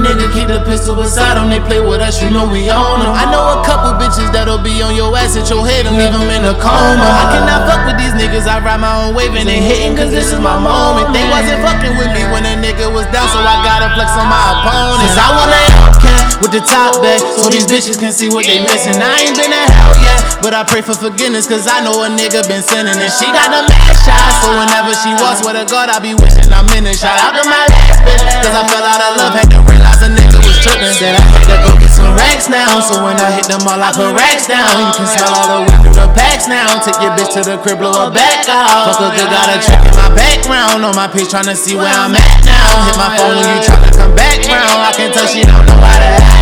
nigga 0.00 0.26
keep 0.32 0.48
the 0.48 0.60
pistol 0.64 0.96
beside 0.96 1.36
him. 1.36 1.52
They 1.52 1.60
play 1.60 1.80
with 1.80 2.00
us, 2.00 2.18
you 2.22 2.30
know 2.32 2.48
we 2.48 2.72
own 2.72 3.04
them. 3.04 3.12
I 3.12 3.28
know 3.28 3.60
a 3.60 3.64
couple 3.64 3.92
bitches 4.00 4.32
that'll 4.32 4.60
be 4.60 4.80
on 4.82 4.96
your 4.96 5.12
ass 5.16 5.36
at 5.36 5.48
your 5.52 5.62
head 5.62 5.86
and 5.86 5.96
leave 6.00 6.12
them 6.12 6.28
in 6.32 6.42
a 6.44 6.56
coma. 6.56 7.04
I 7.04 7.36
cannot 7.36 7.68
fuck 7.68 7.84
with 7.86 8.00
these 8.00 8.16
niggas, 8.16 8.48
I 8.48 8.58
ride 8.64 8.80
my 8.80 8.90
own 9.04 9.14
wave 9.14 9.36
and 9.36 9.46
they 9.46 9.60
hating 9.60 9.96
cause 9.96 10.10
this 10.10 10.32
is 10.32 10.40
my 10.40 10.56
moment. 10.56 11.12
They 11.12 11.24
wasn't 11.28 11.60
fucking 11.60 11.94
with 12.00 12.10
me 12.16 12.24
when 12.32 12.42
a 12.48 12.56
nigga 12.56 12.88
was 12.88 13.04
down, 13.12 13.28
so 13.30 13.38
I 13.40 13.60
gotta 13.62 13.92
flex 13.94 14.16
on 14.16 14.26
my 14.26 14.40
opponents. 14.56 15.16
I 15.20 15.28
want 15.36 15.52
a 15.52 15.60
Hellcat 15.76 16.24
with 16.40 16.52
the 16.56 16.64
top 16.64 16.98
back, 17.04 17.20
so 17.20 17.52
these 17.52 17.68
bitches 17.68 18.00
can 18.00 18.12
see 18.14 18.32
what 18.32 18.48
they 18.48 18.64
missing. 18.64 18.96
I 18.96 19.28
ain't 19.28 19.36
been 19.36 19.52
to 19.52 19.64
hell 19.74 19.94
yet, 20.00 20.20
but 20.40 20.56
I 20.56 20.64
pray 20.64 20.80
for 20.80 20.96
forgiveness 20.96 21.44
cause 21.44 21.68
I 21.68 21.84
know 21.84 22.06
a 22.06 22.08
nigga 22.08 22.46
been 22.48 22.64
sinning. 22.64 22.96
And 22.96 23.12
she 23.12 23.28
got 23.28 23.52
the 23.52 23.66
mad 23.68 23.94
shot, 24.00 24.30
so 24.40 24.48
whenever 24.56 24.94
she 25.02 25.10
walks 25.20 25.44
with 25.44 25.58
a 25.58 25.66
God, 25.68 25.90
I 25.90 25.98
be 26.00 26.16
wishing 26.16 26.48
I'm 26.54 26.68
in 26.72 26.86
it. 26.86 26.96
Shout 26.96 27.18
out 27.20 27.36
to 27.36 27.44
my 27.44 27.64
last 27.68 28.00
bitch, 28.06 28.22
cause 28.40 28.54
I 28.54 28.62
fell 28.70 28.86
out 28.86 29.00
of 29.02 29.10
love, 29.18 29.34
had 29.36 29.50
to 29.52 29.60
realize 29.66 29.89
a 29.98 30.08
nigga 30.08 30.38
was 30.38 30.56
tripping. 30.62 30.94
Said 30.94 31.18
I 31.18 31.22
had 31.22 31.46
to 31.50 31.56
go 31.66 31.70
get 31.82 31.90
some 31.90 32.14
racks 32.14 32.46
now, 32.46 32.78
so 32.78 33.02
when 33.02 33.18
I 33.18 33.34
hit 33.34 33.50
them 33.50 33.66
all, 33.66 33.82
I 33.82 33.90
put 33.90 34.14
racks 34.14 34.46
down. 34.46 34.70
You 34.78 34.94
can 34.94 35.06
smell 35.10 35.34
all 35.34 35.48
the 35.50 35.58
weed 35.66 35.80
through 35.82 35.98
the 35.98 36.08
packs 36.14 36.46
now. 36.46 36.78
Take 36.80 37.00
your 37.02 37.12
bitch 37.18 37.34
to 37.34 37.42
the 37.42 37.58
crib, 37.58 37.82
blow 37.82 37.92
her 37.92 38.10
back 38.14 38.46
out. 38.46 38.94
Fuck 38.94 39.02
a 39.02 39.08
good, 39.18 39.28
got 39.30 39.50
a 39.50 39.58
trick 39.58 39.82
in 39.82 39.94
my 39.98 40.10
background. 40.14 40.86
On 40.86 40.94
my 40.94 41.10
page, 41.10 41.28
tryna 41.28 41.58
see 41.58 41.74
where 41.74 41.90
I'm 41.90 42.14
at 42.14 42.38
now. 42.46 42.86
Hit 42.86 42.96
my 42.96 43.10
phone 43.18 43.34
when 43.34 43.48
you 43.50 43.60
tryna 43.66 43.90
come 43.92 44.12
back 44.14 44.38
round. 44.46 44.78
I 44.86 44.90
can 44.94 45.10
tell 45.10 45.26
she 45.26 45.42
don't 45.42 45.66
know 45.66 45.78
how 45.82 45.98
to 45.98 46.08
act 46.22 46.39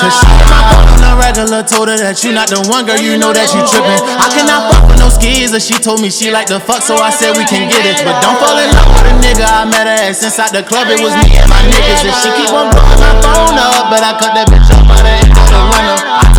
Cause 0.00 0.14
she 0.20 0.28
my 0.50 0.60
phone 0.68 0.88
on 0.90 1.00
the 1.00 1.12
regular, 1.16 1.62
told 1.62 1.88
her 1.88 1.98
that 1.98 2.22
you 2.22 2.32
not 2.32 2.50
the 2.50 2.60
one 2.68 2.84
girl, 2.84 2.98
you 2.98 3.16
know 3.16 3.32
that 3.32 3.50
you 3.54 3.60
trippin'. 3.66 4.00
I 4.20 4.28
cannot 4.32 4.72
fuck 4.72 4.84
with 4.90 5.00
no 5.00 5.08
or 5.54 5.60
she 5.60 5.78
told 5.78 6.02
me 6.02 6.10
she 6.10 6.30
like 6.30 6.48
the 6.50 6.58
fuck, 6.58 6.82
so 6.82 6.98
I 6.98 7.10
said 7.10 7.38
we 7.38 7.46
can 7.46 7.70
get 7.70 7.86
it. 7.86 8.02
But 8.02 8.18
don't 8.18 8.38
fall 8.42 8.58
in 8.58 8.68
love 8.74 8.90
with 8.90 9.06
a 9.06 9.14
nigga 9.22 9.46
I 9.46 9.64
met 9.64 9.86
her 9.86 9.98
at 10.10 10.16
since 10.16 10.38
out 10.38 10.50
the 10.50 10.62
club, 10.62 10.90
it 10.90 10.98
was 10.98 11.14
me 11.22 11.38
and 11.38 11.48
my 11.48 11.62
niggas. 11.70 12.02
And 12.02 12.14
she 12.18 12.28
keep 12.34 12.50
on 12.50 12.74
blowing 12.74 13.00
my 13.00 13.14
phone 13.22 13.56
up, 13.56 13.90
but 13.90 14.02
I 14.02 14.18
cut 14.18 14.34
that 14.34 14.50
bitch 14.50 14.66
up 14.74 14.82
by 14.88 14.98
the 14.98 15.12
end 15.22 15.30
of 15.30 15.46
the 15.46 15.60
winter. 15.70 16.33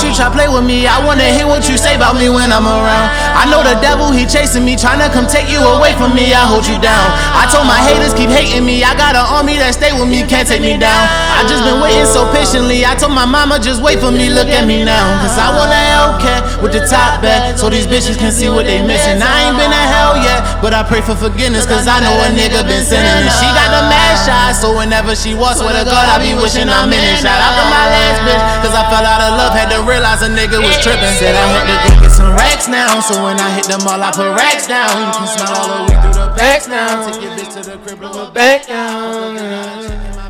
I 0.00 0.08
don't 0.08 0.16
you 0.16 0.16
try 0.16 0.32
play 0.32 0.48
with 0.48 0.64
me, 0.64 0.88
I 0.88 0.96
wanna 1.04 1.28
hear 1.28 1.44
what 1.44 1.68
you 1.68 1.76
say 1.76 1.92
about 1.92 2.16
me 2.16 2.32
when 2.32 2.48
I'm 2.48 2.64
around. 2.64 3.12
I 3.36 3.44
know 3.52 3.60
the 3.60 3.76
devil, 3.84 4.08
he 4.08 4.24
chasing 4.24 4.64
me, 4.64 4.72
tryna 4.72 5.12
come 5.12 5.28
take 5.28 5.52
you 5.52 5.60
away 5.60 5.92
from 6.00 6.16
me, 6.16 6.32
I 6.32 6.48
hold 6.48 6.64
you 6.64 6.80
down. 6.80 7.04
I 7.36 7.44
told 7.52 7.68
my 7.68 7.76
haters 7.76 8.16
keep 8.16 8.32
hating 8.32 8.64
me, 8.64 8.80
I 8.80 8.96
got 8.96 9.12
an 9.12 9.28
army 9.28 9.60
that 9.60 9.76
stay 9.76 9.92
with 9.92 10.08
me, 10.08 10.24
can't 10.24 10.48
take 10.48 10.64
me 10.64 10.80
down. 10.80 11.04
I 11.36 11.44
just 11.44 11.68
been 11.68 11.84
waiting 11.84 12.08
so 12.08 12.24
patiently, 12.32 12.80
I 12.88 12.96
told 12.96 13.12
my 13.12 13.28
mama 13.28 13.60
just 13.60 13.84
wait 13.84 14.00
for 14.00 14.08
me, 14.08 14.32
look 14.32 14.48
at 14.48 14.64
me 14.64 14.88
now. 14.88 15.04
Cause 15.20 15.36
I 15.36 15.52
want 15.52 15.68
a 15.68 15.82
Hellcat 15.92 16.64
with 16.64 16.72
the 16.72 16.80
top 16.88 17.20
back, 17.20 17.60
so 17.60 17.68
these 17.68 17.84
bitches 17.84 18.16
can 18.16 18.32
see 18.32 18.48
what 18.48 18.64
they 18.64 18.80
missing. 18.80 19.20
I 19.20 19.52
ain't 19.52 19.60
been 19.60 19.68
to 19.68 19.84
hell 19.84 20.16
yet, 20.16 20.64
but 20.64 20.72
I 20.72 20.80
pray 20.80 21.04
for 21.04 21.12
forgiveness, 21.12 21.68
cause 21.68 21.84
I 21.84 22.00
know 22.00 22.16
a 22.24 22.32
nigga 22.32 22.64
been 22.64 22.88
sinning. 22.88 23.04
And 23.04 23.28
she 23.36 23.44
got 23.52 23.68
the 23.68 23.84
mad 23.92 24.16
shot, 24.24 24.56
so 24.56 24.72
whenever 24.80 25.12
she 25.12 25.36
walks 25.36 25.60
with 25.60 25.76
a 25.76 25.84
God, 25.84 26.08
I 26.08 26.16
be 26.24 26.32
wishing 26.32 26.72
I'm 26.72 26.88
in 26.88 27.04
it. 27.04 27.20
Shout 27.20 27.36
out 27.36 27.52
to 27.52 27.64
my 27.68 27.84
last 27.84 28.18
bitch, 28.24 28.42
cause 28.64 28.72
I 28.72 28.88
fell 28.88 29.04
out 29.04 29.20
of 29.28 29.36
love, 29.36 29.52
had 29.52 29.68
to 29.76 29.89
realize 29.90 30.22
a 30.22 30.30
nigga 30.30 30.62
was 30.62 30.78
tripping. 30.78 31.14
Said 31.18 31.34
I 31.34 31.46
had 31.50 31.66
to 31.66 31.94
go 31.94 32.00
get 32.02 32.12
some 32.14 32.32
racks 32.38 32.68
now, 32.68 33.00
so 33.00 33.22
when 33.22 33.38
I 33.40 33.50
hit 33.50 33.66
them 33.66 33.82
all, 33.82 34.00
I 34.00 34.12
put 34.14 34.30
racks 34.38 34.66
down. 34.66 34.94
You 34.94 35.10
can 35.18 35.26
smell 35.26 35.52
all 35.58 35.68
the 35.68 35.78
weed 35.90 36.00
through 36.02 36.22
the 36.22 36.34
packs 36.38 36.68
now. 36.68 37.10
Take 37.10 37.22
your 37.22 37.32
bitch 37.32 37.52
to 37.58 37.70
the 37.70 37.76
crib, 37.78 37.98
blow 37.98 38.26
her 38.26 38.32
back 38.32 38.66
down. 38.66 39.34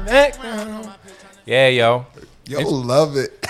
Back 0.06 0.42
down. 0.42 0.94
Yeah, 1.44 1.68
yo. 1.68 2.06
Yo, 2.46 2.60
love 2.68 3.16
it. 3.16 3.46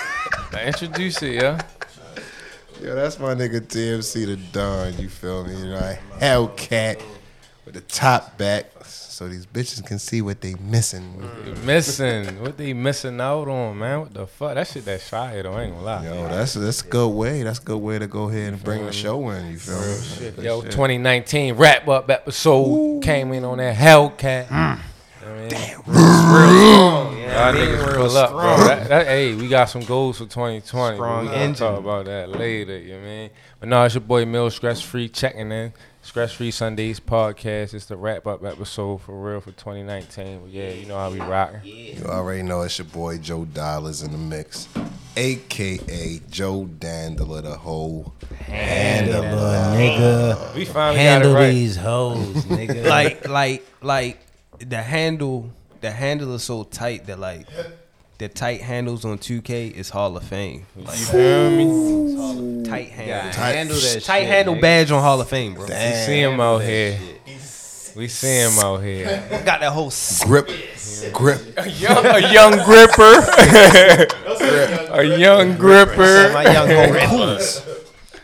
Now 0.51 0.61
introduce 0.61 1.23
it, 1.23 1.35
yeah. 1.35 1.61
Yo, 2.81 2.95
that's 2.95 3.19
my 3.19 3.33
nigga 3.33 3.61
TMC 3.61 4.25
the 4.25 4.35
Don. 4.51 4.97
You 4.97 5.07
feel 5.07 5.45
me? 5.45 5.57
You 5.57 5.69
know, 5.69 5.77
I 5.77 5.99
Hellcat 6.19 7.01
with 7.65 7.75
the 7.75 7.81
top 7.81 8.37
back, 8.37 8.71
so 8.85 9.27
these 9.27 9.45
bitches 9.45 9.85
can 9.85 9.99
see 9.99 10.21
what 10.21 10.41
they 10.41 10.55
missing. 10.55 11.21
They 11.45 11.53
missing. 11.61 12.41
what 12.41 12.57
they 12.57 12.73
missing 12.73 13.21
out 13.21 13.47
on, 13.47 13.77
man? 13.77 13.99
What 14.01 14.13
the 14.13 14.27
fuck? 14.27 14.55
That 14.55 14.67
shit 14.67 14.85
that 14.85 15.01
shy 15.01 15.41
though. 15.41 15.53
I 15.53 15.63
ain't 15.63 15.73
gonna 15.73 15.85
lie. 15.85 16.03
Yo, 16.05 16.27
that's 16.27 16.53
that's 16.55 16.81
a 16.81 16.87
good 16.87 17.09
way. 17.09 17.43
That's 17.43 17.59
a 17.59 17.63
good 17.63 17.77
way 17.77 17.99
to 17.99 18.07
go 18.07 18.29
ahead 18.29 18.53
and 18.53 18.63
bring 18.63 18.85
the 18.85 18.91
show 18.91 19.29
in. 19.29 19.51
You 19.51 19.57
feel 19.57 19.79
me? 19.79 20.31
Good 20.35 20.43
Yo, 20.43 20.61
shit. 20.61 20.71
2019 20.71 21.55
wrap 21.55 21.87
up 21.87 22.09
episode 22.09 23.03
came 23.03 23.31
in 23.33 23.43
on 23.45 23.59
that 23.59 23.75
Hellcat. 23.75 24.47
Mm. 24.47 24.79
Damn, 25.49 25.81
real, 25.85 27.13
Y'all 27.31 27.53
niggas 27.53 27.93
pull 27.95 28.17
up, 28.17 28.31
bro. 28.31 28.57
That, 28.65 28.89
that, 28.89 29.07
hey, 29.07 29.35
we 29.35 29.47
got 29.47 29.65
some 29.65 29.83
goals 29.83 30.17
for 30.17 30.25
2020. 30.25 30.95
Strong 30.97 31.21
we 31.21 31.27
gonna 31.27 31.37
engine. 31.37 31.55
talk 31.55 31.79
about 31.79 32.05
that 32.05 32.29
later, 32.29 32.77
you 32.77 32.93
know 32.93 32.97
what 32.97 33.03
I 33.03 33.09
mean? 33.09 33.29
But 33.59 33.69
no, 33.69 33.83
it's 33.83 33.93
your 33.93 34.01
boy 34.01 34.25
Mill 34.25 34.49
Stress 34.49 34.81
Free 34.81 35.07
checking 35.09 35.51
in. 35.51 35.73
ScressFree 36.03 36.51
Sundays 36.51 36.99
podcast. 36.99 37.73
It's 37.73 37.85
the 37.85 37.95
wrap 37.95 38.25
up 38.25 38.43
episode 38.43 39.01
for 39.01 39.19
real 39.19 39.39
for 39.39 39.51
2019. 39.51 40.41
But 40.41 40.49
yeah, 40.49 40.71
you 40.71 40.85
know 40.87 40.97
how 40.97 41.11
we 41.11 41.19
rocking. 41.19 41.61
You 41.63 42.05
already 42.05 42.41
know 42.43 42.61
it's 42.61 42.77
your 42.79 42.85
boy 42.85 43.19
Joe 43.19 43.45
Dollars 43.45 44.01
in 44.01 44.11
the 44.11 44.17
mix, 44.17 44.67
aka 45.15 46.19
Joe 46.29 46.67
Dandler, 46.79 47.43
the 47.43 47.55
whole 47.55 48.13
Handle 48.39 49.23
a 49.23 49.75
nigga. 49.77 50.55
We 50.55 50.65
finally 50.65 50.99
Handle 50.99 51.33
got 51.33 51.39
it 51.39 51.43
right. 51.43 51.51
these 51.51 51.75
hoes, 51.77 52.35
nigga. 52.45 52.85
like, 52.87 53.27
like, 53.27 53.65
like 53.81 54.19
the 54.59 54.81
handle, 54.81 55.51
the 55.81 55.91
handle 55.91 56.33
is 56.33 56.43
so 56.43 56.63
tight 56.63 57.05
that 57.05 57.19
like 57.19 57.47
the 58.21 58.29
tight 58.29 58.61
handles 58.61 59.03
on 59.03 59.17
2K 59.17 59.71
is 59.73 59.89
Hall 59.89 60.15
of 60.15 60.23
Fame. 60.23 60.67
Like, 60.75 60.99
You 60.99 61.05
feel 61.05 61.49
me? 61.49 62.63
tight 62.69 62.89
handle, 62.89 63.31
Tight- 63.33 63.51
handle 63.55 63.75
that 63.77 64.03
tight 64.03 64.19
shit, 64.21 64.27
handle 64.29 64.55
nigga. 64.55 64.61
badge 64.61 64.91
on 64.91 65.01
Hall 65.01 65.19
of 65.19 65.27
Fame, 65.27 65.55
bro. 65.55 65.63
We 65.65 65.69
see 66.05 66.21
him 66.21 66.39
out 66.39 66.59
here. 66.59 66.99
We 67.95 68.07
see 68.07 68.41
him 68.41 68.59
out 68.59 68.77
here. 68.83 69.05
Got 69.43 69.61
that 69.61 69.71
whole 69.73 69.87
s- 69.87 70.23
grip, 70.23 70.49
grip. 71.11 71.41
A 71.57 71.67
young, 71.67 72.05
a 72.05 72.31
young 72.31 72.51
gripper. 72.63 73.25
a 74.93 75.03
young 75.17 75.57
gripper. 75.57 76.31
my 76.31 76.43
young 76.43 76.67
homie 76.69 77.07
Coons. 77.09 77.65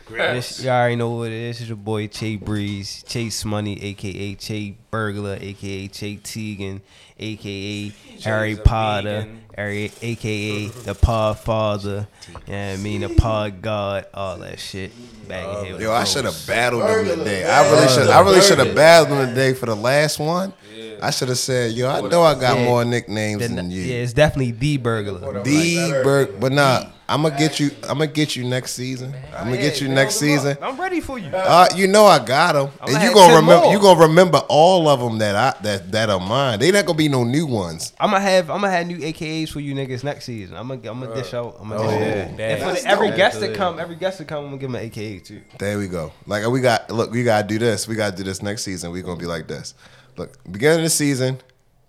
This, 0.10 0.64
you 0.64 0.70
already 0.70 0.96
know 0.96 1.10
what 1.10 1.28
it 1.30 1.34
is. 1.34 1.60
It's 1.60 1.68
your 1.70 1.76
boy 1.76 2.08
Che 2.08 2.38
Breeze, 2.38 3.04
Chase 3.04 3.44
Money, 3.46 3.82
aka 3.82 4.36
Che 4.36 4.76
Burglar, 4.92 5.36
aka 5.42 5.88
Che 5.90 6.18
Teagan, 6.24 6.82
aka 7.20 7.92
Harry 8.24 8.56
Potter, 8.56 9.28
Harry, 9.58 9.92
aka 10.04 10.68
the 10.86 10.94
Pod 10.96 11.40
Father. 11.40 12.08
Yeah, 12.48 12.76
I 12.78 12.82
mean 12.82 13.02
the 13.02 13.10
Pod 13.10 13.62
God, 13.62 14.06
all 14.14 14.38
that 14.38 14.60
shit. 14.60 14.92
Back 15.28 15.58
in 15.60 15.66
here. 15.66 15.82
Yo, 15.82 15.92
I 15.92 16.04
should 16.04 16.26
have 16.26 16.38
battled 16.48 16.84
him 16.84 17.18
today. 17.20 17.44
I 17.44 17.70
really 17.72 17.88
should. 17.90 18.08
I 18.08 18.22
really 18.22 18.42
should 18.42 18.60
have 18.60 18.76
battled 18.76 19.18
him 19.18 19.30
today 19.30 19.54
for 19.54 19.66
the 19.66 19.76
last 19.76 20.20
one. 20.20 20.54
I 21.02 21.10
should 21.12 21.28
have 21.30 21.38
said, 21.40 21.72
"Yo, 21.74 21.90
I 21.90 22.02
know 22.02 22.22
I 22.24 22.34
got 22.36 22.58
Yeah. 22.60 22.66
more 22.66 22.86
nicknames 22.86 23.42
Then- 23.42 23.56
than 23.56 23.72
you." 23.72 23.82
Yeah, 23.82 23.96
it's 24.04 24.14
definitely 24.14 24.52
the 24.52 24.78
Burglar. 24.78 25.44
The 25.44 26.02
Berg, 26.04 26.40
but 26.40 26.52
nah, 26.52 26.86
I'm 27.10 27.22
gonna 27.22 27.38
get 27.38 27.60
you. 27.60 27.72
I'm 27.84 28.00
gonna 28.00 28.08
get 28.08 28.36
you 28.36 28.44
next 28.44 28.74
season. 28.74 29.16
I'm 29.34 29.46
gonna 29.46 29.58
get 29.58 29.80
you 29.80 29.88
next 29.88 30.16
season. 30.16 30.58
I'm 30.62 30.80
ready 30.80 31.00
for 31.00 31.18
you. 31.18 31.30
Uh, 31.30 31.68
you 31.74 31.88
know 31.88 32.06
I 32.06 32.24
got 32.24 32.54
them, 32.54 32.70
and 32.82 33.02
you 33.02 33.14
gonna 33.14 33.36
remember. 33.36 33.70
You 33.72 33.80
gonna 33.80 34.08
remember 34.08 34.40
all 34.50 34.90
of 34.90 35.00
them 35.00 35.18
that 35.20 35.36
I 35.36 35.62
that 35.64 35.92
that 35.94 36.10
are 36.10 36.20
mine. 36.20 36.60
They 36.60 36.70
not 36.70 36.86
gonna 36.86 36.98
be 36.98 37.08
no 37.08 37.24
new 37.24 37.46
ones. 37.46 37.94
I'm 38.00 38.12
gonna 38.12 38.22
have 38.22 38.50
I'm 38.50 38.60
gonna 38.60 38.72
have 38.72 38.88
new 38.88 38.98
AKAs 38.98 39.50
for 39.50 39.62
you 39.62 39.74
niggas 39.74 40.04
next 40.04 40.26
season. 40.26 40.58
I'm 40.58 40.68
gonna 40.68 40.92
I'm 40.92 41.00
gonna 41.00 41.16
dish 41.16 41.34
out. 41.34 41.58
I'm 41.62 41.70
gonna 41.70 41.84
dish 41.84 42.00
yeah. 42.02 42.24
out. 42.24 42.38
Damn. 42.38 42.52
And 42.52 42.64
for 42.64 42.82
the, 42.82 42.90
every 42.90 43.12
guest 43.12 43.40
that 43.40 43.56
come, 43.56 43.80
every 43.80 43.96
guest 43.96 44.18
that 44.18 44.28
come, 44.28 44.40
I'm 44.40 44.46
gonna 44.48 44.58
give 44.58 44.72
them 44.72 44.82
an 44.82 44.88
AKA 44.88 45.20
too. 45.20 45.42
There 45.60 45.78
we 45.78 45.88
go. 45.88 46.12
Like 46.26 46.46
we 46.48 46.60
got. 46.60 46.92
Look, 46.92 47.12
we 47.12 47.24
gotta 47.24 47.48
do 47.48 47.58
this. 47.58 47.88
We 47.88 47.96
gotta 47.96 48.18
do 48.18 48.24
this 48.24 48.42
next 48.42 48.64
season. 48.64 48.92
We 48.92 49.02
gonna 49.02 49.20
be 49.20 49.26
like 49.26 49.48
this. 49.48 49.76
Look, 50.18 50.34
beginning 50.52 50.80
of 50.80 50.84
the 50.84 50.90
season, 50.90 51.40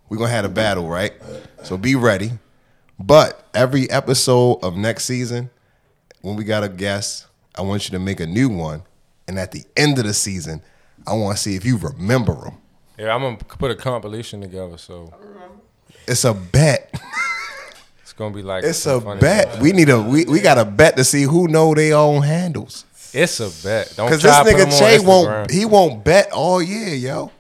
we 0.09 0.17
gonna 0.17 0.31
have 0.31 0.45
a 0.45 0.49
battle, 0.49 0.89
right? 0.89 1.13
So 1.65 1.77
be 1.77 1.97
ready. 1.97 2.31
But 3.01 3.48
every 3.59 3.91
episode 3.91 4.61
of 4.63 4.77
next 4.77 5.05
season, 5.05 5.51
when 6.23 6.37
we 6.37 6.45
got 6.45 6.63
a 6.63 6.69
guest, 6.69 7.27
I 7.57 7.63
want 7.63 7.89
you 7.89 7.91
to 7.91 7.99
make 7.99 8.21
a 8.21 8.27
new 8.27 8.49
one. 8.49 8.83
And 9.27 9.37
at 9.37 9.51
the 9.51 9.65
end 9.77 9.99
of 9.99 10.05
the 10.05 10.15
season, 10.15 10.63
I 11.07 11.15
want 11.15 11.37
to 11.37 11.43
see 11.43 11.57
if 11.57 11.65
you 11.65 11.77
remember 11.77 12.35
them. 12.35 12.55
Yeah, 12.97 13.15
I'm 13.15 13.21
gonna 13.21 13.37
put 13.37 13.73
a 13.73 13.75
compilation 13.75 14.41
together, 14.41 14.79
so 14.79 15.13
It's 16.07 16.25
a 16.25 16.35
bet. 16.35 16.95
it's 18.03 18.13
gonna 18.13 18.35
be 18.35 18.43
like 18.43 18.63
It's 18.65 18.87
a 18.87 19.01
bet. 19.01 19.49
stuff. 19.49 19.61
We 19.61 19.73
need 19.73 19.89
a 19.89 20.01
we, 20.01 20.25
we 20.25 20.41
got 20.41 20.59
a 20.59 20.65
bet 20.65 20.97
to 20.97 21.05
see 21.05 21.23
who 21.23 21.49
know 21.49 21.75
their 21.75 21.97
own 21.97 22.23
handles. 22.23 22.85
It's 23.13 23.41
a 23.41 23.51
bet. 23.67 23.93
Don't 23.97 24.09
Cause 24.09 24.23
this 24.23 24.33
try 24.33 24.45
to 24.45 24.51
put 24.51 24.55
nigga 24.57 24.71
them 24.71 25.01
Che 25.01 25.07
won't 25.07 25.51
he 25.51 25.65
won't 25.65 26.05
bet 26.05 26.33
all 26.33 26.63
year, 26.63 26.95
yo. 26.95 27.33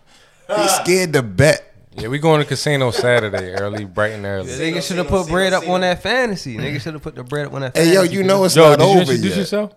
He's 0.48 0.56
uh. 0.56 0.82
scared 0.84 1.12
to 1.12 1.22
bet. 1.22 1.64
Yeah, 1.98 2.08
we 2.08 2.18
going 2.18 2.40
to 2.40 2.46
casino 2.46 2.90
Saturday 2.92 3.52
early, 3.54 3.84
bright 3.84 4.12
and 4.12 4.24
early. 4.24 4.48
Nigga 4.50 4.82
should 4.86 4.98
have 4.98 5.08
put 5.08 5.26
bread 5.28 5.52
up 5.52 5.68
on 5.68 5.80
that 5.80 6.00
fantasy. 6.02 6.56
Mm. 6.56 6.60
Nigga 6.60 6.80
should 6.80 6.94
have 6.94 7.02
put 7.02 7.14
the 7.16 7.24
bread 7.24 7.46
up 7.46 7.54
on 7.54 7.62
that. 7.62 7.76
Hey 7.76 7.92
yo, 7.94 8.02
you 8.02 8.22
know 8.22 8.44
it's 8.44 8.54
Joe, 8.54 8.70
not 8.70 8.78
did 8.78 8.84
you 8.84 8.90
over 8.90 9.00
introduce 9.00 9.24
yet. 9.30 9.36
yourself? 9.38 9.74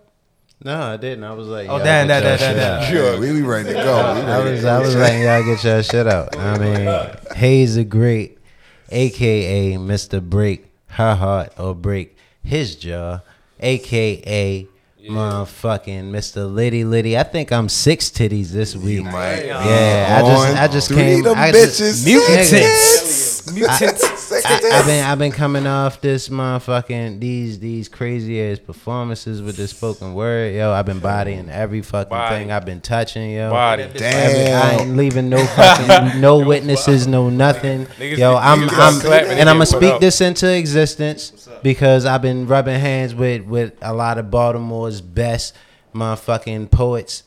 No, 0.64 0.80
I 0.80 0.96
didn't. 0.96 1.24
I 1.24 1.32
was 1.32 1.48
like, 1.48 1.68
Oh, 1.68 1.76
y'all 1.76 1.84
damn, 1.84 2.06
get 2.06 2.22
that- 2.22 2.40
your 2.40 2.48
that- 2.48 2.54
that- 2.54 2.82
out. 2.88 2.94
Yeah, 2.94 3.18
we, 3.18 3.32
we 3.32 3.42
ready 3.42 3.68
to 3.70 3.74
go. 3.74 3.94
I 3.96 4.38
was, 4.44 4.64
I 4.64 4.78
was 4.78 4.94
letting 4.94 5.22
y'all 5.22 5.42
get 5.44 5.64
your 5.64 5.82
shit 5.82 6.06
out. 6.06 6.36
I 6.36 6.58
mean, 6.58 7.36
Hayes 7.36 7.74
the 7.74 7.84
Great, 7.84 8.38
aka 8.90 9.72
Mr. 9.74 10.22
Break 10.22 10.66
her 10.90 11.16
heart 11.16 11.52
or 11.58 11.74
break 11.74 12.16
his 12.44 12.76
jaw, 12.76 13.20
aka 13.58 14.68
motherfucking 15.10 16.10
Mr. 16.10 16.52
Liddy 16.52 16.84
Liddy. 16.84 17.18
I 17.18 17.22
think 17.22 17.50
I'm 17.52 17.68
six 17.68 18.08
titties 18.10 18.48
this 18.48 18.76
week. 18.76 19.04
might. 19.04 19.46
Yeah, 19.46 20.20
I 20.22 20.28
just 20.28 20.56
I 20.56 20.68
just 20.68 20.88
three 20.88 20.96
came. 20.96 21.22
them 21.24 21.38
I 21.38 21.50
bitches. 21.52 21.78
just, 21.78 22.04
Mutant 22.06 22.38
Nigga. 22.38 23.54
Mutants. 23.54 24.11
I, 24.44 24.60
have 24.76 24.86
been 24.86 25.04
I've 25.04 25.18
been 25.18 25.32
coming 25.32 25.66
off 25.66 26.00
this 26.00 26.28
motherfucking 26.28 27.20
these 27.20 27.58
these 27.58 27.88
crazy 27.88 28.40
ass 28.42 28.58
performances 28.58 29.40
with 29.42 29.56
this 29.56 29.70
spoken 29.70 30.14
word, 30.14 30.54
yo. 30.54 30.72
I've 30.72 30.86
been 30.86 30.98
bodying 31.00 31.48
every 31.50 31.82
fucking 31.82 32.10
Body. 32.10 32.34
thing 32.36 32.52
I've 32.52 32.64
been 32.64 32.80
touching, 32.80 33.30
yo. 33.30 33.50
Body. 33.50 33.84
Every- 33.84 34.00
I 34.00 34.70
Damn. 34.76 34.80
ain't 34.80 34.96
leaving 34.96 35.28
no 35.28 35.44
fucking 35.56 36.20
no 36.20 36.38
witnesses, 36.38 37.06
no 37.06 37.30
nothing. 37.30 37.86
Niggas 37.86 38.18
Yo, 38.18 38.32
be- 38.32 38.38
I'm 38.38 38.60
niggas 38.68 38.78
I'm 38.78 38.94
be 38.98 39.04
clapping 39.06 39.38
and 39.38 39.48
I'm 39.48 39.56
gonna 39.56 39.66
speak 39.66 39.94
up. 39.94 40.00
this 40.00 40.20
into 40.20 40.48
existence 40.52 41.48
because 41.62 42.04
I've 42.06 42.22
been 42.22 42.46
rubbing 42.46 42.80
hands 42.80 43.14
with 43.14 43.42
with 43.42 43.74
a 43.82 43.92
lot 43.94 44.18
of 44.18 44.30
Baltimore's 44.30 45.00
best 45.00 45.54
motherfucking 45.94 46.70
poets. 46.70 47.22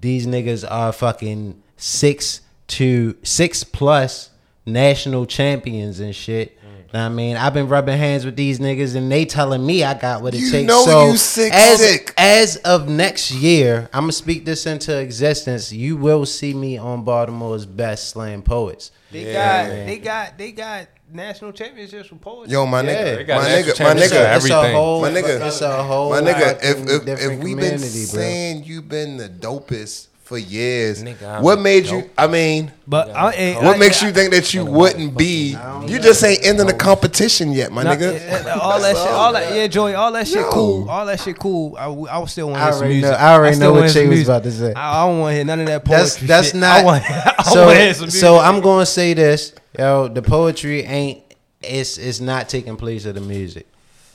These 0.00 0.26
niggas 0.26 0.64
are 0.70 0.92
fucking 0.92 1.62
six 1.76 2.40
to 2.68 3.16
six 3.22 3.64
plus 3.64 4.29
national 4.72 5.26
champions 5.26 6.00
and 6.00 6.14
shit. 6.14 6.56
Mm. 6.92 6.98
I 6.98 7.08
mean, 7.08 7.36
I've 7.36 7.54
been 7.54 7.68
rubbing 7.68 7.96
hands 7.98 8.24
with 8.24 8.34
these 8.36 8.58
niggas, 8.58 8.96
and 8.96 9.10
they 9.12 9.24
telling 9.24 9.64
me 9.64 9.84
I 9.84 9.94
got 9.94 10.22
what 10.22 10.34
it 10.34 10.40
You 10.40 10.50
takes. 10.50 10.66
know 10.66 10.84
so 10.84 11.06
you 11.10 11.16
sick, 11.16 11.52
as 11.52 11.78
sick. 11.78 12.12
as 12.18 12.56
of 12.58 12.88
next 12.88 13.30
year, 13.30 13.88
I'm 13.92 14.02
gonna 14.04 14.12
speak 14.12 14.44
this 14.44 14.66
into 14.66 14.98
existence. 14.98 15.70
You 15.72 15.96
will 15.96 16.26
see 16.26 16.52
me 16.54 16.78
on 16.78 17.04
Baltimore's 17.04 17.64
best 17.66 18.08
slam 18.08 18.42
poets. 18.42 18.90
They 19.12 19.32
Yeah. 19.32 19.68
got 19.68 19.86
they 19.86 19.98
got 19.98 20.38
they 20.38 20.52
got 20.52 20.86
national 21.12 21.50
championships 21.52 22.08
for 22.08 22.14
poetry. 22.16 22.52
Yo, 22.52 22.66
my 22.66 22.82
Yeah. 22.82 22.88
nigga, 23.04 23.26
They 23.26 23.34
my 23.34 23.44
nigga, 23.48 23.80
my 23.82 23.94
nigga, 23.94 24.08
for 24.08 24.14
everything. 24.16 24.36
It's 24.36 24.50
a 24.50 24.72
whole, 24.72 25.00
My 25.02 25.10
nigga. 25.10 25.46
it's 25.48 25.60
a 25.60 25.82
whole, 25.82 26.10
My 26.10 26.20
nigga, 26.20 26.58
if 26.62 27.08
if, 27.08 27.18
if 27.20 27.38
we've 27.42 27.56
been 27.56 27.74
community, 27.74 28.06
bro. 28.06 28.20
saying 28.20 28.62
you've 28.64 28.88
been 28.88 29.16
the 29.16 29.28
dopest 29.28 30.06
for 30.30 30.38
years, 30.38 31.02
Nigga, 31.02 31.42
what 31.42 31.58
made 31.58 31.86
dope. 31.86 32.04
you? 32.04 32.10
I 32.16 32.28
mean, 32.28 32.70
but 32.86 33.10
I, 33.10 33.32
and 33.32 33.56
eh, 33.56 33.66
what 33.66 33.74
I- 33.74 33.78
makes 33.80 34.00
eh, 34.00 34.06
you 34.06 34.12
think 34.12 34.30
that 34.30 34.54
you 34.54 34.64
wouldn't 34.64 35.18
be? 35.18 35.56
You 35.88 35.98
just 35.98 36.22
ain't 36.22 36.44
ending 36.46 36.68
the 36.68 36.72
competition 36.72 37.50
yet, 37.50 37.72
my 37.72 37.82
Nah, 37.82 37.94
nigga. 37.96 38.14
Eh, 38.14 38.24
yeah, 38.24 38.44
yeah, 38.46 38.52
all 38.54 38.80
that 38.80 38.96
shit, 38.96 39.08
all 39.08 39.32
that, 39.32 39.56
yeah, 39.56 39.66
Joey, 39.66 39.94
all 39.94 40.12
that 40.12 40.28
shit, 40.28 40.46
cool, 40.46 40.88
all 40.88 41.04
that 41.06 41.18
shit, 41.18 41.36
cool. 41.36 41.76
I, 41.76 41.86
I 41.86 42.18
would 42.18 42.30
still 42.30 42.46
want 42.50 42.58
to 42.58 42.62
I 42.62 42.66
hear 42.66 42.72
some 42.74 42.82
already 42.84 43.00
know- 43.00 43.08
music. 43.08 43.20
I 43.20 43.32
already 43.34 43.58
know 43.58 43.72
what 43.72 43.82
hear 43.90 44.04
Jay 44.04 44.08
was 44.08 44.22
about 44.28 44.42
to 44.44 44.52
say. 44.52 44.72
I, 44.74 45.02
I 45.02 45.06
don't 45.08 45.18
want 45.18 45.30
to 45.32 45.34
hear 45.34 45.44
none 45.46 45.60
of 45.60 45.66
that 45.66 45.84
poetry. 45.84 45.98
That's 45.98 46.20
that's 46.26 46.46
shit. 46.52 46.60
not. 46.60 46.78
I 46.80 46.84
want, 46.84 47.04
I 47.10 47.42
so 47.42 47.68
hear 47.70 47.92
some 47.94 48.10
so 48.10 48.38
I'm 48.38 48.60
gonna 48.60 48.86
say 48.86 49.14
this, 49.14 49.52
yo. 49.76 50.06
The 50.06 50.22
poetry 50.22 50.82
ain't. 50.82 51.24
It's 51.60 51.98
it's 51.98 52.20
not 52.20 52.48
taking 52.48 52.76
place 52.76 53.04
of 53.04 53.16
the 53.16 53.20
music. 53.20 53.66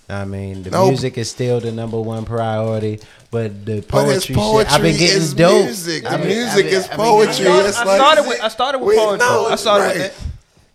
I 0.07 0.23
mean, 0.23 0.62
the 0.63 0.69
Nope. 0.69 0.89
music 0.89 1.17
is 1.17 1.29
still 1.31 1.59
the 1.59 1.71
number 1.71 2.00
one 2.00 2.25
priority, 2.25 3.00
but 3.35 3.65
the 3.65 3.73
oh, 3.77 3.81
But 3.81 3.89
poetry, 3.89 4.35
shit, 4.35 4.71
I've 4.71 4.81
been 4.81 4.97
getting 4.97 5.17
is 5.17 5.33
dope. 5.33 5.65
music. 5.65 6.05
I've 6.05 6.11
The 6.13 6.17
been- 6.19 6.27
music 6.37 6.53
I've 6.53 6.63
been- 6.63 6.73
is 6.73 6.83
I've 6.85 6.89
been 6.91 6.97
poetry. 6.99 7.35
getting 7.43 7.53
dope. 7.53 7.67
It's 7.67 7.77
I 7.77 7.83
like- 7.83 7.97
started 8.01 8.27
with 8.29 8.41
I 8.41 8.47
started 8.47 8.77
with 8.79 8.97
poetry. 8.97 9.17
no, 9.27 9.47
I 9.47 9.55
started 9.55 9.83
right. 9.83 9.95
with 9.97 10.13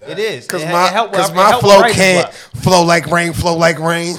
that. 0.01 0.11
It 0.11 0.19
is 0.19 0.47
Cause 0.47 0.63
It- 0.63 0.69
it 0.69 0.73
my, 0.73 0.89
cause 1.13 1.33
my 1.35 1.53
flow 1.61 1.83
can't 1.85 2.27
block. 2.27 2.63
flow 2.63 2.83
like 2.85 3.07
rain, 3.07 3.33
flow 3.33 3.57
like 3.57 3.79
rain. 3.79 4.17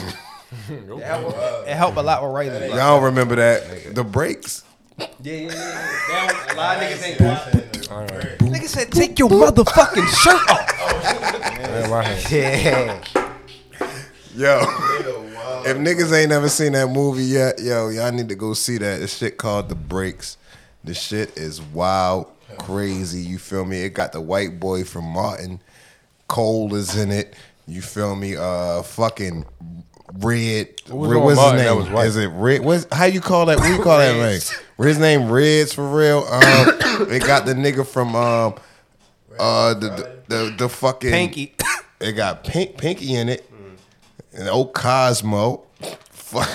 It 0.70 1.04
helped, 1.04 1.38
it 1.68 1.76
helped 1.76 1.98
a 1.98 2.02
lot 2.02 2.24
with 2.24 2.32
writing. 2.32 2.68
block. 2.68 2.78
Y'all 2.80 3.02
remember 3.02 3.36
that? 3.36 3.94
The 3.96 4.04
breaks. 4.04 4.64
Yeah, 4.98 5.06
yeah, 5.22 5.34
yeah. 5.42 5.52
That- 5.54 6.48
A 6.52 6.56
lot 6.56 6.78
of 6.78 6.84
niggas 6.84 7.04
ain't. 7.08 7.18
Nigga 8.52 8.68
said, 8.68 8.92
"Take 8.92 9.18
your 9.20 9.30
motherfucking 9.30 10.08
shirt 10.22 10.50
off." 10.50 10.68
Man. 11.62 12.12
Yeah. 12.30 13.02
Yo, 14.36 14.66
if 15.66 15.78
niggas 15.78 16.14
ain't 16.18 16.30
never 16.30 16.50
seen 16.50 16.74
that 16.74 16.88
movie 16.88 17.24
yet, 17.24 17.60
yo, 17.60 17.90
y'all 17.90 18.12
need 18.12 18.30
to 18.30 18.36
go 18.36 18.54
see 18.54 18.78
that. 18.78 19.00
This 19.00 19.18
shit 19.18 19.38
called 19.38 19.70
The 19.70 19.76
Breaks. 19.76 20.38
The 20.84 20.94
shit 20.94 21.38
is 21.38 21.62
wild, 21.62 22.28
crazy. 22.58 23.22
You 23.22 23.38
feel 23.38 23.66
me? 23.66 23.84
It 23.84 23.94
got 23.94 24.12
the 24.14 24.22
white 24.22 24.60
boy 24.60 24.84
from 24.84 25.06
Martin. 25.06 25.60
Cole 26.28 26.74
is 26.76 26.98
in 26.98 27.12
it. 27.12 27.36
You 27.68 27.82
feel 27.82 28.16
me? 28.16 28.36
Uh, 28.36 28.82
fucking 28.82 29.46
Red. 30.16 30.70
was 30.90 31.10
Red 31.10 31.18
on 31.18 31.24
what's 31.24 31.40
his 31.40 31.52
that 31.52 31.76
name? 31.76 31.94
was? 31.94 32.08
Is 32.08 32.18
it 32.18 32.28
Red? 32.28 32.62
What's 32.66 32.88
how 32.92 33.06
you 33.06 33.22
call 33.22 33.46
that? 33.46 33.60
What 33.60 33.70
you 33.70 33.82
call 33.84 34.00
that 34.00 34.16
name? 34.16 34.42
His 34.88 34.98
name 35.00 35.30
Reds 35.30 35.74
for 35.74 35.88
real. 35.88 36.20
Um, 36.20 36.42
it 37.12 37.22
got 37.26 37.46
the 37.46 37.54
nigga 37.54 37.86
from 37.86 38.16
um, 38.16 38.56
uh, 39.40 39.74
the 39.76 39.90
the 39.90 40.22
the, 40.28 40.56
the 40.58 40.70
fucking 40.70 41.12
Pinky. 41.12 41.56
It 42.02 42.14
got 42.14 42.44
Pink 42.44 42.78
Pinky 42.80 43.14
in 43.14 43.30
it, 43.30 43.48
and 44.34 44.48
old 44.50 44.74
Cosmo. 44.74 45.64
Fuck. 46.12 46.50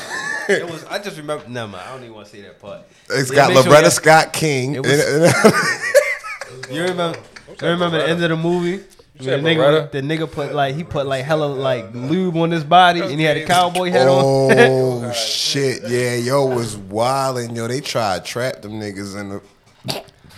It 0.49 0.65
was. 0.71 0.85
I 0.85 0.99
just 1.01 1.17
remember. 1.17 1.49
No, 1.49 1.67
man, 1.67 1.81
I 1.85 1.91
don't 1.93 2.03
even 2.05 2.15
want 2.15 2.27
to 2.29 2.33
say 2.37 2.43
that 2.43 2.61
part. 2.61 2.83
It's 3.11 3.31
Yeah, 3.31 3.37
got 3.37 3.49
make 3.55 3.63
sure 3.65 3.71
Loretta 3.73 3.91
Scott 3.91 4.33
King. 4.33 4.77
It 4.77 4.83
was- 4.87 5.03
You 6.71 6.83
remember? 6.85 7.19
You 7.61 7.69
remember 7.69 7.99
the 7.99 8.09
end 8.09 8.23
of 8.23 8.31
the 8.31 8.37
movie? 8.37 8.83
The 9.19 9.33
nigga, 9.39 9.91
the 9.91 10.01
nigga 10.03 10.31
put 10.31 10.55
like 10.55 10.75
he 10.75 10.85
put 10.85 11.07
like 11.07 11.25
hella 11.25 11.47
like 11.47 11.87
lube 11.95 12.37
on 12.37 12.51
his 12.51 12.65
body 12.65 13.01
and 13.01 13.13
he 13.19 13.23
had 13.25 13.37
a 13.39 13.47
cowboy 13.47 13.91
hat 13.91 14.07
on. 14.09 14.15
oh 14.53 15.13
shit! 15.15 15.83
Yeah, 15.89 16.17
yo 16.17 16.45
was 16.47 16.77
wildin'. 16.77 17.57
Yo, 17.57 17.67
they 17.67 17.81
tried 17.81 18.25
to 18.25 18.31
trap 18.31 18.63
them 18.63 18.73
niggas 18.73 19.19
in 19.19 19.29
the. 19.31 19.41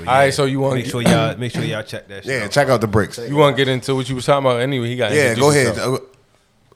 All 0.00 0.04
right, 0.06 0.32
so 0.32 0.44
you 0.44 0.60
want 0.60 0.76
Make 0.76 0.86
sure 0.86 1.02
y'all 1.02 1.36
make 1.36 1.50
sure 1.52 1.64
y'all 1.64 1.82
check 1.82 2.06
that 2.08 2.24
shit. 2.24 2.32
Yeah, 2.32 2.44
out. 2.44 2.50
check 2.52 2.68
out 2.68 2.80
the 2.80 2.86
bricks. 2.86 3.18
you 3.18 3.34
want 3.36 3.56
to 3.56 3.60
get 3.64 3.68
into 3.70 3.94
what 3.96 4.08
you 4.08 4.14
was 4.14 4.24
talking 4.26 4.46
about 4.46 4.60
anyway? 4.60 4.88
He 4.88 4.96
got 4.96 5.12
Yeah, 5.12 5.34
go 5.34 5.50
ahead. 5.50 5.66
himself. 5.68 6.00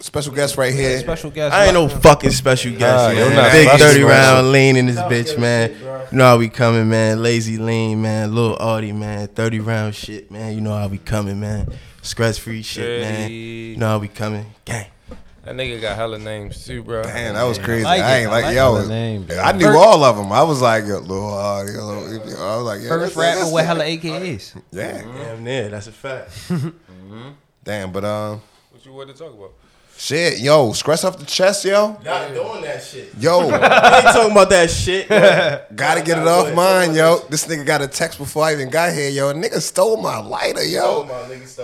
Special 0.02 0.34
guest 0.34 0.56
right 0.56 0.74
here. 0.74 0.98
Special 0.98 1.30
guest. 1.30 1.54
I 1.54 1.66
ain't 1.66 1.74
no 1.74 1.88
fucking 1.88 2.30
special 2.30 2.72
guest, 2.72 2.82
Ah, 2.82 3.10
you're 3.10 3.30
man. 3.30 3.52
Big 3.52 3.68
special, 3.68 3.86
30 3.86 4.00
bro. 4.00 4.08
round 4.10 4.52
lean 4.52 4.76
in 4.76 4.86
this 4.86 4.96
bitch, 4.98 5.38
man. 5.38 5.70
You 6.10 6.18
know 6.18 6.24
how 6.24 6.38
we 6.38 6.48
coming, 6.48 6.88
man. 6.88 7.22
Lazy 7.22 7.56
lean, 7.56 8.02
man. 8.02 8.34
Little 8.34 8.56
Audie, 8.60 8.90
man. 8.92 9.28
30 9.28 9.60
round 9.60 9.94
shit, 9.94 10.28
man. 10.30 10.54
You 10.54 10.60
know 10.60 10.76
how 10.76 10.88
we 10.88 10.98
coming, 10.98 11.38
man. 11.38 11.68
Scratch 12.02 12.40
free 12.40 12.62
shit, 12.62 13.00
man. 13.00 13.30
You 13.30 13.76
know 13.76 13.86
how 13.86 13.98
we 13.98 14.08
coming. 14.08 14.46
Gang. 14.64 14.86
That 15.44 15.54
nigga 15.56 15.80
got 15.80 15.96
hella 15.96 16.18
names 16.18 16.64
too, 16.66 16.82
bro. 16.82 17.02
Man, 17.04 17.34
that 17.34 17.42
was 17.44 17.58
crazy. 17.58 17.84
like 17.84 18.00
I 18.02 18.16
it. 18.16 18.20
ain't 18.22 18.28
I 18.28 18.32
like, 18.32 18.44
like 18.44 18.54
yo. 18.56 18.86
name. 18.88 19.26
I 19.40 19.52
knew 19.52 19.68
all 19.76 20.02
of 20.04 20.16
them. 20.16 20.30
I 20.32 20.42
was 20.42 20.60
like, 20.60 20.84
yo, 20.84 20.98
Lil 20.98 21.30
Hardy, 21.30 21.72
Lil- 21.72 22.42
I 22.42 22.56
was 22.56 22.64
like, 22.64 22.80
yeah, 22.82 22.88
First 22.88 23.14
that's- 23.16 23.38
rapper 23.40 23.52
with 23.54 23.64
hella 23.66 23.84
AKAs. 23.84 24.60
Yeah, 24.72 25.02
Damn 25.02 25.44
near, 25.44 25.68
that's 25.68 25.86
a 25.88 25.92
fact. 25.92 26.30
damn. 27.64 27.90
But 27.92 28.04
um, 28.04 28.40
What 28.70 28.84
you 28.84 28.92
want 28.92 29.08
to 29.10 29.14
talk 29.16 29.32
about? 29.34 29.52
Shit, 30.02 30.38
yo, 30.40 30.72
scratch 30.72 31.04
off 31.04 31.16
the 31.16 31.24
chest, 31.24 31.64
yo, 31.64 31.96
Not 32.04 32.34
doing 32.34 32.62
that 32.62 32.82
shit. 32.82 33.12
yo. 33.18 33.48
I 33.50 33.96
ain't 33.98 34.04
talking 34.06 34.32
about 34.32 34.50
that 34.50 34.68
shit. 34.70 35.08
Gotta 35.76 36.02
get 36.02 36.18
it 36.18 36.26
off 36.26 36.52
mine, 36.54 36.94
yo. 36.94 37.20
This 37.30 37.46
nigga 37.46 37.64
got 37.64 37.82
a 37.82 37.86
text 37.88 38.18
before 38.18 38.44
I 38.44 38.52
even 38.52 38.68
got 38.70 38.92
here, 38.92 39.08
yo. 39.10 39.30
A 39.30 39.34
nigga 39.34 39.60
stole 39.60 39.96
my 40.02 40.18
lighter, 40.18 40.64
yo. 40.64 41.04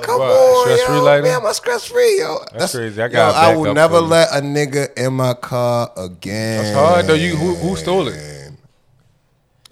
Come 0.03 0.19
What, 0.21 0.31
on, 0.31 0.63
stress-free 0.67 0.97
yo. 0.97 1.03
lighter? 1.05 1.23
Man, 1.25 1.43
my 1.43 1.53
scratch 1.53 1.89
free, 1.89 2.19
yo. 2.21 2.39
That's 2.53 2.75
crazy. 2.75 3.03
I 3.03 3.09
gotta 3.09 3.37
I 3.37 3.49
back 3.49 3.57
will 3.59 3.69
up 3.71 3.75
never 3.75 3.97
for 3.99 4.03
you. 4.03 4.07
let 4.09 4.29
a 4.31 4.41
nigga 4.41 4.97
in 4.97 5.13
my 5.15 5.35
car 5.35 5.91
again. 5.97 6.63
That's 6.63 6.75
hard 6.77 7.07
though. 7.07 7.15
You 7.15 7.35
who, 7.37 7.55
who 7.57 7.77
stole 7.77 8.07
it? 8.09 8.38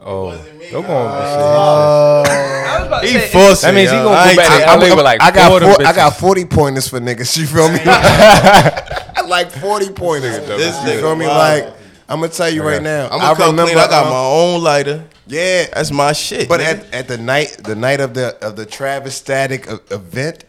Oh, 0.08 0.30
don't 0.70 0.86
go 0.86 0.92
on 0.96 1.20
this 1.20 1.30
I 1.32 2.78
was 2.78 2.86
about 2.86 3.00
to 3.02 3.06
He 3.08 3.12
say, 3.14 3.28
forced 3.28 3.62
That 3.62 3.74
it, 3.74 3.76
means 3.76 3.90
he 3.90 3.96
gonna 3.96 4.10
I 4.10 4.24
go 4.24 4.28
ain't 4.30 4.36
back 4.38 4.46
to 4.46 4.68
I'm- 4.68 4.78
LA 4.80 4.86
I'm- 4.86 4.96
with 4.96 5.04
like 5.04 5.20
I 5.22 5.30
got 5.32 5.48
four 5.48 5.56
of 5.56 5.62
them 5.64 5.74
four, 5.74 5.86
I 5.86 5.92
got 5.92 6.10
forty 6.16 6.44
pointers 6.44 6.88
for 6.88 7.00
niggas. 7.00 7.36
You 7.36 7.46
feel 7.46 7.68
me? 7.72 7.80
I 7.84 9.22
like 9.28 9.50
forty 9.50 9.90
pointers. 9.90 10.38
This 10.46 10.76
you 10.82 10.88
nigga 10.90 11.00
feel 11.00 11.16
me? 11.16 11.26
wild. 11.26 11.64
Like 11.64 11.74
I'm 12.08 12.20
gonna 12.20 12.32
tell 12.32 12.48
you 12.48 12.62
right 12.62 12.80
now. 12.82 13.08
I'm 13.10 13.18
gonna 13.18 13.34
come 13.34 13.56
clean. 13.56 13.76
I 13.76 13.88
got 13.88 14.04
um, 14.06 14.12
my 14.12 14.24
own 14.24 14.62
lighter. 14.62 15.04
yeah. 15.26 15.66
That's 15.74 15.90
my 15.90 16.12
shit. 16.12 16.48
But 16.48 16.60
at, 16.60 16.94
at 16.94 17.08
the 17.08 17.18
night, 17.18 17.56
the 17.64 17.74
night 17.74 17.98
of 18.00 18.14
the 18.14 18.36
of 18.46 18.54
the 18.54 18.64
Travis 18.64 19.16
Static 19.16 19.66
event, 19.90 20.44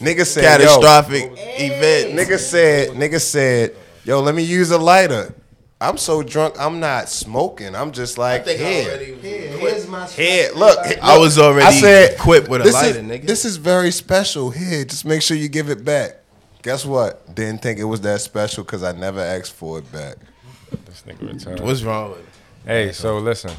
nigga 0.00 0.26
said, 0.26 0.42
catastrophic 0.44 1.30
event. 1.38 2.10
Yo, 2.10 2.16
nigga 2.22 2.38
said, 2.38 2.90
nigga 2.90 3.18
said, 3.18 3.74
yo, 4.04 4.20
let 4.20 4.34
me 4.34 4.42
use 4.42 4.70
a 4.72 4.78
lighter. 4.78 5.34
I'm 5.80 5.98
so 5.98 6.22
drunk, 6.22 6.54
I'm 6.58 6.80
not 6.80 7.08
smoking. 7.08 7.74
I'm 7.74 7.92
just 7.92 8.16
like, 8.16 8.46
here, 8.46 8.96
Here's 8.98 9.86
my 9.86 10.06
here, 10.06 10.50
look. 10.54 10.78
I 11.02 11.18
was 11.18 11.38
already 11.38 11.66
I 11.66 11.72
said, 11.72 12.14
equipped 12.14 12.48
with 12.48 12.60
a 12.62 12.64
this 12.64 12.74
lighter, 12.74 12.98
is, 13.00 13.04
nigga. 13.04 13.26
This 13.26 13.44
is 13.44 13.56
very 13.56 13.90
special. 13.90 14.50
Here, 14.50 14.84
just 14.84 15.04
make 15.04 15.20
sure 15.20 15.36
you 15.36 15.48
give 15.48 15.68
it 15.68 15.84
back. 15.84 16.16
Guess 16.62 16.86
what? 16.86 17.34
Didn't 17.34 17.60
think 17.60 17.78
it 17.78 17.84
was 17.84 18.00
that 18.02 18.20
special 18.22 18.64
because 18.64 18.82
I 18.82 18.92
never 18.92 19.20
asked 19.20 19.52
for 19.52 19.78
it 19.78 19.92
back. 19.92 20.16
This 20.86 21.02
nigga 21.06 21.34
retarded. 21.34 21.60
What's 21.60 21.82
wrong 21.82 22.10
with 22.10 22.20
it? 22.20 22.26
Hey, 22.66 22.92
so 22.92 23.18
listen. 23.18 23.50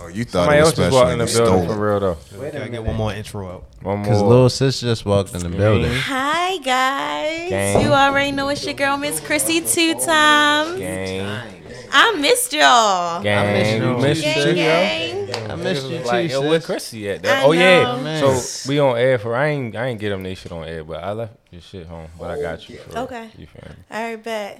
Oh, 0.00 0.08
you 0.08 0.24
thought 0.24 0.46
Somebody 0.46 0.58
it 0.58 0.60
was 0.60 0.68
else 0.68 0.76
just 0.76 0.90
special. 0.90 0.98
walked 0.98 1.12
in 1.12 1.18
the 1.18 1.26
you 1.26 1.32
building 1.38 1.64
stole 1.64 1.76
for 1.76 1.86
it. 1.86 1.90
real 1.90 2.00
though. 2.00 2.40
Wait, 2.40 2.52
Gotta 2.52 2.68
get 2.68 2.84
one 2.84 2.96
more 2.96 3.12
intro 3.12 3.48
out. 3.50 3.64
One 3.82 4.02
Because 4.02 4.20
more. 4.20 4.28
little 4.30 4.50
sis 4.50 4.80
just 4.80 5.04
walked 5.06 5.34
in 5.34 5.40
the 5.40 5.48
mm-hmm. 5.48 5.58
building. 5.58 5.92
Hi 5.94 6.56
guys. 6.58 7.50
Gang. 7.50 7.80
You 7.82 7.92
already 7.92 8.32
know 8.32 8.48
it's 8.48 8.64
your 8.64 8.74
girl 8.74 8.96
Miss 8.96 9.20
Chrissy 9.20 9.60
two 9.60 9.94
times. 9.94 10.78
Gang, 10.78 11.52
I 11.92 12.12
missed 12.16 12.52
y'all. 12.52 13.22
gang, 13.22 13.80
you. 13.82 13.94
we 13.96 14.02
missed 14.02 14.22
Gang, 14.22 14.38
you, 14.38 14.48
yo. 14.48 14.54
gang. 14.54 15.26
Niggas 15.28 15.58
missed 15.62 15.82
was 15.84 15.90
you 15.92 15.98
like, 16.00 16.26
too, 16.28 16.32
yo, 16.32 16.40
where 16.48 16.60
sis. 16.60 16.66
Chrissy 16.66 17.10
at? 17.10 17.22
That, 17.22 17.44
oh, 17.44 17.46
I 17.46 17.48
oh 17.48 17.52
yeah. 17.52 18.02
Man. 18.02 18.20
So 18.38 18.68
we 18.68 18.78
on 18.80 18.96
air 18.98 19.18
for 19.18 19.36
I 19.36 19.48
ain't 19.48 19.76
I 19.76 19.86
ain't 19.86 20.00
get 20.00 20.10
them 20.10 20.22
they 20.24 20.34
shit 20.34 20.50
on 20.52 20.64
air, 20.64 20.82
but 20.84 21.02
I 21.04 21.12
left 21.12 21.34
your 21.54 21.62
shit 21.62 21.86
home. 21.86 22.08
But 22.18 22.30
I 22.30 22.40
got 22.40 22.68
you. 22.68 22.76
For 22.78 22.90
real. 22.90 22.98
Okay. 23.04 23.30
You 23.38 23.46
feel 23.46 23.62
me? 23.70 23.74
All 23.90 24.02
right, 24.02 24.22
bet. 24.22 24.58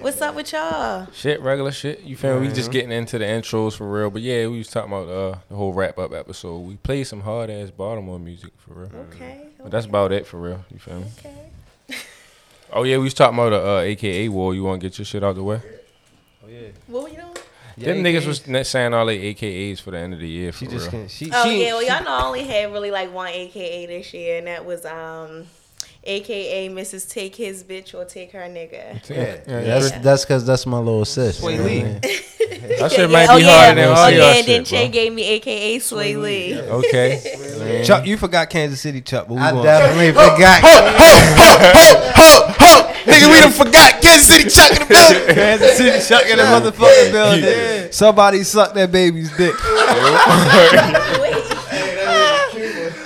What's 0.00 0.20
up 0.20 0.34
with 0.34 0.52
y'all? 0.52 1.06
Shit, 1.12 1.40
regular 1.40 1.72
shit. 1.72 2.02
You 2.02 2.16
feel 2.16 2.38
me? 2.38 2.48
We 2.48 2.52
just 2.52 2.70
getting 2.70 2.92
into 2.92 3.18
the 3.18 3.24
intros 3.24 3.76
for 3.76 3.90
real. 3.90 4.10
But 4.10 4.22
yeah, 4.22 4.46
we 4.48 4.58
was 4.58 4.68
talking 4.68 4.92
about 4.92 5.08
uh, 5.08 5.38
the 5.48 5.54
whole 5.56 5.72
wrap 5.72 5.98
up 5.98 6.12
episode. 6.12 6.58
We 6.58 6.76
played 6.76 7.04
some 7.04 7.22
hard 7.22 7.48
ass 7.48 7.70
Baltimore 7.70 8.18
music 8.18 8.52
for 8.58 8.74
real. 8.74 8.90
Okay. 9.14 9.46
But 9.62 9.70
that's 9.70 9.86
about 9.86 10.12
it 10.12 10.26
for 10.26 10.38
real. 10.38 10.64
You 10.70 10.78
feel 10.78 11.00
me? 11.00 11.06
Okay. 11.18 11.34
Oh 12.72 12.82
yeah, 12.82 12.96
we 12.98 13.04
was 13.04 13.14
talking 13.14 13.38
about 13.38 13.50
the 13.50 13.64
uh, 13.64 13.78
AKA 13.78 14.28
war. 14.28 14.52
You 14.52 14.64
want 14.64 14.80
to 14.80 14.88
get 14.88 14.98
your 14.98 15.04
shit 15.06 15.22
out 15.22 15.36
the 15.36 15.42
way? 15.42 15.60
Oh 16.44 16.48
yeah. 16.48 16.68
What 16.88 17.04
were 17.04 17.08
you 17.10 17.14
doing? 17.16 17.32
Them 17.78 18.02
niggas 18.02 18.26
was 18.26 18.68
saying 18.68 18.92
all 18.92 19.06
their 19.06 19.16
AKAs 19.16 19.80
for 19.80 19.92
the 19.92 19.98
end 19.98 20.14
of 20.14 20.18
the 20.20 20.28
year. 20.28 20.50
For 20.50 20.58
She 20.58 20.66
just 20.66 20.86
real. 20.86 20.90
can't. 21.02 21.10
She, 21.10 21.30
Oh 21.32 21.44
she, 21.44 21.62
yeah, 21.64 21.74
well 21.74 21.82
y'all 21.84 22.02
know 22.02 22.10
I 22.10 22.24
only 22.24 22.42
had 22.42 22.72
really 22.72 22.90
like 22.90 23.12
one 23.14 23.28
AKA 23.28 23.86
this 23.86 24.12
year, 24.12 24.38
and 24.38 24.48
that 24.48 24.64
was 24.64 24.84
um, 24.84 25.46
AKA 26.06 26.68
Mrs. 26.70 27.08
Take 27.10 27.34
His 27.36 27.64
Bitch 27.64 27.94
or 27.94 28.04
Take 28.04 28.32
Her 28.32 28.40
Nigga. 28.40 29.08
Yeah, 29.08 29.40
yeah, 29.46 29.60
That's 29.60 29.90
that's 29.98 30.24
because 30.24 30.46
that's 30.46 30.64
my 30.66 30.78
little 30.78 31.04
sis. 31.04 31.38
Sway 31.38 31.52
you 31.52 31.58
know 31.58 31.64
what 31.64 31.72
I 31.72 31.74
Lee. 31.74 31.82
mean? 31.84 32.00
That 32.78 32.92
shit 32.92 33.10
might 33.10 33.28
oh 33.28 33.36
be 33.36 33.42
yeah, 33.42 33.64
harder 33.64 33.80
than 33.80 33.90
oh 33.90 33.94
all 33.94 34.10
yeah, 34.10 34.16
y'all 34.18 34.38
and 34.38 34.46
then 34.46 34.64
Che 34.64 34.88
gave 34.88 35.12
me 35.12 35.22
AKA 35.24 35.78
Sway 35.78 36.16
Lee. 36.16 36.54
Okay. 36.60 37.82
Chuck, 37.84 38.06
you 38.06 38.16
forgot 38.16 38.50
Kansas 38.50 38.80
City, 38.80 39.00
Chuck. 39.00 39.28
But 39.28 39.34
we 39.34 39.40
I 39.40 39.50
gonna, 39.50 39.62
definitely 39.62 40.12
forgot. 40.12 40.60
Ho, 40.62 40.68
ho, 40.96 41.12
ho, 41.76 42.12
ho 42.16 42.52
ho! 42.58 42.92
Nigga, 43.04 43.32
we 43.32 43.40
done 43.40 43.52
forgot 43.52 44.00
Kansas 44.02 44.26
City 44.26 44.48
Chuck 44.50 44.72
in 44.72 44.78
the 44.80 44.86
building. 44.94 45.34
Kansas 45.34 45.76
City, 45.76 46.08
Chuck 46.08 46.28
in 46.28 46.36
the 46.38 46.44
motherfucking 46.44 47.12
building. 47.12 47.92
Somebody 47.92 48.42
sucked 48.42 48.74
that 48.74 48.90
baby's 48.92 49.34
dick. 49.36 49.54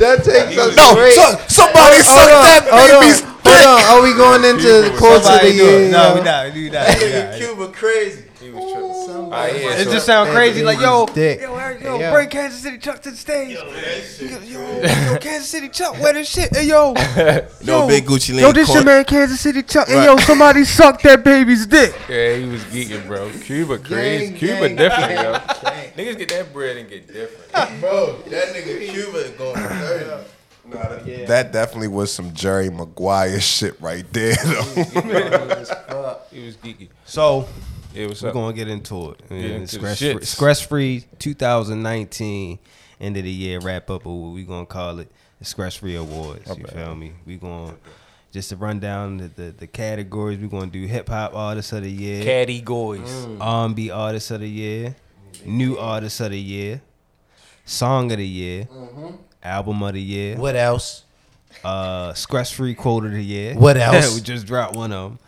That 0.01 0.25
takes 0.25 0.57
us 0.57 0.75
No, 0.77 0.95
great. 0.97 1.13
so, 1.15 1.37
somebody 1.49 2.01
Hold 2.01 2.09
sucked 2.09 2.33
on, 2.33 2.45
that 2.49 2.63
hold 2.73 2.91
on, 2.91 3.01
baby's 3.05 3.21
hold 3.21 3.65
on. 3.69 3.81
Are 3.93 4.01
we 4.03 4.17
going 4.17 4.43
into 4.49 4.89
the 4.89 4.97
course 4.97 5.29
of 5.29 5.45
the 5.45 5.53
Somebody 5.53 5.61
year? 5.61 5.91
No, 5.93 6.15
we 6.17 6.21
not. 6.25 6.55
We 6.55 6.71
not. 6.73 6.89
We 6.97 7.13
not. 7.21 7.37
Cuba 7.37 7.69
crazy. 7.69 8.25
Ah, 9.33 9.47
yeah, 9.47 9.77
It 9.77 9.85
so- 9.85 9.93
just 9.93 10.07
sound 10.07 10.31
crazy. 10.31 10.63
Like 10.65 10.81
yo, 10.81 11.05
Dick. 11.13 11.41
yo, 11.43 11.53
Eric, 11.71 11.83
yo, 11.85 11.99
Yeah. 11.99 12.13
bring 12.13 12.29
Kansas 12.29 12.61
City 12.61 12.79
Chuck 12.79 13.01
to 13.03 13.11
the 13.13 13.17
stage. 13.17 13.51
Yo, 13.57 13.65
yo, 14.27 14.41
yo, 14.41 15.19
Kansas 15.21 15.49
City 15.49 15.69
Chuck, 15.69 16.01
where 16.01 16.13
this 16.13 16.29
shit? 16.29 16.55
Hey 16.55 16.65
yo, 16.67 16.93
No 17.65 17.83
yo, 17.83 17.87
big 17.89 18.05
Gucci 18.07 18.31
Lane. 18.31 18.41
Yo, 18.41 18.53
this 18.53 18.69
your 18.69 18.79
corn- 18.79 18.87
man 18.87 19.05
Kansas 19.05 19.41
City 19.41 19.63
Chuck. 19.63 19.87
Hey 19.89 20.05
yo, 20.05 20.17
somebody 20.19 20.65
sucked 20.65 21.03
that 21.05 21.23
baby's 21.23 21.67
dick. 21.67 21.95
Yeah, 22.09 22.35
he 22.37 22.45
was 22.47 22.63
geeking, 22.65 23.07
bro. 23.07 23.31
Cuba 23.45 23.79
crazy. 23.79 24.31
Gang, 24.31 24.39
Cuba 24.39 24.69
gang, 24.69 24.77
different, 24.77 25.13
yo. 25.13 25.33
Niggas 25.97 26.19
get 26.19 26.29
that 26.31 26.53
bread 26.53 26.77
and 26.79 26.89
get 26.89 27.07
different. 27.07 27.81
Bro, 27.81 28.17
that 28.29 28.49
nigga 28.49 28.89
Cuba 28.93 29.19
is 29.19 29.31
going 29.31 29.55
dirty. 29.55 31.25
That 31.27 31.53
definitely 31.53 31.89
was 31.89 32.13
some 32.13 32.33
Jerry 32.33 32.71
Maguire 32.71 33.41
shit 33.41 33.81
right 33.81 34.05
there. 34.13 34.37
Though. 34.37 36.19
He 36.31 36.47
was 36.47 36.57
geeky. 36.57 36.89
So 37.05 37.49
Yeah, 37.95 38.07
what's 38.07 38.23
we're 38.23 38.29
up? 38.29 38.35
gonna 38.35 38.53
get 38.53 38.69
into 38.69 39.11
it. 39.13 39.29
the 39.29 39.67
Scratch 39.67 39.99
free, 39.99 40.25
Scratch 40.25 40.67
free 40.67 41.05
2019 41.19 42.59
end 43.01 43.17
of 43.17 43.25
the 43.25 43.31
year 43.31 43.59
wrap 43.61 43.91
up 43.91 44.07
of 44.07 44.13
what 44.13 44.33
we 44.35 44.45
gonna 44.45 44.67
call 44.67 44.99
it 45.01 45.11
the 45.39 45.45
Scratch 45.45 45.79
Free 45.79 45.97
Awards. 45.97 46.47
You 46.57 46.65
feel 46.67 46.95
me? 46.95 47.13
We 47.27 47.37
gonna 47.37 47.75
just 48.33 48.51
to 48.51 48.57
run 48.57 48.79
down 48.79 49.17
the, 49.17 49.29
the, 49.29 49.43
the 49.53 49.67
categories. 49.67 50.39
We're 50.39 50.49
gonna 50.49 50.67
do 50.71 50.87
hip 50.87 51.09
hop 51.09 51.35
artist 51.35 51.73
of 51.73 51.83
the 51.83 51.91
year, 51.91 52.23
Caddy 52.23 52.61
Goys. 52.61 53.27
R&B 53.41 53.91
artist 53.91 54.31
of 54.31 54.41
the 54.41 54.49
year, 54.49 54.95
new 55.45 55.77
artists 55.79 56.21
of 56.21 56.31
the 56.31 56.39
year, 56.39 56.83
song 57.65 58.13
of 58.13 58.19
the 58.19 58.27
year, 58.27 58.69
album 59.43 59.83
of 59.83 59.95
the 59.95 60.03
year, 60.03 60.37
What 60.37 60.55
else? 60.57 61.05
uh, 61.65 62.13
Scratch 62.15 62.55
Free 62.55 62.75
quote 62.75 63.05
of 63.07 63.13
the 63.13 63.25
year. 63.25 63.55
What 63.55 63.77
else? 63.79 64.15
we 64.15 64.21
just 64.21 64.47
dropped 64.47 64.77
one 64.77 64.93
of 64.93 65.11
them. 65.11 65.19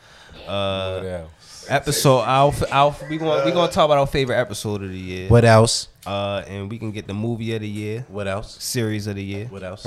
Uh, 0.47 0.99
What 1.01 1.07
else? 1.07 1.31
Episode 1.69 2.21
our, 2.21 2.53
our 2.71 2.95
we 3.09 3.17
gonna 3.19 3.45
we 3.45 3.53
gonna 3.53 3.71
talk 3.71 3.85
about 3.87 3.99
our 3.99 4.07
favorite 4.07 4.37
episode 4.37 4.83
of 4.83 4.91
the 4.91 4.99
year. 4.99 5.29
What 5.29 5.45
else? 5.45 5.89
Uh, 6.05 6.43
and 6.49 6.69
we 6.69 6.79
can 6.79 6.91
get 6.91 7.07
the 7.07 7.15
movie 7.15 7.55
of 7.55 7.61
the 7.61 7.69
year, 7.69 8.05
What 8.09 8.27
else? 8.27 8.57
series 8.61 9.07
of 9.07 9.15
the 9.15 9.23
year, 9.23 9.47
What 9.47 9.63
else? 9.63 9.85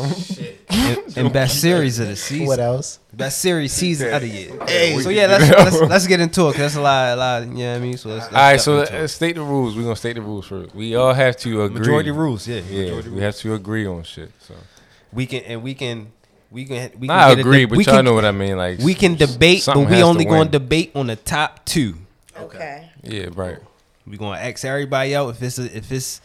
and, 0.69 1.17
and 1.17 1.33
best 1.33 1.59
series 1.59 1.99
of 1.99 2.07
the 2.07 2.15
season. 2.15 2.47
What 2.47 2.59
else? 2.59 2.99
Best 3.11 3.39
series 3.39 3.73
season 3.73 4.13
of 4.13 4.21
the 4.21 4.29
year. 4.29 4.51
Hey, 4.67 4.97
so 5.01 5.09
yeah, 5.09 5.27
let's, 5.27 5.49
let's 5.49 5.81
let's 5.81 6.07
get 6.07 6.21
into 6.21 6.41
it. 6.47 6.53
Cause 6.53 6.57
that's 6.57 6.75
a 6.77 6.81
lot, 6.81 7.13
a 7.13 7.15
lot. 7.17 7.41
You 7.43 7.53
know 7.53 7.71
what 7.71 7.75
I 7.77 7.79
mean? 7.79 7.97
So 7.97 8.09
let's, 8.09 8.25
let's 8.31 8.33
All 8.35 8.41
right, 8.41 8.61
so 8.61 8.75
let's 8.77 9.13
state 9.13 9.35
the 9.35 9.41
rules. 9.41 9.75
We're 9.75 9.83
gonna 9.83 9.95
state 9.97 10.13
the 10.13 10.21
rules 10.21 10.47
first. 10.47 10.73
We 10.73 10.95
all 10.95 11.13
have 11.13 11.35
to 11.37 11.63
agree. 11.63 11.79
majority 11.79 12.11
rules. 12.11 12.47
Yeah, 12.47 12.61
Yeah, 12.69 12.83
majority 12.83 13.09
we 13.09 13.15
rules. 13.15 13.23
have 13.23 13.35
to 13.37 13.53
agree 13.53 13.85
on 13.85 14.03
shit. 14.03 14.31
So 14.39 14.53
We 15.11 15.25
can 15.25 15.43
and 15.43 15.63
we 15.63 15.73
can 15.73 16.13
we 16.55 16.65
can 16.65 16.91
we 16.97 17.09
I 17.09 17.27
can 17.27 17.29
get 17.29 17.37
a 17.37 17.41
agree, 17.41 17.59
de- 17.59 17.65
but 17.65 17.77
we 17.77 17.83
y'all 17.83 17.95
can, 17.97 18.05
know 18.05 18.13
what 18.13 18.23
I 18.25 18.31
mean. 18.31 18.57
Like 18.57 18.79
we 18.79 18.93
can 18.93 19.15
debate, 19.15 19.63
but 19.65 19.77
we 19.77 20.01
only 20.01 20.23
going 20.23 20.47
to 20.47 20.51
debate 20.59 20.91
on 20.95 21.07
the 21.07 21.17
top 21.17 21.65
two. 21.65 21.95
Okay. 22.39 22.89
Yeah, 23.03 23.27
right. 23.35 23.57
We 24.07 24.17
gonna 24.17 24.39
ask 24.39 24.63
everybody 24.63 25.13
out 25.15 25.29
if 25.29 25.41
it's 25.43 25.59
a, 25.59 25.77
if 25.77 25.91
it's 25.91 26.21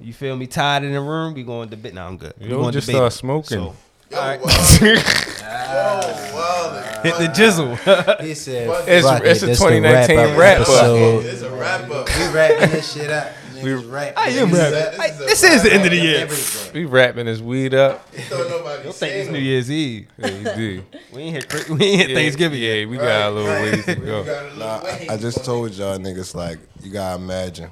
you 0.00 0.12
feel 0.14 0.36
me 0.36 0.46
tied 0.46 0.84
in 0.84 0.92
the 0.92 1.00
room. 1.00 1.34
We 1.34 1.42
going 1.42 1.68
to 1.68 1.76
debate. 1.76 1.94
Now 1.94 2.08
I'm 2.08 2.16
good. 2.16 2.32
We 2.40 2.48
Yo, 2.48 2.58
gonna 2.60 2.72
just 2.72 2.86
debate. 2.86 2.98
start 2.98 3.12
smoking. 3.12 3.58
So, 3.58 3.76
all 4.16 4.20
right, 4.20 4.40
Wow, 4.40 4.48
hit 7.02 7.16
the 7.18 7.28
jizzle. 7.28 8.20
He 8.20 8.34
said, 8.44 8.68
It's- 8.88 9.04
"Fuck 9.04 9.22
it's 9.24 9.42
it, 9.42 9.50
a 9.50 9.54
2019 9.54 10.16
wrap-up 10.16 10.38
wrap 10.38 10.60
up." 10.60 10.68
episode. 10.68 11.24
it's 11.26 11.42
a 11.42 11.50
wrap 11.50 11.90
up. 11.90 12.08
We 12.08 12.26
wrapping 12.34 12.70
this 12.70 12.92
shit 12.94 13.10
up. 13.10 13.30
Niggas 13.54 13.92
rap. 13.92 14.14
I 14.16 14.28
am 14.30 14.48
Niggas 14.48 14.52
rapping. 14.72 14.98
rap 15.00 15.10
Hey, 15.10 15.26
This 15.26 15.42
is 15.44 15.62
the 15.62 15.72
end 15.72 15.84
of 15.84 15.90
the 15.90 15.96
year. 15.96 16.18
everything. 16.20 16.72
we 16.74 16.84
wrapping 16.86 17.26
this 17.26 17.40
weed 17.40 17.74
up. 17.74 18.06
Don't 18.30 18.48
nobody 18.50 18.82
Don't 18.84 18.94
think 18.94 19.14
it's. 19.14 19.30
New 19.30 19.38
Year's 19.38 19.70
Eve. 19.70 20.08
Yeah, 20.18 20.28
he 20.28 20.44
did. 20.44 20.84
We 21.12 21.20
ain't 21.22 21.52
hit 21.52 21.68
we 21.70 21.84
ain't 21.86 22.00
hit 22.00 22.10
Yeah, 22.10 22.16
Thanksgiving 22.16 22.60
Yeah, 22.60 22.72
yet. 22.72 22.88
we 22.88 22.96
got 22.96 23.28
a 23.28 23.30
little 23.30 23.50
ways 23.50 23.84
to 23.86 23.94
go. 23.96 24.24
got 24.24 24.42
a 24.42 24.42
little 24.48 24.58
Nah, 24.58 24.82
way. 24.84 25.06
I 25.10 25.16
just 25.16 25.44
told 25.44 25.72
y'all 25.72 25.98
niggas 25.98 26.34
like 26.34 26.58
you 26.82 26.90
gotta 26.92 27.22
imagine 27.22 27.70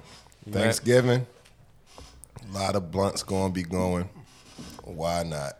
Thanksgiving. 0.50 1.26
A 2.50 2.52
lot 2.58 2.76
of 2.76 2.90
blunts 2.90 3.22
gonna 3.22 3.52
be 3.52 3.62
going. 3.62 4.08
Why 4.84 5.22
not? 5.22 5.54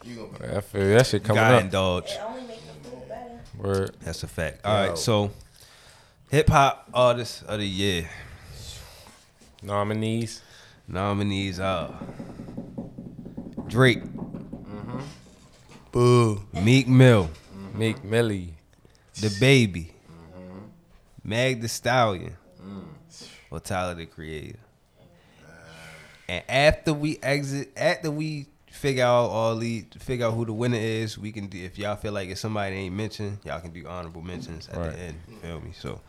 I 0.54 0.60
feel 0.60 0.88
that 0.96 1.06
shit 1.06 1.22
coming 1.24 1.42
Gotta 1.42 1.56
up. 1.56 1.62
indulge. 1.64 2.12
Word. 3.56 3.96
That's 4.02 4.22
a 4.22 4.26
fact. 4.26 4.60
All 4.64 4.88
right, 4.88 4.98
so 4.98 5.30
hip 6.30 6.48
hop 6.48 6.88
artist 6.92 7.44
of 7.44 7.60
the 7.60 7.66
year 7.66 8.08
Nominees. 9.62 10.42
nominees 10.88 11.60
are 11.60 11.94
Drake, 13.68 14.02
mm-hmm. 14.04 15.00
Boo. 15.92 16.42
Meek 16.52 16.88
Mill, 16.88 17.30
mm-hmm. 17.54 17.78
Meek 17.78 18.04
Millie. 18.04 18.54
DaBaby, 19.14 19.90
mm-hmm. 19.90 20.58
Meg 21.22 21.60
Thee 21.60 21.68
Stallion, 21.68 22.36
mm. 22.60 22.84
or 23.50 23.60
Tyler 23.60 23.94
the 23.94 24.06
Creator. 24.06 24.58
And 26.28 26.42
after 26.48 26.92
we 26.94 27.18
exit, 27.22 27.72
after 27.76 28.10
we 28.10 28.46
figure 28.70 29.04
out 29.04 29.26
all 29.28 29.56
the 29.56 29.84
figure 29.98 30.26
out 30.26 30.34
who 30.34 30.46
the 30.46 30.52
winner 30.52 30.78
is, 30.78 31.18
we 31.18 31.30
can 31.30 31.46
do. 31.46 31.62
If 31.62 31.78
y'all 31.78 31.96
feel 31.96 32.12
like 32.12 32.30
if 32.30 32.38
somebody 32.38 32.74
ain't 32.74 32.94
mentioned, 32.94 33.38
y'all 33.44 33.60
can 33.60 33.70
do 33.70 33.86
honorable 33.86 34.22
mentions 34.22 34.68
at 34.68 34.76
Right. 34.76 34.92
the 34.92 34.98
end. 34.98 35.20
You 35.28 35.36
feel 35.36 35.60
me? 35.60 35.72
So, 35.78 36.00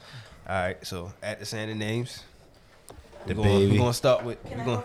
all 0.47 0.55
right. 0.55 0.87
So 0.87 1.11
at 1.21 1.39
the 1.39 1.45
the 1.45 1.75
names, 1.75 2.23
The 3.25 3.33
we're 3.35 3.43
gonna, 3.43 3.49
baby. 3.59 3.71
we 3.71 3.77
gonna 3.77 3.93
start 3.93 4.23
with. 4.23 4.37
We 4.43 4.55
gonna 4.63 4.83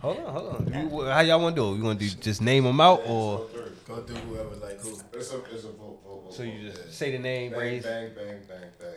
hold 0.00 0.18
on, 0.18 0.24
hold 0.32 0.54
on. 0.56 0.90
You- 0.90 1.04
how 1.04 1.20
y'all 1.20 1.40
want 1.40 1.54
to 1.56 1.62
do 1.62 1.68
it? 1.68 1.72
We 1.76 1.80
gonna 1.82 1.94
do 1.98 2.08
just 2.08 2.40
name 2.42 2.64
them 2.64 2.80
out, 2.80 3.02
or 3.06 3.46
Go 3.86 4.00
do 4.02 4.14
whoever 4.14 4.56
like 4.56 4.80
who. 4.80 4.90
It's 5.12 5.32
a, 5.32 5.38
it's 5.52 5.64
a 5.64 5.68
vote, 5.72 6.00
vote, 6.06 6.22
vote. 6.24 6.34
so 6.34 6.42
you 6.44 6.70
just 6.70 6.94
say 6.94 7.10
the 7.12 7.18
name, 7.18 7.50
bang, 7.50 7.60
raise. 7.60 7.82
bang, 7.82 8.10
bang, 8.14 8.40
bang, 8.48 8.70
bang. 8.78 8.88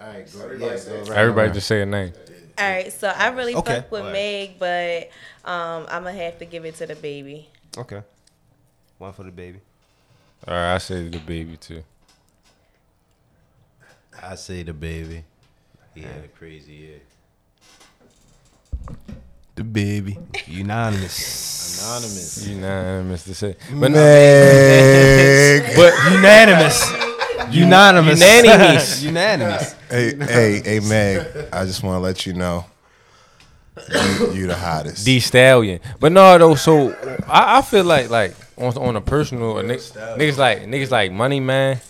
All 0.00 0.06
right, 0.08 0.32
go, 0.32 0.40
Everybody 0.42 0.74
yeah, 0.76 0.84
go 0.84 0.98
right 1.00 1.18
Everybody 1.18 1.46
around. 1.46 1.54
just 1.54 1.66
say 1.66 1.82
a 1.82 1.86
name. 1.86 2.12
All 2.58 2.70
right. 2.70 2.92
So 2.92 3.08
I 3.08 3.28
really 3.28 3.54
Okay. 3.56 3.74
fuck 3.76 3.90
with 3.90 4.00
Alright. 4.02 4.12
Meg, 4.12 4.58
but 4.60 5.02
um, 5.50 5.86
I'm 5.88 6.04
gonna 6.04 6.12
have 6.12 6.38
to 6.38 6.44
give 6.44 6.64
it 6.64 6.76
to 6.76 6.86
the 6.86 6.94
baby. 6.94 7.48
Okay. 7.76 8.02
One 8.98 9.12
for 9.12 9.24
the 9.24 9.30
baby. 9.32 9.58
All 10.46 10.54
right, 10.54 10.74
I 10.74 10.78
say 10.78 11.08
the 11.08 11.18
baby 11.18 11.56
too. 11.56 11.82
I 14.22 14.34
say 14.36 14.62
the 14.62 14.72
baby. 14.72 15.24
He 15.94 16.02
had 16.02 16.24
a 16.24 16.28
crazy 16.28 16.72
year. 16.72 17.00
The 19.56 19.64
baby. 19.64 20.18
Unanimous. 20.46 21.80
Anonymous. 21.80 22.46
Unanimous 22.46 23.24
to 23.24 23.34
say, 23.34 23.56
but 23.72 23.90
Meg. 23.92 25.76
but 25.76 25.94
Unanimous. 26.12 26.90
Unanimous. 27.50 28.20
Unanimous. 28.20 29.02
Unanimous. 29.04 29.72
hey, 29.90 30.16
hey, 30.16 30.62
hey, 30.64 30.80
Meg. 30.80 31.48
I 31.52 31.64
just 31.64 31.82
want 31.82 31.96
to 31.96 32.00
let 32.00 32.26
you 32.26 32.32
know 32.32 32.64
you, 33.88 34.32
you 34.32 34.46
the 34.46 34.56
hottest. 34.56 35.04
Thee 35.04 35.20
Stallion. 35.20 35.80
But 36.00 36.12
no, 36.12 36.36
though. 36.38 36.54
So 36.54 36.92
I, 37.28 37.58
I 37.58 37.62
feel 37.62 37.84
like 37.84 38.10
like 38.10 38.34
on 38.56 38.76
on 38.76 38.96
a 38.96 39.00
personal, 39.00 39.54
niggas, 39.54 39.92
niggas 40.16 40.38
like 40.38 40.62
niggas 40.62 40.90
like 40.90 41.12
Money 41.12 41.40
Man. 41.40 41.80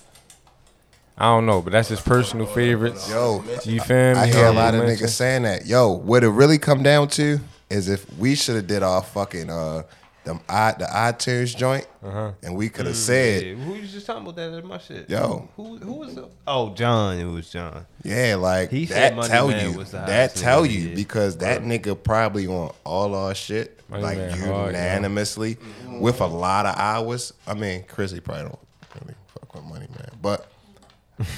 I 1.16 1.26
don't 1.26 1.46
know, 1.46 1.62
but 1.62 1.72
that's 1.72 1.88
his 1.88 2.00
personal 2.00 2.46
favorites. 2.46 3.08
Yo, 3.08 3.44
you 3.64 3.80
feel 3.80 4.14
me? 4.14 4.18
I 4.20 4.26
hear 4.26 4.46
a 4.46 4.52
lot 4.52 4.74
of 4.74 4.80
Honorable 4.80 5.04
niggas 5.06 5.10
saying 5.10 5.42
that. 5.44 5.64
Yo, 5.66 5.90
what 5.90 6.24
it 6.24 6.28
really 6.30 6.58
come 6.58 6.82
down 6.82 7.08
to 7.10 7.38
is 7.70 7.88
if 7.88 8.12
we 8.18 8.34
should 8.34 8.56
have 8.56 8.66
did 8.66 8.82
our 8.82 9.02
fucking 9.02 9.48
uh 9.50 9.82
the 10.24 10.40
i 10.48 10.72
the 10.72 10.86
iTunes 10.86 11.54
joint, 11.54 11.86
Uh-huh. 12.02 12.32
and 12.42 12.56
we 12.56 12.68
could 12.70 12.86
have 12.86 12.96
said, 12.96 13.44
Yeah, 13.44 13.54
who 13.62 13.74
you 13.74 13.86
just 13.86 14.06
talking 14.06 14.22
about 14.22 14.36
that 14.36 14.54
in 14.58 14.66
my 14.66 14.78
shit? 14.78 15.08
Yo. 15.08 15.48
who 15.54 15.76
who 15.76 15.92
was 15.92 16.14
the? 16.14 16.28
Oh, 16.46 16.74
John. 16.74 17.18
It 17.18 17.26
was 17.26 17.50
John. 17.50 17.86
yeah, 18.02 18.34
like 18.36 18.70
He 18.70 18.86
said 18.86 19.12
that 19.12 19.16
Money 19.16 19.28
tell 19.28 19.50
you 19.52 19.72
was 19.78 19.90
the 19.92 19.98
that 19.98 20.34
tell 20.34 20.64
you 20.66 20.88
yeah. 20.88 20.94
because 20.96 21.36
that 21.38 21.62
nigga 21.62 22.00
probably 22.02 22.46
on 22.48 22.72
all 22.84 23.14
our 23.14 23.34
shit 23.34 23.78
Money 23.88 24.02
like 24.02 24.16
Man 24.18 24.30
hard, 24.38 24.48
yo. 24.74 24.80
unanimously 24.80 25.58
with 26.00 26.20
a 26.22 26.26
lot 26.26 26.64
of 26.66 26.74
hours. 26.76 27.32
I 27.46 27.52
mean, 27.54 27.84
Chrissy 27.84 28.20
probably 28.20 28.44
don't 28.44 28.58
really 29.02 29.14
fuck 29.32 29.54
with 29.54 29.64
money, 29.64 29.86
man, 29.90 30.10
but. 30.20 30.50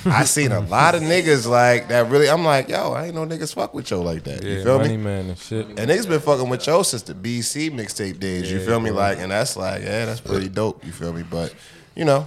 I 0.06 0.24
seen 0.24 0.52
a 0.52 0.60
lot 0.60 0.94
of 0.94 1.02
niggas 1.02 1.46
like 1.46 1.88
that. 1.88 2.08
Really, 2.10 2.30
I'm 2.30 2.44
like, 2.44 2.68
yo, 2.68 2.92
I 2.92 3.06
ain't 3.06 3.14
no 3.14 3.26
niggas 3.26 3.54
fuck 3.54 3.74
with 3.74 3.90
yo 3.90 4.00
like 4.00 4.24
that. 4.24 4.42
Yeah, 4.42 4.50
you 4.50 4.64
feel 4.64 4.78
me? 4.78 4.96
man 4.96 5.26
and 5.28 5.38
shit. 5.38 5.66
And 5.66 5.78
niggas 5.78 6.08
been 6.08 6.20
fucking 6.20 6.48
with 6.48 6.66
yo 6.66 6.82
since 6.82 7.02
the 7.02 7.12
BC 7.14 7.70
mixtape 7.70 8.18
days. 8.18 8.50
you 8.50 8.60
feel 8.64 8.80
me? 8.80 8.90
bro. 8.90 8.98
Like, 8.98 9.18
and 9.18 9.30
that's 9.30 9.56
like, 9.56 9.82
yeah, 9.82 10.06
that's 10.06 10.20
pretty 10.20 10.48
dope. 10.48 10.84
You 10.84 10.92
feel 10.92 11.12
me? 11.12 11.22
But 11.22 11.54
you 11.94 12.04
know, 12.06 12.26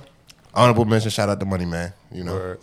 honorable 0.53 0.85
mention. 0.85 1.09
Shout 1.09 1.29
out 1.29 1.39
to 1.39 1.45
Money 1.45 1.65
Man. 1.65 1.91
You 2.11 2.23
know, 2.23 2.33
Word. 2.33 2.59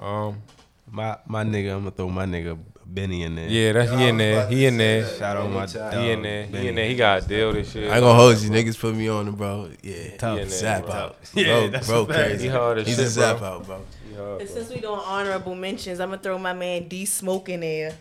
Um, 0.00 0.42
My 0.90 1.18
my 1.26 1.44
nigga. 1.44 1.72
I'm 1.72 1.80
gonna 1.80 1.90
throw 1.92 2.08
my 2.08 2.26
nigga 2.26 2.58
Benny 2.94 3.22
in 3.22 3.34
there. 3.36 3.48
yeah, 3.48 3.72
that's 3.72 3.90
he 3.90 4.08
in 4.08 4.16
there. 4.18 4.46
He 4.48 4.66
in 4.66 4.76
there. 4.76 5.06
Shout 5.16 5.36
out 5.36 5.50
my 5.50 5.66
dog. 5.66 5.94
He 5.94 6.10
in 6.10 6.22
there. 6.22 6.44
He 6.46 6.68
in 6.68 6.74
there. 6.74 6.86
He 6.88 6.94
got 6.96 7.24
a 7.24 7.26
deal 7.28 7.52
this 7.52 7.72
shit. 7.72 7.90
I 7.90 7.94
ain't 7.96 8.02
gonna 8.02 8.14
hold 8.18 8.38
you. 8.38 8.50
Niggas 8.50 8.78
put 8.78 8.94
me 8.94 9.08
on 9.08 9.28
it, 9.28 9.36
bro. 9.36 9.70
Yeah. 9.82 10.16
Tough. 10.18 10.36
He 10.36 10.42
in 10.42 10.48
there, 10.48 10.58
Zap 10.58 10.84
bro. 10.84 10.92
out. 10.94 11.16
Yeah, 11.34 11.44
bro, 11.44 11.68
that's 11.68 11.86
bro 11.88 12.06
crazy. 12.06 12.42
He 12.44 12.48
hard 12.48 12.78
as 12.78 12.86
He's 12.86 12.96
shit, 12.96 13.06
a 13.06 13.08
zap 13.08 13.38
bro. 13.38 13.48
out, 13.48 13.66
bro. 13.66 13.80
Hard, 14.16 14.40
And 14.42 14.48
bro. 14.48 14.56
since 14.58 14.68
we 14.70 14.80
doing 14.80 15.00
honorable 15.04 15.54
mentions, 15.54 16.00
I'm 16.00 16.10
gonna 16.10 16.20
throw 16.22 16.38
my 16.38 16.52
man 16.52 16.88
D 16.88 17.04
Smoke 17.06 17.48
in 17.48 17.60
there. 17.60 17.94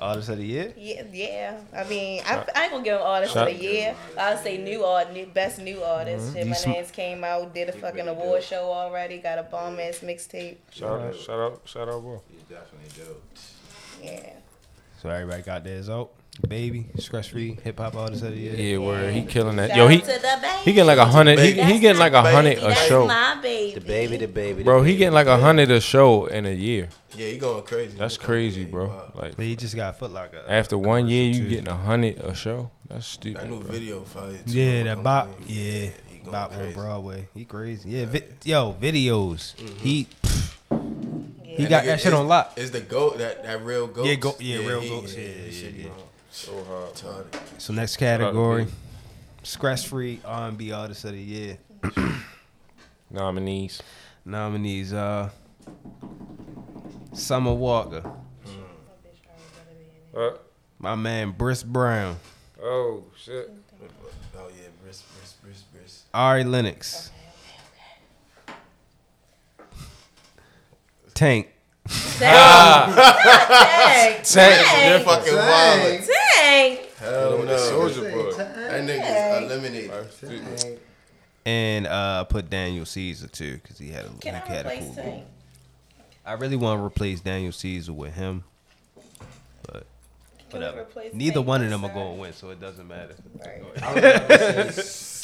Artist 0.00 0.28
of 0.30 0.38
the 0.38 0.44
year. 0.44 0.72
Yeah, 0.76 1.02
yeah. 1.12 1.60
I 1.76 1.84
mean, 1.84 2.22
I, 2.24 2.44
I 2.54 2.62
ain't 2.64 2.72
gonna 2.72 2.84
give 2.84 2.94
him 3.00 3.02
artist 3.06 3.34
Shout- 3.34 3.50
of 3.50 3.56
the 3.58 3.62
year. 3.62 3.96
I'll 4.18 4.36
say 4.38 4.56
new 4.58 4.84
art, 4.84 5.12
new, 5.12 5.26
best 5.26 5.60
new 5.60 5.82
artist. 5.82 6.26
Mm-hmm. 6.28 6.36
Shit, 6.36 6.46
my 6.46 6.54
D-Smoke. 6.54 6.76
names 6.76 6.90
came 6.92 7.24
out, 7.24 7.54
did 7.54 7.68
a 7.68 7.72
fucking 7.72 8.06
award 8.08 8.42
show 8.44 8.70
already, 8.70 9.18
got 9.18 9.38
a 9.38 9.42
bomb 9.42 9.78
ass 9.80 9.98
mixtape. 10.00 10.56
Shout 10.70 11.00
out, 11.00 11.16
shout 11.16 11.38
out, 11.40 11.60
shout 11.64 11.88
out, 11.88 12.00
bro. 12.02 12.22
Yeah. 14.02 14.32
So 15.02 15.08
everybody 15.08 15.42
got 15.42 15.64
theirs 15.64 15.88
out. 15.88 16.10
Baby, 16.46 16.86
scratch 16.98 17.30
free, 17.30 17.58
hip 17.64 17.78
hop 17.78 17.96
artist 17.96 18.22
of 18.22 18.30
the 18.30 18.36
year. 18.36 18.54
Yeah, 18.54 18.78
word. 18.78 19.12
He 19.12 19.22
killing 19.22 19.56
that. 19.56 19.74
Yo, 19.74 19.88
he 19.88 19.96
out 19.96 20.04
to 20.04 20.06
the 20.06 20.38
baby. 20.40 20.62
he 20.62 20.72
getting 20.72 20.86
like 20.86 20.98
a 20.98 21.04
hundred. 21.04 21.40
He, 21.40 21.60
he 21.60 21.80
getting 21.80 21.98
like 21.98 22.12
a 22.12 22.22
hundred 22.22 22.58
a 22.58 22.60
That's 22.60 22.86
show, 22.86 23.08
my 23.08 23.36
baby. 23.42 23.74
The 23.74 23.80
baby, 23.80 24.16
the 24.18 24.28
baby, 24.28 24.58
the 24.58 24.64
bro. 24.64 24.82
He 24.82 24.92
baby. 24.92 24.98
getting 24.98 25.14
like 25.14 25.26
a 25.26 25.36
hundred 25.38 25.68
a 25.72 25.80
show 25.80 26.26
in 26.26 26.46
a 26.46 26.54
year. 26.54 26.90
Yeah, 27.16 27.26
he 27.26 27.38
going 27.38 27.64
crazy. 27.64 27.98
That's 27.98 28.14
He 28.14 28.18
going 28.18 28.26
crazy, 28.26 28.60
crazy, 28.60 28.70
bro. 28.70 29.10
Like 29.16 29.34
But 29.34 29.46
he 29.46 29.56
just 29.56 29.74
got 29.74 29.98
Foot 29.98 30.12
Locker. 30.12 30.44
after 30.46 30.78
one 30.78 31.08
year, 31.08 31.24
you 31.24 31.48
getting 31.48 31.68
a 31.68 31.76
hundred 31.76 32.18
a 32.18 32.34
show. 32.36 32.70
That's 32.88 33.06
stupid. 33.06 33.42
That 33.42 33.50
new 33.50 33.60
bro. 33.60 33.72
video 33.72 34.02
fire. 34.04 34.30
too. 34.46 34.52
Yeah, 34.52 34.82
that 34.84 34.94
Come 34.94 35.02
bop. 35.02 35.28
Yeah, 35.44 35.88
he 36.08 36.18
going 36.18 36.30
bop 36.30 36.52
on 36.52 36.58
crazy. 36.58 36.74
Broadway. 36.74 37.28
He 37.34 37.44
crazy. 37.46 37.90
Yeah, 37.90 38.04
vi- 38.06 38.28
yo, 38.44 38.76
videos. 38.80 39.56
He 39.80 40.06
mm-hmm. 40.70 41.37
He 41.58 41.64
That 41.64 41.70
got 41.70 41.82
nigga 41.82 41.86
that 41.86 42.00
shit 42.00 42.14
on 42.14 42.28
lock. 42.28 42.52
Is 42.56 42.70
the 42.70 42.80
goat 42.80 43.18
that 43.18 43.42
that 43.42 43.62
real 43.64 43.86
goat? 43.88 44.06
Yeah, 44.06 44.14
go- 44.14 44.36
yeah, 44.38 44.58
real 44.58 44.80
he- 44.80 44.88
goats, 44.88 45.14
yeah, 45.16 45.26
he 45.28 45.62
yeah, 45.80 45.86
yeah. 45.86 45.90
So 46.30 46.52
hard. 46.64 46.94
retarded. 46.94 47.60
So 47.60 47.72
next 47.74 47.96
category, 47.96 48.68
scratch 49.42 49.86
free 49.88 50.20
R 50.24 50.48
and 50.48 50.56
B 50.56 50.70
artist 50.72 51.04
of 51.04 51.12
the 51.12 51.20
year. 51.20 51.58
Nominees. 53.10 53.82
Nominees: 54.24 54.92
uh, 54.92 55.30
Summer 57.12 57.52
Walker, 57.54 58.02
Uh, 60.16 60.30
my 60.78 60.94
man 60.94 61.34
Chris 61.36 61.62
Brown, 61.62 62.16
oh 62.62 63.04
shit. 63.16 63.50
Oh 64.36 64.48
yeah, 64.56 64.68
brisk, 64.82 65.04
brisk, 65.16 65.42
brisk, 65.42 65.64
brisk. 65.72 66.04
Ari 66.14 66.44
Lennox, 66.44 67.10
Tank, 71.18 71.48
Dang. 72.20 72.94
Tank. 72.94 74.24
Dang. 74.32 75.04
Fucking 75.04 75.34
wild. 75.34 76.06
Dang. 76.06 76.78
Hell 76.96 77.42
no. 77.42 77.56
Soldier 77.56 78.02
boy. 78.02 78.32
That 78.34 78.82
nigga's 78.86 79.42
eliminated. 79.50 80.80
and 81.44 81.88
uh, 81.88 82.22
put 82.22 82.48
Daniel 82.48 82.84
Caesar 82.84 83.26
too 83.26 83.54
because 83.54 83.78
he 83.78 83.88
had 83.88 84.04
a 84.04 84.10
Can 84.20 84.36
he 84.36 84.40
I 84.40 84.46
had 84.46 84.66
a 84.66 84.78
cool. 84.78 84.94
Tank? 84.94 85.24
I 86.24 86.34
really 86.34 86.54
want 86.54 86.78
to 86.78 86.84
replace 86.84 87.18
Daniel 87.18 87.50
Caesar 87.50 87.92
with 87.94 88.14
him, 88.14 88.44
but 89.66 89.86
Can 90.38 90.46
whatever. 90.52 90.86
Neither 91.12 91.40
Tank 91.40 91.42
one 91.42 91.64
of 91.64 91.70
with 91.70 91.70
them 91.70 91.84
are 91.84 91.92
going 91.92 92.14
to 92.14 92.20
win, 92.20 92.32
so 92.32 92.50
it 92.50 92.60
doesn't 92.60 92.86
matter. 92.86 93.16
Right. 93.44 93.64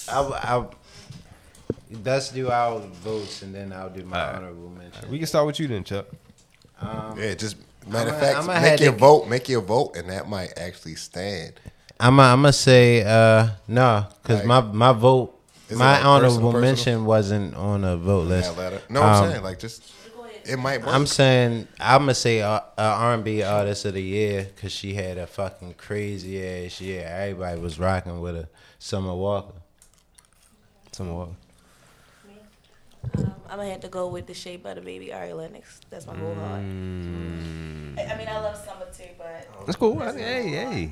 I, 0.09 0.19
I, 0.59 0.67
let's 2.05 2.31
do 2.31 2.51
our 2.51 2.81
votes 2.81 3.43
and 3.43 3.55
then 3.55 3.73
I'll 3.73 3.91
do 3.91 4.05
my 4.05 4.19
Alright. 4.21 4.37
honorable 4.37 4.71
mention. 4.71 5.11
We 5.11 5.19
can 5.19 5.27
start 5.27 5.47
with 5.47 5.61
you 5.61 5.69
then, 5.69 5.85
Chuck. 5.85 6.07
Um, 6.81 7.19
yeah. 7.19 7.35
Just 7.35 7.57
matter 7.87 8.09
of 8.11 8.17
I'ma- 8.17 8.21
fact, 8.21 8.39
I'ma 8.39 8.53
make 8.55 8.63
have 8.71 8.81
your 8.81 8.93
to- 8.93 8.99
vote. 8.99 9.29
Make 9.29 9.49
your 9.49 9.61
vote, 9.63 9.97
and 9.97 10.09
that 10.11 10.29
might 10.29 10.59
actually 10.59 10.97
stand. 10.97 11.55
I'm 12.01 12.19
I'm 12.19 12.39
gonna 12.43 12.53
say 12.53 13.03
uh 13.05 13.51
no, 13.69 14.07
cause 14.25 14.39
Like- 14.39 14.47
my 14.47 14.61
my 14.63 14.93
vote, 14.93 15.39
Is 15.69 15.77
it 15.77 15.79
my 15.79 15.85
like 15.85 15.95
personal, 16.03 16.13
honorable 16.13 16.53
personal? 16.53 16.61
mention 16.61 17.05
wasn't 17.05 17.55
on 17.55 17.85
a 17.85 17.97
vote 17.97 18.27
list. 18.27 18.51
That 18.57 18.61
letter. 18.61 18.83
No, 18.89 19.03
I'm 19.03 19.23
Um, 19.25 19.31
saying 19.31 19.45
like 19.45 19.59
just 19.61 19.93
it 20.45 20.59
might. 20.59 20.81
Work. 20.81 20.89
I'm 20.93 21.07
saying 21.07 21.69
I'm 21.79 22.01
gonna 22.03 22.15
say 22.15 22.43
uh, 22.43 22.51
uh, 22.51 22.61
R&B 22.77 23.43
artist 23.45 23.85
of 23.85 23.95
the 23.95 24.03
year 24.03 24.49
because 24.55 24.73
she 24.73 24.95
had 24.95 25.17
a 25.17 25.27
fucking 25.27 25.75
crazy 25.75 26.45
ass 26.45 26.81
year. 26.81 27.07
Everybody 27.09 27.61
was 27.61 27.79
rocking 27.79 28.21
with 28.21 28.35
her. 28.35 28.49
Summer 28.81 29.15
Walker. 29.15 29.55
Summer 30.93 31.13
Walker. 31.15 31.33
Um, 33.19 33.35
I'm 33.49 33.59
gonna 33.59 33.71
have 33.71 33.81
to 33.81 33.89
go 33.89 34.09
with 34.09 34.27
the 34.27 34.35
shape 34.35 34.65
of 34.67 34.75
the 34.77 34.81
baby 34.81 35.13
Ari 35.13 35.33
Lennox. 35.33 35.81
That's 35.91 36.07
my 36.07 36.15
whole 36.17 36.35
heart. 36.35 36.61
Mm. 36.63 37.99
I 37.99 38.03
I 38.15 38.19
mean, 38.19 38.29
I 38.29 38.41
love 38.41 38.57
summer 38.57 38.87
too, 38.97 39.05
but 39.19 39.49
That's 39.67 39.77
cool. 39.77 40.01
I- 40.03 40.13
Hey, 40.13 40.49
hey. 40.49 40.91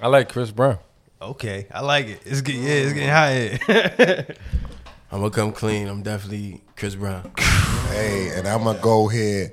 I 0.00 0.06
like 0.08 0.28
Chris 0.32 0.50
Brown. 0.50 0.78
Okay, 1.20 1.66
I 1.72 1.80
like 1.80 2.06
it. 2.06 2.20
It's 2.24 2.40
getting 2.42 2.62
yeah, 2.62 2.68
it's 2.70 2.92
getting 2.92 3.08
hot 3.08 3.30
here. 3.32 4.26
I'm 5.10 5.20
gonna 5.20 5.30
come 5.30 5.52
clean. 5.52 5.88
I'm 5.88 6.02
definitely 6.02 6.60
Chris 6.76 6.94
Brown. 6.94 7.32
Hey, 7.90 8.30
and 8.36 8.46
I'm 8.46 8.62
gonna 8.64 8.78
go 8.78 9.08
here. 9.08 9.50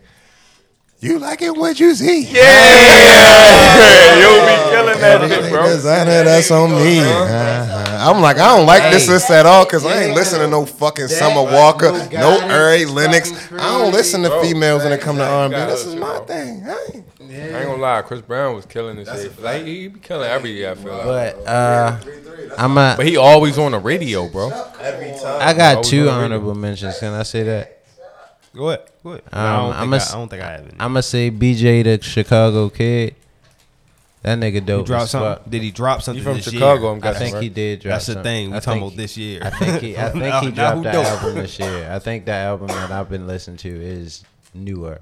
You 0.99 1.19
like 1.19 1.41
it 1.41 1.55
what 1.55 1.79
you 1.79 1.93
see? 1.95 2.25
Yeah, 2.25 4.19
You'll 4.19 4.45
be 4.45 4.55
killing 4.71 4.99
that 4.99 5.29
shit, 5.29 5.51
bro. 5.51 5.61
I 5.63 6.03
know 6.05 6.23
that's 6.23 6.51
on 6.51 6.69
me. 6.71 6.99
Uh-huh. 6.99 7.74
I'm 8.07 8.21
like, 8.21 8.37
I 8.37 8.55
don't 8.55 8.65
like 8.65 8.91
this 8.91 9.07
list 9.07 9.29
at 9.31 9.45
all 9.45 9.65
because 9.65 9.85
I 9.85 10.03
ain't 10.03 10.15
listening 10.15 10.41
to 10.41 10.47
no 10.47 10.65
fucking 10.65 11.07
Summer 11.07 11.43
Walker, 11.43 11.91
no 11.91 12.09
no 12.11 12.39
Ari 12.49 12.85
Lennox. 12.85 13.31
I 13.53 13.57
don't 13.79 13.91
listen 13.91 14.21
to 14.23 14.29
Bro, 14.29 14.41
females 14.43 14.83
when 14.83 14.93
it 14.93 15.01
come 15.01 15.17
to 15.17 15.25
R&B. 15.25 15.55
This 15.55 15.85
is 15.85 15.95
my 15.95 16.19
thing. 16.19 16.63
I 16.65 16.85
ain't- 16.93 17.05
I 17.27 17.57
ain't 17.59 17.65
gonna 17.67 17.81
lie, 17.81 18.01
Chris 18.03 18.21
Brown 18.21 18.55
was 18.55 18.65
killing 18.65 18.95
this 18.95 19.09
shit. 19.09 19.41
Like 19.41 19.65
he 19.65 19.89
be 19.89 19.99
killing 19.99 20.29
every 20.29 20.51
year. 20.51 20.71
I 20.71 20.75
feel 20.75 20.93
like. 20.95 21.05
But 21.35 21.47
uh, 21.47 21.99
I'm 22.57 22.77
a. 22.77 22.93
But 22.95 23.05
he 23.07 23.17
always 23.17 23.57
on 23.57 23.73
the 23.73 23.79
radio, 23.79 24.29
bro. 24.29 24.49
Every 24.79 25.07
time. 25.19 25.41
I 25.41 25.53
got 25.53 25.75
Always 25.77 25.89
two 25.89 25.99
on 26.01 26.05
the 26.05 26.11
radio. 26.11 26.23
honorable 26.25 26.55
mentions. 26.55 26.97
Can 26.99 27.13
I 27.13 27.23
say 27.23 27.43
that? 27.43 27.83
go 28.55 28.69
ahead. 28.69 28.85
Go 29.03 29.09
ahead. 29.11 29.23
No, 29.33 29.39
Um, 29.39 29.45
I, 29.45 29.51
don't 29.57 29.71
think 29.71 29.81
I'ma 29.81 29.93
I, 29.95 29.97
s- 29.99 30.13
I 30.13 30.17
don't 30.17 30.27
think 30.29 30.43
I 30.43 30.51
have 30.51 30.61
it. 30.65 30.71
I'm 30.79 30.89
gonna 30.91 31.01
say 31.03 31.31
BJ 31.31 31.83
the 31.83 32.01
Chicago 32.01 32.69
Kid. 32.69 33.15
That 34.25 34.39
nigga 34.39 34.53
he 34.53 34.59
dope. 34.61 34.87
dropped 34.87 35.09
something. 35.11 35.49
Did 35.51 35.61
he 35.61 35.69
drop 35.69 36.01
something 36.01 36.23
from 36.23 36.37
this 36.37 36.49
Chicago, 36.51 36.81
year? 36.85 36.91
I'm 36.93 36.99
guessing. 36.99 37.15
I 37.15 37.19
think 37.25 37.33
right? 37.35 37.43
he 37.43 37.49
did 37.49 37.79
drop. 37.81 37.91
That's 37.93 38.05
the 38.07 38.23
thing. 38.23 38.49
We 38.49 38.57
I 38.57 38.59
talking 38.59 38.81
think- 38.81 38.93
about 38.93 38.97
this 38.97 39.17
year. 39.17 39.41
I 39.43 39.49
think 39.51 39.81
he. 39.83 39.97
I 39.97 40.09
think 40.09 40.35
he 40.45 40.51
dropped 40.51 40.77
who 40.77 40.83
the 40.83 40.91
dope? 40.91 41.05
album 41.05 41.35
this 41.35 41.59
year. 41.59 41.91
I 41.91 41.99
think 41.99 42.25
the 42.25 42.31
album 42.31 42.67
that 42.69 42.89
I've 42.91 43.07
been 43.09 43.27
listening 43.27 43.57
to 43.57 43.69
is 43.69 44.23
newer. 44.55 44.99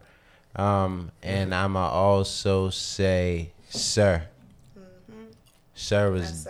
Um, 0.58 1.12
and 1.24 1.56
I'ma 1.56 1.88
also 1.90 2.70
say 2.70 3.52
Sir. 3.70 4.24
Sir 5.76 6.12
was 6.12 6.46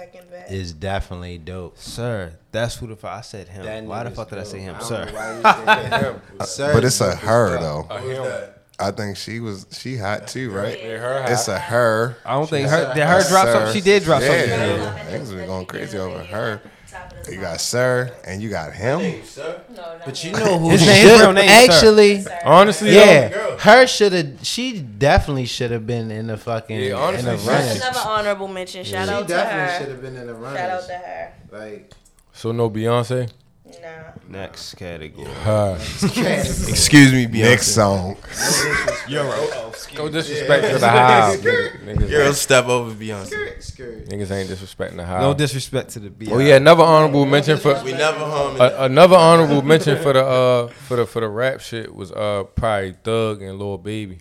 is 0.49 0.73
definitely 0.73 1.37
dope. 1.37 1.77
Sir, 1.77 2.33
that's 2.51 2.75
who 2.75 2.87
the 2.87 2.95
fuck 2.95 3.11
I 3.19 3.21
said 3.21 3.47
him. 3.49 3.63
That 3.65 3.83
Why 3.85 4.03
the 4.03 4.09
nigga's 4.09 4.15
fuck 4.17 4.29
did 4.29 4.39
I 4.39 4.43
say 4.43 4.59
him, 4.59 4.73
don't 4.73 4.83
sir? 4.83 5.05
know 5.05 5.13
why 5.13 5.81
you 5.81 5.85
said. 5.87 6.21
Sir 6.47 6.73
But 6.73 6.83
it's 6.83 6.99
a 6.99 7.03
dope 7.05 7.13
as 7.13 7.19
her 7.21 7.57
fuck. 7.57 7.61
though. 7.89 8.53
I 8.79 8.91
think 8.91 9.17
she 9.17 9.39
was 9.39 9.65
she 9.71 9.97
hot 9.97 10.27
too, 10.27 10.49
right? 10.51 10.77
Yeah, 10.81 10.97
her 10.97 11.25
It's 11.31 11.47
a 11.47 11.59
her. 11.59 12.17
I 12.25 12.33
don't 12.33 12.49
think 12.49 12.67
her 12.69 12.93
did 12.93 13.03
her 13.03 13.17
Yes, 13.19 13.29
drop 13.29 13.45
sir. 13.45 13.53
something. 13.53 13.73
She 13.73 13.81
did 13.81 14.03
drop 14.03 14.21
yeah. 14.21 14.27
something. 14.27 14.49
Yeah. 14.49 15.17
Niggas 15.19 15.35
been 15.35 15.45
going 15.47 15.65
crazy 15.67 15.97
over 15.97 16.23
her. 16.23 16.61
Top 16.89 17.11
of 17.11 17.25
the 17.25 17.33
You 17.35 17.41
got 17.41 17.61
Sir 17.61 18.11
and 18.25 18.41
you 18.41 18.49
got 18.49 18.73
him. 18.73 18.99
No, 19.37 19.53
no. 19.75 19.99
But 20.05 20.23
you 20.23 20.31
know 20.31 20.57
who 20.59 20.69
His 20.71 20.81
should 20.81 20.87
name- 20.89 21.07
his 21.07 21.21
real 21.21 21.33
name 21.33 21.49
is 21.49 21.65
Sir. 21.65 21.71
actually. 21.73 22.25
Honestly, 22.45 22.95
Yeah, 22.95 23.29
girl. 23.29 23.57
her 23.59 23.87
should 23.87 24.13
have. 24.13 24.27
She 24.43 24.79
definitely 24.79 25.45
should 25.45 25.71
have 25.71 25.87
been 25.87 26.11
in 26.11 26.27
the 26.27 26.37
fucking 26.37 26.79
Yeah, 26.79 26.93
honestly, 26.95 27.29
in 27.31 27.35
the 27.37 27.41
she- 27.43 27.49
running. 27.49 27.77
Another 27.77 27.99
honorable 28.05 28.47
mention. 28.47 28.83
Shout 28.83 29.07
She 29.07 29.13
out 29.13 29.21
to 29.21 29.27
definitely 29.27 29.73
should 29.77 29.87
her. 29.87 29.91
have 29.93 30.01
been 30.01 30.17
in 30.17 30.27
the 30.27 30.33
running. 30.33 30.57
Shout 30.57 30.69
out 30.71 30.87
to 30.87 30.93
her. 30.93 31.33
Like, 31.51 31.91
So 32.33 32.51
no 32.51 32.69
Beyonce. 32.69 33.29
Nah. 33.81 33.89
Next 34.39 34.75
category. 34.75 35.25
Her. 35.29 35.75
Excuse 35.79 37.11
me, 37.11 37.27
Beyonce. 37.27 37.41
Next 37.49 37.67
song. 37.67 38.17
Euro. 39.07 39.31
Oh, 39.33 39.73
No 39.97 40.09
disrespect 40.09 40.67
to 40.73 40.77
the 40.79 40.87
hive. 40.89 41.39
Niggas, 41.39 42.09
Girl, 42.09 42.31
niggas, 42.31 42.33
step 42.35 42.65
over 42.67 42.91
Beyonce. 42.93 43.33
niggas 44.07 44.31
ain't 44.31 44.49
disrespecting 44.49 44.95
the 44.97 45.05
hive. 45.05 45.21
No 45.21 45.33
disrespect 45.33 45.89
to 45.91 45.99
the 45.99 46.09
B. 46.09 46.27
Oh 46.31 46.39
yeah, 46.39 46.55
another 46.55 46.83
honorable 46.83 47.25
mention 47.25 47.57
for 47.57 47.81
We 47.83 47.91
never 47.93 48.19
home. 48.19 48.59
a, 48.59 48.83
another 48.85 49.15
honorable 49.17 49.61
mention 49.61 50.01
for 50.01 50.13
the 50.13 50.23
uh 50.25 50.67
for 50.67 50.97
the 50.97 51.05
for 51.05 51.19
the 51.21 51.27
rap 51.27 51.59
shit 51.59 51.93
was 51.93 52.11
uh 52.11 52.43
probably 52.55 52.93
Thug 53.03 53.41
and 53.41 53.57
Lil 53.59 53.77
Baby. 53.77 54.19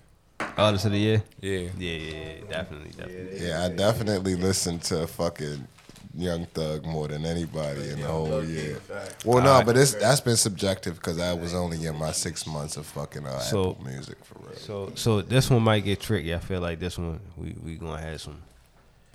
Artist 0.56 0.84
of 0.86 0.92
the 0.92 0.98
year. 0.98 1.22
Yeah. 1.40 1.58
Yeah, 1.60 1.68
yeah, 1.78 1.96
yeah, 2.16 2.34
definitely, 2.50 2.90
definitely. 2.90 3.46
Yeah, 3.46 3.64
I 3.64 3.68
definitely 3.68 4.34
listened 4.34 4.82
to 4.84 5.06
fucking 5.06 5.66
Young 6.14 6.44
Thug 6.46 6.84
more 6.84 7.08
than 7.08 7.24
anybody 7.24 7.88
in 7.88 8.00
the 8.00 8.06
whole 8.06 8.44
year. 8.44 8.78
Well, 9.24 9.42
no, 9.42 9.62
but 9.64 9.76
it's 9.78 9.94
that's 9.94 10.20
been 10.20 10.36
subjective 10.36 10.96
because 10.96 11.18
I 11.18 11.32
was 11.32 11.54
only 11.54 11.86
in 11.86 11.96
my 11.96 12.12
six 12.12 12.46
months 12.46 12.76
of 12.76 12.84
fucking 12.86 13.26
uh, 13.26 13.38
So- 13.38 13.70
Apple 13.72 13.84
Music 13.84 14.22
for 14.24 14.38
real. 14.40 14.56
So, 14.56 14.92
so 14.94 15.22
this 15.22 15.48
one 15.48 15.62
might 15.62 15.84
get 15.84 16.00
tricky. 16.00 16.34
I 16.34 16.38
feel 16.38 16.60
like 16.60 16.80
this 16.80 16.98
one 16.98 17.18
we 17.36 17.54
we 17.64 17.76
gonna 17.76 18.00
have 18.00 18.20
some, 18.20 18.42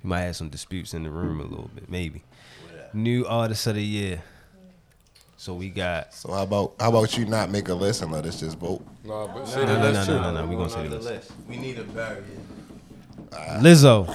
we 0.04 0.10
might 0.10 0.22
have 0.22 0.36
some 0.36 0.50
disputes 0.50 0.94
in 0.96 1.04
the 1.04 1.12
room 1.12 1.40
a 1.40 1.44
little 1.44 1.70
bit, 1.76 1.90
maybe. 1.90 2.24
New 2.94 3.26
artist 3.28 3.68
of 3.68 3.76
the 3.76 3.84
year. 3.84 4.24
So 5.40 5.54
we 5.54 5.70
got 5.70 6.16
So 6.16 6.32
how 6.32 6.42
about 6.44 6.74
how 6.80 6.90
about 6.90 7.16
you 7.16 7.26
not 7.26 7.52
make 7.52 7.70
a 7.70 7.76
list 7.76 8.02
and 8.02 8.12
let 8.12 8.26
us 8.26 8.40
just 8.40 8.58
vote? 8.58 8.84
No, 9.04 9.28
but 9.28 9.40
no, 9.42 9.46
say 9.46 9.60
the 9.60 9.66
no, 9.68 9.80
no, 9.80 9.90
list 9.92 10.10
no, 10.10 10.16
too. 10.18 10.22
no, 10.22 10.32
no. 10.34 10.46
We 10.48 10.56
gonna 10.56 10.70
say 10.70 10.88
the 10.88 10.98
list. 10.98 11.32
We 11.48 11.58
need 11.58 11.78
a 11.78 11.84
barrier. 11.84 12.24
Lizzo, 13.60 14.12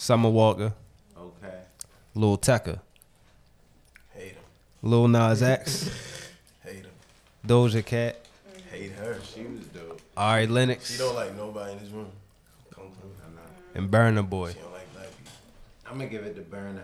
Summer 0.00 0.30
Walker, 0.30 0.72
Okay. 1.14 1.58
Lil 2.14 2.38
Tecca, 2.38 2.80
Hate 4.14 4.32
him. 4.32 4.42
Lil 4.80 5.08
Nas 5.08 5.42
X, 5.42 5.90
Hate 6.64 6.76
him. 6.76 6.90
Doja 7.46 7.84
Cat, 7.84 8.18
Hate 8.72 8.92
her. 8.92 9.18
She 9.22 9.42
was 9.44 9.60
dope. 9.66 10.00
Ari 10.16 10.46
Lennox. 10.46 10.90
She 10.92 10.96
don't 10.98 11.14
like 11.14 11.36
nobody 11.36 11.72
in 11.72 11.78
this 11.80 11.90
room. 11.90 12.08
Come 12.74 12.84
on. 12.86 12.90
and 13.74 13.90
Burna 13.90 14.26
Boy. 14.28 14.52
She 14.54 14.58
don't 14.58 14.72
like 14.72 14.90
black 14.94 15.08
people. 15.18 15.32
I'm 15.86 15.98
gonna 15.98 16.08
give 16.08 16.24
it 16.24 16.34
to 16.36 16.40
Burna. 16.42 16.82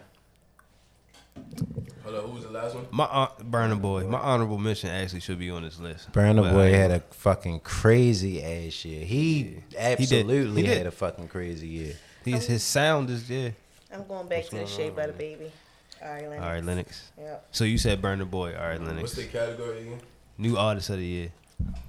Hold 2.05 2.16
up, 2.16 2.24
who 2.24 2.33
was 2.33 2.44
the 2.44 2.50
last 2.50 2.74
one? 2.74 2.87
My 2.90 3.05
uh, 3.05 3.29
Burna 3.42 3.81
Boy. 3.81 4.05
My 4.05 4.18
honorable 4.18 4.59
mention 4.59 4.90
actually 4.90 5.20
should 5.20 5.38
be 5.38 5.50
on 5.50 5.62
this 5.62 5.81
list. 5.81 6.12
Burna 6.12 6.42
But 6.42 6.52
Boy 6.52 6.66
I- 6.66 6.76
had 6.76 6.90
a 6.90 7.00
fucking 7.00 7.61
crazy 7.61 8.42
ass 8.42 8.85
year. 8.85 9.07
He 9.07 9.62
absolutely 9.79 10.61
He 10.62 10.68
did. 10.68 10.76
had 10.79 10.87
a 10.87 10.90
fucking 10.90 11.29
crazy 11.29 11.66
year. 11.68 11.94
His 12.32 12.46
his 12.46 12.62
sound 12.62 13.10
is 13.10 13.28
yeah. 13.30 13.50
I'm 13.92 14.06
going 14.06 14.26
back 14.28 14.44
to 14.46 14.56
the 14.56 14.66
shape 14.66 14.76
Shea 14.76 14.90
Butter 14.90 15.12
Baby. 15.12 15.50
All 16.02 16.08
right, 16.10 16.22
Lennox. 16.28 16.42
All 16.42 16.52
right, 16.52 16.64
Lennox. 16.64 17.12
Yep. 17.18 17.46
So 17.52 17.64
you 17.64 17.78
said 17.78 18.02
Burn 18.02 18.18
the 18.18 18.24
Boy. 18.24 18.54
All 18.54 18.66
right, 18.68 18.80
Lennox. 18.80 19.02
What's 19.02 19.14
the 19.14 19.26
category 19.26 19.80
again? 19.82 20.00
New 20.38 20.56
artist 20.56 20.90
of 20.90 20.98
the 20.98 21.04
year. 21.04 21.32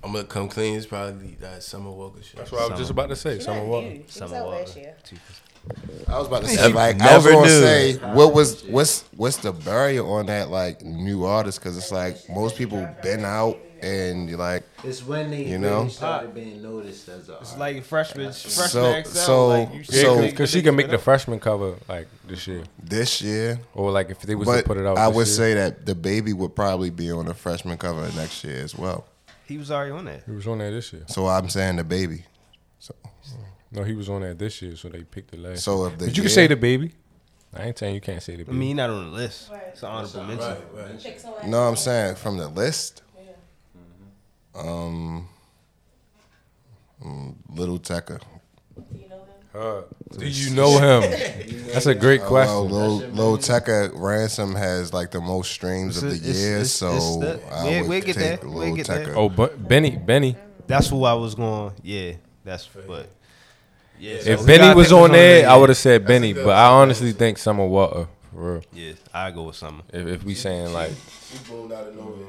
I'm 0.04 0.14
gonna 0.14 0.24
come 0.24 0.48
clean. 0.48 0.78
It's 0.78 0.86
probably 0.86 1.36
that 1.42 1.54
uh, 1.56 1.60
Summer 1.60 1.92
Walker 1.92 2.22
shit. 2.24 2.38
That's 2.38 2.52
what 2.52 2.62
I 2.62 2.68
was 2.70 2.80
just 2.80 2.92
about 2.92 3.10
to 3.10 3.16
say. 3.18 3.38
She 3.38 3.44
Summer 3.44 3.60
not 3.60 3.68
Walker. 3.68 3.88
new. 3.88 3.96
She 3.96 4.04
was 4.04 4.14
Summer 4.14 4.36
out 4.38 4.46
Walker. 4.46 4.60
last 4.60 4.78
year. 4.78 4.96
I 6.08 6.18
was 6.18 6.28
about 6.28 6.44
to 6.44 6.48
say 6.50 6.72
like 6.72 7.02
I 7.02 7.18
was 7.18 7.26
never 7.26 7.36
gonna 7.36 7.48
knew. 7.48 7.62
say 7.62 7.94
what 8.14 8.34
was 8.34 8.64
what's 8.66 9.02
what's 9.18 9.38
the 9.38 9.52
barrier 9.52 10.06
on 10.06 10.28
that 10.28 10.50
like 10.50 10.82
new 10.82 11.26
artist 11.26 11.60
because 11.60 11.78
it's 11.78 11.92
like 11.92 12.18
most 12.30 12.56
people 12.56 12.88
been 13.04 13.26
out 13.26 13.58
and 13.82 14.30
you're 14.30 14.38
like 14.38 14.64
It's 14.84 15.04
when 15.06 15.32
they 15.32 15.44
You 15.46 15.58
know? 15.58 15.80
really 15.80 15.90
started 15.90 16.34
being 16.34 16.62
noticed 16.62 17.08
as 17.10 17.30
a 17.30 17.38
It's 17.40 17.58
like 17.58 17.84
freshman, 17.84 18.32
freshman 18.32 18.68
So- 18.70 19.02
XL, 19.04 19.10
so- 19.10 19.48
like, 19.48 19.74
you 19.74 19.80
Yeah, 19.90 20.02
So- 20.04 20.22
because 20.22 20.50
she 20.50 20.62
can 20.62 20.76
make 20.76 20.90
the 20.90 20.98
freshman 20.98 21.40
cover 21.40 21.76
like 21.88 22.08
this 22.28 22.48
year, 22.48 22.64
this 22.82 23.22
year. 23.22 23.60
or 23.74 23.92
like 23.92 24.10
if 24.10 24.20
they 24.22 24.36
was 24.36 24.48
to 24.48 24.64
put 24.64 24.78
it 24.78 24.86
out. 24.86 24.98
I 24.98 25.08
this 25.08 25.16
would 25.16 25.28
year. 25.28 25.36
say 25.36 25.54
that 25.56 25.86
the 25.86 25.96
baby 25.96 26.34
would 26.34 26.56
probably 26.56 26.90
be 26.90 27.12
on 27.12 27.26
the 27.26 27.34
freshman 27.34 27.78
cover 27.78 28.10
next 28.16 28.44
year 28.44 28.64
as 28.64 28.76
well. 28.76 29.06
He 29.46 29.58
was 29.58 29.72
already 29.72 29.92
on 29.92 30.06
that. 30.06 30.24
he 30.26 30.32
was 30.32 30.46
on 30.48 30.58
that 30.60 30.72
this 30.72 30.92
year. 30.94 31.04
So 31.08 31.28
I'm 31.28 31.50
saying 31.50 31.78
the 31.78 31.84
baby. 31.84 32.26
So 32.80 32.94
No, 33.72 33.84
he 33.84 33.94
was 33.94 34.08
on 34.10 34.22
that 34.22 34.40
this 34.40 34.62
year, 34.62 34.76
so 34.76 34.88
they 34.90 35.04
picked 35.04 35.32
the 35.32 35.38
last. 35.38 35.64
so 35.64 35.86
if 35.86 35.98
the 35.98 36.06
but 36.06 36.18
you 36.18 36.24
year- 36.24 36.30
can 36.30 36.34
say 36.36 36.48
the 36.48 36.56
baby. 36.56 36.94
I 37.56 37.64
ain't 37.64 37.78
saying 37.78 37.96
you 37.96 38.02
can't 38.02 38.22
say 38.22 38.36
the 38.36 38.42
I 38.42 38.46
baby. 38.46 38.58
mean, 38.58 38.76
not 38.76 38.90
on 38.90 39.10
the 39.12 39.18
list. 39.18 39.50
It's 39.72 39.82
an 39.82 39.90
honorable 39.90 40.24
mention. 40.26 40.50
Right, 40.76 40.92
right. 41.26 41.48
No, 41.48 41.60
I'm 41.68 41.76
saying 41.78 42.16
from 42.16 42.38
the 42.38 42.48
list. 42.50 43.02
Um, 44.58 45.28
mm, 47.04 47.36
Little 47.50 47.80
Tecca. 47.80 48.20
Uh, 49.56 49.82
do 50.18 50.28
you 50.28 50.52
know 50.54 50.78
him? 50.78 51.02
That's 51.74 51.88
a 51.88 51.96
great 51.96 52.22
Well, 52.22 52.30
question. 52.30 52.72
Lil, 52.72 52.98
Lil 53.10 53.38
Tecca 53.40 53.92
Ransom 53.96 54.54
has 54.56 54.94
like 54.94 55.10
the 55.12 55.20
most 55.22 55.52
streams 55.52 55.98
of 55.98 56.04
the 56.04 56.16
It's- 56.16 56.22
it's- 56.30 56.38
year, 56.42 56.52
it's- 56.58 56.72
so 56.72 56.96
it's 56.96 57.18
the- 57.18 57.54
I 57.54 57.64
we'll- 57.64 57.80
would 57.82 57.90
we'll 57.90 58.02
get 58.02 58.16
take 58.16 58.40
there. 58.42 58.50
Lil 58.50 58.54
We'll 58.60 58.76
get 58.76 58.88
there. 58.88 59.06
Tecca. 59.08 59.14
oh, 59.16 59.30
but 59.30 59.68
Benny, 59.68 59.96
Benny. 59.96 60.36
That's 60.68 60.90
who 60.90 61.04
I 61.06 61.14
was 61.14 61.34
going. 61.34 61.74
Yeah, 61.82 62.14
that's 62.44 62.68
but. 62.88 63.08
Yeah, 64.00 64.14
If 64.16 64.24
so 64.26 64.38
we 64.42 64.46
Benny 64.46 64.76
was 64.76 64.92
on 64.92 65.12
there, 65.12 65.42
there, 65.42 65.50
I 65.50 65.56
would 65.58 65.70
have 65.70 65.78
said 65.78 66.06
Benny. 66.06 66.34
But 66.34 66.50
I 66.50 66.68
honestly 66.68 67.14
think 67.14 67.40
Summer 67.40 67.66
Walker 67.66 68.08
for 68.32 68.54
real. 68.54 68.64
Yeah, 68.72 68.94
I 69.12 69.32
go 69.32 69.44
with 69.44 69.56
Summer. 69.56 69.82
If, 69.92 70.06
if 70.08 70.24
we 70.24 70.36
saying 70.36 70.72
like, 70.72 70.92
She 71.32 71.38
boomed 71.50 71.72
out 71.72 71.88
of 71.88 71.96
nowhere. 71.96 72.28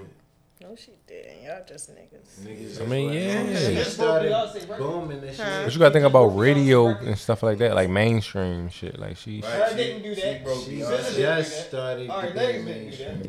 No, 0.68 0.76
she 0.76 0.90
didn't. 1.07 1.44
Y'all 1.44 1.64
just 1.66 1.90
niggas. 1.90 2.83
I 2.83 2.85
mean, 2.85 3.11
She 3.11 3.72
yeah. 3.72 3.83
started 3.85 4.35
booming 4.76 5.22
this 5.22 5.38
year. 5.38 5.62
But 5.64 5.72
you 5.72 5.78
gotta 5.78 5.94
think 5.94 6.04
about 6.04 6.26
radio 6.26 6.88
and 6.88 7.16
stuff 7.16 7.42
like 7.42 7.57
that, 7.59 7.74
like 7.74 7.88
mainstream 7.88 8.68
shit. 8.68 8.98
Like 8.98 9.16
she, 9.16 9.40
Right? 9.40 9.70
She, 9.70 9.76
didn't 9.76 10.02
do 10.02 10.14
that. 10.14 10.38
She 10.38 10.44
broke 10.44 10.64
She 10.64 10.78
just 11.16 11.68
started 11.68 12.09
getting 12.35 12.64
mainstream. 12.66 13.22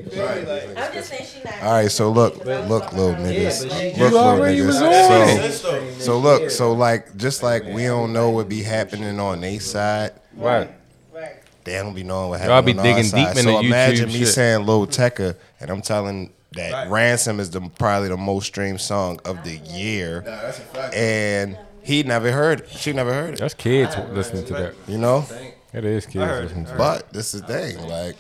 I'm 0.75 0.93
just 0.93 1.09
saying 1.09 1.27
she 1.33 1.41
not. 1.45 1.63
All 1.63 1.71
right, 1.71 1.89
so 1.89 2.11
look, 2.11 2.43
look, 2.43 2.91
little 2.91 3.15
niggas, 3.15 3.63
look, 3.97 4.11
little 4.11 4.39
niggas. 4.39 5.51
So, 5.61 5.99
so 5.99 6.19
look, 6.19 6.49
so 6.49 6.73
like, 6.73 7.15
just 7.15 7.41
like 7.41 7.63
we 7.63 7.85
don't 7.85 8.11
know 8.11 8.31
what 8.31 8.49
be 8.49 8.63
happening 8.63 9.17
on 9.17 9.39
their 9.39 9.61
side, 9.61 10.11
right? 10.35 10.69
Right. 11.13 11.35
they 11.63 11.73
don't 11.73 11.93
be 11.93 12.03
knowing 12.03 12.31
what 12.31 12.41
Y'all 12.41 12.55
happening 12.55 12.75
be 12.75 12.79
on 12.81 12.85
our 12.85 12.95
digging 12.95 13.09
side. 13.09 13.27
deep 13.33 13.37
in 13.37 13.43
so 13.43 13.61
the 13.61 13.65
imagine 13.65 14.07
me 14.07 14.19
shit. 14.19 14.27
saying 14.27 14.65
Lil 14.65 14.87
Tecca, 14.87 15.37
and 15.61 15.69
I'm 15.69 15.81
telling 15.81 16.33
that 16.53 16.89
Ransom 16.89 17.39
is 17.39 17.49
the 17.51 17.61
probably 17.77 18.09
the 18.09 18.17
most 18.17 18.45
streamed 18.47 18.81
song 18.81 19.19
of 19.25 19.43
the 19.43 19.57
year, 19.71 20.23
Nah, 20.25 20.41
that's 20.41 20.57
a 20.57 20.61
fact. 20.61 20.95
and 20.95 21.57
he 21.83 22.03
never 22.03 22.31
heard 22.31 22.61
it. 22.61 22.69
She 22.69 22.91
never 22.93 23.13
heard 23.13 23.35
it. 23.35 23.39
That's 23.39 23.53
kids 23.53 23.95
listening 24.11 24.45
to 24.45 24.53
that. 24.53 24.73
You 24.87 24.97
know, 24.97 25.25
It 25.73 25.85
is 25.85 26.05
kids 26.05 26.15
listening 26.17 26.65
to 26.65 26.71
that. 26.71 26.77
but 26.77 27.13
this 27.13 27.33
is 27.33 27.41
the 27.41 27.47
thing, 27.47 27.87
like. 27.87 28.15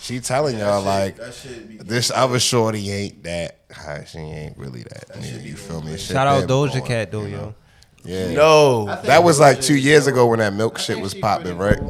She 0.00 0.20
telling 0.20 0.58
y'all 0.58 0.82
like 0.82 1.16
that 1.16 1.32
shit 1.32 1.66
be 1.66 1.76
this 1.78 2.10
other 2.14 2.38
shorty 2.38 2.90
ain't 2.90 3.22
that. 3.22 3.56
high. 3.72 4.04
She 4.06 4.18
ain't 4.18 4.58
really 4.58 4.82
that. 4.82 5.08
nigga, 5.14 5.42
You 5.42 5.56
feel 5.56 5.80
me? 5.80 5.92
Shit 5.92 6.00
Shout 6.14 6.26
out 6.26 6.40
been 6.40 6.50
Doja 6.50 6.72
going, 6.72 6.84
Cat 6.84 7.10
though, 7.10 7.22
you 7.24 7.36
know? 7.38 7.54
yo. 8.04 8.28
Yeah. 8.28 8.34
no. 8.34 8.84
That 9.04 9.24
was 9.24 9.40
like 9.40 9.62
two 9.62 9.76
years 9.78 10.06
ago 10.06 10.26
when 10.26 10.40
that 10.40 10.52
milk 10.52 10.78
shit 10.78 11.00
was 11.00 11.14
popping, 11.14 11.56
right? 11.56 11.80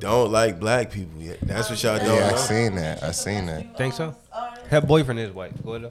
Don't 0.00 0.32
like 0.32 0.58
black 0.58 0.90
people 0.90 1.20
yet. 1.22 1.38
That's 1.42 1.70
what 1.70 1.80
y'all 1.80 1.98
don't 1.98 2.06
Yeah, 2.16 2.26
I 2.26 2.30
know. 2.32 2.36
seen 2.38 2.74
that. 2.74 3.04
I 3.04 3.12
seen 3.12 3.46
that. 3.46 3.76
Think 3.78 3.94
so? 3.94 4.16
Her 4.70 4.80
boyfriend 4.80 5.20
is 5.20 5.30
white. 5.32 5.62
Go 5.64 5.74
ahead. 5.74 5.90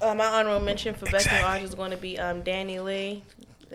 though. 0.00 0.10
Uh, 0.10 0.14
my 0.14 0.24
honorable 0.26 0.64
mention 0.64 0.94
for 0.94 1.06
best 1.10 1.30
new 1.30 1.38
artist 1.38 1.68
is 1.70 1.74
going 1.74 1.90
to 1.90 1.96
be 1.96 2.18
um, 2.18 2.42
DaniLeigh. 2.42 3.22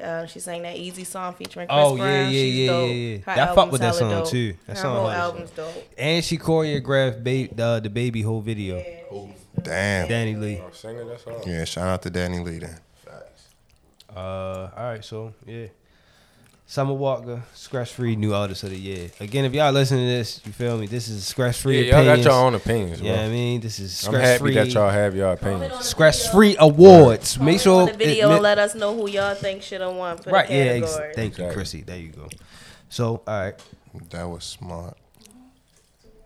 Uh, 0.01 0.25
she 0.25 0.39
sang 0.39 0.62
that 0.63 0.75
Easy 0.77 1.03
song 1.03 1.33
featuring 1.33 1.67
Chris 1.67 1.77
Oh, 1.77 1.95
yeah, 1.95 2.01
Brown. 2.03 2.23
yeah, 2.25 2.29
She's 2.31 2.55
yeah, 2.55 2.67
dope. 2.67 2.88
yeah, 2.89 2.93
yeah. 2.95 3.17
Her 3.45 3.51
I 3.51 3.55
fuck 3.55 3.71
with 3.71 3.81
that 3.81 3.95
song, 3.95 4.09
dope. 4.12 4.27
too. 4.29 4.53
That 4.65 4.77
Her 4.77 4.81
song 4.81 4.95
whole 4.95 5.09
album's 5.09 5.51
dope. 5.51 5.93
And 5.97 6.23
she 6.23 6.38
choreographed 6.38 7.23
ba- 7.23 7.53
the 7.53 7.79
the 7.83 7.89
baby 7.89 8.21
whole 8.21 8.39
video. 8.41 8.81
Damn. 9.62 10.07
DaniLeigh. 10.07 10.73
Singer, 10.73 11.03
that's 11.05 11.27
all. 11.27 11.41
Yeah, 11.45 11.65
shout 11.65 11.88
out 11.88 12.01
to 12.03 12.09
DaniLeigh 12.12 12.62
then. 12.62 12.79
Uh, 14.15 14.69
all 14.75 14.83
right, 14.83 15.03
so 15.05 15.33
yeah. 15.45 15.67
Summer 16.71 16.93
Walker, 16.93 17.41
Scratch 17.55 17.91
Free, 17.93 18.15
new 18.15 18.32
artist 18.32 18.62
of 18.62 18.69
the 18.69 18.77
year. 18.77 19.10
Again, 19.19 19.43
if 19.45 19.55
y'all 19.55 19.71
listen 19.71 19.97
to 19.97 20.03
this, 20.05 20.39
you 20.45 20.51
feel 20.51 20.77
me? 20.77 20.86
This 20.86 21.08
is 21.10 21.25
Scratch 21.25 21.55
Yeah, 21.58 21.62
Free 21.63 21.82
y'all 21.86 21.91
got 21.91 21.99
opinions. 22.01 22.25
your 22.25 22.34
own 22.36 22.53
opinions, 22.53 22.99
bro. 23.01 23.10
Yeah, 23.10 23.21
I 23.23 23.27
mean, 23.29 23.60
this 23.60 23.79
is 23.79 23.91
Scratch 23.97 24.08
I'm 24.08 24.13
Scratch 24.13 24.27
happy 24.27 24.39
Free. 24.39 24.53
that 24.53 24.67
y'all 24.67 24.89
have 24.91 25.15
your 25.15 25.32
opinions. 25.34 25.84
Scratch 25.84 26.29
Free 26.29 26.55
Awards. 26.60 27.39
Make 27.39 27.60
sure 27.60 27.88
the 27.88 27.93
video 27.97 28.29
it- 28.29 28.34
and 28.36 28.43
let 28.43 28.60
us 28.60 28.75
know 28.75 28.95
who 28.95 29.10
y'all 29.10 29.34
think 29.34 29.63
should 29.63 29.82
have 29.82 29.95
won 29.95 30.19
for 30.19 30.29
right. 30.29 30.47
the 30.47 30.53
Yeah, 30.53 30.60
ex- 30.60 30.95
thank 31.15 31.39
you, 31.39 31.45
Exactly. 31.45 31.53
Chrissy. 31.55 31.82
There 31.82 31.97
you 31.97 32.10
go. 32.10 32.29
So, 32.89 33.23
all 33.25 33.41
right. 33.45 33.55
That 34.12 34.29
was 34.29 34.43
smart. 34.43 34.95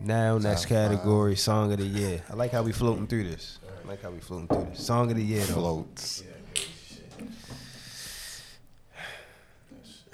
Now, 0.01 0.37
next 0.39 0.65
category, 0.65 1.37
song 1.37 1.71
of 1.71 1.79
the 1.79 1.85
year. 1.85 2.21
I 2.29 2.33
like 2.33 2.51
how 2.51 2.63
we 2.63 2.73
floating 2.73 3.07
through 3.07 3.29
this. 3.29 3.59
I 3.85 3.87
like 3.87 4.03
how 4.03 4.09
we 4.09 4.19
floating 4.19 4.49
through 4.49 4.67
this. 4.71 4.85
Song 4.85 5.09
of 5.09 5.15
the 5.15 5.23
year, 5.23 5.45
though. 5.45 5.53
Floats. 5.53 6.23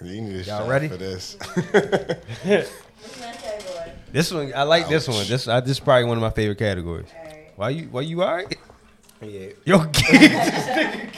You 0.01 0.21
need 0.21 0.35
a 0.35 0.43
Y'all 0.43 0.59
shot 0.59 0.67
ready? 0.69 0.87
for 0.87 0.97
this. 0.97 1.37
This 4.11 4.31
one, 4.31 4.51
I 4.55 4.63
like 4.63 4.89
this 4.89 5.07
one. 5.07 5.27
This, 5.27 5.47
I, 5.47 5.59
this 5.59 5.71
is 5.71 5.79
probably 5.79 6.05
one 6.05 6.17
of 6.17 6.21
my 6.21 6.31
favorite 6.31 6.57
categories. 6.57 7.09
Why 7.55 7.69
you, 7.69 7.83
why 7.89 8.01
you 8.01 8.23
all 8.23 8.33
right? 8.35 8.57
Yeah. 9.21 9.49
Yo, 9.65 9.77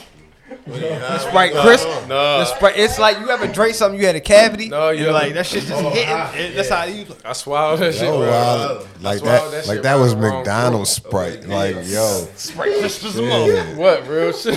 Sprite, 0.66 1.52
Chris. 1.54 1.82
The 1.84 2.44
Sprite, 2.44 2.74
it's 2.76 2.98
like 2.98 3.18
you 3.18 3.28
ever 3.30 3.46
drank 3.48 3.74
something, 3.74 3.98
you 4.00 4.06
had 4.06 4.14
a 4.16 4.20
cavity. 4.20 4.68
No, 4.68 4.90
you're 4.90 5.06
yeah. 5.08 5.12
like 5.12 5.34
that 5.34 5.46
shit 5.46 5.64
just 5.64 5.82
hitting. 5.82 6.40
It- 6.40 6.54
That's 6.54 6.68
how 6.68 6.84
you. 6.84 7.04
I 7.24 7.32
swallowed 7.32 7.80
that 7.80 7.94
shit, 7.94 8.04
Yo, 8.04 8.18
bro. 8.18 8.28
wow. 8.30 8.86
Like 9.00 9.18
swallowed 9.18 9.42
that, 9.44 9.50
that 9.50 9.66
like 9.66 9.74
shit 9.76 9.82
that 9.82 9.94
was 9.96 10.14
the 10.14 10.20
wrong 10.20 10.36
McDonald's 10.38 10.90
Sprite. 10.90 11.46
Like, 11.48 11.74
yo. 11.86 12.26
Sprite, 12.36 12.80
just, 12.80 13.02
just 13.02 13.18
a 13.18 13.22
moment. 13.22 13.76
What 13.76 14.06
real 14.06 14.32
shit? 14.32 14.54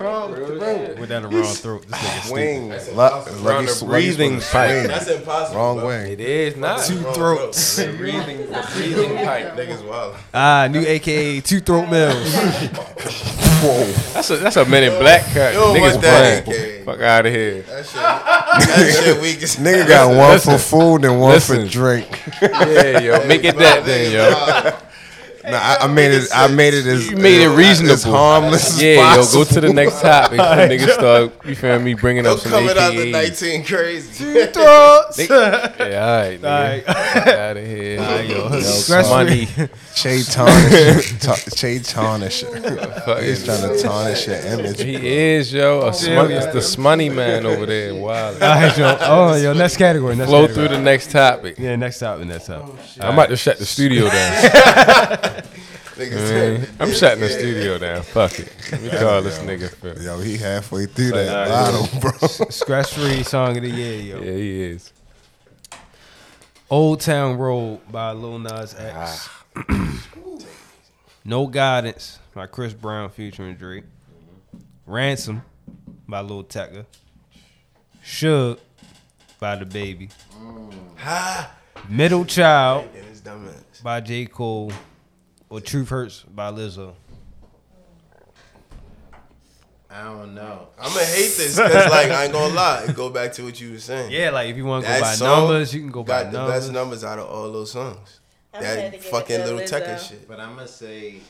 wrong 0.00 0.34
throat. 0.34 0.98
Went 0.98 1.08
down 1.08 1.22
the 1.22 1.28
wrong 1.28 1.44
throat. 1.54 1.86
This 1.88 1.98
nigga 1.98 2.20
stupid. 2.22 2.32
Wing. 2.32 2.68
Lu- 2.68 2.74
Around 2.76 3.42
lucky- 3.44 3.66
the 3.66 3.84
breathing 3.86 4.40
supposed 4.40 4.52
pipe. 4.52 4.86
That's 4.88 5.08
impossible. 5.08 5.56
Wrong 5.58 5.76
bro. 5.78 5.86
way. 5.88 6.12
It 6.12 6.20
is 6.20 6.56
not. 6.56 6.84
Two 6.84 7.00
throats. 7.14 7.76
The 7.76 7.92
breathing, 7.96 8.38
the 8.50 8.70
breathing 8.74 9.16
pipe. 9.24 9.54
Niggas 9.56 9.86
wild. 9.88 10.16
Ah, 10.34 10.68
new 10.70 10.80
AKA 10.84 11.40
Two 11.40 11.60
Throat 11.60 11.88
Mills. 11.88 12.34
Whoa. 12.34 13.84
That's 14.12 14.30
a 14.30 14.33
that's 14.40 14.56
a 14.56 14.64
Men 14.64 14.84
in 14.84 14.98
Black 14.98 15.22
cut. 15.32 15.54
Niggas 15.54 15.80
want 15.80 16.02
that, 16.02 16.44
playing. 16.44 16.84
Fuck 16.84 17.00
out 17.00 17.26
of 17.26 17.32
here. 17.32 17.62
That 17.62 17.86
shit. 17.86 17.94
That 17.94 19.02
shit 19.04 19.22
weak 19.22 19.42
as 19.42 19.56
Nigga 19.56 19.88
got 19.88 20.08
one 20.08 20.30
Listen. 20.30 20.52
for 20.52 20.58
food 20.58 21.04
and 21.04 21.20
one 21.20 21.32
Listen. 21.32 21.64
for 21.64 21.70
drink. 21.70 22.22
Yeah, 22.42 22.98
yo, 23.00 23.26
make 23.26 23.44
it 23.44 23.56
that 23.56 23.84
then, 23.84 24.12
yo. 24.12 24.78
Nah, 25.46 25.58
I, 25.58 25.76
I 25.82 25.86
made 25.88 26.10
it. 26.10 26.28
I 26.34 26.46
made 26.48 26.72
it 26.74 26.86
as 26.86 27.10
You 27.10 27.16
made 27.16 27.42
it 27.42 27.50
as- 27.50 27.56
reasonable. 27.56 27.92
as 27.94 28.02
harmless. 28.02 28.80
Yeah, 28.82 29.16
yo, 29.16 29.24
go 29.32 29.44
to 29.44 29.60
the 29.60 29.72
next 29.72 30.00
topic. 30.00 30.30
before 30.38 30.54
niggas 30.56 30.94
start, 30.94 31.32
you 31.46 31.54
feel 31.54 31.78
me, 31.80 31.94
bringing 31.94 32.24
Don't 32.24 32.34
up 32.34 32.38
some 32.40 32.52
coming 32.52 32.70
out 32.70 32.92
the 32.94 33.12
AKAs. 33.12 33.42
19 33.42 33.64
crazy. 33.64 34.46
Throats. 34.52 35.18
Yeah, 35.18 35.26
all 35.28 35.36
right, 35.36 36.40
nigga. 36.40 36.84
Fuck 36.84 37.26
out 37.26 37.56
of 37.58 37.66
here. 37.66 38.22
yo, 38.28 38.60
Scratch 38.60 39.06
money. 39.10 39.46
Che 39.94 40.22
tarnish. 40.24 41.18
ta- 41.20 41.36
Che 41.54 41.78
tarnish. 41.80 42.40
He's 43.22 43.44
trying 43.44 43.68
to 43.68 43.82
tarnish 43.82 44.26
your 44.26 44.36
image. 44.36 44.80
He 44.80 44.94
is, 45.36 45.52
yo. 45.52 45.86
A 45.88 45.92
smut, 45.92 46.30
it's 46.30 46.46
the 46.46 46.60
smunny 46.60 47.14
man 47.14 47.44
over 47.44 47.66
there. 47.66 47.94
Wow. 47.94 48.32
All 48.32 48.38
right, 48.40 48.76
yo. 48.78 48.96
Oh, 49.02 49.34
yo, 49.36 49.52
next 49.52 49.76
category. 49.76 50.16
Next 50.16 50.30
Flow 50.30 50.42
category. 50.46 50.68
through 50.68 50.76
the 50.76 50.82
next 50.82 51.10
topic. 51.10 51.58
Yeah, 51.58 51.76
next 51.76 51.98
topic. 51.98 52.26
Next 52.26 52.46
topic. 52.46 52.74
I'm 53.00 53.12
about 53.14 53.28
to 53.28 53.36
shut 53.36 53.58
the 53.58 53.66
studio 53.66 54.08
down. 54.08 55.32
Niggas 55.96 56.70
I'm 56.80 56.92
shutting 56.92 57.20
the 57.20 57.28
studio 57.28 57.78
down. 57.78 58.02
Fuck 58.02 58.38
it. 58.40 58.52
Let 58.72 58.82
me 58.82 58.90
call 58.90 59.22
this 59.22 59.38
nigga. 59.38 59.68
Phil. 59.70 60.02
Yo, 60.02 60.18
he 60.20 60.36
halfway 60.36 60.86
through 60.86 61.12
that 61.12 61.48
Like, 61.48 61.48
bottle, 61.48 62.00
bro. 62.00 62.28
Scratch 62.50 62.94
free 62.94 63.22
song 63.22 63.56
of 63.56 63.62
the 63.62 63.70
year, 63.70 64.00
yo. 64.00 64.22
Yeah, 64.22 64.32
he 64.32 64.62
is. 64.62 64.92
Old 66.70 67.00
Town 67.00 67.36
Road 67.36 67.80
by 67.92 68.12
Lil 68.12 68.38
Nas 68.40 68.74
X. 68.74 69.28
Ah. 69.56 70.00
no 71.24 71.46
Guidance 71.46 72.18
by 72.34 72.46
Chris 72.46 72.72
Brown 72.72 73.10
featuring 73.10 73.54
Drake. 73.54 73.84
Ransom 74.86 75.42
by 76.08 76.20
Lil 76.20 76.42
Tecca. 76.44 76.86
Suge 78.04 78.58
by 79.38 79.56
DaBaby. 79.56 80.10
Ha! 80.96 81.50
Middle 81.88 82.24
Child 82.24 82.88
And 82.96 83.04
his 83.06 83.20
dumb 83.20 83.48
ass. 83.48 83.80
by 83.80 84.00
J. 84.00 84.26
Cole. 84.26 84.72
Or 85.54 85.60
Truth 85.60 85.90
Hurts 85.90 86.24
by 86.34 86.50
Lizzo. 86.50 86.94
I 89.88 90.02
don't 90.02 90.34
know. 90.34 90.66
I'm 90.76 90.92
gonna 90.92 91.04
hate 91.04 91.36
this 91.36 91.54
because, 91.54 91.90
like, 91.92 92.10
I 92.10 92.24
ain't 92.24 92.32
gonna 92.32 92.52
lie. 92.52 92.88
Go 92.92 93.08
back 93.08 93.34
to 93.34 93.44
what 93.44 93.60
you 93.60 93.70
were 93.70 93.78
saying. 93.78 94.10
Yeah, 94.10 94.30
like 94.30 94.48
if 94.48 94.56
you 94.56 94.64
want 94.64 94.84
to 94.84 94.90
go 94.90 94.98
That 94.98 95.20
by 95.20 95.24
numbers, 95.24 95.72
you 95.72 95.80
can 95.80 95.92
go 95.92 96.02
by 96.02 96.24
got 96.24 96.32
the 96.32 96.38
best 96.38 96.72
numbers 96.72 97.04
out 97.04 97.20
of 97.20 97.28
all 97.28 97.52
those 97.52 97.70
songs. 97.70 98.18
I'm 98.52 98.62
gonna 98.62 98.80
have 98.80 98.92
to 98.94 98.98
That 98.98 99.06
fucking 99.06 99.38
little 99.42 99.60
Lizzo. 99.60 99.80
Tecca 99.80 100.08
shit. 100.08 100.26
But 100.26 100.40
I'm 100.40 100.56
gonna 100.56 100.66
say, 100.66 101.20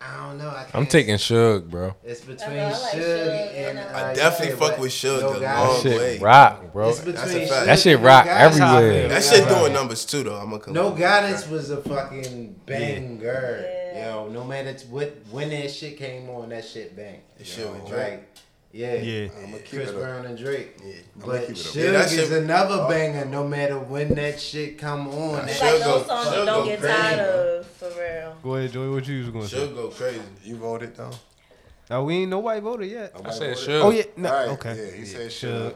I 0.00 0.16
don't 0.26 0.38
know. 0.38 0.48
I 0.48 0.66
I'm 0.74 0.86
taking 0.86 1.16
Suge, 1.16 1.68
bro. 1.68 1.94
It's 2.04 2.20
between 2.20 2.50
I 2.50 2.68
know, 2.70 2.80
like 2.80 2.92
Suge 2.94 3.00
Suge, 3.02 3.54
and. 3.54 3.78
and 3.78 3.94
uh, 3.94 3.98
I 4.06 4.14
definitely 4.14 4.56
fuck 4.56 4.78
with 4.78 4.90
Suge 4.92 5.20
No 5.20 5.32
the 5.34 5.40
Guidance. 5.40 5.68
long 5.74 5.82
Shit 5.82 5.98
way. 6.00 6.18
rock, 6.18 6.72
bro. 6.72 6.88
It's 6.88 6.98
between 7.00 7.14
That's 7.16 7.34
a 7.34 7.46
fact. 7.48 7.66
That 7.66 7.78
shit 7.78 7.94
and 7.96 8.04
rock 8.04 8.26
No 8.26 8.32
everywhere. 8.32 9.08
That 9.08 9.24
shit 9.24 9.48
doing 9.48 9.72
numbers 9.72 10.04
too, 10.04 10.22
though. 10.22 10.36
I'm 10.36 10.50
gonna 10.50 10.62
come. 10.62 10.74
No 10.74 10.90
back. 10.90 10.98
guidance 11.00 11.48
was 11.48 11.70
a 11.70 11.78
fucking 11.82 12.60
banger. 12.66 13.64
Yeah. 13.94 14.14
Yo, 14.14 14.28
no 14.28 14.44
matter 14.44 14.72
what 14.90 15.16
when 15.30 15.50
that 15.50 15.70
shit 15.72 15.96
came 15.96 16.28
on, 16.30 16.50
that 16.50 16.64
shit 16.64 16.94
bang. 16.96 17.20
That 17.36 17.46
shit 17.46 17.68
with 17.70 17.82
Yo, 17.82 17.88
Drake. 17.88 18.10
like, 18.12 18.28
yeah, 18.72 18.94
Yeah. 18.94 19.28
I'ma 19.42 19.56
keep 19.58 19.66
Chris. 19.70 19.92
Brown 19.92 20.26
and 20.26 20.36
Drake. 20.38 20.76
Yeah. 20.84 20.92
I'ma 21.16 21.26
But 21.26 21.40
keep 21.42 21.50
it. 21.50 21.56
Suge 21.56 21.74
Yeah, 21.84 21.90
that 21.92 22.12
is 22.12 22.28
shit- 22.28 22.42
another 22.42 22.74
oh. 22.82 22.88
banger. 22.88 23.24
No 23.24 23.46
matter 23.46 23.78
when 23.78 24.14
that 24.14 24.40
shit 24.40 24.78
come 24.78 25.08
on, 25.08 25.46
that 25.46 25.60
like 25.60 25.60
go- 25.60 25.98
those 25.98 26.06
songs 26.06 26.36
you 26.36 26.44
don't 26.44 26.64
get 26.66 26.80
crazy, 26.80 26.96
tired 26.96 27.16
bro. 27.16 27.58
of, 27.58 27.66
for 27.66 27.88
real. 28.00 28.36
Go 28.42 28.54
ahead, 28.56 28.72
Joey. 28.72 28.88
What 28.90 29.08
you 29.08 29.18
was 29.20 29.28
going 29.30 29.44
to 29.44 29.50
She'll 29.50 29.66
say? 29.68 29.74
go 29.74 29.88
crazy. 29.88 30.20
You 30.44 30.56
voted 30.56 30.96
though. 30.96 31.10
Oh, 31.90 32.04
we 32.04 32.16
ain't 32.16 32.30
nobody 32.30 32.60
voted 32.60 32.90
yet. 32.90 33.12
I 33.24 33.30
said 33.30 33.56
voted. 33.56 33.68
Suge. 33.70 33.82
Oh 33.82 33.90
yeah, 33.90 34.02
no, 34.16 34.28
All 34.28 34.34
right, 34.34 34.48
okay. 34.58 34.76
Yeah, 34.90 34.96
he 34.96 35.04
said 35.06 35.30
Suge. 35.30 35.70
Suge. 35.70 35.74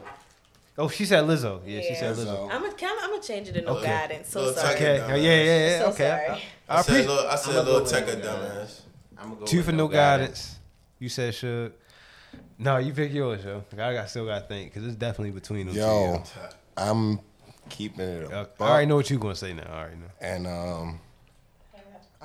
Oh, 0.75 0.87
she 0.87 1.05
said 1.05 1.23
Lizzo. 1.25 1.61
Yeah, 1.65 1.81
she 1.81 1.95
said 1.95 2.15
Lizzo. 2.15 2.25
Lizzo. 2.25 2.49
I'm 2.51 2.61
gonna 2.61 2.73
I'm 2.81 3.09
gonna 3.11 3.21
change 3.21 3.47
it 3.47 3.53
to 3.53 3.61
no 3.61 3.77
Okay. 3.77 3.85
guidance. 3.87 4.29
So 4.29 4.39
Little 4.39 4.55
sorry. 4.55 4.75
Tecca. 4.75 4.99
Okay. 5.03 5.21
Yeah, 5.23 5.43
yeah, 5.43 5.67
yeah. 5.69 5.79
So 5.79 5.85
okay. 5.87 5.97
sorry. 5.97 6.27
I, 6.27 6.33
I, 6.33 6.77
I 6.77 6.81
said, 6.81 6.91
appreciate 6.91 7.07
little, 7.09 7.27
I 7.29 7.35
said, 7.35 7.49
I'ma 7.51 7.59
little 7.61 7.73
go 7.79 7.83
with 7.83 7.91
Tecca 7.93 8.21
dumbass. 8.21 8.81
I'm 9.19 9.35
go 9.35 9.45
two 9.45 9.57
with 9.57 9.65
for 9.67 9.71
no 9.71 9.87
guidance. 9.87 10.55
You 10.99 11.09
said 11.09 11.33
should. 11.35 11.73
No, 12.57 12.77
you 12.77 12.93
pick 12.93 13.11
yours, 13.13 13.43
yo. 13.43 13.63
I 13.73 13.93
got 13.93 14.09
still 14.09 14.25
got 14.25 14.39
to 14.41 14.47
think 14.47 14.71
because 14.73 14.87
it's 14.87 14.95
definitely 14.95 15.31
between 15.31 15.67
them 15.67 15.75
Yo, 15.75 16.23
I'm 16.77 17.19
keeping 17.69 18.01
it 18.01 18.29
two. 18.29 18.33
a 18.35 18.41
Uh. 18.41 18.45
I 18.59 18.63
already 18.69 18.85
know 18.87 18.95
what 18.97 19.09
you're 19.09 19.19
gonna 19.19 19.35
say 19.35 19.53
now. 19.53 19.63
I 19.69 19.79
already 19.79 19.95
know. 19.97 20.11
and 20.21 20.47
um, 20.47 20.99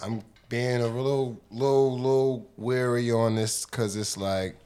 I'm 0.03 0.23
being 0.49 0.81
a 0.81 0.87
little, 0.87 1.41
little, 1.51 1.97
little 1.97 2.49
wary 2.57 3.11
on 3.11 3.35
this 3.35 3.65
because 3.67 3.97
it's 3.97 4.17
like 4.17 4.57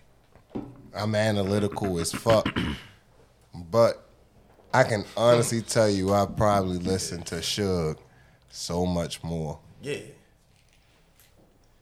I'm 0.95 1.15
analytical 1.15 1.99
as 1.99 2.13
fuck, 2.13 2.47
but 3.55 4.07
I 4.75 4.85
can 4.85 5.05
honestly 5.17 5.63
tell 5.63 5.89
you 5.89 6.13
I 6.13 6.27
probably 6.27 6.79
listened 6.79 7.27
to 7.27 7.37
Suge 7.37 7.99
so 8.51 8.85
much 8.87 9.23
more. 9.25 9.59
Yeah. 9.83 9.97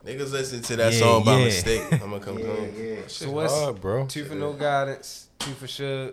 Niggas 0.04 0.32
listen 0.32 0.62
to 0.62 0.76
that 0.76 0.92
Yeah, 0.94 0.98
song 0.98 1.24
by 1.24 1.38
yeah. 1.38 1.44
mistake. 1.44 1.82
I'm 1.92 1.98
gonna 1.98 2.20
come 2.20 2.38
Yeah, 2.38 2.54
clean. 2.54 2.74
yeah. 2.78 2.96
So 3.06 3.30
what's 3.30 3.52
hard, 3.52 3.80
bro. 3.80 4.06
two 4.06 4.24
for 4.24 4.34
no 4.34 4.52
guidance, 4.54 5.28
two 5.38 5.52
for 5.52 5.66
sure. 5.66 6.12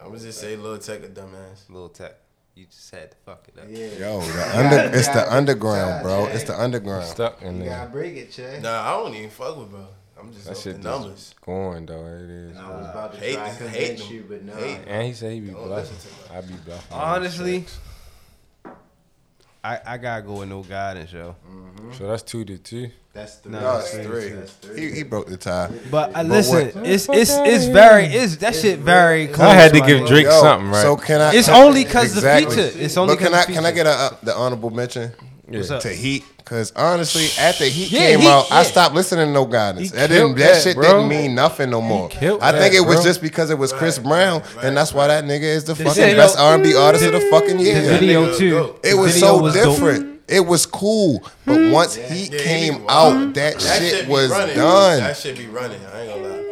I'm 0.00 0.08
gonna 0.08 0.18
just 0.20 0.40
say 0.40 0.54
little 0.56 0.78
Tecca 0.78 1.12
dumbass. 1.12 1.68
Little 1.68 1.88
tech. 1.88 2.14
You 2.54 2.66
just 2.66 2.90
had 2.92 3.10
to 3.10 3.16
fuck 3.26 3.46
it 3.48 3.58
up. 3.60 3.66
Yeah. 3.68 3.86
Yo, 4.08 4.20
the 4.20 4.58
under, 4.58 4.96
it's 4.98 5.08
the 5.08 5.32
underground, 5.32 6.02
bro. 6.02 6.26
It's 6.26 6.44
the 6.44 6.60
underground. 6.60 7.04
Stuck 7.06 7.42
in 7.42 7.58
You 7.58 7.64
there. 7.64 7.78
gotta 7.78 7.90
break 7.90 8.16
it, 8.16 8.30
Che. 8.32 8.60
Nah, 8.62 8.82
I 8.88 8.90
don't 9.02 9.14
even 9.14 9.30
fuck 9.30 9.56
with 9.56 9.70
bro. 9.70 9.86
I'm 10.20 10.32
just 10.32 10.46
That 10.46 10.56
shit 10.56 10.76
the 10.76 10.82
just 10.82 10.84
numbers. 11.02 11.34
going 11.44 11.86
though. 11.86 12.06
It 12.06 12.30
is. 12.30 12.56
I 12.56 12.70
was 12.70 12.86
about 12.90 13.12
to 13.14 13.20
hate 13.20 13.34
try 13.34 13.48
to 13.48 13.68
hate 13.68 13.86
convince 13.96 14.02
them. 14.06 14.12
you, 14.14 14.24
but 14.28 14.42
no. 14.44 14.54
Hate. 14.56 14.78
And 14.88 15.06
he 15.06 15.12
said 15.12 15.32
he 15.32 15.40
be 15.40 15.50
Don't 15.50 15.66
bluffing. 15.66 16.36
I 16.36 16.40
be 16.40 16.54
bluffing. 16.64 16.96
Honestly, 16.96 17.64
I 19.64 19.80
I 19.86 19.96
gotta 19.98 20.22
go 20.22 20.38
with 20.40 20.48
no 20.48 20.62
guidance, 20.62 21.12
yo. 21.12 21.34
So 21.96 22.06
that's 22.06 22.22
two 22.22 22.44
to 22.44 22.58
two. 22.58 22.90
That's 23.12 23.36
three. 23.36 23.52
No, 23.52 23.60
No, 23.60 23.74
That's 23.78 23.90
three. 23.92 24.28
That's 24.30 24.52
three. 24.52 24.80
He, 24.80 24.96
he 24.98 25.02
broke 25.02 25.26
the 25.28 25.36
tie. 25.36 25.70
But 25.90 26.10
I 26.10 26.22
But 26.22 26.26
listen, 26.26 26.66
what- 26.68 26.86
it's 26.86 27.08
it's 27.08 27.30
it's 27.32 27.64
very 27.66 28.04
it's 28.06 28.36
that 28.36 28.54
shit 28.54 28.78
very. 28.78 29.26
Close, 29.26 29.48
I 29.48 29.54
had 29.54 29.72
to 29.74 29.80
give 29.80 30.02
nigga. 30.02 30.08
Drake 30.08 30.26
Yo, 30.26 30.40
something, 30.40 30.70
right? 30.70 30.82
So 30.82 30.96
can 30.96 31.20
I? 31.20 31.34
It's 31.34 31.48
can- 31.48 31.62
only 31.66 31.84
'cause 31.84 32.14
the 32.14 32.20
feature. 32.20 32.70
It's 32.78 32.96
only 32.96 33.14
But 33.16 33.18
can 33.22 33.32
'cause 33.32 33.42
I 33.42 33.46
the 33.46 33.52
can 33.54 33.66
I 33.66 33.72
get 33.72 33.86
a 33.86 33.90
uh, 33.90 34.10
the 34.22 34.34
honorable 34.36 34.70
mention 34.70 35.12
What's 35.48 35.70
up? 35.70 35.82
to 35.82 35.88
Heat? 35.88 36.24
Because 36.36 36.72
honestly, 36.76 37.26
after 37.42 37.64
Heat 37.64 37.90
Yeah, 37.90 38.00
came 38.00 38.20
Heat, 38.20 38.26
out, 38.28 38.50
I 38.52 38.62
stopped 38.62 38.94
listening 38.94 39.26
to 39.26 39.32
No 39.32 39.44
Guidance. 39.46 39.90
He 39.90 39.96
That 39.96 40.08
didn't 40.08 40.36
that, 40.36 40.54
that, 40.54 40.62
shit 40.62 40.76
bro. 40.76 40.84
didn't 40.84 41.08
mean 41.08 41.34
nothing 41.34 41.70
no 41.70 41.80
more. 41.80 42.08
killed 42.08 42.42
I 42.42 42.52
think 42.52 42.72
that, 42.72 42.78
it 42.78 42.86
was 42.86 42.96
bro. 42.96 43.04
just 43.04 43.22
because 43.22 43.50
it 43.50 43.58
was 43.58 43.72
Chris 43.72 43.98
Brown, 43.98 44.42
and 44.62 44.76
that's 44.76 44.92
why 44.92 45.06
that 45.08 45.24
nigga 45.24 45.42
is 45.42 45.64
the 45.64 45.74
fucking 45.74 45.92
video- 45.92 46.16
best 46.16 46.38
R 46.38 46.54
and 46.54 46.62
B 46.62 46.74
artist 46.74 47.04
of 47.04 47.12
the 47.12 47.18
mm. 47.20 47.30
fucking 47.30 47.58
year. 47.60 47.80
The 47.82 47.88
video 47.98 48.36
too. 48.36 48.74
It 48.84 48.94
was 48.94 49.14
video 49.14 49.28
so 49.36 49.42
was 49.42 49.54
dope. 49.54 49.74
different. 49.74 50.20
It 50.28 50.40
was 50.46 50.66
cool, 50.66 51.22
but 51.46 51.56
mm. 51.58 51.72
once 51.72 51.94
Heat 51.96 52.32
Yeah, 52.32 52.38
he 52.40 52.44
came 52.44 52.74
be 52.74 52.80
wild. 52.84 53.28
out, 53.28 53.34
that, 53.34 53.58
That 53.60 53.80
shit 53.82 54.06
be 54.06 54.12
was 54.12 54.30
running. 54.30 54.56
done. 54.56 54.98
That 55.00 55.16
shit 55.16 55.38
be 55.38 55.46
running. 55.46 55.80
I 55.92 56.00
ain't 56.02 56.22
gonna 56.22 56.28
lie. 56.28 56.44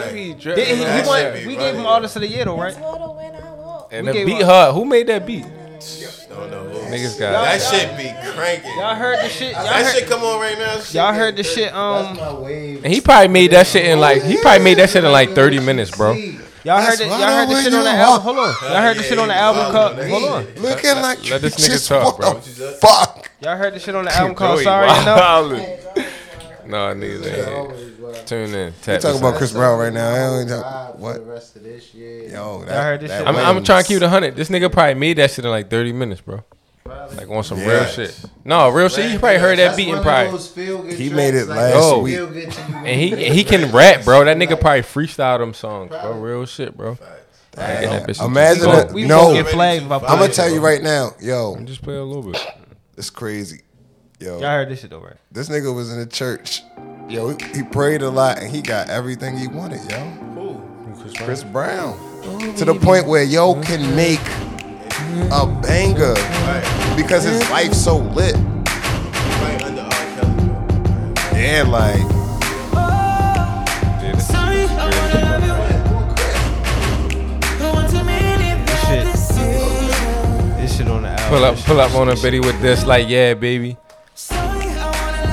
Right. 0.00 0.14
He 0.14 0.22
he, 0.22 0.26
he 0.26 0.32
won, 0.32 1.20
shit 1.20 1.34
be 1.34 1.46
we 1.46 1.54
gave 1.56 1.60
him 1.74 1.76
running. 1.76 1.86
artist 1.86 2.16
of 2.16 2.22
the 2.22 2.28
year 2.28 2.44
though, 2.44 2.58
right? 2.60 2.72
It's 2.72 2.78
water 2.80 3.12
when 3.14 3.34
I 3.34 3.52
walk. 3.54 3.88
And 3.92 4.06
We 4.06 4.12
the 4.12 4.24
beat 4.24 4.42
up. 4.42 4.48
hard. 4.50 4.74
Who 4.74 4.84
made 4.84 5.06
that 5.06 5.24
beat? 5.26 5.44
Don't 6.28 6.50
know. 6.50 6.64
who. 6.64 6.78
Niggas 6.94 7.18
got 7.18 7.32
That 7.44 7.56
it. 7.56 7.62
shit 7.62 7.96
be 7.96 8.32
cranking. 8.32 8.70
Y'all 8.78 8.94
heard 8.94 9.18
the 9.20 9.28
shit. 9.28 9.52
Y'all 9.54 9.64
That 9.64 9.84
heard, 9.84 9.94
shit 9.94 10.08
come 10.08 10.22
on 10.22 10.40
right 10.40 10.58
now. 10.58 10.78
shit 10.80 10.94
y'all 10.94 11.12
heard 11.14 11.36
the 11.36 11.42
crazy. 11.42 11.60
shit. 11.62 11.74
Um, 11.74 12.04
That's 12.16 12.18
my 12.20 12.32
wave. 12.34 12.84
And 12.84 12.92
he 12.92 13.00
probably 13.00 13.28
made 13.28 13.50
that 13.52 13.66
shit 13.66 13.84
in 13.84 14.00
like 14.00 14.22
he 14.22 14.36
probably 14.40 14.64
made 14.64 14.78
that 14.78 14.90
shit 14.90 15.04
in 15.04 15.12
like 15.12 15.30
30 15.30 15.60
minutes, 15.60 15.90
bro. 15.96 16.12
y'all 16.12 16.80
heard 16.82 17.00
it. 17.00 17.06
Y'all 17.06 17.20
why 17.20 17.44
heard 17.46 17.48
the 17.48 17.62
shit 17.62 17.74
on 17.74 17.84
the 17.84 17.90
album. 17.90 18.22
Hold 18.22 18.38
on. 18.38 18.54
Y'all 18.62 18.82
heard 18.82 18.96
the 18.96 19.02
shit 19.02 19.18
on 19.18 19.28
the 19.28 19.34
album 19.34 19.62
yeah, 19.66 19.72
called. 19.72 20.08
Hold 20.08 20.24
on. 20.24 20.44
Looking 20.62 20.94
like 20.96 21.30
let 21.30 21.40
this 21.42 21.54
nigga 21.56 21.66
just 21.68 21.88
talk, 21.88 22.16
bro. 22.18 22.34
Fuck. 22.34 23.30
Y'all 23.40 23.56
heard 23.56 23.74
the 23.74 23.78
shit 23.80 23.94
on 23.94 24.04
the 24.04 24.12
album 24.16 24.34
called 24.34 24.56
Joey 24.58 24.64
Sorry 24.64 24.88
Enough. 24.88 26.07
Wildin'. 26.68 26.98
No, 27.00 27.06
niggas 27.06 28.16
ain't. 28.18 28.26
Tune 28.26 28.54
in. 28.54 28.66
You 28.68 28.72
Tap 28.82 29.00
talking 29.00 29.18
about. 29.20 29.34
Chris 29.36 29.52
Brown 29.52 29.78
right 29.78 29.92
now? 29.92 30.10
I 30.10 30.18
don't 30.18 30.46
Vibe 30.48 30.62
talk, 30.62 30.92
for 30.94 30.98
what? 31.00 31.14
the 31.16 31.22
rest 31.22 31.56
of 31.56 31.62
this 31.62 31.94
year. 31.94 32.30
Yo, 32.30 32.64
that, 32.64 32.72
Y'all 32.74 32.82
heard 32.82 33.00
this 33.00 33.10
that 33.10 33.18
shit? 33.20 33.28
I'm, 33.28 33.36
I'm 33.36 33.54
wings. 33.56 33.66
trying 33.66 33.82
to 33.82 33.88
keep 33.88 33.96
it 33.96 34.02
100. 34.02 34.36
This 34.36 34.48
nigga 34.48 34.70
probably 34.72 34.94
made 34.94 35.18
that 35.18 35.30
shit 35.30 35.44
in 35.44 35.50
like 35.50 35.68
30 35.70 35.92
minutes, 35.92 36.20
bro. 36.20 36.42
Like 36.86 37.28
on 37.28 37.44
some 37.44 37.58
real 37.58 37.84
shit. 37.84 38.18
No, 38.44 38.70
real 38.70 38.88
shit. 38.88 39.10
You 39.12 39.18
probably 39.18 39.38
heard 39.38 39.58
that 39.58 39.76
beat 39.76 39.88
one 39.88 39.98
in 39.98 40.02
probably. 40.02 40.94
He 40.94 41.10
made 41.10 41.34
it 41.34 41.46
like, 41.46 41.56
last 41.56 41.74
Yo. 41.74 41.98
week. 42.00 42.14
feel 42.14 42.26
good 42.28 42.50
to 42.50 42.60
you 42.70 42.76
And 42.76 42.86
he 43.00 43.08
hear 43.14 43.32
he 43.34 43.44
can 43.44 43.70
rap, 43.72 44.04
bro. 44.04 44.24
That 44.24 44.38
nigga 44.38 44.58
probably 44.58 44.80
freestyle 44.82 45.38
them 45.38 45.52
songs, 45.52 45.90
bro. 45.90 46.12
Real 46.18 46.46
shit, 46.46 46.74
bro. 46.76 46.96
Getting 47.54 47.90
that 47.90 48.06
bitch 48.08 48.24
Imagine 48.24 48.62
to 48.62 48.68
that- 48.70 48.92
We 48.92 49.04
No. 49.04 49.20
gonna 49.26 49.42
get 49.42 49.52
flagged 49.52 49.90
I 49.90 49.96
I'm 49.96 50.18
gonna 50.18 50.32
tell 50.32 50.48
you 50.48 50.60
right 50.60 50.82
now, 50.82 51.10
yo, 51.20 51.56
Just 51.64 51.82
play 51.82 51.96
a 51.96 52.04
little 52.04 52.22
bit. 52.30 52.40
it's 52.96 53.10
crazy. 53.10 53.62
Yo, 54.20 54.40
Y'all 54.40 54.48
heard 54.50 54.68
this 54.68 54.80
shit 54.80 54.90
though, 54.90 54.98
right? 55.00 55.16
this 55.30 55.48
nigga 55.48 55.72
was 55.74 55.92
in 55.92 55.98
the 56.00 56.06
church 56.06 56.62
Yo, 57.08 57.28
he, 57.28 57.36
he 57.54 57.62
prayed 57.62 58.02
a 58.02 58.10
lot 58.10 58.38
and 58.38 58.50
he 58.50 58.60
got 58.60 58.90
everything 58.90 59.36
he 59.36 59.46
wanted, 59.48 59.80
yo. 59.90 60.64
Chris 61.00 61.14
Chris 61.16 61.44
Brown. 61.44 61.96
Oh, 62.24 62.54
to 62.58 62.64
the 62.64 62.74
point 62.74 63.06
where 63.06 63.22
yo 63.22 63.54
can 63.62 63.94
make 63.96 64.20
a 65.30 65.46
banger 65.62 66.14
because 66.96 67.24
his 67.24 67.40
life's 67.50 67.82
so 67.82 67.98
lit. 67.98 68.34
Right 68.34 69.62
under 69.64 69.82
R. 69.82 69.90
Kelly. 69.90 71.40
Yeah, 71.40 71.62
like 71.66 72.00
Yeah, 74.02 74.12
this 74.12 74.28
This 78.66 79.36
shit, 79.36 80.56
this 80.56 80.76
shit 80.76 80.88
on 80.88 81.02
the 81.02 81.08
album. 81.08 81.28
Pull 81.28 81.44
up, 81.44 81.56
pull 81.58 81.80
up 81.80 81.94
on 81.94 82.08
a 82.08 82.16
bitty 82.16 82.40
with 82.40 82.60
this, 82.60 82.84
like, 82.84 83.08
yeah, 83.08 83.34
baby. 83.34 83.76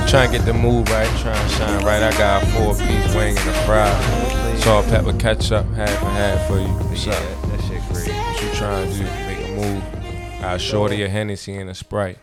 Trying 0.08 0.30
to 0.30 0.38
get 0.38 0.46
the 0.46 0.54
move 0.54 0.88
right, 0.88 1.08
trying 1.20 1.48
to 1.48 1.54
shine 1.56 1.84
right. 1.84 2.02
I 2.02 2.10
got 2.16 2.42
a 2.42 2.46
four 2.46 2.74
piece 2.74 3.14
wing 3.14 3.36
and 3.36 3.48
a 3.50 3.52
fry. 3.64 4.56
Salt, 4.60 4.86
pepper, 4.86 5.12
ketchup, 5.18 5.66
half 5.74 5.90
and 6.02 6.12
half 6.12 6.46
for 6.46 6.58
you. 6.58 6.66
What's 6.68 7.04
Yeah, 7.06 7.12
up? 7.14 7.42
that 7.50 7.60
shit 7.62 7.82
crazy. 7.92 8.12
What 8.12 8.42
you 8.42 8.50
trying 8.54 8.90
to 8.90 8.98
do? 8.98 9.04
Make 9.04 9.48
a 9.48 9.50
move. 9.56 10.44
I 10.44 10.56
shorty 10.58 11.02
a 11.02 11.08
Hennessy 11.08 11.56
and 11.56 11.68
a 11.68 11.74
Sprite. 11.74 12.18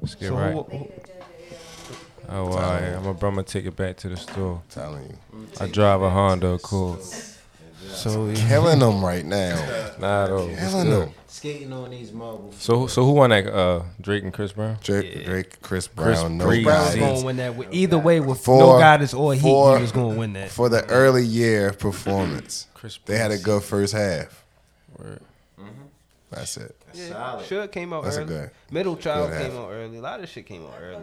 Let's 0.00 0.14
get 0.14 0.28
So 0.28 0.34
right. 0.36 0.52
who- 0.54 0.62
who- 0.62 0.88
Oh, 2.28 2.46
all 2.46 2.58
right. 2.58 2.82
I'm 2.82 3.02
gonna, 3.04 3.10
I'm 3.10 3.18
gonna 3.18 3.42
take 3.44 3.66
it 3.66 3.76
back 3.76 3.96
to 3.98 4.08
the 4.08 4.16
store. 4.16 4.62
telling 4.70 5.04
you. 5.04 5.46
I 5.60 5.66
drive 5.68 6.02
a 6.02 6.10
Honda 6.10 6.48
Accord. 6.54 7.00
so 7.92 8.32
Killing 8.34 8.80
them 8.80 9.04
right 9.04 9.24
now. 9.24 9.54
Nah, 10.00 10.26
though. 10.26 10.48
Killing 10.48 10.90
them. 10.90 11.10
Skating 11.28 11.72
on 11.72 11.90
these 11.90 12.12
marbles. 12.12 12.54
So, 12.56 12.86
so 12.86 13.04
who 13.04 13.12
won 13.12 13.30
that? 13.30 13.46
Uh, 13.52 13.82
Drake 14.00 14.22
and 14.22 14.32
Chris 14.32 14.52
Brown. 14.52 14.78
Drake, 14.82 15.24
Drake 15.24 15.60
Chris 15.60 15.88
Chris 15.88 16.18
Brown, 16.22 16.38
no 16.38 16.46
Breezy. 16.46 16.64
Brown's 16.64 16.94
gonna 16.94 17.24
win 17.24 17.36
that. 17.38 17.56
With, 17.56 17.72
either 17.74 17.98
way, 17.98 18.20
with 18.20 18.40
For- 18.40 18.58
no 18.58 18.78
guidance 18.78 19.12
or 19.12 19.34
he, 19.34 19.40
for- 19.40 19.76
he 19.76 19.82
was 19.82 19.92
gonna 19.92 20.14
win 20.16 20.32
that. 20.34 20.50
for 20.50 20.68
the 20.68 20.84
early 20.88 21.24
year 21.24 21.72
performance. 21.72 22.68
Chris 22.74 22.98
They 23.04 23.18
had 23.18 23.32
a 23.32 23.38
good 23.38 23.62
first 23.62 23.92
half. 23.92 24.44
Word. 24.98 25.20
That's 26.30 26.56
it. 26.56 26.76
Yeah, 26.94 27.42
Should 27.42 27.70
came 27.72 27.92
out 27.92 28.04
That's 28.04 28.16
a 28.16 28.20
early. 28.20 28.28
good- 28.28 28.50
Middle 28.70 28.96
Child 28.96 29.30
good 29.30 29.42
came 29.42 29.50
half. 29.52 29.60
out 29.60 29.70
early. 29.70 29.96
A 29.98 30.00
lot 30.00 30.20
of 30.20 30.28
shit 30.28 30.46
came 30.46 30.64
out 30.64 30.74
early. 30.80 31.02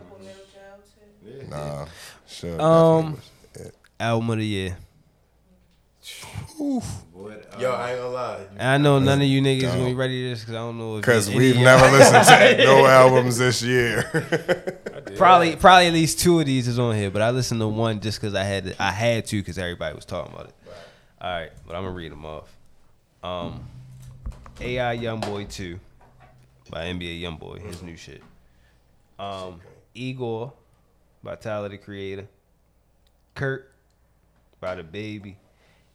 Nah, 1.50 1.86
sure. 2.28 2.62
Um, 2.62 3.02
definitely 3.02 3.20
was 3.54 3.68
it. 3.68 3.76
Album 4.00 4.30
of 4.32 4.38
the 4.40 4.46
year. 4.46 4.78
Yo, 7.60 7.72
I 7.72 7.92
ain't 7.92 8.00
gonna 8.00 8.10
lie. 8.10 8.46
And 8.58 8.62
I 8.62 8.78
know 8.78 9.00
none 9.00 9.22
of 9.22 9.28
you 9.28 9.42
niggas 9.42 9.62
Don't. 9.62 9.78
gonna 9.78 9.86
be 9.90 9.94
ready 9.94 10.24
to 10.24 10.30
this 10.30 10.42
because 10.42 10.56
I 10.56 10.60
don't 10.60 10.78
know 10.78 10.96
if 10.96 11.02
Because 11.02 11.30
we've 11.30 11.56
of 11.56 11.62
never 11.62 11.92
listened 11.92 12.58
to 12.58 12.66
no 12.66 12.86
albums 12.88 13.38
this 13.38 13.62
year. 13.62 14.04
probably 15.16 15.56
probably 15.56 15.88
at 15.88 15.94
least 15.94 16.20
two 16.20 16.40
of 16.40 16.46
these 16.46 16.68
is 16.68 16.80
on 16.80 16.96
here, 16.96 17.12
but 17.12 17.22
I 17.22 17.30
listened 17.32 17.60
to 17.62 17.68
one 17.68 18.00
just 18.00 18.20
because 18.20 18.34
I 18.36 18.44
had 18.44 18.66
to, 18.66 18.82
I 18.82 18.92
had 18.92 19.26
to 19.28 19.38
because 19.38 19.58
everybody 19.58 19.96
was 19.96 20.06
talking 20.06 20.34
about 20.34 20.48
it. 20.48 20.56
All 21.22 21.32
right, 21.32 21.52
but 21.68 21.76
I'm 21.76 21.84
gonna 21.84 21.96
read 21.96 22.12
them 22.12 22.26
off. 22.26 22.52
Um, 23.24 23.64
AI 24.60 24.98
YoungBoy 24.98 25.50
two 25.50 25.80
by 26.70 26.86
NBA 26.86 27.22
YoungBoy, 27.22 27.62
his 27.62 27.82
new 27.84 27.96
shit. 27.96 28.22
Um, 29.20 29.62
Igor 29.94 30.54
by 31.24 31.36
Tyler 31.36 31.70
the 31.70 31.78
Creator. 31.78 32.28
Kirk 33.36 33.72
by 34.60 34.76
DaBaby. 34.76 35.36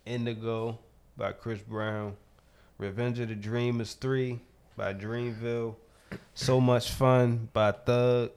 Indigo 0.08 0.78
by 1.16 1.32
Chris 1.32 1.60
Brown. 1.60 2.16
Revenge 2.78 3.18
of 3.18 3.28
the 3.28 3.34
Dreamers 3.34 3.94
3 3.94 4.40
by 4.76 4.94
Dreamville. 4.94 5.74
So 6.34 6.60
Much 6.60 6.90
Fun 6.92 7.48
by 7.52 7.72
Thug. 7.72 8.30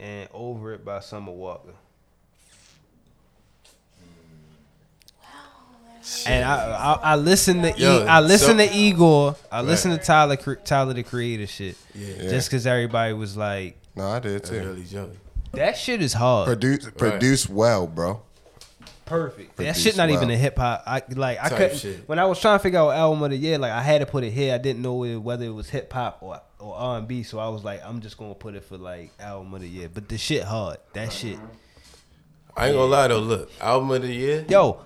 And 0.00 0.28
Over 0.34 0.74
It 0.74 0.84
by 0.84 1.00
Summer 1.00 1.32
Walker. 1.32 1.74
And 6.26 6.44
I 6.44 6.56
I, 6.56 6.92
I 7.12 7.16
listened 7.16 7.62
to 7.62 7.70
Yo, 7.78 8.04
e, 8.04 8.06
I 8.06 8.20
listened 8.20 8.60
so- 8.60 8.66
to 8.66 8.74
Igor. 8.74 9.36
I 9.50 9.62
listened 9.62 9.98
to 9.98 10.04
Tyler 10.04 10.36
Tyler 10.36 10.92
the 10.92 11.02
Creator 11.02 11.46
shit. 11.46 11.76
Yeah. 11.94 12.08
yeah. 12.20 12.30
Just 12.30 12.50
because 12.50 12.66
everybody 12.66 13.14
was 13.14 13.36
like, 13.36 13.78
no, 13.96 14.08
I 14.08 14.18
did 14.18 14.44
too. 14.44 14.54
really 14.54 14.84
joking. 14.84 15.16
that 15.52 15.78
shit 15.78 16.02
is 16.02 16.12
hard. 16.12 16.46
Produce, 16.46 16.90
produce 16.90 17.48
well, 17.48 17.86
bro. 17.86 18.20
Perfect. 19.06 19.56
That 19.56 19.76
shit 19.76 19.96
not 19.96 20.10
even 20.10 20.30
a 20.30 20.36
hip 20.36 20.56
hop. 20.56 20.82
I 20.86 21.02
like 21.14 21.38
I 21.42 21.48
Type 21.50 21.58
couldn't 21.58 21.78
shit. 21.78 22.08
when 22.08 22.18
I 22.18 22.24
was 22.24 22.40
trying 22.40 22.58
to 22.58 22.62
figure 22.62 22.78
out 22.78 22.90
album 22.90 23.22
of 23.22 23.30
the 23.30 23.36
year. 23.36 23.58
Like 23.58 23.72
I 23.72 23.82
had 23.82 23.98
to 24.00 24.06
put 24.06 24.24
it 24.24 24.30
here. 24.30 24.54
I 24.54 24.58
didn't 24.58 24.80
know 24.82 25.04
it, 25.04 25.16
whether 25.16 25.44
it 25.44 25.50
was 25.54 25.68
hip 25.70 25.92
hop 25.92 26.18
or 26.22 26.40
or 26.58 26.74
R 26.74 26.98
and 26.98 27.06
B. 27.08 27.22
So 27.22 27.38
I 27.38 27.48
was 27.48 27.62
like, 27.64 27.84
I'm 27.84 28.00
just 28.00 28.16
gonna 28.16 28.34
put 28.34 28.54
it 28.54 28.64
for 28.64 28.78
like 28.78 29.12
album 29.20 29.52
of 29.52 29.60
the 29.60 29.68
year. 29.68 29.88
But 29.92 30.08
the 30.08 30.16
shit 30.16 30.44
hard. 30.44 30.78
That 30.94 31.12
shit. 31.12 31.38
I 32.56 32.68
ain't 32.68 32.76
gonna 32.76 32.86
lie 32.90 33.08
though. 33.08 33.18
Look, 33.18 33.50
album 33.60 33.90
of 33.90 34.02
the 34.02 34.12
year. 34.12 34.46
Yo, 34.48 34.80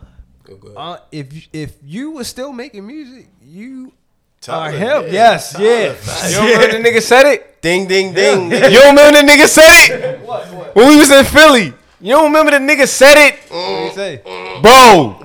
Go, 0.44 0.56
go 0.56 0.74
uh, 0.74 0.98
if 1.12 1.32
you- 1.32 1.42
if 1.52 1.76
you 1.84 2.12
were 2.12 2.24
still 2.24 2.52
making 2.52 2.86
music, 2.86 3.28
you 3.42 3.92
Tyler, 4.40 4.68
are 4.68 4.70
him. 4.72 5.02
yeah. 5.12 5.12
Yes, 5.12 5.56
yeah. 5.58 6.28
You 6.28 6.34
don't 6.36 6.46
remember 6.46 6.78
the 6.82 6.88
nigga 6.88 7.02
said 7.02 7.26
it? 7.26 7.60
Ding, 7.60 7.86
ding, 7.86 8.14
ding. 8.14 8.50
You 8.50 8.58
don't 8.58 8.96
remember 8.96 9.20
the 9.20 9.26
nigga 9.32 9.46
said 9.46 9.90
it? 9.90 10.20
When 10.74 10.88
we 10.88 10.96
was 10.96 11.10
in 11.10 11.24
Philly. 11.26 11.74
You 12.00 12.12
don't 12.14 12.24
remember 12.26 12.52
the 12.52 12.58
nigga 12.58 12.86
said 12.86 13.16
it? 13.28 13.34
What 13.50 13.66
do 13.66 13.84
you 13.84 13.90
say? 13.92 14.22
Bro. 14.62 15.20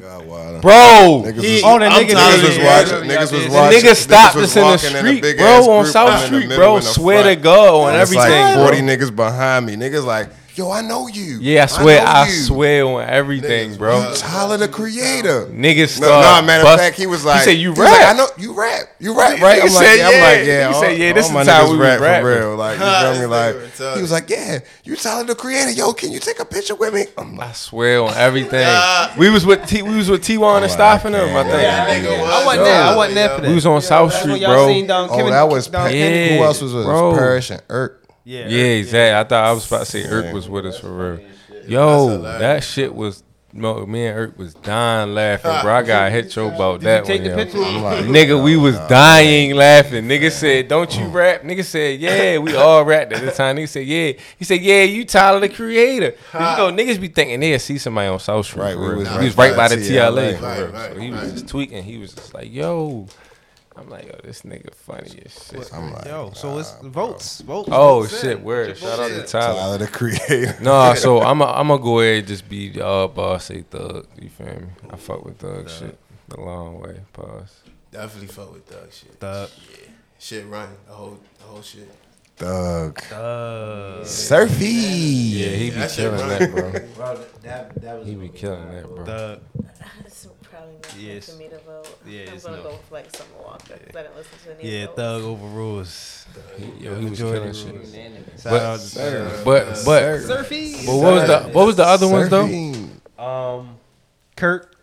God, 0.00 0.26
wow. 0.26 0.60
Bro. 0.60 1.22
Niggas 1.26 1.42
He- 1.42 1.54
was, 1.54 1.62
Oh, 1.64 1.78
that 1.78 1.92
I'm 1.92 2.04
nigga 2.06 2.12
Tyler 2.12 2.36
niggas 2.36 2.48
was 2.48 2.58
watching. 2.58 2.98
Creator. 2.98 3.04
Niggas 3.04 3.20
was 3.20 3.30
The 3.30 3.38
The 3.48 3.54
watching. 3.54 3.80
nigga 3.80 3.96
stopped 3.96 4.36
us 4.36 4.56
in 4.56 4.62
the 4.64 4.78
street, 4.78 5.22
big 5.22 5.36
bro, 5.38 5.70
on. 5.70 5.86
South 5.86 6.08
I'm 6.10 6.14
in 6.14 6.20
the 6.20 6.40
Street, 6.42 6.56
bro. 6.56 6.76
in 6.76 6.82
the 6.84 6.88
Swear 6.88 7.22
to. 7.24 7.36
God, 7.36 7.74
on 7.88 7.92
And 7.94 8.02
It's 8.02 8.14
like 8.14 8.30
everything. 8.30 8.64
40 8.64 8.80
bro. 8.80 8.86
niggas 9.08 9.16
behind 9.16 9.66
me. 9.66 9.76
Niggas 9.76 10.04
like, 10.04 10.28
yo, 10.60 10.70
I 10.70 10.82
know 10.82 11.08
you. 11.08 11.38
Yeah, 11.40 11.62
I 11.62 11.66
swear, 11.66 12.04
know 12.04 12.10
I, 12.10 12.28
swear 12.28 12.84
on 12.84 13.08
everything, 13.08 13.76
bro. 13.76 14.12
Tyler 14.16 14.58
the 14.58 14.68
Creator. 14.68 15.46
Niggas 15.46 15.98
No, 16.00 16.06
start. 16.06 16.42
no, 16.42 16.46
matter 16.46 16.68
of 16.68 16.78
fact, 16.78 16.96
he 16.96 17.06
was 17.06 17.24
like, 17.24 17.38
he 17.38 17.44
said 17.44 17.52
you 17.52 17.70
was 17.70 17.78
like, 17.78 18.00
rap. 18.00 18.14
I 18.14 18.18
know 18.18 18.26
you 18.36 18.52
rap. 18.52 18.84
You 18.98 19.18
rap, 19.18 19.40
right? 19.40 19.62
I'm 19.62 19.72
like, 19.72 19.84
said 19.84 19.96
yeah. 19.96 20.06
I'm 20.06 20.12
yeah. 20.12 20.22
like, 20.22 20.46
yeah. 20.46 20.70
Nigga 20.70 20.74
all, 20.74 20.80
said, 20.82 20.98
yeah, 20.98 21.12
this 21.12 21.26
all 21.26 21.32
my 21.32 21.40
is 21.40 21.48
how 21.48 21.64
we 21.70 21.78
was 21.78 22.00
rap 22.00 22.22
for 22.22 22.38
real. 22.38 22.56
Like, 22.56 22.78
you 22.78 22.84
feel 23.14 23.20
me? 23.20 23.26
Like, 23.26 23.96
he 23.96 24.02
was 24.02 24.12
like, 24.12 24.28
yeah, 24.28 24.58
you 24.84 24.96
Tyler 24.96 25.24
the 25.24 25.34
Creator. 25.34 25.70
Yo, 25.72 25.92
can 25.92 26.12
you 26.12 26.20
take 26.20 26.40
a 26.40 26.44
picture 26.44 26.74
with 26.74 26.92
me? 26.92 27.06
I'm 27.16 27.36
like, 27.36 27.48
I 27.48 27.52
swear 27.52 28.02
on 28.02 28.14
everything. 28.14 28.68
we 29.18 29.30
was 29.30 29.46
with 29.46 29.66
T. 29.66 29.82
We 29.82 29.96
was 29.96 30.10
with 30.10 30.22
T1 30.22 30.56
and 30.56 30.64
oh, 30.64 30.68
Stopping 30.68 31.12
them. 31.12 31.36
I 31.36 31.42
think. 31.42 31.62
Yeah, 31.62 31.86
nigga 31.88 32.18
I 32.20 32.44
wasn't 32.44 32.60
uh, 32.60 32.64
there. 32.64 32.82
I 32.82 32.96
wasn't 32.96 33.14
there 33.14 33.28
for 33.30 33.40
that. 33.40 33.48
We 33.48 33.54
was 33.54 33.66
on 33.66 33.80
South 33.80 34.12
Street, 34.12 34.44
bro. 34.44 34.66
seen 34.68 34.86
Don 34.86 35.08
oh, 35.10 35.30
that 35.30 35.48
was 35.48 35.66
Don 35.68 35.88
Pe- 35.88 36.30
Yeah, 36.30 36.36
who 36.36 36.44
else 36.44 36.60
was 36.60 36.74
with 36.74 36.82
us? 36.82 36.86
bro. 36.86 37.14
Parrish 37.14 37.50
and 37.50 37.62
Irk. 37.68 37.99
Yeah, 38.24 38.48
Yeah, 38.48 38.64
exactly. 38.64 39.18
I 39.18 39.24
thought 39.24 39.44
I 39.44 39.52
was 39.52 39.66
about 39.66 39.80
to 39.80 39.86
say 39.86 40.04
Irk 40.04 40.32
was 40.34 40.48
with 40.48 40.66
us 40.66 40.78
for 40.78 41.16
real. 41.16 41.28
Yo, 41.66 42.18
that 42.22 42.62
shit 42.64 42.94
was. 42.94 43.22
No, 43.52 43.84
me 43.84 44.06
and 44.06 44.16
Irk 44.16 44.38
was 44.38 44.54
dying 44.54 45.12
laughing, 45.12 45.50
bro. 45.62 45.74
I 45.74 45.82
got 45.82 46.12
hit 46.12 46.36
you 46.36 46.46
about 46.46 46.82
that 46.82 47.04
take 47.04 47.22
one. 47.22 47.30
the 47.30 47.36
yo. 47.36 47.44
picture? 47.44 47.58
I'm 47.64 47.82
like, 47.82 48.04
Nigga, 48.04 48.40
we 48.40 48.56
was 48.56 48.76
dying 48.88 49.56
laughing. 49.56 50.04
Nigga 50.04 50.30
said, 50.30 50.68
"Don't 50.68 50.96
you 50.96 51.06
rap?" 51.08 51.42
Nigga 51.42 51.64
said, 51.64 51.98
"Yeah, 51.98 52.38
we 52.38 52.54
all 52.54 52.84
rapped 52.84 53.12
at 53.12 53.24
the 53.24 53.32
time." 53.32 53.56
Nigga 53.56 53.68
said, 53.68 53.86
"Yeah." 53.88 54.12
He 54.38 54.44
said, 54.44 54.60
"Yeah, 54.60 54.84
you 54.84 55.04
Tyler 55.04 55.40
the 55.40 55.48
Creator." 55.48 56.14
you 56.32 56.38
know, 56.38 56.70
niggas 56.70 57.00
be 57.00 57.08
thinking 57.08 57.40
they'll 57.40 57.58
see 57.58 57.78
somebody 57.78 58.06
on 58.06 58.20
South 58.20 58.46
Street. 58.46 58.62
Right, 58.62 58.78
we 58.78 58.86
real. 58.86 58.98
was 58.98 59.08
he 59.08 59.14
right 59.16 59.24
was 59.24 59.36
right 59.36 59.56
by 59.56 59.68
by 59.68 59.74
the 59.74 59.76
TLA. 59.82 60.38
TLA. 60.38 60.40
Right, 60.40 60.72
right, 60.72 60.92
so 60.92 61.00
he 61.00 61.10
was 61.10 61.20
right. 61.20 61.32
just 61.32 61.48
tweaking. 61.48 61.82
He 61.82 61.98
was 61.98 62.14
just 62.14 62.32
like, 62.32 62.52
"Yo." 62.52 63.08
I'm 63.80 63.88
like, 63.88 64.06
yo, 64.06 64.18
this 64.22 64.42
nigga 64.42 64.74
funny 64.74 65.22
as 65.24 65.32
shit. 65.32 65.72
I'm 65.72 65.92
like, 65.92 66.04
Yo, 66.04 66.32
so 66.34 66.58
it's 66.58 66.72
votes. 66.82 67.40
Votes. 67.40 67.68
Oh 67.72 68.00
votes 68.02 68.20
shit, 68.20 68.38
in. 68.38 68.44
word. 68.44 68.76
Shout 68.76 68.98
out 69.00 69.08
to 69.08 69.22
Tyler. 69.22 69.54
Tyler 69.58 69.78
the 69.78 69.86
Creator. 69.88 70.56
No, 70.62 70.94
so 70.94 71.20
I'm 71.22 71.40
I'm 71.42 71.68
gonna 71.68 71.82
go 71.82 72.00
ahead 72.00 72.18
and 72.18 72.26
just 72.28 72.48
be 72.48 72.80
uh 72.80 73.06
boss 73.08 73.46
say 73.46 73.62
thug. 73.62 74.06
You 74.20 74.28
feel 74.28 74.46
me? 74.46 74.66
I 74.90 74.96
fuck 74.96 75.24
with 75.24 75.38
thug 75.38 75.70
shit 75.70 75.98
the 76.28 76.40
long 76.40 76.80
way. 76.80 77.00
Pause. 77.12 77.60
Definitely 77.90 78.28
fuck 78.28 78.52
with 78.52 78.66
Thug 78.66 78.92
shit. 78.92 79.12
Thug. 79.14 79.48
Yeah. 79.72 79.88
Shit 80.18 80.46
run. 80.46 80.68
The 80.86 80.92
whole, 80.92 81.18
the 81.38 81.44
whole 81.44 81.62
shit. 81.62 81.90
Thug. 82.36 83.02
Uh, 83.12 84.04
Surfy. 84.04 84.64
Yeah, 84.66 85.48
he 85.48 85.70
be 85.70 85.76
that 85.76 85.90
killing 85.90 86.28
that, 86.28 86.50
bro. 86.52 86.70
Bro, 86.94 87.24
that, 87.42 87.82
that 87.82 87.98
was 87.98 88.06
He 88.06 88.14
be 88.14 88.28
killing 88.28 88.70
that, 88.70 88.84
bro. 88.84 89.04
Thug. 89.04 89.40
It's 90.78 90.88
probably 90.88 91.06
Yes. 91.14 91.30
for 91.32 91.38
me 91.38 91.48
to 91.48 91.58
vote. 91.58 91.98
Yeah, 92.06 92.30
I'm 92.30 92.38
gonna 92.38 92.56
no. 92.56 92.62
go 92.62 92.68
with 92.70 92.90
like 92.92 93.14
Summer 93.16 93.30
Walker 93.44 93.64
because 93.78 93.96
I 93.96 94.02
didn't 94.02 94.16
listen 94.16 94.38
to 94.44 94.60
any 94.60 94.70
Yeah, 94.78 94.84
of 94.84 94.96
those. 94.96 95.22
Thug 95.22 95.30
overrules. 95.30 96.26
He, 96.56 96.64
yo, 96.84 96.94
he 96.96 97.04
was 97.04 97.10
Majority 97.20 97.58
killing 97.62 97.84
shit. 97.84 98.40
Shout 98.40 98.52
But- 98.52 98.62
out 98.62 98.80
to 98.80 98.86
Thug. 98.86 99.44
But 99.44 99.66
but 99.84 100.20
Surfy. 100.20 100.86
but 100.86 100.96
what 100.96 101.12
was 101.14 101.26
the 101.28 101.40
what 101.52 101.66
was 101.66 101.76
the 101.76 101.84
other 101.84 102.08
ones 102.08 102.28
though? 102.30 103.22
Um, 103.22 103.76
Kirk, 104.36 104.74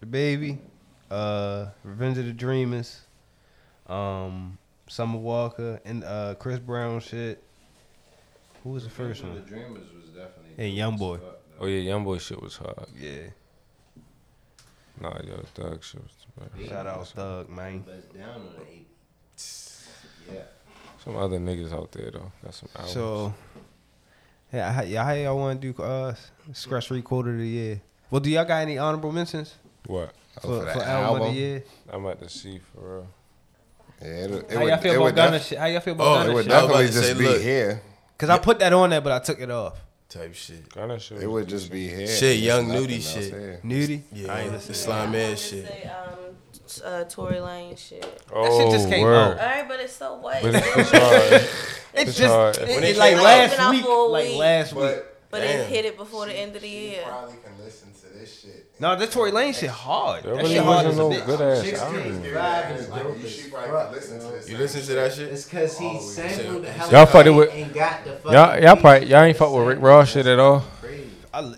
the 0.00 0.06
baby, 0.06 0.58
uh, 1.10 1.66
Revenge 1.84 2.18
of 2.18 2.26
the 2.26 2.32
Dreamers, 2.32 3.00
um, 3.86 4.58
Summer 4.88 5.18
Walker, 5.18 5.80
and 5.84 6.02
uh, 6.04 6.34
Chris 6.38 6.58
Brown 6.58 7.00
shit. 7.00 7.42
Who 8.62 8.70
was 8.70 8.84
the 8.84 8.90
first 8.90 9.22
The 9.22 9.28
one? 9.28 9.42
Dreamers 9.46 9.86
was 9.94 10.08
definitely. 10.08 10.54
And 10.58 10.98
YoungBoy. 10.98 11.20
Oh 11.60 11.66
yeah, 11.66 11.78
young 11.80 12.02
boy 12.02 12.18
shit 12.18 12.42
was 12.42 12.56
hard. 12.56 12.86
Yeah. 12.98 13.28
Nah, 15.00 15.18
yo, 15.26 15.42
thug 15.54 15.82
shit 15.82 16.00
was. 16.02 16.12
bro. 16.36 16.66
Shout 16.66 16.86
out 16.86 17.06
Thug, 17.08 17.48
man. 17.50 17.80
Best 17.80 18.14
down 18.14 18.30
on 18.30 18.48
the 18.58 18.62
eight. 18.72 18.88
Yeah. 20.32 20.40
Some 21.04 21.16
other 21.16 21.38
niggas 21.38 21.70
out 21.72 21.92
there 21.92 22.10
though. 22.10 22.32
Got 22.42 22.54
some 22.54 22.68
albums. 22.74 22.94
So, 22.94 23.34
Yeah, 24.50 24.72
how, 24.72 24.82
yeah, 24.82 25.04
how 25.04 25.12
y'all 25.12 25.36
want 25.36 25.60
to 25.60 25.72
do 25.72 25.82
uh 25.82 26.14
ScressFree 26.52 27.04
quarter 27.04 27.32
of 27.32 27.38
the 27.38 27.46
year? 27.46 27.82
Well, 28.10 28.20
do 28.20 28.30
y'all 28.30 28.46
got 28.46 28.62
any 28.62 28.78
honorable 28.78 29.12
mentions 29.12 29.54
What? 29.86 30.14
for, 30.40 30.40
for 30.40 30.72
for, 30.72 30.78
the 30.78 30.86
album, 30.86 31.22
of 31.22 31.28
the 31.28 31.34
year? 31.38 31.64
I'm 31.92 32.04
about 32.06 32.20
to 32.22 32.28
see 32.30 32.58
for 32.72 32.96
real. 32.96 33.06
Yeah, 34.00 34.08
it, 34.08 34.30
it 34.30 34.50
How 34.52 34.60
would, 34.60 34.68
y'all 34.68 34.78
feel 34.78 34.92
about 34.94 35.02
would 35.04 35.14
Gunna 35.16 35.38
def- 35.38 35.46
shit? 35.46 35.58
How 35.58 35.66
y'all 35.66 35.80
feel 35.80 35.94
about 35.94 36.06
Oh, 36.06 36.14
It 36.14 36.18
Gunna 36.22 36.34
would 36.34 36.44
shit? 36.44 36.52
I 36.52 36.62
was 36.62 36.66
definitely 36.70 36.86
just 36.86 37.08
say, 37.08 37.14
be 37.18 37.24
look. 37.28 37.42
here. 37.42 37.82
Cause 38.16 38.30
I 38.30 38.38
put 38.38 38.58
that 38.60 38.72
on 38.72 38.90
there, 38.90 39.00
but 39.02 39.12
I 39.12 39.18
took 39.18 39.40
it 39.40 39.50
off. 39.50 39.78
Type 40.08 40.34
shit. 40.34 40.68
Gunna 40.72 40.98
shit. 41.00 41.22
It 41.22 41.26
would 41.26 41.48
just 41.48 41.70
be 41.72 41.88
here. 41.88 42.06
Shit, 42.06 42.38
Young 42.38 42.68
There's 42.68 42.80
Nudy 42.82 43.00
shit. 43.00 43.16
else 43.16 43.26
here. 43.26 43.60
Nudy. 43.62 44.02
Yeah, 44.12 44.32
I 44.32 44.40
ain't 44.40 44.50
the 44.50 44.56
listening. 44.58 44.74
slime 44.76 45.14
ass 45.14 45.40
shit. 45.40 45.66
Say, 45.66 45.90
um, 45.90 46.36
uh, 46.84 47.04
Tory 47.04 47.36
Lanez 47.36 47.78
shit. 47.78 48.22
Oh, 48.32 48.60
shit 48.60 48.70
just 48.72 48.88
came 48.88 49.02
word. 49.02 49.14
out. 49.14 49.30
All 49.40 49.46
right, 49.46 49.66
but 49.68 49.80
it's 49.80 49.94
so 49.96 50.14
what? 50.16 50.40
But 50.42 50.54
it's, 50.54 50.66
it's 50.76 50.90
hard. 50.90 51.32
It's, 51.32 52.10
It's 52.10 52.18
just 52.18 52.32
hard. 52.34 52.56
it- 52.58 52.68
it 52.68 52.84
it 52.84 52.96
like 52.96 53.16
last 53.16 53.52
It's 53.52 53.56
been 53.56 53.64
out 53.66 54.10
week, 54.10 54.28
like 54.28 54.34
last 54.38 54.72
week. 54.72 54.82
But 54.82 55.10
but 55.30 55.42
it 55.42 55.66
hit 55.68 55.84
it 55.84 55.96
before 55.96 56.26
the 56.26 56.32
end 56.32 56.54
of 56.54 56.62
the 56.62 56.68
year. 56.68 57.02
probably 57.04 57.34
can 57.42 57.64
listen 57.64 57.88
to 57.92 58.18
this 58.18 58.40
shit. 58.42 58.63
No, 58.80 58.96
that 58.96 59.10
Tory 59.12 59.30
Lanez 59.30 59.54
shit 59.60 59.70
hard. 59.70 60.24
There 60.24 60.34
That 60.34 60.42
really 60.42 60.54
shit 60.56 60.64
hard 60.64 60.86
as 60.86 60.94
a 60.94 60.98
no 60.98 61.10
bitch. 61.10 61.26
good 61.26 61.40
ass 61.40 61.60
Six 61.64 61.80
album. 61.80 62.02
Kings 62.02 62.26
Drive 62.28 62.76
is 62.76 62.86
dope 62.86 63.18
You 63.18 63.24
as 63.24 63.34
should 63.36 63.52
probably 63.52 63.70
fuck, 63.70 63.92
listen 63.92 64.18
to 64.18 64.26
this. 64.26 64.48
You 64.50 64.58
listen 64.58 64.80
to 64.82 64.92
that 64.94 65.12
shit? 65.12 65.28
It's 65.32 65.46
cause 65.46 65.78
he 65.78 66.00
sampled 66.00 66.64
the 66.64 66.72
hell 66.72 66.90
Y'all 66.90 66.96
out 67.02 67.08
fucked 67.10 67.26
it 67.28 67.30
with- 67.30 67.52
and 67.54 67.72
got 67.72 68.04
the 68.04 68.12
fucking 68.16 68.32
Y'all, 68.32 68.60
y'all 68.62 68.76
probably 68.76 69.06
y'all 69.08 69.22
ain't 69.22 69.36
fuck 69.36 69.52
with 69.52 69.66
Rick 69.68 69.78
Ross 69.80 70.10
shit 70.10 70.26
at 70.26 70.38
all. 70.40 70.64
Crazy. 70.80 71.08
I 71.32 71.54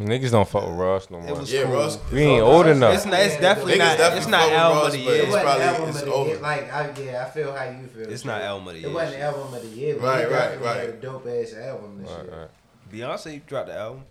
Niggas 0.00 0.32
don't 0.32 0.48
fuck 0.48 0.66
with 0.66 0.74
Ross 0.76 1.08
no 1.10 1.20
more. 1.20 1.36
was 1.36 1.52
Yeah, 1.52 1.62
cool. 1.62 1.74
Ross. 1.74 1.98
We 2.10 2.22
ain't 2.22 2.42
old 2.42 2.66
enough. 2.66 2.94
It's 2.96 3.04
not. 3.06 3.20
It's 3.20 3.36
definitely 3.36 3.74
Niggas 3.74 3.78
not. 3.78 3.98
definitely 3.98 4.18
It's 4.18 4.26
not 4.26 4.40
fuck 4.40 4.50
with 4.50 4.58
album 4.58 4.78
Ross, 4.78 4.86
of 4.86 4.92
the 4.92 4.98
but 4.98 5.04
year. 5.04 5.14
It 5.14 5.18
it's 5.22 5.26
wasn't 5.28 5.44
probably- 5.44 5.64
album 5.64 5.88
it's 5.88 5.98
of 6.00 6.04
the 6.06 6.12
over. 6.12 6.28
year. 6.30 6.38
Like, 6.40 6.72
I, 6.72 6.90
yeah, 7.00 7.24
I 7.26 7.30
feel 7.30 7.52
how 7.54 7.64
you 7.64 7.86
feel. 7.86 8.10
It's 8.12 8.24
not 8.24 8.38
too. 8.38 8.44
album 8.44 8.66
of 8.68 8.74
the 8.74 8.80
year. 8.80 8.88
It 8.88 8.92
wasn't 8.92 9.12
shit. 9.12 9.20
album 9.22 9.54
of 9.54 9.62
the 9.62 9.68
year, 9.68 9.94
but 10.00 10.02
Right, 10.04 10.26
he 10.28 10.34
right, 10.34 10.60
right. 10.60 11.00
dope 11.00 11.26
ass 11.28 11.54
album 11.54 12.02
this 12.02 12.10
Right, 12.10 12.24
year. 12.24 12.34
right. 12.40 12.50
Beyonce 12.92 13.46
dropped 13.46 13.68
the 13.68 13.76
album. 13.78 14.04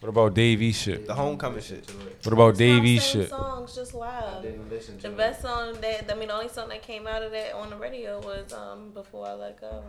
What 0.00 0.08
about 0.08 0.32
Dave 0.34 0.62
East 0.62 0.82
shit? 0.82 1.06
The 1.06 1.14
homecoming 1.14 1.60
shit. 1.60 1.84
What 2.22 2.32
about 2.32 2.48
It's 2.50 2.58
Dave 2.58 2.78
not 2.78 2.86
East 2.86 3.12
same 3.12 3.20
shit? 3.22 3.30
songs, 3.30 3.74
just 3.74 3.92
live. 3.94 4.42
didn't 4.42 4.68
The 5.02 5.08
it. 5.08 5.16
best 5.16 5.42
song 5.42 5.74
that 5.82 6.10
I 6.10 6.14
mean, 6.14 6.28
the 6.28 6.34
only 6.34 6.48
song 6.48 6.68
that 6.70 6.82
came 6.82 7.06
out 7.06 7.22
of 7.22 7.32
that 7.32 7.54
on 7.54 7.68
the 7.70 7.76
radio 7.76 8.18
was 8.20 8.50
um 8.52 8.90
"Before 8.94 9.26
I 9.26 9.34
Let 9.34 9.60
Go." 9.60 9.82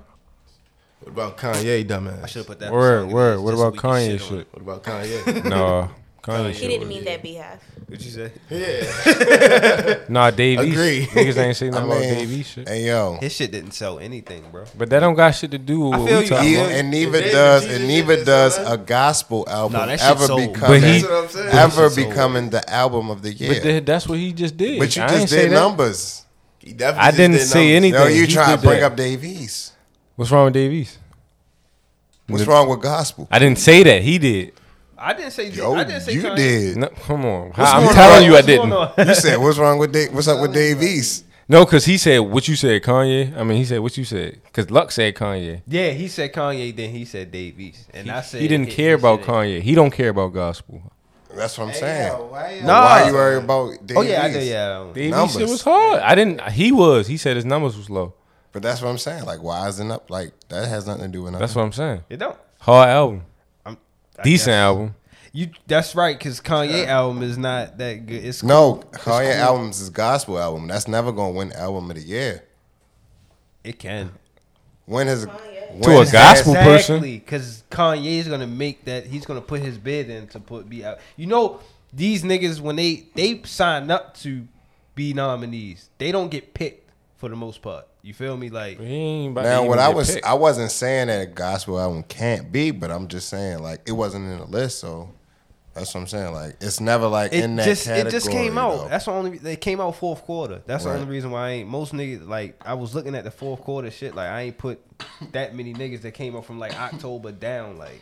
What 0.99 1.12
about 1.14 1.38
Kanye, 1.38 1.84
dumbass? 1.88 2.24
I 2.24 2.28
should 2.28 2.39
have 2.39 2.47
put 2.47 2.59
that. 2.59 2.72
Word, 2.72 2.99
song 3.01 3.09
in 3.09 3.16
word. 3.16 3.39
What 3.39 3.53
about 3.53 3.76
Kanye 3.76 4.12
on 4.14 4.18
shit? 4.20 4.47
What 4.53 4.62
about 4.62 4.84
Kanye? 4.84 5.45
No, 5.49 5.89
Kanye 6.22 6.51
He 6.53 6.67
didn't 6.67 6.88
mean 6.88 7.03
that 7.05 7.24
behalf. 7.24 7.59
What'd 7.88 8.05
you 8.05 8.11
say? 8.11 8.32
yeah. 8.49 10.03
Nah, 10.09 10.30
Dave 10.32 10.59
East. 10.61 10.72
Agree. 10.72 11.05
Niggas 11.07 11.38
ain't 11.38 11.55
say 11.57 11.67
I 11.67 11.69
nothing 11.72 11.86
about 11.88 11.99
mean, 12.01 12.13
Dave 12.13 12.32
East 12.32 12.51
shit. 12.53 12.67
hey 12.69 12.86
yo, 12.88 13.17
His 13.19 13.34
shit 13.34 13.51
didn't 13.51 13.72
sell 13.72 13.97
anything, 13.99 14.43
bro. 14.51 14.65
But 14.78 14.89
that 14.91 14.99
don't 14.99 15.15
got 15.15 15.32
shit 15.32 15.51
to 15.51 15.57
do 15.57 15.80
with 15.82 15.93
I 15.93 15.97
what 15.97 16.07
feel 16.09 16.17
we 16.19 16.24
you. 16.24 16.30
talking 16.30 16.55
about. 16.55 16.72
and 16.72 16.91
neither 16.91 17.11
David 17.19 17.32
does 17.32 17.61
Jesus 17.63 17.78
and 17.80 17.88
neither 17.88 18.24
does 18.26 18.57
a 18.59 18.78
gospel 18.78 19.45
album 19.49 19.80
Nah, 19.80 19.86
that 19.88 19.99
shit 19.99 20.09
ever 20.09 20.26
sold. 20.28 20.53
becoming 20.53 20.82
But 20.82 20.88
he- 20.88 21.01
That's 21.01 21.03
what 21.03 21.24
I'm 21.24 21.30
saying. 21.30 21.47
ever 21.49 21.89
shit 21.89 21.91
sold. 21.93 22.09
becoming 22.09 22.49
the 22.51 22.69
album 22.69 23.09
of 23.09 23.22
the 23.24 23.34
year. 23.34 23.53
But 23.55 23.63
th- 23.63 23.86
that's 23.86 24.07
what 24.07 24.19
he 24.19 24.32
just 24.34 24.55
did. 24.57 24.80
But 24.80 24.95
you 24.95 25.03
I 25.03 25.07
just 25.07 25.30
did 25.34 25.51
numbers. 25.51 26.24
He 26.59 26.74
definitely 26.74 27.07
I 27.07 27.11
didn't 27.11 27.32
did 27.38 27.47
say 27.47 27.59
numbers. 27.74 27.76
anything. 27.76 28.01
Yo, 28.01 28.07
you 28.22 28.26
He 28.28 28.34
trying 28.34 28.55
to 28.57 28.61
bring 28.61 28.80
that. 28.82 28.91
up 28.91 28.95
Dave 28.95 29.24
East. 29.26 29.74
What's 30.15 30.30
wrong 30.32 30.45
with 30.45 30.53
Dave 30.53 30.72
East? 30.72 30.99
What's 32.28 32.45
wrong 32.45 32.69
with 32.69 32.82
gospel? 32.82 33.28
I 33.32 33.39
didn't 33.39 33.57
say 33.59 33.84
that. 33.84 34.03
He 34.03 34.17
did. 34.19 34.53
I 35.02 35.14
didn't 35.14 35.32
say. 35.32 35.49
Yo, 35.49 35.74
I 35.74 35.84
didn't 35.84 36.02
say 36.02 36.14
you 36.14 36.22
Kanye. 36.24 36.36
did. 36.36 36.78
No, 36.78 36.88
come 36.88 37.26
on. 37.26 37.47
What's 37.49 37.72
I'm 37.72 37.84
going 37.84 37.95
telling 37.95 38.18
on? 38.18 38.24
you, 38.24 38.32
I 38.32 38.34
What's 38.36 38.47
going 38.47 38.70
didn't. 38.70 38.74
on? 38.99 39.08
You 39.08 39.16
said 39.16 39.38
what's 39.38 39.58
wrong 39.58 39.78
with 39.80 39.91
Dave? 39.91 40.14
What's 40.14 40.28
up 40.28 40.39
with 40.41 40.54
Dave 40.54 40.82
East? 40.82 41.26
No, 41.49 41.66
because 41.66 41.84
he 41.86 41.97
said 41.97 42.20
what 42.20 42.47
you 42.47 42.56
said, 42.56 42.82
Kanye. 42.82 43.36
I 43.36 43.43
mean, 43.43 43.58
he 43.58 43.66
said 43.66 43.80
what 43.80 43.97
you 43.97 44.06
said. 44.06 44.39
Because 44.43 44.70
Luck 44.72 44.91
said 44.91 45.16
Kanye. 45.16 45.62
Yeah, 45.68 45.89
he 45.89 46.08
said 46.08 46.32
Kanye, 46.32 46.74
then 46.76 46.91
he 46.91 47.04
said 47.04 47.32
Dave 47.32 47.60
East, 47.60 47.89
and 47.93 48.10
I 48.10 48.22
said 48.22 48.41
He 48.41 48.47
didn't 48.47 48.68
his 48.68 48.76
care 48.76 48.93
about 48.95 49.20
shit- 49.20 49.28
Kanye. 49.28 49.62
He 49.62 49.76
don't 49.76 49.91
care 49.91 50.10
about 50.10 50.34
gospel. 50.34 50.82
That's 51.36 51.58
what 51.58 51.66
I'm 51.66 51.70
Hey, 51.72 51.80
saying. 51.80 52.08
yo, 52.14 52.26
why 52.28 52.52
you- 52.54 52.62
Nah. 52.64 52.84
Why 52.86 53.08
you 53.08 53.14
worry 53.14 53.38
about 53.38 53.86
Dave 53.88 53.97
Oh 53.97 54.02
yeah, 54.02 54.24
I 54.24 54.32
did. 54.32 54.43
Yeah, 54.47 54.86
Dave 54.93 55.06
East 55.08 55.16
Numbers. 55.18 55.36
shit 55.38 55.49
was 55.49 55.62
hard. 55.62 55.99
I 56.02 56.16
didn't. 56.16 56.41
He 56.52 56.72
was. 56.72 57.08
He 57.08 57.18
said 57.18 57.36
his 57.36 57.45
numbers 57.45 57.76
was 57.76 57.89
low. 57.89 58.14
But 58.54 58.62
that's 58.64 58.82
what 58.82 58.89
I'm 58.89 58.97
saying. 58.97 59.26
Like, 59.26 59.41
why 59.41 59.68
isn't 59.70 59.91
up? 59.91 60.10
Like, 60.10 60.32
that 60.49 60.68
has 60.68 60.86
nothing 60.88 61.04
to 61.04 61.08
do 61.10 61.24
with 61.24 61.32
nothing. 61.32 61.41
That's 61.41 61.56
what 61.56 61.64
I'm 61.64 61.72
saying. 61.74 62.04
it 62.10 62.18
don't. 62.18 62.38
Hard 62.60 62.89
album. 62.89 63.24
I'm, 64.18 64.24
Decent 64.24 64.47
guess. 64.47 64.55
album. 64.55 64.95
You 65.34 65.49
that's 65.68 65.95
right, 65.95 66.18
because 66.18 66.41
Kanye 66.41 66.86
album 66.88 67.24
is 67.24 67.38
not 67.38 67.78
that 67.78 68.05
good. 68.05 68.24
It's 68.26 68.43
no, 68.43 68.82
It's 68.93 69.03
Kanye 69.03 69.32
cool. 69.34 69.41
albums 69.41 69.80
is 69.80 69.89
gospel 69.89 70.38
album. 70.38 70.68
That's 70.68 70.88
never 70.88 71.12
gonna 71.12 71.32
win 71.32 71.53
album 71.53 71.89
of 71.89 71.95
the 71.95 72.03
year. 72.03 72.43
It 73.64 73.80
can. 73.80 74.12
When 74.86 75.07
has 75.07 75.26
Kanye. 75.26 75.82
To 75.84 75.89
a 75.89 75.93
when 75.95 75.97
has- 75.99 76.12
gospel 76.12 76.53
person. 76.55 76.95
Exactly, 76.95 77.20
because 77.20 77.64
Kanye 77.72 78.18
is 78.20 78.28
gonna 78.28 78.45
make 78.47 78.84
that. 78.86 79.05
He's 79.05 79.26
gonna 79.26 79.39
put 79.41 79.62
his 79.62 79.78
bid 79.78 80.09
in 80.09 80.28
to 80.30 80.39
put 80.41 80.68
be 80.70 80.84
out. 80.84 80.97
You 81.16 81.28
know, 81.28 81.62
these 81.93 82.24
niggas 82.24 82.59
when 82.59 82.76
they 82.76 83.07
they 83.16 83.41
sign 83.43 83.89
up 83.89 84.18
to 84.18 84.47
be 84.95 85.14
nominees, 85.14 85.89
they 85.97 86.12
don't 86.12 86.30
get 86.30 86.53
picked 86.53 86.89
for 87.16 87.30
the 87.30 87.38
most 87.38 87.62
part. 87.62 87.88
You 88.04 88.14
feel 88.14 88.36
me? 88.36 88.49
Like 88.49 88.80
He 88.80 88.86
ain't 88.95 89.32
about 89.34 89.43
to 89.43 89.49
Now, 89.49 89.66
what 89.66 89.80
I 89.80 89.89
was, 89.89 90.14
picked. 90.16 90.26
I 90.26 90.34
wasn't 90.34 90.72
saying 90.72 91.08
that 91.08 91.22
a 91.22 91.26
gospel 91.28 91.80
album 91.80 92.04
can't 92.04 92.52
be, 92.52 92.72
but 92.72 92.89
I'm 92.91 93.08
just 93.08 93.30
saying 93.30 93.60
like 93.60 93.82
it 93.86 93.91
wasn't 93.91 94.26
in 94.32 94.39
the 94.39 94.45
list, 94.45 94.80
so 94.80 95.10
that's 95.74 95.93
what 95.93 96.02
I'm 96.02 96.08
saying. 96.08 96.34
Like 96.34 96.58
it's 96.62 96.80
never 96.80 97.08
like 97.08 97.32
it 97.32 97.43
in 97.43 97.56
that 97.58 97.66
just 97.66 97.86
category. 97.86 98.08
it 98.08 98.12
just 98.12 98.32
came 98.32 98.58
out. 98.58 98.78
though. 98.78 98.88
That's 98.89 99.06
the 99.06 99.12
only. 99.12 99.38
They 99.38 99.56
came 99.56 99.80
out 99.80 99.95
fourth 99.95 100.24
quarter. 100.24 100.62
That's 100.66 100.84
the 100.86 100.91
only 100.93 101.06
reason 101.06 101.30
why 101.32 101.47
I 101.47 101.49
ain't 101.52 101.70
most 101.70 101.93
niggas 101.93 102.28
like. 102.28 102.60
I 102.66 102.74
was 102.74 102.95
looking 102.95 103.14
at 103.16 103.24
the 103.24 103.32
fourth 103.32 103.62
quarter 103.62 103.91
shit. 103.91 104.16
Like 104.16 104.30
I 104.30 104.41
ain't 104.41 104.58
put 104.58 104.80
that 105.32 105.56
many 105.56 105.74
niggas 105.74 106.02
that 106.02 106.12
came 106.14 106.36
out 106.36 106.45
from 106.45 106.58
like 106.60 106.78
October 106.80 107.32
down. 107.32 107.78
Like 107.78 108.02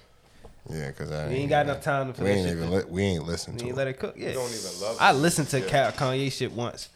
yeah, 0.69 0.87
because 0.87 1.11
I 1.11 1.27
we 1.27 1.35
ain't 1.35 1.49
got 1.49 1.65
enough 1.65 1.81
time 1.81 2.13
for 2.13 2.23
We 2.23 2.29
that 2.29 2.35
ain't 2.37 2.47
shit. 2.47 2.57
even 2.57 2.71
li- 2.71 2.83
we 2.87 3.03
ain't 3.03 3.25
listen 3.25 3.53
We 3.53 3.59
to 3.59 3.65
ain't 3.65 3.73
it. 3.73 3.77
let 3.77 3.87
it 3.87 3.99
cook. 3.99 4.15
Yeah. 4.17 4.31
don't 4.33 4.49
even 4.49 4.81
love 4.81 4.95
it. 4.95 5.01
I 5.01 5.11
listened 5.11 5.49
to 5.49 5.61
Ka- 5.61 5.91
Kanye 5.91 6.31
shit 6.31 6.51
once, 6.53 6.89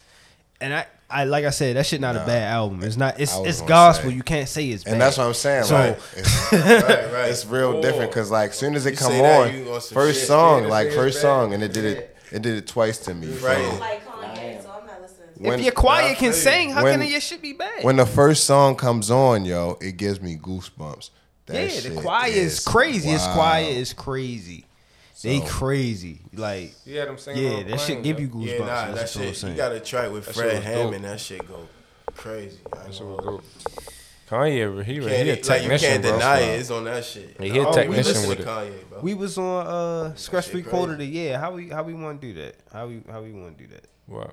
and 0.62 0.74
I, 0.74 0.86
I 1.14 1.24
like 1.26 1.46
I 1.46 1.50
said 1.52 1.76
that 1.76 1.86
shit 1.86 2.02
not 2.02 2.16
a 2.16 2.20
bad 2.26 2.52
album. 2.52 2.84
It's 2.84 2.98
not. 2.98 3.20
It's 3.20 3.36
it's 3.38 3.62
gospel. 3.62 4.10
say. 4.10 4.16
You 4.16 4.24
can't 4.24 4.50
say 4.50 4.68
it's 4.70 4.84
bad. 4.84 4.94
And 4.94 5.02
that's 5.02 5.18
what 5.18 5.28
I'm 5.28 5.34
saying. 5.34 5.64
So- 5.66 5.76
like, 5.76 6.00
it's, 6.16 6.52
Right, 6.52 7.14
right. 7.14 7.30
it's 7.30 7.46
real 7.46 7.82
different 7.82 8.12
because 8.12 8.32
like 8.32 8.54
soon 8.54 8.76
as 8.76 8.86
it 8.86 8.92
You 8.92 8.98
come 8.98 9.12
say 9.12 9.22
that, 9.22 9.50
on, 9.50 9.56
you 9.56 9.72
on 9.74 9.82
some 9.82 9.94
first 9.96 10.20
shit. 10.20 10.28
song, 10.28 10.64
like 10.68 10.92
first 10.92 11.18
bad. 11.18 11.22
song, 11.22 11.54
and 11.54 11.64
it 11.64 11.74
did 11.74 11.86
it. 11.86 12.18
It 12.32 12.42
did 12.42 12.56
it 12.58 12.68
twice 12.68 12.98
to 13.00 13.14
me. 13.14 13.28
Right. 13.38 13.58
I 13.60 13.62
From- 13.62 13.70
don't 13.70 13.80
like 13.80 14.04
Kanye, 14.38 14.64
so 14.64 14.72
I'm 14.72 14.88
not 14.88 15.02
listening. 15.02 15.28
to 15.38 15.44
when- 15.44 15.60
if 15.60 15.66
your 15.66 15.74
choir 15.74 16.16
can 16.16 16.34
sing, 16.34 16.72
how 16.72 16.84
When- 16.84 17.00
can 17.00 17.08
your 17.10 17.22
shit 17.22 17.42
be 17.42 17.54
bad? 17.54 17.84
When 17.84 17.96
the 17.98 18.06
first 18.08 18.46
song 18.46 18.76
comes 18.76 19.12
on, 19.12 19.46
yo, 19.46 19.78
it 19.82 19.98
gives 19.98 20.20
me 20.20 20.38
goosebumps. 20.42 21.10
That 21.46 21.74
yeah, 21.74 21.90
the 21.90 22.02
choir 22.02 22.30
is, 22.32 22.62
crazy. 22.62 23.10
His 23.10 23.22
wild. 23.22 23.34
choir 23.36 23.64
is 23.66 23.94
crazy. 23.94 24.66
They 25.24 25.40
So- 25.40 25.46
crazy. 25.46 26.20
Like 26.34 26.74
Yeah, 26.86 27.06
them 27.06 27.18
singing 27.18 27.44
yeah, 27.44 27.64
that 27.64 27.80
shit 27.80 28.04
give 28.04 28.20
you 28.20 28.28
goosebumps. 28.28 28.46
Yeah, 28.48 28.58
nah, 28.60 28.66
that 28.66 28.96
That's 28.96 29.16
what 29.16 29.22
shit. 29.24 29.30
You 29.30 29.34
saying. 29.36 29.56
got 29.58 29.72
a 29.72 29.80
track 29.80 30.12
with 30.12 30.26
That 30.26 30.36
Fred. 30.36 30.62
Hammond. 30.64 31.06
That 31.06 31.20
shit 31.20 31.48
go 31.48 31.68
crazy. 32.16 32.58
I 32.74 32.78
That 32.84 32.94
shit 32.94 33.02
know. 33.02 33.16
was 33.16 33.26
dope. 33.26 33.44
Kanye, 34.30 34.84
he, 34.84 34.94
he, 34.94 35.00
Can't, 35.00 35.12
he 35.12 35.32
like, 35.32 35.38
you 35.38 35.44
technician, 35.44 35.90
can't 35.90 36.02
bro. 36.04 36.12
deny 36.14 36.40
it. 36.40 36.60
It's 36.62 36.72
on 36.72 36.84
that 36.86 37.06
shit. 37.06 37.36
Yeah, 37.40 37.46
he 37.54 37.60
a 37.60 37.64
Oh, 37.64 37.70
we 37.70 37.76
technician 37.76 38.28
with 38.28 38.38
to 38.40 38.44
it. 38.44 38.48
Kanye, 38.48 38.90
bro. 38.90 39.00
We 39.02 39.14
was 39.14 39.38
on 39.38 39.68
uh 39.68 40.16
scratch 40.16 40.46
shit 40.46 40.52
three 40.54 40.64
quarter 40.64 40.94
of 40.94 40.98
crazy. 40.98 41.12
the 41.12 41.18
year. 41.18 41.40
How 41.40 41.52
we 41.52 41.70
how 41.70 41.84
we 41.84 41.94
want 41.94 42.20
to 42.22 42.28
do 42.28 42.42
that? 42.42 42.56
How 42.72 42.88
we 42.88 43.02
how 43.12 43.22
we 43.22 43.32
want 43.32 43.58
to 43.58 43.64
do 43.64 43.74
that? 43.74 43.86
What? 44.08 44.32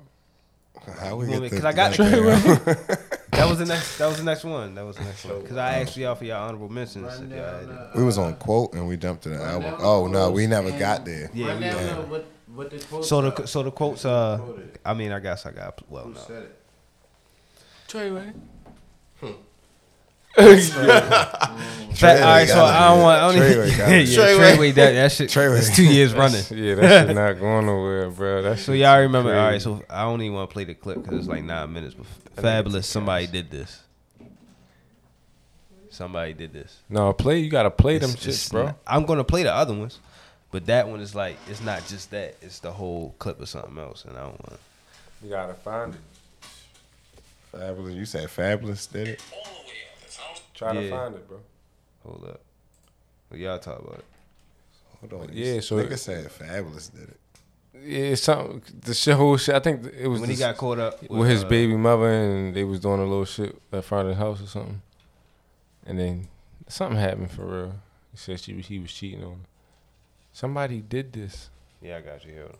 How 0.99 1.15
we 1.17 1.25
You 1.25 1.31
want 1.31 1.31
get 1.31 1.41
me- 1.41 1.49
the, 1.49 1.55
'cause 1.57 1.65
I 1.65 1.73
got- 1.73 1.97
goddamn- 1.97 2.97
That 3.41 3.49
was 3.49 3.57
the 3.57 3.65
next. 3.65 3.97
That 3.97 4.07
was 4.07 4.17
the 4.17 4.23
next 4.23 4.43
one. 4.43 4.75
That 4.75 4.85
was 4.85 4.97
the 4.97 5.03
next 5.03 5.25
one. 5.25 5.41
Because 5.41 5.57
I 5.57 5.79
asked 5.79 5.97
y'all 5.97 6.13
for 6.15 6.25
y'all 6.25 6.43
honorable 6.47 6.69
mentions. 6.69 7.19
if 7.19 7.29
y'all 7.29 7.37
had 7.37 7.69
it. 7.69 7.95
we 7.95 8.03
was 8.03 8.17
on 8.19 8.35
quote 8.35 8.73
and 8.73 8.87
we 8.87 8.97
jumped 8.97 9.23
to 9.23 9.29
the 9.29 9.41
album. 9.41 9.75
Oh 9.79 10.07
no, 10.07 10.29
we 10.31 10.45
never 10.47 10.69
got 10.77 11.05
there. 11.05 11.29
Yeah, 11.33 11.55
we 11.55 11.61
down 11.61 11.77
did. 11.77 11.89
the- 11.97 12.01
what, 12.03 12.25
what 12.53 12.69
the 12.69 12.79
quotes 12.79 13.09
So 13.09 13.21
the 13.29 13.45
so 13.47 13.63
the 13.63 13.71
quotes. 13.71 14.05
Uh, 14.05 14.39
I 14.85 14.93
mean, 14.93 15.11
I 15.11 15.19
guess 15.19 15.45
I 15.47 15.51
got 15.51 15.81
well. 15.89 16.03
Who 16.03 16.13
No. 16.13 16.19
said 16.19 16.43
it? 16.43 16.57
Treyway. 20.37 21.47
Mm. 21.91 21.97
Fat, 21.97 22.21
all 22.23 22.29
right, 22.29 22.47
so. 22.47 22.63
I 22.65 22.87
don't 22.89 23.01
want. 23.01 23.21
I 23.21 23.31
don't 23.31 23.41
Treyway 23.41 23.77
got 23.77 23.89
yeah, 23.89 23.95
it. 23.97 24.07
Treyway. 24.07 24.55
Treyway. 24.55 24.73
That 24.73 24.91
that 24.93 25.11
shit. 25.11 25.29
Treyway. 25.29 25.57
It's 25.59 25.75
two 25.75 25.83
years 25.83 26.13
running. 26.15 26.41
Yeah, 26.49 26.75
that 26.75 27.07
shit 27.07 27.15
not 27.15 27.33
going 27.39 27.65
nowhere, 27.67 28.09
bro. 28.09 28.41
That 28.41 28.57
So 28.57 28.71
shit 28.71 28.81
y'all 28.81 28.95
too 28.97 29.01
remember? 29.01 29.35
All 29.37 29.45
right, 29.51 29.61
so 29.61 29.83
I 29.87 30.01
don't 30.03 30.19
even 30.21 30.33
want 30.33 30.49
to 30.49 30.53
play 30.53 30.63
the 30.63 30.73
clip 30.73 31.03
because 31.03 31.19
it's 31.19 31.27
like 31.27 31.43
nine 31.43 31.71
minutes. 31.73 31.93
But 32.33 32.43
Fabolous, 32.43 32.85
somebody 32.85 33.27
did 33.27 33.51
this. 33.51 33.81
Somebody 35.89 36.33
did 36.33 36.53
this. 36.53 36.79
No, 36.89 37.11
play. 37.13 37.39
You 37.39 37.49
gotta 37.51 37.69
play 37.69 37.97
them 37.99 38.11
It's- 38.11 38.23
shits, 38.25 38.29
it's 38.29 38.49
bro. 38.49 38.65
not- 38.67 38.77
I'm 38.87 39.05
gonna 39.05 39.25
play 39.25 39.43
the 39.43 39.53
other 39.53 39.73
ones, 39.75 39.99
but 40.49 40.65
that 40.67 40.87
one 40.87 41.01
is 41.01 41.13
like 41.13 41.35
it's 41.49 41.61
not 41.61 41.85
just 41.87 42.09
that. 42.11 42.35
It's 42.41 42.59
the 42.59 42.71
whole 42.71 43.13
clip 43.19 43.39
of 43.41 43.49
something 43.49 43.77
else, 43.77 44.05
and 44.05 44.17
I 44.17 44.21
don't 44.21 44.39
want. 44.49 44.59
You 45.23 45.29
gotta 45.29 45.53
find 45.53 45.93
it. 45.93 45.99
Fabolous. 47.53 47.95
You 47.95 48.05
said 48.05 48.27
Fabolous 48.29 48.89
did 48.91 49.09
it. 49.09 49.21
Oh. 49.35 49.57
Try 50.53 50.73
to 50.73 50.89
find 50.89 51.15
it, 51.15 51.27
bro. 51.27 51.39
Hold 52.05 52.25
up. 52.25 52.41
Well, 53.29 53.39
y'all 53.39 53.59
talk 53.59 53.79
about 53.79 53.99
it. 53.99 54.05
Hold 55.09 55.23
on. 55.23 55.29
Yeah, 55.33 55.59
so- 55.59 55.77
nigga 55.77 55.97
said 55.97 56.29
Fabolous 56.29 56.91
did 56.93 57.09
it. 57.09 57.17
Yeah, 57.83 57.99
it's 58.11 58.23
something. 58.23 58.61
The 58.81 58.93
shit, 58.93 59.15
whole 59.15 59.37
shit. 59.37 59.55
I 59.55 59.59
think 59.59 59.85
it 59.97 60.07
was 60.07 60.21
When 60.21 60.29
he 60.29 60.35
got 60.35 60.57
caught 60.57 60.77
up 60.77 61.09
with 61.09 61.29
his 61.29 61.43
uh, 61.43 61.47
baby 61.47 61.75
mother, 61.75 62.09
and 62.09 62.53
they 62.53 62.63
was 62.63 62.79
doing 62.79 62.99
a 62.99 63.05
little 63.05 63.25
shit 63.25 63.59
at 63.71 63.83
front 63.85 64.09
of 64.09 64.15
the 64.15 64.21
house 64.23 64.41
or 64.41 64.45
something. 64.47 64.81
And 65.85 65.97
then 65.97 66.27
something 66.67 66.99
happened 66.99 67.31
for 67.31 67.45
real. 67.45 67.75
He 68.11 68.17
said 68.17 68.39
she 68.39 68.53
was, 68.53 68.67
he 68.67 68.77
was 68.79 68.91
cheating 68.91 69.23
on 69.23 69.31
her. 69.31 69.37
Somebody 70.33 70.81
did 70.81 71.13
this. 71.13 71.49
Yeah, 71.81 71.97
I 71.97 72.01
got 72.01 72.23
you. 72.25 72.33
Hold 72.35 72.49
on. 72.51 72.57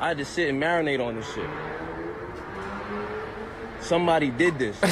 I 0.00 0.08
had 0.08 0.18
to 0.18 0.24
sit 0.24 0.48
and 0.48 0.62
marinate 0.62 1.04
on 1.04 1.16
this 1.16 1.26
shit. 1.34 1.48
Somebody 3.80 4.30
did 4.30 4.58
this. 4.58 4.76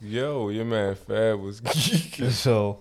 Yo, 0.00 0.48
your 0.50 0.64
man 0.64 0.94
Fab 0.94 1.40
was 1.40 1.60
geeking. 1.62 2.30
So, 2.30 2.78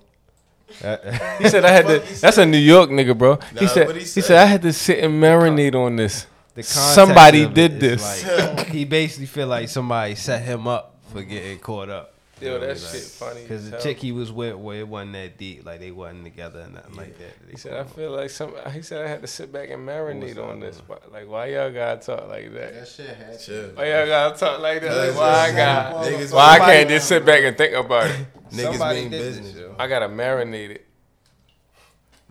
He 1.40 1.50
said 1.50 1.66
I 1.66 1.72
had 1.72 1.88
to. 1.88 2.00
That's 2.22 2.38
a 2.38 2.46
New 2.46 2.58
York 2.60 2.90
nigga, 2.90 3.18
bro. 3.18 3.40
he 3.58 3.68
said 3.68 3.88
what'd 3.88 4.02
he 4.02 4.08
he 4.08 4.22
said? 4.22 4.38
I 4.38 4.46
had 4.46 4.62
to 4.62 4.74
sit 4.74 5.04
and 5.04 5.22
marinate 5.22 5.74
on 5.76 5.96
this. 5.96 6.28
the 6.54 6.62
Somebody 6.64 7.48
did 7.48 7.80
this. 7.80 8.02
like- 8.28 8.68
he 8.68 8.86
basically 8.86 9.26
feel 9.26 9.48
like 9.48 9.70
somebody 9.70 10.14
set 10.16 10.44
him 10.44 10.68
up 10.68 10.96
for 11.12 11.24
getting 11.24 11.58
caught 11.60 11.90
up. 11.90 12.14
Yo, 12.42 12.60
that 12.60 12.78
shit 12.78 13.02
funny. 13.02 13.42
Because 13.42 13.70
the 13.70 13.78
chick 13.80 13.98
he 13.98 14.12
was 14.12 14.32
with, 14.32 14.56
well, 14.56 14.76
it 14.76 14.88
wasn't 14.88 15.14
that 15.14 15.38
deep. 15.38 15.66
Like 15.66 15.80
they 15.80 15.92
wasn't 15.92 16.24
together 16.24 16.60
and 16.62 16.76
nothing 16.76 16.96
like 16.96 17.18
that. 17.18 17.34
They 17.46 17.52
He 17.52 17.58
said 17.58 17.74
I 17.78 17.84
feel 17.84 18.12
like 18.12 18.30
some. 18.30 18.54
He 18.74 18.82
said 18.82 19.06
I 19.06 19.08
had 19.08 19.22
to 19.22 19.28
sit 19.28 19.52
back 19.52 19.70
and 19.70 19.88
marinate 19.88 20.38
on 20.38 20.60
this. 20.60 20.82
But 20.88 21.12
like, 21.12 21.28
why 21.28 21.48
y'all 21.48 21.72
gotta 21.72 22.00
talk 22.00 22.28
like 22.28 22.54
that? 22.54 22.74
That 22.74 22.88
shit 22.88 23.16
had 23.16 23.40
Chill. 23.40 23.70
Why 23.70 23.90
y'all 23.90 24.06
gotta 24.08 24.38
talk 24.40 24.60
like 24.60 24.82
that? 24.82 24.96
Like, 24.96 25.18
why 25.18 25.30
I 25.30 25.52
got? 25.52 26.32
Why 26.32 26.56
I 26.56 26.60
can't 26.60 26.90
just 26.90 27.08
sit 27.08 27.26
back 27.26 27.44
and 27.44 27.58
think 27.58 27.74
about 27.74 28.08
it? 28.08 28.28
Niggas 28.52 28.72
Somebody 28.72 29.02
mean 29.02 29.10
business. 29.10 29.56
yo. 29.56 29.76
I 29.78 29.88
gotta 29.88 30.08
marinate 30.08 30.70
it. 30.70 30.87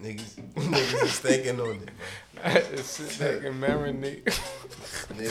Niggas, 0.02 0.34
niggas 0.54 1.02
is 1.04 1.18
thinking 1.20 1.58
on 1.60 1.76
it. 1.76 1.88
I 2.44 2.48
had 2.50 2.66
to 2.76 2.82
sit 2.82 3.42
marinate. 3.54 4.24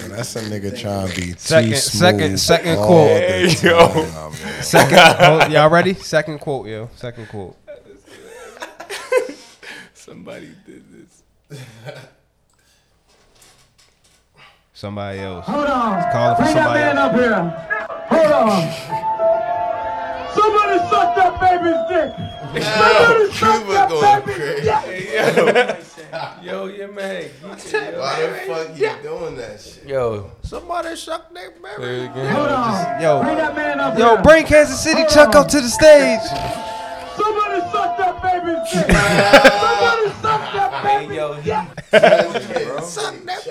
That's 0.09 0.35
a 0.35 0.41
nigga 0.41 0.75
trying 0.79 1.07
to 1.07 1.15
be 1.15 1.33
too 1.33 1.37
Second- 1.37 1.75
smooth 1.77 2.01
second- 2.01 2.39
second 2.39 2.77
all 2.79 2.87
quote. 2.87 3.07
Hey, 3.09 3.55
yo. 3.61 3.87
man. 3.93 4.31
Second, 4.63 4.97
oh, 5.19 5.45
y'all 5.47 5.69
ready? 5.69 5.93
Second 5.93 6.39
quote, 6.39 6.65
yo. 6.67 6.89
Second 6.95 7.27
quote. 7.29 7.55
Somebody 9.93 10.49
did 10.65 10.83
this. 10.91 11.21
Somebody 14.73 15.19
else. 15.19 15.45
Hold 15.45 15.67
on. 15.67 16.11
Calling 16.11 16.35
for 16.37 16.41
Bring 16.43 16.55
that 16.55 16.73
man 16.73 16.97
else. 16.97 17.13
up 17.13 17.15
here. 17.15 17.35
Hold 18.09 18.31
on. 18.31 18.61
Somebody 20.33 20.79
suck 20.89 21.15
that 21.15 21.39
baby's 21.39 21.81
dick. 21.87 22.11
Somebody 22.53 23.31
suck 23.31 23.59
Cuba 23.61 23.73
that 23.73 23.89
going 23.89 24.21
baby's 24.25 24.35
crazy. 24.35 24.69
dick. 25.51 26.43
Yo, 26.43 26.65
your 26.67 26.91
man. 26.91 27.23
Why 27.41 27.55
the 27.55 28.43
fuck 28.47 28.77
you 28.77 28.91
doing 29.03 29.35
that 29.37 29.59
shit? 29.61 29.85
Yo, 29.85 30.31
Somebody 30.43 30.95
suck 30.95 31.33
their 31.33 31.51
baby. 31.51 32.07
Hold 32.07 32.47
on. 32.49 33.01
Yo. 33.01 33.21
Bring 33.23 33.37
that 33.37 33.55
man 33.55 33.79
up 33.79 33.97
Yo, 33.97 34.13
here. 34.15 34.21
bring 34.23 34.45
Kansas 34.45 34.81
City 34.81 35.03
Chuck 35.09 35.35
up 35.35 35.47
to 35.49 35.59
the 35.61 35.69
stage. 35.69 36.21
Somebody 37.15 37.61
suck 37.71 37.97
that 37.97 38.21
baby's 38.21 38.71
dick. 38.71 38.91
Somebody 38.91 40.09
suck 40.21 40.41
that 40.53 40.83
baby's 40.83 41.15
yo, 41.15 41.35
dick. 41.41 41.45
Suck 42.83 43.15
that 43.25 43.45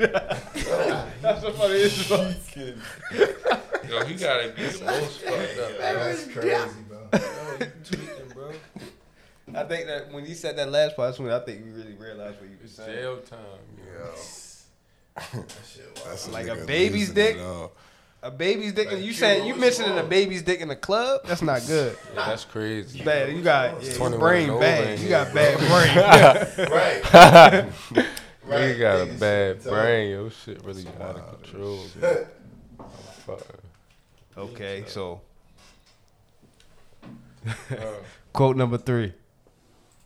Yo, 3.90 4.04
he 4.06 4.14
gotta 4.14 4.48
be 4.56 4.62
the 4.62 4.84
most 4.84 5.20
fucked 5.20 5.58
up. 5.58 5.78
That's 5.78 6.24
crazy, 6.28 6.56
bro. 8.34 8.52
I 9.54 9.64
think 9.64 9.86
that 9.86 10.12
when 10.12 10.26
you 10.26 10.34
said 10.34 10.56
that 10.58 10.70
last 10.70 10.96
part, 10.96 11.08
that's 11.08 11.18
when 11.18 11.30
I 11.30 11.40
think 11.40 11.64
you 11.64 11.72
really 11.72 11.94
realized 11.94 12.40
what 12.40 12.50
you 12.50 12.56
were 12.60 12.68
saying. 12.68 12.96
Jail 12.96 13.18
time. 13.18 13.38
That's 16.04 16.28
Like 16.28 16.46
a 16.46 16.64
baby's 16.64 17.10
dick? 17.10 17.36
A 18.22 18.30
baby's 18.30 18.74
dick, 18.74 18.92
and 18.92 19.02
you 19.02 19.12
saying 19.12 19.46
you 19.46 19.54
mentioning 19.54 19.96
a 19.98 20.02
baby's 20.02 20.42
dick 20.42 20.60
in 20.60 20.68
the 20.68 20.76
club? 20.76 21.22
That's 21.24 21.40
not 21.40 21.62
good. 21.66 21.96
Yeah, 22.14 22.26
that's 22.26 22.44
crazy. 22.44 23.02
Bad. 23.02 23.32
You 23.32 23.42
got 23.42 23.82
yeah, 23.82 23.96
your 23.96 24.18
brain 24.18 24.50
over 24.50 24.60
bad. 24.60 24.98
You 24.98 25.08
here, 25.08 25.24
got 25.24 25.34
bad 25.34 25.58
brain. 26.58 26.70
Right. 26.70 27.64
Nigga 28.44 28.78
got 28.78 29.08
a 29.08 29.12
bad 29.18 29.62
brain. 29.62 30.10
Yo, 30.10 30.28
shit 30.28 30.62
really 30.64 30.86
out 31.00 31.16
of 31.16 31.42
control. 31.42 31.80
bro. 31.98 32.26
Fuck. 33.26 33.46
okay, 34.36 34.84
so 34.86 35.22
Uh, 37.46 37.52
quote 38.32 38.56
number 38.56 38.76
three. 38.76 39.12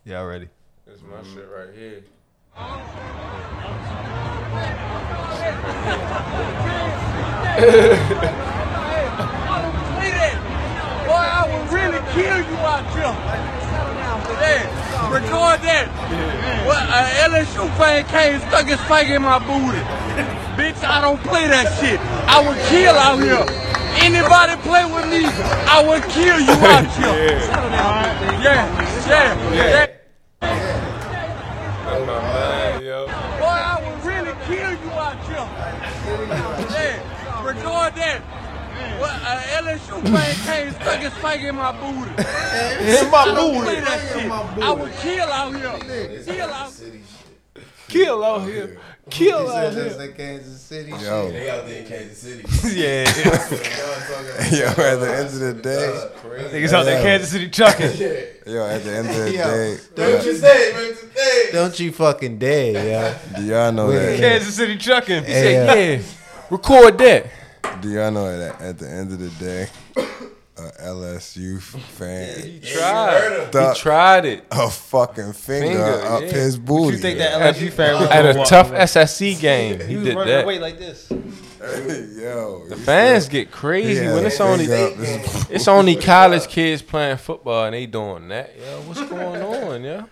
Y'all 0.04 0.26
ready? 0.26 0.48
This 0.86 1.00
my 1.02 1.22
shit 1.22 1.48
right 1.48 1.74
here. 1.74 2.04
Boy, 11.04 11.12
I 11.12 11.42
will 11.50 11.66
really 11.74 11.98
kill 12.12 12.38
you 12.38 12.56
out 12.62 12.86
here. 12.94 13.12
Hey, 14.38 14.62
record 15.10 15.58
that. 15.66 15.90
What, 16.66 16.82
uh, 16.86 17.28
LSU 17.28 17.66
fan 17.76 18.04
came 18.06 18.38
stuck 18.48 18.66
his 18.66 18.80
finger 18.82 19.16
in 19.16 19.22
my 19.22 19.38
booty. 19.38 19.78
Bitch, 20.54 20.82
I 20.84 21.00
don't 21.00 21.20
play 21.22 21.48
that 21.48 21.66
shit. 21.80 21.98
I 22.28 22.40
will 22.40 22.54
kill 22.70 22.94
out 22.94 23.18
here. 23.18 23.44
Anybody 23.96 24.56
play 24.62 24.84
with 24.84 25.06
me, 25.10 25.24
I 25.24 25.82
will 25.86 26.00
kill 26.10 26.40
you 26.40 26.52
out 26.52 26.86
here. 26.96 27.38
Yeah, 28.42 28.64
yeah, 29.08 29.52
yeah. 29.54 29.86
That's 30.40 32.06
my 32.06 32.20
man, 32.20 32.82
yo. 32.82 33.06
Boy, 33.06 33.12
I 33.46 33.80
will 33.80 33.98
really 34.08 34.34
kill 34.46 34.72
you 34.72 34.90
out 34.90 35.18
here. 35.26 35.48
Yeah, 36.70 37.44
record 37.44 37.94
that. 37.96 38.20
What, 39.00 39.10
uh, 39.10 39.62
LSU 39.62 40.02
fan 40.02 40.34
came 40.46 40.72
stuck 40.80 41.00
his 41.00 41.12
finger 41.14 41.48
in 41.48 41.56
my 41.56 41.72
booty. 41.72 42.10
In 43.00 43.10
my 43.10 43.18
I 43.18 43.34
don't 43.34 43.62
play 43.62 43.80
that 43.80 44.00
shit. 44.12 44.30
I 44.30 44.70
will 44.72 44.88
kill 45.00 45.28
out 45.28 45.54
here. 45.54 46.22
Kill 46.24 46.50
out 46.50 46.70
City 46.70 47.00
shit. 47.54 47.64
Kill 47.88 48.24
out 48.24 48.42
here. 48.46 48.78
Kill 49.10 49.40
He 49.42 49.46
out 49.46 49.52
said 49.52 49.72
here. 49.74 49.84
that's 49.84 49.98
like 49.98 50.16
Kansas 50.16 50.60
City. 50.62 50.90
Yo, 50.90 51.30
They 51.30 51.50
out 51.50 51.66
there 51.66 51.80
in 51.82 51.86
Kansas 51.86 52.18
City. 52.18 52.42
yeah, 52.80 53.04
yo, 54.50 54.68
at 54.82 55.00
the 55.00 55.14
end 55.14 55.26
of 55.26 55.38
the 55.40 55.54
day, 55.62 56.10
niggas 56.58 56.72
out 56.72 56.84
there 56.84 56.96
in 56.98 57.02
Kansas 57.04 57.30
City 57.30 57.48
chucking. 57.50 57.86
yo, 58.46 58.66
at 58.66 58.82
the 58.82 58.90
end 58.96 59.08
of 59.10 59.16
the 59.16 59.32
Yo. 59.32 59.44
day, 59.44 59.78
Don't 59.94 60.24
you 60.26 60.34
say 60.36 60.70
it, 60.70 60.74
man. 60.74 60.94
Today. 60.96 61.48
Don't 61.52 61.78
you 61.80 61.92
fucking 61.92 62.38
dare, 62.38 62.72
yeah. 62.72 63.18
do 63.36 63.42
y'all 63.44 63.72
know 63.72 63.90
that? 63.92 64.18
Kansas 64.18 64.54
City 64.54 64.76
chucking. 64.78 65.24
Hey, 65.24 65.58
uh, 65.68 65.74
Yeah. 65.74 66.02
Record 66.50 66.98
that. 66.98 67.26
Do 67.82 67.90
y'all 67.90 68.10
know 68.10 68.38
that 68.38 68.60
at 68.60 68.78
the 68.78 68.88
end 68.88 69.12
of 69.12 69.18
the 69.18 69.28
day, 69.44 69.68
a 70.56 70.70
LSU 70.82 71.60
fan 71.60 72.40
He 72.42 72.60
tried. 72.60 73.48
He 73.52 73.74
tried 73.80 74.24
it. 74.24 74.44
a 74.52 74.70
fucking 74.70 75.32
finger, 75.32 75.66
Finger, 75.68 76.06
up 76.06 76.22
yeah. 76.22 76.28
his 76.28 76.56
booty. 76.58 76.96
You 76.96 77.02
think 77.02 77.18
that 77.18 77.54
LSU 77.56 77.72
fan 77.72 78.00
was 78.00 78.08
At 78.10 78.22
gonna 78.22 78.34
a 78.34 78.38
walk 78.38 78.46
tough 78.48 78.70
away? 78.70 78.86
SEC 78.86 79.18
game, 79.40 79.80
he, 79.80 79.86
He 79.86 79.96
was 79.96 80.04
did 80.06 80.14
running 80.16 80.32
that. 80.34 80.44
away 80.44 80.58
like 80.60 80.78
this. 80.78 81.10
Yo, 81.60 82.66
The 82.68 82.76
fans 82.76 83.26
get 83.28 83.50
crazy 83.50 84.06
when 84.06 84.26
it's 84.26 84.40
only 84.40 84.66
it's 84.68 85.66
only 85.68 85.96
college 85.96 86.46
kids 86.46 86.82
playing 86.82 87.16
football 87.16 87.64
and 87.64 87.74
they 87.74 87.86
doing 87.86 88.28
that. 88.28 88.54
Yo, 88.58 88.80
what's 88.82 89.00
going 89.08 89.40
on, 89.42 89.82
yo? 89.82 90.04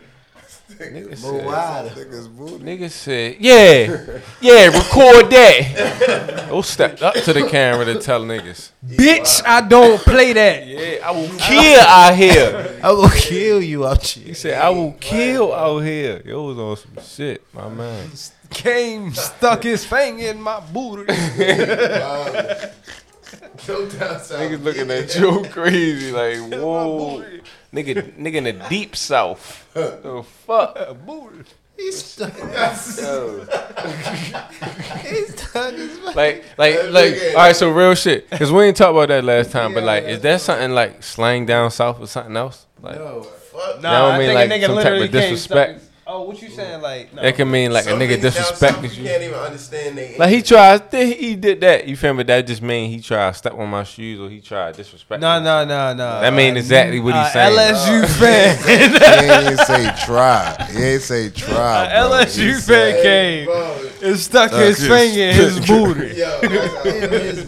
Nigga 0.90 1.16
said, 1.16 1.92
niggas 1.96 2.36
booty. 2.36 2.64
nigga 2.64 2.90
said, 2.90 3.36
yeah, 3.38 4.20
yeah, 4.40 4.66
record 4.66 5.30
that. 5.30 6.46
Go 6.48 6.62
stepped 6.62 7.02
up 7.02 7.14
to 7.14 7.32
the 7.32 7.46
camera 7.48 7.84
to 7.86 8.00
tell 8.00 8.22
niggas, 8.24 8.70
Bitch, 8.84 9.42
I 9.46 9.60
don't 9.66 10.00
play 10.00 10.32
that. 10.32 10.66
yeah, 10.66 11.06
I 11.06 11.10
will 11.12 11.28
kill 11.38 11.80
out 11.80 12.14
here. 12.14 12.80
I 12.82 12.92
will 12.92 13.10
kill 13.10 13.62
you 13.62 13.86
out 13.86 14.02
here. 14.04 14.24
He 14.28 14.34
said, 14.34 14.60
I 14.60 14.70
will 14.70 14.92
kill 15.00 15.52
out 15.52 15.80
here. 15.80 16.22
Yo 16.24 16.42
was 16.44 16.58
on 16.58 16.76
some 16.76 17.04
shit, 17.04 17.42
my 17.54 17.68
man. 17.68 18.10
Came, 18.50 19.14
stuck 19.14 19.62
his 19.62 19.84
finger 19.84 20.26
in 20.26 20.40
my 20.40 20.60
booty. 20.60 21.04
Go 23.66 23.88
down 23.88 24.20
south. 24.20 24.40
Niggas 24.40 24.62
looking 24.62 24.90
at 24.90 25.08
Joe 25.08 25.42
crazy 25.44 26.10
like, 26.12 26.38
whoa, 26.60 27.24
nigga, 27.72 28.12
nigga 28.16 28.34
in 28.34 28.44
the 28.44 28.52
deep 28.68 28.94
south. 28.96 29.68
The 29.74 30.24
fuck, 30.46 30.76
He's 31.76 32.04
stuck. 32.04 32.38
Yo. 32.38 32.44
He's 35.02 35.34
stuck 35.40 35.74
his 35.74 35.98
like, 36.14 36.44
like, 36.56 36.90
like. 36.90 37.14
All 37.30 37.34
right, 37.36 37.56
so 37.56 37.70
real 37.70 37.94
shit. 37.94 38.30
Cause 38.30 38.52
we 38.52 38.64
ain't 38.64 38.76
talked 38.76 38.92
about 38.92 39.08
that 39.08 39.24
last 39.24 39.50
time, 39.50 39.74
but 39.74 39.82
like, 39.82 40.04
is 40.04 40.20
that 40.20 40.40
something 40.40 40.72
like 40.72 41.02
slang 41.02 41.46
down 41.46 41.70
south 41.70 42.00
or 42.00 42.06
something 42.06 42.36
else? 42.36 42.66
Like, 42.80 42.96
No, 42.96 43.22
fuck. 43.22 43.80
That 43.80 43.98
don't 43.98 44.18
mean, 44.18 44.34
like, 44.34 44.62
some 44.62 44.76
type 44.76 45.02
of 45.02 45.10
came, 45.10 45.10
disrespect. 45.10 45.82
Stuck 46.12 46.18
his- 46.18 46.18
Oh, 46.18 46.22
what 46.22 46.42
you 46.42 46.50
saying? 46.50 46.82
Like, 46.82 47.14
no. 47.14 47.22
That 47.22 47.34
can 47.36 47.50
mean 47.50 47.72
like 47.72 47.86
a 47.86 47.90
nigga 47.90 48.16
niggas 48.18 48.22
down 48.22 48.32
south, 48.56 48.82
You 48.96 49.02
you. 49.02 49.08
can't 49.08 49.22
even 49.22 49.34
understand 49.34 49.96
they. 49.98 50.16
Like 50.18 50.30
he 50.30 50.42
tried, 50.42 50.90
th- 50.90 51.18
he 51.18 51.34
did 51.36 51.60
that. 51.62 51.88
You 51.88 51.96
feel 51.96 52.12
me? 52.14 52.22
That 52.24 52.46
just 52.46 52.60
mean 52.62 52.90
he 52.90 53.00
tried 53.00 53.32
to 53.32 53.38
step 53.38 53.54
on 53.54 53.68
my 53.70 53.84
shoes 53.84 54.20
or 54.20 54.28
he 54.28 54.40
tried 54.40 54.74
to 54.74 54.82
disrespect. 54.82 55.20
No, 55.20 55.38
me. 55.38 55.44
no, 55.44 55.64
no, 55.64 55.92
no. 55.94 56.20
That 56.20 56.32
mean 56.34 56.56
exactly 56.56 57.00
what 57.00 57.14
he's 57.14 57.22
Uh, 57.24 57.30
saying. 57.32 57.56
LSU 57.58 58.06
fan. 58.18 58.58
He 59.22 59.48
ain't 59.48 59.60
say 59.60 60.04
try. 60.04 60.66
He 60.72 60.82
ain't 60.82 61.02
say 61.02 61.30
try. 61.30 61.86
A 61.86 62.08
bro. 62.08 62.18
LSU 62.18 62.46
He 62.46 62.52
fan 62.52 62.60
said- 62.60 63.02
came 63.02 63.46
Bro, 63.46 63.78
and 64.02 64.18
stuck 64.18 64.48
Stuck 64.50 64.60
his 64.62 64.78
his 64.78 64.88
finger 64.88 65.22
in 65.22 65.34
his 65.34 65.60
booty. 65.66 66.14
yo, 66.16 66.40
that's 66.42 67.44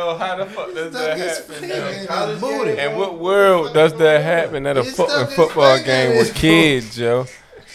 Yo, 0.00 0.16
how 0.16 0.34
the 0.34 0.46
fuck 0.46 0.72
does 0.72 0.94
that 0.94 1.18
happen? 1.18 2.06
college 2.06 2.78
And 2.78 2.96
what 2.96 3.18
world 3.18 3.74
does 3.74 3.92
that 3.98 4.22
happen 4.22 4.66
at 4.66 4.78
a 4.78 4.84
fucking 4.84 5.36
football 5.36 5.78
game 5.82 6.16
with 6.16 6.34
kids, 6.34 6.98
yo? 6.98 7.26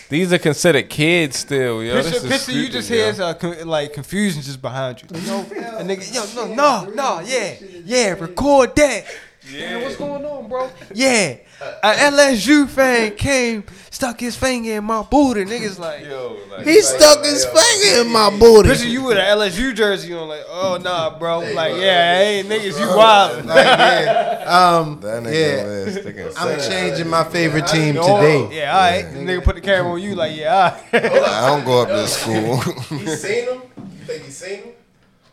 These 0.10 0.34
are 0.34 0.40
considered 0.40 0.90
kids 0.90 1.38
still, 1.38 1.84
yo. 1.84 2.02
Picture, 2.02 2.10
This 2.22 2.24
is 2.24 2.46
picture, 2.46 2.60
you 2.60 2.70
just 2.70 2.90
hear 2.90 3.14
uh, 3.20 3.34
con- 3.36 3.68
like 3.68 3.94
confusion 3.94 4.42
just 4.42 4.60
behind 4.60 5.04
you. 5.04 5.08
No, 5.28 5.42
a 5.42 5.84
nigga, 5.84 6.14
yo, 6.16 6.48
no, 6.48 6.54
no, 6.56 6.94
no, 6.94 7.20
yeah, 7.20 7.56
yeah, 7.84 8.10
record 8.14 8.76
that. 8.76 9.06
Yeah, 9.52 9.78
what's 9.78 9.96
going 9.96 10.26
on, 10.26 10.50
bro? 10.50 10.70
Yeah, 10.94 11.38
a 11.84 11.92
LSU 11.94 12.68
fan 12.68 13.16
came, 13.16 13.64
stuck 13.92 14.20
his 14.20 14.36
finger 14.36 14.72
in 14.74 14.84
my 14.84 15.04
booty. 15.04 15.46
Niggas 15.46 15.78
like, 15.78 16.04
Yo, 16.04 16.38
like, 16.50 16.66
He 16.66 16.82
stuck 16.82 17.24
his 17.24 17.46
finger 17.46 18.02
in 18.02 18.12
my 18.12 18.30
booty. 18.38 18.70
picture 18.70 18.88
you 18.88 19.04
with 19.04 19.18
an 19.18 19.38
LSU 19.38 19.76
jersey 19.76 20.14
on, 20.14 20.28
like, 20.28 20.44
oh 20.48 20.80
nah, 20.82 21.18
bro, 21.20 21.40
like, 21.54 21.76
yeah, 21.76 22.18
hey, 22.18 22.44
niggas, 22.46 22.80
you 22.80 22.88
wild. 22.88 23.46
Like, 23.46 23.58
yeah. 23.66 24.32
Um, 24.46 25.00
That 25.02 25.24
nigga 25.24 26.06
yeah. 26.06 26.12
over 26.14 26.52
I'm 26.52 26.60
changing 26.70 27.10
my 27.10 27.24
favorite 27.24 27.68
team 27.68 27.96
today. 27.96 28.48
Yeah, 28.52 28.76
all 28.76 28.80
right. 28.92 29.06
Nigga 29.06 29.44
put 29.44 29.56
the 29.56 29.62
camera 29.62 29.92
on 29.94 30.02
you, 30.02 30.16
like, 30.16 30.36
yeah, 30.36 30.80
all 30.94 31.00
right. 31.00 31.12
I 31.14 31.48
don't 31.50 31.66
go 31.66 31.82
up 31.82 31.88
to 31.90 32.08
school. 32.08 32.58
He 33.00 33.08
seen 33.16 33.46
him? 33.46 33.62
You 33.78 34.06
think 34.06 34.24
he 34.26 34.32
seen 34.32 34.60
him? 34.60 34.70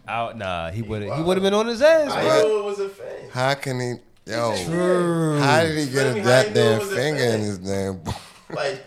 Out, 0.09 0.37
nah, 0.37 0.71
he 0.71 0.83
would 0.83 1.03
have, 1.03 1.17
he 1.17 1.23
would 1.23 1.37
have 1.37 1.43
been 1.45 1.55
on 1.55 1.67
his 1.69 1.81
ass. 1.81 2.11
I 2.11 2.23
bro. 2.23 2.43
know 2.49 2.59
it 2.59 2.65
was 2.65 2.79
a 2.81 2.89
fan. 2.89 3.31
How 3.33 3.55
can 3.55 3.79
he? 3.81 3.95
Yo, 4.31 4.55
True. 4.65 5.39
how 5.41 5.63
did 5.63 5.79
he 5.79 5.85
get 5.93 5.93
Feel 5.93 6.15
me? 6.15 6.21
a 6.21 6.23
How 6.25 6.41
you 6.41 6.45
know 6.45 6.45
goddamn 6.45 6.73
it 6.73 6.79
was 6.81 6.93
a 6.93 6.95
finger 6.97 7.19
fan? 7.21 7.35
in 7.35 7.41
his 7.41 7.59
damn? 7.59 8.01
Like, 8.55 8.85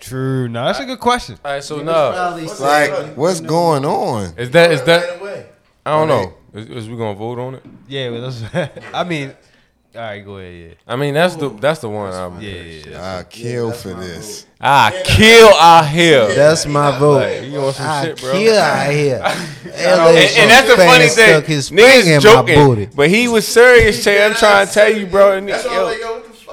True. 0.00 0.48
No, 0.48 0.64
that's 0.66 0.80
a 0.80 0.84
good 0.84 1.00
question. 1.00 1.38
All 1.44 1.50
right, 1.52 1.64
so 1.64 1.82
no, 1.82 2.12
Probably 2.12 2.46
Like, 2.46 3.16
what's 3.16 3.40
going 3.40 3.84
on? 3.84 4.34
is 4.38 4.50
that 4.50 4.70
is 4.70 4.82
that? 4.84 5.08
ran 5.10 5.20
away. 5.20 5.46
I 5.86 5.90
don't 5.98 6.08
know. 6.08 6.34
Is, 6.52 6.68
is 6.68 6.88
we 6.90 6.96
gonna 6.96 7.14
vote 7.18 7.38
on 7.38 7.54
it? 7.56 7.62
Yeah, 7.88 8.10
but 8.10 8.30
that's. 8.30 8.74
I 8.94 9.02
mean, 9.04 9.34
all 9.94 10.00
right, 10.00 10.24
go 10.24 10.38
ahead. 10.38 10.76
I 10.86 10.96
mean, 10.96 11.14
that's 11.14 11.36
the 11.36 11.48
that's 11.50 11.80
the 11.80 11.88
one. 11.88 12.12
I'm, 12.12 12.40
Yeah, 12.40 12.50
yeah, 12.50 12.62
yeah. 12.62 12.90
yeah. 12.90 13.18
I 13.18 13.22
kill 13.24 13.72
for 13.72 13.94
this. 13.94 14.46
I 14.60 15.02
kill 15.04 15.48
out 15.54 15.86
here. 15.88 16.34
That's 16.34 16.66
my 16.66 16.98
vote. 16.98 17.16
Like, 17.20 17.50
you 17.50 17.60
want 17.60 17.76
some 17.76 17.86
I 17.86 18.04
shit, 18.04 18.20
bro? 18.20 18.32
kill 18.32 18.58
out 18.58 18.92
here. 18.92 19.22
And, 19.76 19.82
and 19.82 20.50
that's 20.50 20.68
the 20.68 20.76
funny 20.76 21.08
thing. 21.08 21.28
Stuck 21.30 21.44
his 21.46 21.70
Niggas 21.70 22.20
joking, 22.22 22.90
but 22.94 23.10
he 23.10 23.26
was 23.26 23.46
serious. 23.46 24.04
Che. 24.04 24.24
I'm 24.24 24.34
trying 24.34 24.66
to 24.68 24.72
tell 24.72 24.88
you, 24.88 25.06
bro. 25.06 25.32
And 25.36 25.48
That's 25.48 25.64
yo, 25.64 25.88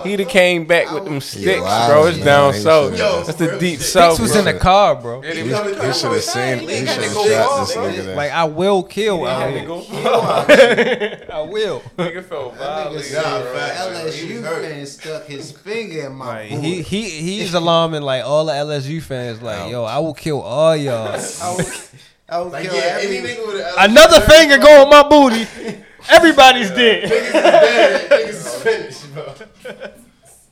all 0.01 0.07
they 0.07 0.17
go, 0.17 0.17
what 0.17 0.17
the 0.19 0.19
fuck? 0.19 0.19
He'd 0.19 0.19
have 0.19 0.29
came 0.29 0.65
back 0.65 0.91
with 0.91 1.05
them 1.05 1.21
sticks, 1.21 1.61
I 1.65 1.87
bro. 1.89 2.01
was 2.05 2.15
It's 2.17 2.25
down 2.25 2.53
young. 2.53 2.61
south. 2.61 3.25
That's 3.27 3.37
the 3.37 3.57
deep 3.59 3.79
Six 3.79 3.91
south. 3.91 4.11
Six 4.17 4.21
was 4.21 4.31
bro. 4.31 4.39
in 4.39 4.45
the 4.45 4.59
car, 4.59 4.95
bro. 4.95 5.21
He 5.21 5.29
He, 5.33 5.43
he 5.43 5.49
should 5.49 6.11
have 6.11 6.21
seen. 6.23 6.59
He 6.69 6.75
should 6.85 6.87
have 6.87 7.13
shot 7.13 7.67
this 7.67 7.75
nigga. 7.77 8.05
There. 8.05 8.15
Like 8.15 8.31
I 8.31 8.43
will 8.45 8.83
kill 8.83 9.25
out 9.25 9.41
Had 9.41 9.53
to 9.53 9.59
here. 9.59 9.67
go 9.67 9.81
I 11.33 11.41
will. 11.41 11.81
Nigga 11.97 12.23
felt 12.25 12.55
violated. 12.57 13.13
Nah, 13.13 13.41
bro. 13.41 13.53
facts. 13.53 14.15
He 14.15 14.27
LSU 14.29 14.41
was 14.41 14.65
fan 14.65 14.85
stuck 14.85 15.25
his 15.25 15.51
finger 15.51 16.07
in 16.07 16.13
my 16.13 16.49
booty. 16.49 16.55
he 16.61 16.81
he 16.81 17.09
he's 17.39 17.53
alarming 17.53 18.01
like 18.01 18.23
all 18.25 18.45
the 18.45 18.53
LSU 18.53 19.01
fans. 19.01 19.41
Like 19.41 19.71
yo, 19.71 19.83
I 19.83 19.99
will 19.99 20.13
kill 20.13 20.41
all 20.41 20.75
y'all. 20.75 21.07
I 22.29 22.39
would 22.39 22.53
Like, 22.53 22.63
kill 22.63 22.75
yeah, 22.75 22.97
every- 23.01 23.17
any 23.17 23.27
nigga 23.27 23.73
Another 23.77 24.21
finger 24.21 24.57
go 24.57 24.83
on 24.83 24.89
my 24.89 25.03
booty. 25.07 25.47
Everybody's 26.09 26.69
dead. 26.71 27.09
Niggas 27.09 27.25
is 27.27 27.33
dead. 27.33 28.09
Niggas 28.11 28.29
is 28.29 28.55
finished, 28.61 29.13
bro. 29.13 29.33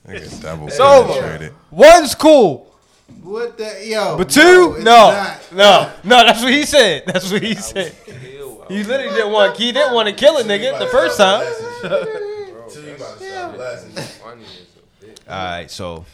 Nigga 0.08 0.42
double 0.42 0.68
It's 0.68 0.80
over. 0.80 1.52
One's 1.72 2.16
cool, 2.16 2.74
What 3.22 3.58
the 3.58 3.86
yo? 3.86 4.18
but 4.18 4.30
two, 4.30 4.74
it's 4.78 4.84
no, 4.86 5.36
no, 5.52 5.92
no. 6.04 6.24
That's 6.26 6.42
what 6.42 6.52
he 6.54 6.64
said. 6.66 7.04
That's 7.06 7.32
what 7.32 7.42
he 7.44 7.54
said. 7.56 7.94
He 8.68 8.84
literally 8.84 9.14
didn't 9.16 9.32
want. 9.32 9.58
He 9.58 9.72
didn't 9.72 9.94
want 9.94 10.08
to 10.10 10.16
kill 10.16 10.38
a 10.38 10.44
nigga 10.44 10.78
the 10.80 10.88
first 10.88 11.18
time. 11.18 11.44
Till 12.70 12.84
you 12.86 12.96
about 12.96 13.18
to 13.20 13.26
stop 13.26 13.56
blasting. 13.56 13.92
Funny 14.24 14.44
as 14.44 14.50
a 14.78 15.06
bitch. 15.06 15.18
All 15.28 15.44
right, 15.58 15.72
so 15.72 16.06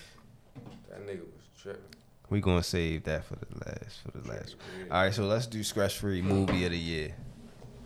That 0.90 1.06
nigga 1.06 1.20
was 1.20 1.44
tripping. 1.62 1.82
we 2.30 2.40
gonna 2.42 2.64
save 2.64 3.04
that 3.04 3.26
for 3.26 3.36
the 3.36 3.46
last 3.66 4.00
for 4.06 4.18
the 4.18 4.30
last. 4.30 4.56
All 4.90 5.02
right, 5.04 5.14
so 5.14 5.26
let's 5.26 5.48
do 5.48 5.60
ScressFree 5.62 6.24
movie 6.24 6.64
of 6.66 6.72
the 6.72 6.78
year. 6.78 7.14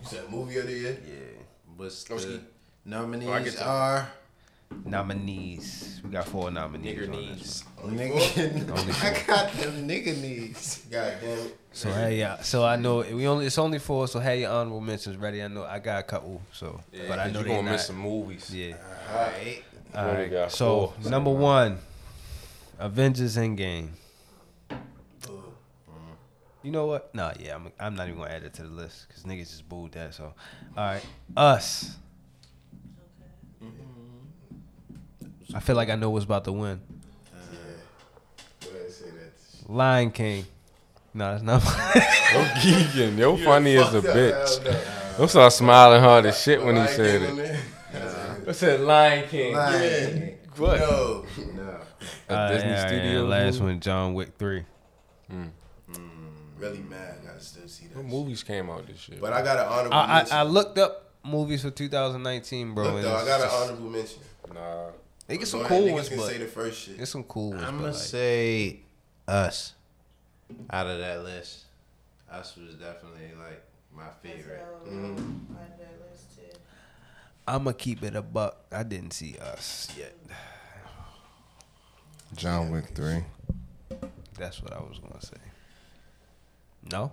You 0.01 0.07
said 0.07 0.29
movie 0.29 0.57
of 0.57 0.67
the 0.67 0.73
year? 0.73 0.97
Yeah. 1.07 1.13
What's 1.77 2.03
Broski. 2.03 2.25
the 2.25 2.41
nominees 2.85 3.27
Oh, 3.29 3.33
I 3.33 3.39
are 3.67 4.11
Nominees. 4.85 6.01
We 6.03 6.11
got 6.11 6.27
four 6.27 6.51
nominees. 6.51 6.95
Nigger 6.97 7.05
on 7.05 7.11
knees. 7.11 7.63
nigga. 7.83 9.03
I 9.03 9.25
got 9.27 9.51
them 9.53 9.87
nigga 9.87 10.17
knees. 10.21 10.85
God 10.91 11.13
damn 11.21 11.37
it. 11.39 11.57
So 11.71 11.91
hey, 11.91 12.19
yeah. 12.19 12.39
So 12.41 12.63
I 12.65 12.75
know 12.75 12.97
we 12.99 13.27
only 13.27 13.47
it's 13.47 13.57
only 13.57 13.79
four. 13.79 14.07
So 14.07 14.19
have 14.19 14.37
your 14.37 14.51
honorable 14.51 14.81
mentions 14.81 15.17
ready. 15.17 15.41
I 15.41 15.47
know 15.47 15.63
I 15.63 15.79
got 15.79 15.99
a 15.99 16.03
couple. 16.03 16.41
So, 16.53 16.79
Yeah, 16.91 17.03
but 17.07 17.19
I 17.19 17.31
know 17.31 17.39
you 17.39 17.45
they 17.45 17.49
gonna 17.51 17.63
not. 17.63 17.71
miss 17.73 17.87
some 17.87 17.97
movies. 17.99 18.53
Yeah. 18.53 18.75
Alright. 19.11 19.63
All 19.95 20.05
only 20.05 20.49
So 20.51 20.93
four. 21.01 21.09
number 21.11 21.31
one, 21.31 21.79
Avengers 22.77 23.37
Endgame. 23.37 23.89
You 26.63 26.71
know 26.71 26.85
what? 26.87 27.13
Nah, 27.15 27.31
yeah, 27.39 27.55
I'm, 27.55 27.71
I'm 27.79 27.95
not 27.95 28.07
even 28.09 28.19
gonna 28.19 28.31
add 28.33 28.43
it 28.43 28.53
to 28.55 28.63
the 28.63 28.69
list 28.69 29.07
because 29.07 29.23
niggas 29.23 29.49
just 29.49 29.69
booed 29.69 29.93
that. 29.93 30.13
So, 30.13 30.25
all 30.25 30.85
right, 30.85 31.05
us. 31.37 31.95
I 35.53 35.59
feel 35.61 35.75
like 35.75 35.89
I 35.89 35.95
know 35.95 36.09
what's 36.11 36.25
about 36.25 36.43
to 36.45 36.51
win. 36.51 36.79
Go 38.61 38.69
ahead, 38.69 38.91
say 38.91 39.05
that. 39.09 39.71
Lion 39.71 40.11
King. 40.11 40.45
No, 41.13 41.31
that's 41.31 41.41
not. 41.43 41.63
Yo, 41.63 42.43
geeking. 42.61 43.17
Yo, 43.17 43.35
funny 43.37 43.75
as 43.77 43.93
a 43.95 44.01
bitch. 44.01 44.63
hell 44.63 44.73
no. 44.73 45.19
Yo 45.23 45.27
started 45.27 45.51
smiling 45.51 46.01
hard 46.01 46.25
as 46.27 46.39
shit 46.39 46.63
when 46.63 46.75
he 46.75 46.85
said 46.87 47.21
King 47.21 47.31
on 47.31 47.39
it. 47.39 47.43
there? 47.93 48.37
I 48.47 48.51
said 48.51 48.81
Lion 48.81 49.27
King. 49.27 49.51
Yeah. 49.53 50.29
What? 50.57 50.79
No. 50.79 51.25
A 52.29 52.33
Uh, 52.33 52.51
Disney 52.51 52.69
yeah, 52.69 53.13
yeah, 53.13 53.19
last 53.21 53.59
one, 53.61 53.79
John 53.79 54.13
Wick 54.13 54.33
three. 54.37 54.65
Really 56.59 56.79
mad. 56.79 57.19
I 57.21 57.25
gotta 57.25 57.39
still 57.41 57.67
see 57.67 57.87
that. 57.87 57.95
What 57.95 58.03
shit. 58.03 58.11
movies 58.11 58.43
came 58.43 58.69
out 58.69 58.85
this 58.87 59.07
year? 59.09 59.19
But 59.21 59.33
I 59.33 59.41
got 59.41 59.59
an 59.59 59.65
honorable 59.65 59.93
I, 59.93 60.03
I 60.03 60.17
mention. 60.17 60.37
I 60.37 60.43
looked 60.43 60.77
up 60.77 61.13
movies 61.23 61.61
for 61.61 61.71
2019, 61.71 62.73
bro. 62.73 62.93
Look, 62.93 63.01
though, 63.03 63.15
I 63.15 63.25
got 63.25 63.41
an 63.41 63.47
just- 63.47 63.55
honorable 63.55 63.89
mention. 63.89 64.19
Nah. 64.53 64.85
They 65.27 65.37
get 65.37 65.47
some 65.47 65.59
ahead, 65.59 65.69
cool 65.69 65.87
niggas 65.87 65.93
ones, 65.93 66.09
can 66.09 66.17
but 66.17 66.27
say 66.27 66.37
the 66.39 66.45
first 66.47 66.79
shit. 66.81 66.97
there's 66.97 67.09
some 67.09 67.23
cool 67.23 67.51
ones. 67.51 67.61
I'm 67.63 67.75
gonna 67.77 67.91
like, 67.91 67.95
say 67.95 68.79
us 69.27 69.73
out 70.71 70.87
of 70.87 70.99
that 70.99 71.23
list. 71.23 71.65
Us 72.31 72.55
was 72.57 72.73
definitely 72.73 73.31
like 73.37 73.63
my 73.95 74.09
favorite. 74.23 74.65
Mm-hmm. 74.87 75.53
I'm 77.47 77.63
gonna 77.63 77.73
keep 77.73 78.03
it 78.03 78.15
a 78.15 78.21
buck. 78.21 78.57
I 78.71 78.83
didn't 78.83 79.11
see 79.11 79.35
us 79.39 79.91
yet. 79.97 80.15
John 82.35 82.71
Wick 82.71 82.89
three. 82.93 83.23
That's 84.37 84.61
what 84.61 84.73
I 84.73 84.79
was 84.79 84.99
gonna 84.99 85.21
say. 85.21 85.37
No, 86.91 87.11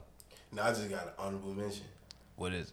No, 0.53 0.63
I 0.63 0.69
just 0.71 0.89
got 0.89 1.05
an 1.07 1.13
honorable 1.19 1.53
mention. 1.55 1.85
what 2.37 2.53
is? 2.53 2.73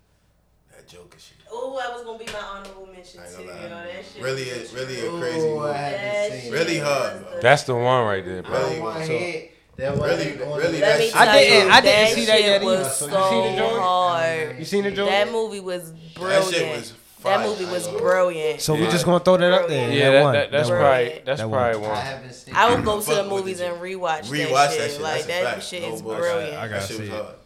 That 0.72 0.88
Joker 0.88 1.18
shit. 1.20 1.38
Oh, 1.52 1.78
that 1.78 1.94
was 1.94 2.04
gonna 2.04 2.18
be 2.20 2.26
my 2.32 2.40
honorable 2.40 2.88
mention 2.88 3.20
I 3.22 3.28
ain't 3.28 3.36
too. 3.36 3.46
gonna 3.48 3.62
Yo, 3.62 3.70
lie. 3.76 3.86
that 3.86 4.06
shit 4.14 4.22
Really, 4.24 4.60
was 4.60 4.74
a, 4.74 4.76
really 4.76 5.00
a 5.02 5.06
Ooh, 5.12 5.20
crazy 5.20 5.38
I 5.38 5.50
movie. 5.50 5.74
haven't 5.74 6.02
That 6.32 6.42
seen 6.42 6.52
Really 6.54 6.78
it. 6.78 6.84
hard, 6.84 7.22
bro. 7.24 7.42
That's 7.42 7.64
the 7.64 7.76
one 7.76 8.06
right 8.06 8.26
there, 8.26 8.44
bro. 8.44 8.60
Really, 8.60 8.80
One 8.80 8.94
so- 9.06 9.18
hit. 9.18 9.50
That 9.76 9.96
Really, 9.96 10.08
really, 10.08 10.34
the 10.38 10.46
Let 10.46 10.72
That's- 10.80 11.16
I 11.16 11.40
didn't- 11.40 11.72
I 11.72 11.82
didn't 11.82 11.96
that 11.96 12.14
see 12.14 12.26
that 12.26 12.38
shit 12.38 12.46
yet 12.46 12.62
was 12.64 12.80
either. 12.80 12.90
so 12.90 13.06
You 13.08 13.30
seen 13.44 13.52
the 13.56 13.58
joint? 13.62 13.80
hard. 13.82 14.60
You 14.60 14.66
seen 14.66 14.84
the 14.84 14.92
joint? 14.92 15.10
That 15.10 15.32
movie 15.32 15.60
was 15.62 15.92
That 15.92 16.14
brilliant. 16.16 16.54
shit 16.54 16.78
was 16.78 16.94
That 17.24 17.46
movie 17.48 17.66
was 17.66 17.88
brilliant. 17.88 18.62
So 18.62 18.74
we 18.76 18.86
just 18.88 19.06
gonna 19.06 19.24
throw 19.24 19.38
that 19.38 19.52
up 19.54 19.68
there. 19.68 19.92
Yeah, 19.92 20.12
that, 20.12 20.24
that, 20.24 20.32
that, 20.34 20.52
that's 20.52 20.70
that 20.70 20.76
probably 20.80 21.10
one. 21.10 21.22
that's 21.26 21.42
That 21.42 21.50
probably 21.50 21.86
I 21.86 21.90
one. 21.90 22.02
haven't 22.06 22.34
seen 22.34 22.56
I 22.56 22.76
would 22.76 22.86
go 22.86 23.02
to 23.02 23.16
the 23.16 23.24
movies 23.26 23.60
and 23.62 23.76
rewatch, 23.82 24.26
Rewatch 24.26 24.52
that 24.52 24.72
shit. 24.72 24.80
that 24.80 24.92
shit. 24.92 25.02
Like 25.02 25.24
that 25.26 25.44
fact. 25.44 25.64
shit 25.64 25.84
is 25.84 26.02
bullshit. 26.02 26.22
brilliant. 26.22 26.58
I 26.58 26.68
gotta 26.68 26.82
shit 26.88 26.98
see 26.98 27.10
was 27.10 27.20
it. 27.20 27.40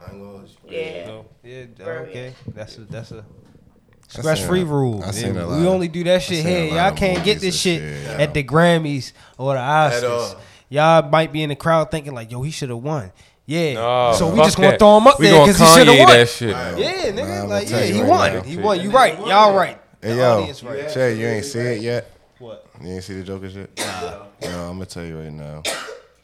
I 0.00 0.12
ain't 0.12 0.22
gonna. 0.22 0.44
Yeah. 0.68 1.20
Yeah, 1.42 1.84
okay. 1.86 2.34
That's 2.54 2.76
a 2.78 2.80
that's 2.82 3.10
a 3.12 3.24
ScressFree 4.08 4.62
a- 4.62 4.66
rule. 4.66 5.02
I 5.04 5.10
seen 5.10 5.30
a 5.30 5.34
we 5.34 5.40
lot 5.54 5.60
of- 5.60 5.66
only 5.66 5.88
do 5.88 6.04
that 6.04 6.22
shit 6.22 6.38
seen 6.38 6.46
here. 6.46 6.74
Y'all 6.74 6.92
can't 6.92 7.24
get 7.24 7.36
this 7.40 7.44
and 7.44 7.54
shit 7.54 7.80
shit. 8.04 8.20
at 8.20 8.34
the 8.34 8.42
Grammys 8.44 9.12
or 9.36 9.54
the 9.54 9.60
Oscars. 9.60 10.36
Y'all 10.70 11.08
might 11.08 11.32
be 11.32 11.42
in 11.42 11.48
the 11.48 11.56
crowd 11.56 11.90
thinking 11.90 12.14
like, 12.14 12.30
"Yo, 12.30 12.42
he 12.42 12.50
should 12.50 12.68
have 12.70 12.78
won." 12.78 13.12
Yeah. 13.48 13.72
No, 13.72 14.12
so 14.14 14.30
we 14.30 14.40
just 14.40 14.58
gonna 14.58 14.72
that. 14.72 14.78
throw 14.78 14.98
him 14.98 15.06
up 15.06 15.18
we 15.18 15.26
there 15.28 15.40
because 15.40 15.58
he 15.58 15.66
should 15.66 15.86
have 15.88 15.98
won. 15.98 16.08
that 16.08 16.28
shit. 16.28 16.54
Right. 16.54 16.78
Yeah, 16.78 17.12
nigga. 17.12 17.42
Nah, 17.42 17.44
like, 17.44 17.70
yeah, 17.70 17.82
he 17.82 18.00
right 18.02 18.08
won. 18.08 18.34
now. 18.34 18.42
He 18.42 18.56
won. 18.58 18.80
You 18.82 18.90
right. 18.90 19.18
Y'all 19.18 19.56
right. 19.56 19.80
Hey 20.02 20.10
The 20.10 20.16
yo, 20.16 20.40
audience 20.40 20.62
right. 20.62 20.88
Che, 20.90 21.18
you 21.18 21.26
ain't 21.26 21.44
see 21.46 21.58
it 21.60 21.80
yet. 21.80 22.10
What? 22.38 22.66
You 22.82 22.90
ain't 22.90 23.02
see 23.04 23.14
the 23.14 23.24
Joker 23.24 23.48
shit? 23.48 23.70
Nah. 23.78 24.26
Yo, 24.42 24.48
I'm 24.50 24.74
gonna 24.74 24.84
tell 24.84 25.02
you 25.02 25.18
right 25.18 25.32
now. 25.32 25.62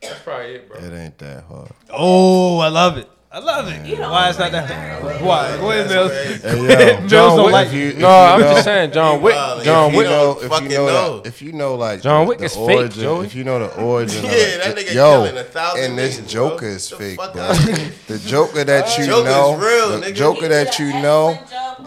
That's 0.03 0.21
probably 0.21 0.57
it, 0.57 0.69
bro. 0.69 0.79
It 0.81 0.93
ain't 0.93 1.17
that 1.17 1.45
hard. 1.45 1.71
Oh, 1.89 2.59
I 2.59 2.69
love 2.69 2.99
it. 2.99 3.09
I 3.35 3.39
love 3.41 3.67
it. 3.67 3.99
Why 3.99 4.29
is 4.29 4.37
that 4.37 4.53
that? 4.53 5.21
Why? 5.21 5.57
Go 5.57 5.73
ahead, 5.73 5.89
Mills. 5.91 6.13
Hey, 6.13 6.39
yo, 6.95 7.01
Mills 7.01 7.11
John 7.11 7.37
don't 7.37 7.45
Wick. 7.47 7.53
like 7.53 7.67
if 7.67 7.75
you- 7.75 7.89
if 7.89 7.97
no, 7.99 8.09
you 8.09 8.15
I'm 8.15 8.41
know- 8.41 8.53
just 8.53 8.65
saying, 8.65 8.93
John 8.93 9.23
Wick. 9.23 9.35
Wow, 9.35 9.61
John 9.65 9.87
if 9.89 9.93
you 9.93 9.99
Wick. 9.99 10.09
know, 10.09 10.39
if 10.41 10.63
you 10.63 10.69
know, 10.69 10.87
know. 10.87 11.19
That, 11.19 11.27
if 11.29 11.43
you 11.43 11.53
know, 11.53 11.75
like 11.75 12.01
John 12.01 12.25
the- 12.25 12.29
Wick 12.29 12.39
the 12.39 12.45
is 12.45 12.55
fake, 12.55 12.79
origin, 12.79 13.03
Joey. 13.03 13.27
If 13.27 13.35
you 13.35 13.43
know 13.43 13.59
the 13.59 13.75
origin, 13.83 14.25
Yeah, 14.25 14.31
of 14.31 14.37
that 14.37 14.77
nigga 14.77 14.95
yo, 14.95 15.11
killing 15.25 15.37
a 15.37 15.43
thousand 15.43 15.85
and 15.85 15.99
this 15.99 16.21
niggas, 16.21 16.29
Joker 16.29 16.59
bro. 16.59 16.69
is 16.69 16.91
fake, 16.91 17.17
bro. 17.17 17.33
the 17.33 18.23
Joker 18.25 18.63
that 18.65 18.99
you 18.99 19.07
Joker's 19.07 19.25
know, 19.25 19.57
real, 19.57 19.99
the 20.01 20.07
nigga. 20.07 20.15
Joker 20.15 20.49
that 20.49 20.79
you 20.79 20.93
know 20.93 21.37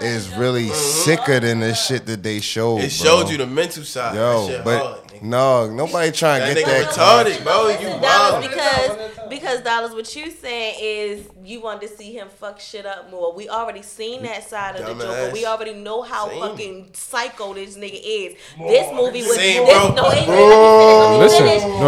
is 0.02 0.30
really 0.36 0.66
mm-hmm. 0.66 0.74
sicker 0.74 1.40
than 1.40 1.62
the 1.62 1.74
shit 1.74 2.06
that 2.08 2.24
they 2.24 2.42
showed. 2.42 2.82
It 2.82 2.92
showed 2.92 3.30
you 3.30 3.38
the 3.38 3.48
mental 3.48 3.84
side. 3.84 4.16
that 4.16 4.20
yo, 4.20 4.62
but 4.66 5.07
hard, 5.20 5.24
no, 5.24 5.70
nobody 5.86 6.12
trying 6.12 6.48
to 6.48 6.54
get 6.56 6.66
that. 6.66 6.90
retarded, 6.92 7.44
bro. 7.44 7.68
You 7.70 8.00
Dollars 8.02 8.02
wild. 8.02 8.42
because 8.44 8.98
because 9.30 9.62
dollars 9.62 9.92
what 9.92 10.16
you 10.16 10.32
saying 10.32 10.76
is 10.80 11.28
you 11.44 11.60
want 11.62 11.82
to 11.82 11.88
see 11.88 12.14
him 12.14 12.30
fuck 12.30 12.60
shit 12.60 12.86
up 12.86 13.10
more. 13.12 13.34
We 13.34 13.50
already 13.50 13.82
seen 13.82 14.24
that 14.24 14.48
side 14.48 14.76
of 14.78 14.86
the 14.86 14.94
Joker. 14.94 15.06
Dumbass. 15.14 15.34
We 15.34 15.46
already 15.46 15.74
know 15.74 16.02
how 16.02 16.30
Same. 16.30 16.40
fucking 16.42 16.90
psycho 16.94 17.54
this 17.54 17.78
nigga 17.78 18.00
is. 18.02 18.36
This 18.58 18.94
movie 18.94 19.22
was 19.24 19.36
Same, 19.36 19.66
this, 19.66 19.78
bro. 19.78 19.94
no, 19.94 20.12
ain't- 20.12 20.26
Bro, 20.28 20.48
let 20.48 21.12
me 21.12 21.18
listen. 21.20 21.46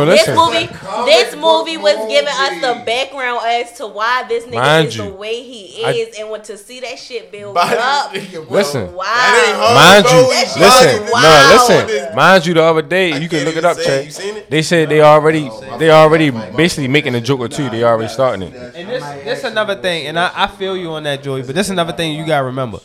This 0.08 0.28
movie, 0.28 0.66
this 1.06 1.36
movie 1.36 1.78
was 1.78 1.96
giving 2.10 2.28
us 2.28 2.62
the 2.62 2.84
background 2.86 3.40
as 3.46 3.72
to 3.78 3.88
why 3.88 4.24
this 4.28 4.44
nigga 4.46 4.54
Mind 4.56 4.88
is 4.88 4.98
you, 4.98 5.04
the 5.06 5.10
way 5.12 5.42
he 5.44 5.84
I- 5.86 5.92
is, 5.92 6.18
and 6.20 6.30
when 6.30 6.42
to 6.44 6.58
see 6.58 6.80
that 6.82 7.00
shit 7.00 7.32
build 7.32 7.56
up. 7.58 8.12
nigga. 8.14 8.50
Listen. 8.50 8.94
Wow. 8.94 9.04
That 9.06 9.46
ain't 9.48 9.58
hard, 9.58 9.76
Mind 9.76 10.04
bro. 10.06 10.20
you, 10.22 10.28
listen, 10.28 10.62
no, 10.62 11.88
listen. 11.88 12.16
Mind 12.16 12.46
you, 12.46 12.54
the 12.54 12.64
other 12.64 12.82
day, 12.82 13.14
I 13.14 13.19
you 13.22 13.30
can 13.30 13.40
can't 13.40 13.48
look 13.48 13.56
it 13.58 13.66
up, 13.66 13.78
say 13.78 13.82
it. 13.82 13.86
Che. 13.86 14.06
You 14.06 14.12
seen 14.12 14.36
it? 14.38 14.50
They 14.50 14.62
said 14.62 14.90
they 14.90 15.02
already, 15.02 15.50
they 15.78 15.90
already 15.92 16.32
basically 16.32 16.88
making 16.88 17.14
the 17.14 17.22
Joker 17.22 17.48
too. 17.48 17.70
They 17.70 17.84
already 17.84 18.10
starting 18.10 18.50
it. 18.50 18.76
And 18.76 18.90
this, 18.90 19.04
this 19.24 19.44
another 19.44 19.76
thing, 19.76 20.08
and 20.08 20.20
I, 20.20 20.32
I 20.34 20.48
feel 20.48 20.76
you 20.76 20.92
on 20.92 21.04
that, 21.04 21.24
Joey. 21.24 21.44
But 21.44 21.56
this 21.56 21.70
another 21.70 21.94
thing 21.94 22.16
you 22.18 22.26
gotta 22.26 22.46
remember. 22.46 22.80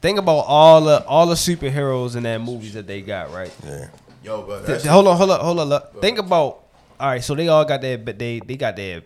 Think 0.00 0.18
about 0.18 0.44
all 0.46 0.80
the 0.82 1.04
all 1.06 1.26
the 1.26 1.34
superheroes 1.34 2.14
in 2.14 2.22
that 2.22 2.40
movies 2.40 2.74
that 2.74 2.86
they 2.86 3.02
got, 3.02 3.32
right? 3.32 3.52
Yeah. 3.64 3.88
Yo, 4.22 4.42
bro. 4.42 4.64
Th- 4.64 4.82
hold 4.84 5.08
on, 5.08 5.16
hold 5.16 5.30
on, 5.30 5.40
hold 5.40 5.60
on. 5.60 5.68
look. 5.68 6.00
Think 6.00 6.18
about 6.18 6.62
all 7.00 7.08
right. 7.08 7.22
So 7.22 7.34
they 7.34 7.48
all 7.48 7.64
got 7.64 7.80
their, 7.80 7.98
but 7.98 8.18
they 8.18 8.40
they 8.40 8.56
got 8.56 8.76
their. 8.76 9.02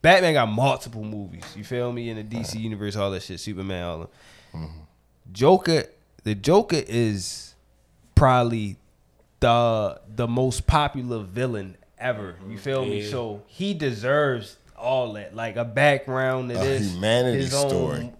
Batman 0.00 0.34
got 0.34 0.48
multiple 0.48 1.02
movies. 1.02 1.44
You 1.56 1.64
feel 1.64 1.90
me 1.90 2.10
in 2.10 2.16
the 2.16 2.24
DC 2.24 2.60
universe, 2.60 2.94
all 2.94 3.10
that 3.10 3.22
shit. 3.22 3.40
Superman, 3.40 3.84
all 3.84 4.10
them. 4.52 4.70
Joker, 5.32 5.84
the 6.24 6.34
Joker 6.34 6.82
is 6.86 7.54
probably 8.14 8.76
the 9.44 10.00
the 10.16 10.26
most 10.26 10.66
popular 10.66 11.18
villain 11.20 11.76
ever. 11.98 12.36
You 12.48 12.56
mm, 12.56 12.60
feel 12.60 12.84
me? 12.84 13.02
So 13.02 13.42
he 13.46 13.74
deserves 13.74 14.56
all 14.76 15.12
that, 15.14 15.36
like 15.36 15.56
a 15.56 15.64
background 15.64 16.48
to 16.50 16.56
A 16.60 16.64
this 16.64 16.92
humanity 16.92 17.38
his 17.38 17.54
own- 17.54 17.68
story. 17.68 18.12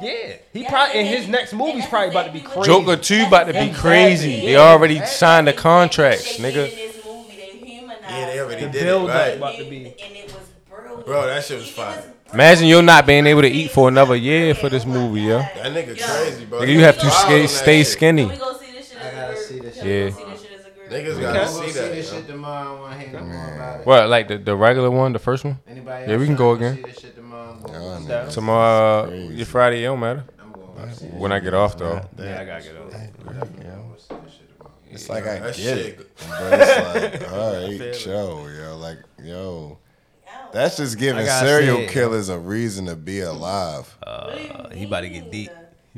Yeah, 0.00 0.34
he 0.52 0.62
probably 0.64 1.00
in 1.00 1.06
his 1.06 1.26
next 1.26 1.52
movie's 1.52 1.84
probably 1.86 2.10
about 2.10 2.26
to 2.26 2.32
be 2.32 2.40
crazy. 2.40 2.68
Joker 2.70 2.96
two 2.96 3.24
about 3.26 3.48
to 3.48 3.52
be 3.52 3.72
crazy. 3.72 4.40
They 4.42 4.54
already 4.56 5.04
signed 5.04 5.48
the 5.48 5.52
contracts, 5.52 6.38
nigga. 6.38 6.54
this 6.70 7.04
movie, 7.04 7.34
they 7.36 7.58
humanized 7.66 8.02
Yeah, 8.08 8.26
they 8.26 8.38
already 8.40 8.64
The 8.66 8.70
did 8.70 8.82
it, 8.82 8.84
build 8.84 9.10
up 9.10 9.16
right? 9.16 9.36
about 9.36 9.56
to 9.58 9.64
be. 9.64 9.76
and 9.86 9.96
it 10.16 10.26
was 10.26 10.48
brilliant. 10.70 11.04
Bro, 11.04 11.26
that 11.26 11.42
shit 11.44 11.58
was 11.58 11.68
fire. 11.68 12.12
Imagine 12.32 12.68
you're 12.68 12.80
not 12.82 13.06
being 13.06 13.26
able 13.26 13.42
to 13.42 13.48
eat 13.48 13.72
for 13.72 13.88
another 13.88 14.14
year 14.14 14.54
for 14.54 14.68
this 14.68 14.86
movie, 14.86 15.22
yo. 15.22 15.38
That 15.38 15.72
nigga 15.72 15.98
crazy, 16.00 16.44
bro. 16.44 16.60
Nigga, 16.60 16.68
you 16.74 16.80
have 16.82 16.98
to 17.00 17.10
stay, 17.10 17.46
stay 17.48 17.82
skinny. 17.82 18.22
Can 18.28 18.32
we 18.34 18.36
go 18.38 18.56
see 18.56 18.70
this 18.70 18.88
shit 18.92 18.98
as 19.00 19.12
a 19.12 19.16
gotta 19.16 19.36
see 19.36 19.58
this 19.58 19.74
Can 19.78 19.84
shit. 19.84 20.14
we 20.14 20.22
Yeah. 20.22 20.27
Niggas 20.90 21.08
Okay. 21.12 21.20
gotta 21.22 21.38
We'll 21.40 21.48
see 21.48 21.68
see 21.72 21.78
that. 21.80 21.90
this 21.92 22.10
shit 22.12 22.26
tomorrow. 22.26 22.76
I 22.76 22.80
want 22.80 22.92
to 22.94 22.98
hear 23.06 23.12
no 23.20 23.26
more 23.26 23.54
about 23.54 23.80
it. 23.80 23.86
What, 23.86 24.08
like 24.08 24.28
the, 24.28 24.38
the 24.38 24.56
regular 24.56 24.90
one, 24.90 25.12
the 25.12 25.18
first 25.18 25.44
one? 25.44 25.58
Anybody 25.68 26.10
Yeah, 26.10 26.16
we 26.16 26.26
can 26.26 26.34
tryna 26.34 26.38
go 26.38 26.54
See 26.56 26.64
again. 26.64 26.82
this 26.84 26.98
shit 27.00 27.14
tomorrow. 27.16 27.52
I'm 27.52 27.72
Y'all 27.72 27.80
going. 27.80 28.06
niggas 28.06 28.30
Tomorrow, 28.32 29.12
your 29.30 29.46
Friday, 29.46 29.82
it 29.82 29.86
don't 29.86 30.00
matter. 30.00 30.24
I'm 30.40 30.52
going. 30.52 30.88
to 30.88 30.94
see 30.94 31.06
this 31.06 31.14
When 31.14 31.32
I 31.32 31.38
get 31.40 31.54
off 31.54 31.76
though. 31.76 32.00
Yeah, 32.18 32.40
I 32.40 32.44
gotta 32.44 32.62
get 32.62 32.76
over. 32.76 32.96
it. 32.96 33.14
It's 34.90 35.08
like 35.08 35.24
I 35.26 35.38
That 35.40 35.54
get 35.54 35.56
shit 35.56 35.78
it, 35.78 36.10
but 36.18 36.60
it's 36.60 37.22
like, 37.22 37.32
all 37.32 37.52
right, 37.52 37.94
show, 37.94 38.48
yo, 38.48 38.76
like, 38.78 38.98
yo, 39.22 39.78
that's 40.52 40.78
just 40.78 40.98
giving 40.98 41.26
serial 41.26 41.86
killers 41.88 42.30
a 42.30 42.38
reason 42.38 42.86
to 42.86 42.96
be 42.96 43.20
alive. 43.20 43.96
Uh, 44.02 44.70
he 44.70 44.84
about 44.84 45.00
to 45.02 45.10
get 45.10 45.30
deep. 45.30 45.50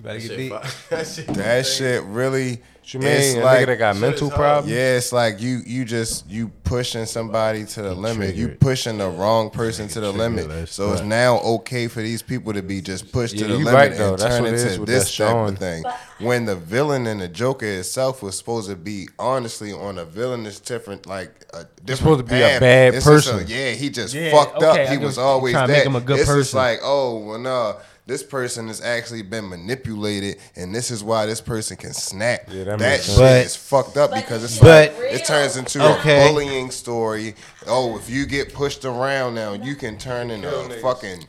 He 0.02 0.08
about 0.08 0.20
to 0.20 0.28
That 0.28 0.28
get 0.28 0.28
shit 0.28 0.38
deep. 0.38 0.52
That 0.90 1.06
shit 1.06 1.26
That 1.34 1.66
shit 1.66 2.02
really, 2.04 2.50
What 2.52 2.94
you 2.94 3.00
mean? 3.00 3.08
it's 3.10 3.34
a 3.34 3.40
like, 3.40 3.60
nigga 3.60 3.66
that 3.66 3.76
got 3.78 3.96
mental 3.96 4.30
problems? 4.30 4.70
yeah, 4.72 4.96
it's 4.96 5.12
like 5.12 5.40
you, 5.40 5.60
you 5.66 5.84
just 5.84 6.28
you 6.28 6.48
pushing 6.64 7.04
somebody 7.06 7.64
to 7.64 7.82
the 7.82 7.94
limit. 7.94 8.34
You 8.34 8.48
pushing 8.48 8.98
the 8.98 9.08
wrong 9.08 9.50
person 9.50 9.88
to 9.88 10.00
the 10.00 10.12
limit. 10.12 10.48
that 10.48 10.68
So 10.68 10.92
it's 10.92 11.02
now 11.02 11.38
okay 11.40 11.88
for 11.88 12.00
these 12.00 12.22
people 12.22 12.52
to 12.52 12.62
be 12.62 12.80
just 12.80 13.12
pushed 13.12 13.34
Yeah, 13.34 13.46
to 13.48 13.52
the 13.52 13.58
limit 13.58 13.74
right, 13.74 13.92
and 13.92 14.18
That's 14.18 14.22
turn 14.24 14.42
what 14.42 14.52
it 14.52 14.54
is 14.54 14.74
into 14.74 14.86
this 14.86 15.04
that 15.16 15.24
type 15.24 15.32
showing. 15.34 15.52
of 15.54 15.58
thing. 15.58 15.84
When 16.20 16.44
the 16.44 16.56
villain 16.56 17.06
and 17.06 17.20
the 17.20 17.28
Joker 17.28 17.66
itself 17.66 18.22
was 18.22 18.36
supposed 18.38 18.68
to 18.70 18.76
be 18.76 19.08
honestly 19.18 19.72
on 19.72 19.98
a 19.98 20.04
villainous 20.04 20.60
different, 20.60 21.06
like 21.06 21.30
a 21.54 21.64
different 21.84 21.98
supposed 21.98 22.18
to 22.20 22.24
be 22.34 22.40
a 22.42 22.60
bad 22.60 22.94
It's 22.94 23.04
just 23.06 23.28
a- 23.28 23.30
person. 23.32 23.46
yeah, 23.48 23.70
he 23.72 23.88
just 23.90 24.14
Yeah, 24.14 24.30
fucked 24.30 24.56
okay, 24.56 24.66
up. 24.84 24.88
I 24.88 24.92
He 24.92 24.98
was 24.98 25.16
always 25.18 25.52
trying 25.54 25.68
to 25.68 25.72
that. 25.72 25.78
make 25.78 25.86
him 25.86 25.96
a 25.96 26.00
good 26.00 26.18
it's 26.20 26.26
just 26.28 26.52
person. 26.52 26.58
like, 26.58 26.80
oh, 26.82 27.18
well, 27.18 27.38
no. 27.38 27.76
This 28.10 28.24
person 28.24 28.66
has 28.66 28.80
actually 28.80 29.22
been 29.22 29.48
manipulated, 29.48 30.38
and 30.56 30.74
this 30.74 30.90
is 30.90 31.04
why 31.04 31.26
this 31.26 31.40
person 31.40 31.76
can 31.76 31.92
snap. 31.94 32.40
Yeah, 32.50 32.64
that 32.64 32.80
that 32.80 33.02
shit. 33.04 33.16
But- 33.16 33.46
is 33.46 33.54
fucked 33.54 33.96
up 33.96 34.12
because 34.12 34.42
it's 34.42 34.58
But- 34.58 34.96
like 34.98 35.12
it 35.12 35.24
turns 35.24 35.56
into 35.56 35.80
Okay. 35.80 36.26
a 36.26 36.28
bullying 36.32 36.72
story. 36.72 37.36
Oh, 37.68 37.96
if 37.96 38.10
you 38.10 38.26
get 38.26 38.52
pushed 38.52 38.84
around 38.84 39.36
now, 39.36 39.52
you 39.52 39.76
can 39.76 39.96
turn 39.96 40.32
into 40.32 40.52
a 40.52 40.70
fucking 40.80 41.24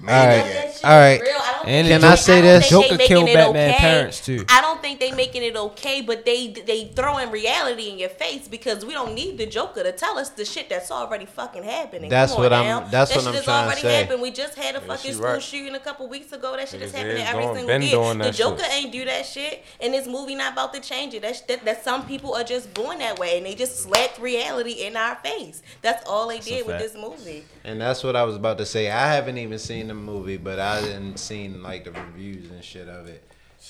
maniac. 0.00 0.44
That 0.52 0.74
shit 0.74 0.84
All 0.84 0.90
right. 0.98 1.20
is. 1.22 1.28
I 1.28 1.52
don't 1.52 1.68
And 1.68 1.88
Can 1.88 2.00
they- 2.02 2.06
I 2.06 2.14
say 2.16 2.34
don't 2.36 2.44
this? 2.44 2.68
think 2.68 2.84
Joker 2.84 2.96
they 2.98 3.06
killed 3.06 3.24
making 3.24 3.38
it 3.40 3.44
Batman 3.44 3.70
okay. 3.70 3.78
parents, 3.78 4.20
too. 4.24 4.44
I 4.50 4.60
don't 4.60 4.82
think 4.82 5.00
they 5.00 5.12
making 5.12 5.42
it 5.42 5.56
okay, 5.56 6.00
but 6.02 6.24
they 6.26 6.48
they 6.48 6.86
throwing 6.94 7.30
reality 7.30 7.88
in 7.88 7.98
your 7.98 8.10
face 8.10 8.48
because 8.48 8.84
we 8.84 8.92
don't 8.92 9.14
need 9.14 9.38
the 9.38 9.46
Joker 9.46 9.82
to 9.82 9.92
tell 9.92 10.18
us 10.18 10.28
the 10.30 10.44
shit 10.44 10.68
that's 10.68 10.90
already 10.90 11.24
fucking 11.24 11.62
happening. 11.62 12.10
That's 12.10 12.32
Come 12.32 12.40
on 12.40 12.42
what 12.44 12.52
I'm- 12.52 12.90
that's 12.90 13.10
that 13.12 13.16
what 13.18 13.26
I'm 13.28 13.34
has 13.34 13.44
trying 13.44 13.70
to 13.70 13.76
say. 13.80 14.00
happened. 14.02 14.20
We 14.20 14.30
just 14.30 14.56
had 14.56 14.74
a 14.74 14.80
fucking 14.80 15.14
school 15.14 15.26
right. 15.26 15.42
shooting 15.42 15.74
a 15.74 15.78
couple 15.80 16.06
weeks 16.08 16.32
ago. 16.32 16.54
That 16.56 16.68
shit 16.68 16.82
is 16.82 16.92
happening 16.92 17.22
every 17.22 17.42
doing- 17.44 17.54
single 17.56 17.66
been 18.08 18.18
day. 18.18 18.24
The 18.30 18.36
Joker 18.36 18.62
shit. 18.64 18.72
ain't 18.72 18.92
do 18.92 19.04
that 19.06 19.24
shit, 19.26 19.64
and 19.80 19.94
this 19.94 20.06
movie 20.06 20.34
not 20.34 20.52
about 20.52 20.74
to 20.74 20.80
change 20.80 21.14
it. 21.14 21.22
That's 21.22 21.40
that, 21.42 21.64
that 21.64 21.82
some 21.84 22.06
people 22.06 22.34
are 22.34 22.44
just 22.44 22.74
born 22.74 22.98
that 22.98 23.18
way, 23.18 23.38
and 23.38 23.46
they 23.46 23.54
just 23.54 23.80
slapped 23.80 24.18
reality 24.20 24.72
in 24.84 24.96
our 24.96 25.16
face. 25.16 25.62
That's 25.82 26.06
all 26.08 26.28
they 26.28 26.40
did 26.40 26.66
with 26.66 26.76
fact. 26.78 26.92
this 26.92 26.94
movie. 27.00 27.44
And 27.64 27.80
that's 27.80 28.04
what 28.04 28.16
I 28.16 28.24
was 28.24 28.36
about 28.36 28.58
to 28.58 28.66
say. 28.66 28.90
I 28.90 29.12
haven't 29.14 29.38
even 29.38 29.58
seen 29.58 29.83
the 29.88 29.94
movie, 29.94 30.36
but 30.36 30.58
I 30.58 30.80
didn't 30.80 31.18
seen 31.18 31.62
like 31.62 31.84
the 31.84 31.92
reviews 31.92 32.50
and 32.50 32.64
shit 32.64 32.88
of 32.88 33.06
it. 33.06 33.22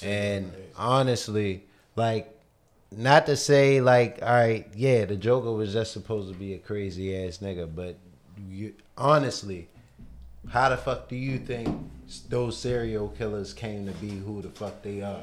And 0.03 0.53
honestly, 0.77 1.65
like 1.97 2.31
not 2.91 3.27
to 3.27 3.37
say 3.37 3.81
like, 3.81 4.19
all 4.23 4.33
right, 4.33 4.67
yeah, 4.75 5.05
the 5.05 5.17
Joker 5.17 5.53
was 5.53 5.73
just 5.73 5.93
supposed 5.93 6.33
to 6.33 6.39
be 6.39 6.55
a 6.55 6.59
crazy 6.59 7.17
ass 7.17 7.39
nigga, 7.39 7.73
but 7.75 7.97
you, 8.49 8.75
honestly, 8.97 9.69
how 10.51 10.69
the 10.69 10.77
fuck 10.77 11.09
do 11.09 11.17
you 11.17 11.39
think 11.39 11.69
those 12.29 12.57
serial 12.57 13.09
killers 13.09 13.53
came 13.53 13.87
to 13.87 13.93
be 13.93 14.11
who 14.11 14.43
the 14.43 14.51
fuck 14.51 14.83
they 14.83 15.03
are? 15.03 15.23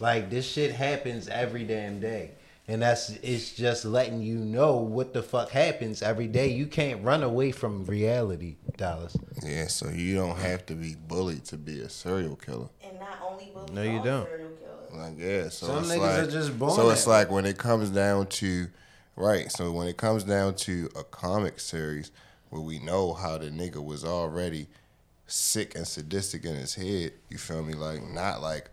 Like 0.00 0.30
this 0.30 0.46
shit 0.46 0.72
happens 0.72 1.28
every 1.28 1.64
damn 1.64 2.00
day. 2.00 2.30
And 2.68 2.82
that's 2.82 3.10
it's 3.22 3.54
just 3.54 3.86
letting 3.86 4.20
you 4.20 4.36
know 4.36 4.76
what 4.76 5.14
the 5.14 5.22
fuck 5.22 5.50
happens 5.50 6.02
every 6.02 6.26
day. 6.28 6.48
You 6.48 6.66
can't 6.66 7.02
run 7.02 7.22
away 7.22 7.50
from 7.50 7.84
reality, 7.86 8.56
Dallas. 8.76 9.16
Yeah, 9.42 9.68
so 9.68 9.88
you 9.88 10.14
don't 10.14 10.36
have 10.36 10.66
to 10.66 10.74
be 10.74 10.94
bullied 10.94 11.44
to 11.46 11.56
be 11.56 11.80
a 11.80 11.88
serial 11.88 12.36
killer. 12.36 12.68
And 12.86 12.98
not 13.00 13.08
only 13.30 13.52
bullies, 13.54 13.70
No, 13.72 13.82
you 13.82 14.00
don't. 14.00 14.28
serial. 14.28 15.06
Like 15.08 15.14
yeah, 15.18 15.48
so 15.48 15.66
Some 15.66 15.78
it's 15.78 15.88
niggas 15.92 15.98
like, 16.00 16.28
are 16.28 16.30
just 16.30 16.58
born 16.58 16.72
So 16.72 16.90
it's 16.90 17.04
that 17.04 17.10
like 17.10 17.30
when 17.30 17.46
it 17.46 17.56
comes 17.58 17.88
down 17.90 18.26
to 18.26 18.68
right. 19.16 19.50
So 19.50 19.72
when 19.72 19.88
it 19.88 19.96
comes 19.96 20.24
down 20.24 20.54
to 20.56 20.90
a 20.94 21.04
comic 21.04 21.60
series 21.60 22.10
where 22.50 22.60
we 22.62 22.78
know 22.80 23.14
how 23.14 23.38
the 23.38 23.50
nigga 23.50 23.82
was 23.82 24.04
already 24.04 24.66
sick 25.26 25.74
and 25.74 25.86
sadistic 25.86 26.44
in 26.44 26.54
his 26.54 26.74
head, 26.74 27.12
you 27.30 27.38
feel 27.38 27.62
me? 27.62 27.72
Like 27.74 28.02
not 28.06 28.42
like 28.42 28.70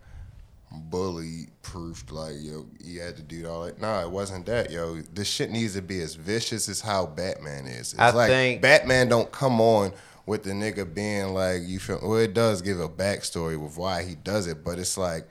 bully 0.70 1.46
proofed 1.62 2.10
like 2.12 2.34
yo 2.38 2.66
he 2.84 2.96
had 2.96 3.16
to 3.16 3.22
do 3.22 3.46
all 3.48 3.64
that. 3.64 3.80
Nah, 3.80 4.02
it 4.02 4.10
wasn't 4.10 4.46
that, 4.46 4.70
yo. 4.70 4.96
This 5.14 5.28
shit 5.28 5.50
needs 5.50 5.74
to 5.74 5.82
be 5.82 6.00
as 6.00 6.14
vicious 6.14 6.68
as 6.68 6.80
how 6.80 7.06
Batman 7.06 7.66
is. 7.66 7.92
It's 7.92 7.98
I 8.00 8.10
like 8.10 8.28
think- 8.28 8.62
Batman 8.62 9.08
don't 9.08 9.30
come 9.32 9.60
on 9.60 9.92
with 10.26 10.42
the 10.42 10.50
nigga 10.50 10.92
being 10.92 11.32
like 11.34 11.62
you 11.64 11.78
feel 11.78 12.00
well 12.02 12.16
it 12.18 12.34
does 12.34 12.62
give 12.62 12.80
a 12.80 12.88
backstory 12.88 13.58
with 13.60 13.76
why 13.76 14.02
he 14.02 14.14
does 14.16 14.46
it, 14.46 14.64
but 14.64 14.78
it's 14.78 14.98
like 14.98 15.26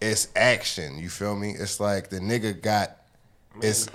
it's 0.00 0.28
action, 0.34 0.98
you 0.98 1.10
feel 1.10 1.36
me? 1.36 1.50
It's 1.50 1.78
like 1.80 2.08
the 2.08 2.20
nigga 2.20 2.60
got 2.60 2.96
it's 3.62 3.88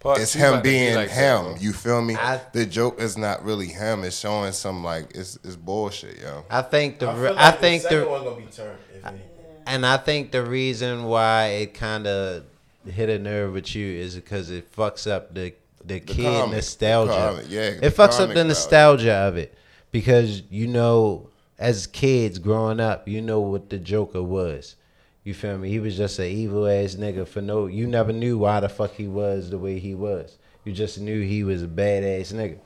Part 0.00 0.20
it's 0.20 0.32
two 0.34 0.38
him 0.40 0.48
about 0.48 0.56
to 0.58 0.62
be 0.64 0.70
being 0.70 0.94
like 0.96 1.08
him. 1.10 1.42
bro. 1.44 1.56
you 1.60 1.72
feel 1.72 2.02
me? 2.02 2.14
I- 2.14 2.40
the 2.52 2.66
joke 2.66 3.00
is 3.00 3.16
not 3.16 3.42
really 3.44 3.68
him. 3.68 4.04
It's 4.04 4.18
showing 4.18 4.52
some 4.52 4.82
like 4.84 5.14
it's 5.14 5.36
it's 5.44 5.56
bullshit, 5.56 6.20
yo. 6.20 6.44
I 6.50 6.60
think 6.62 6.98
the 6.98 7.08
I, 7.08 7.14
re- 7.16 7.28
feel 7.28 7.38
I 7.38 7.50
think 7.52 7.82
the 7.84 7.88
second 7.88 8.04
the 8.04 8.08
one 8.10 8.24
gonna 8.24 8.36
be 8.36 8.46
turned. 8.52 8.78
If 8.94 9.06
any. 9.06 9.20
And 9.66 9.86
I 9.86 9.96
think 9.96 10.32
the 10.32 10.42
reason 10.42 11.04
why 11.04 11.46
it 11.46 11.74
kind 11.74 12.06
of 12.06 12.44
hit 12.86 13.08
a 13.08 13.18
nerve 13.18 13.52
with 13.52 13.74
you 13.74 13.86
is 13.86 14.14
because 14.14 14.50
it 14.50 14.74
fucks 14.74 15.10
up 15.10 15.34
the 15.34 15.54
the, 15.84 16.00
kid 16.00 16.24
comic, 16.24 16.50
the 16.50 16.56
nostalgia. 16.56 17.12
comic, 17.12 17.46
yeah, 17.48 17.60
it 17.60 17.94
fucks 17.94 18.20
up 18.20 18.34
the 18.34 18.44
nostalgia 18.44 19.12
of 19.12 19.36
it 19.36 19.54
because 19.92 20.42
you 20.50 20.66
know, 20.66 21.28
as 21.58 21.86
kids 21.86 22.38
growing 22.38 22.80
up, 22.80 23.06
you 23.08 23.20
know 23.20 23.40
what 23.40 23.70
the 23.70 23.78
Joker 23.78 24.22
was. 24.22 24.76
You 25.24 25.32
feel 25.32 25.56
me? 25.56 25.70
He 25.70 25.80
was 25.80 25.96
just 25.96 26.18
an 26.18 26.26
evil 26.26 26.66
ass 26.66 26.96
nigga 26.96 27.26
for 27.26 27.40
no. 27.40 27.66
You 27.66 27.86
never 27.86 28.12
knew 28.12 28.36
why 28.38 28.60
the 28.60 28.68
fuck 28.68 28.92
he 28.92 29.06
was 29.06 29.50
the 29.50 29.58
way 29.58 29.78
he 29.78 29.94
was. 29.94 30.36
You 30.64 30.72
just 30.72 31.00
knew 31.00 31.22
he 31.22 31.44
was 31.44 31.62
a 31.62 31.66
badass 31.66 32.32
nigga. 32.32 32.58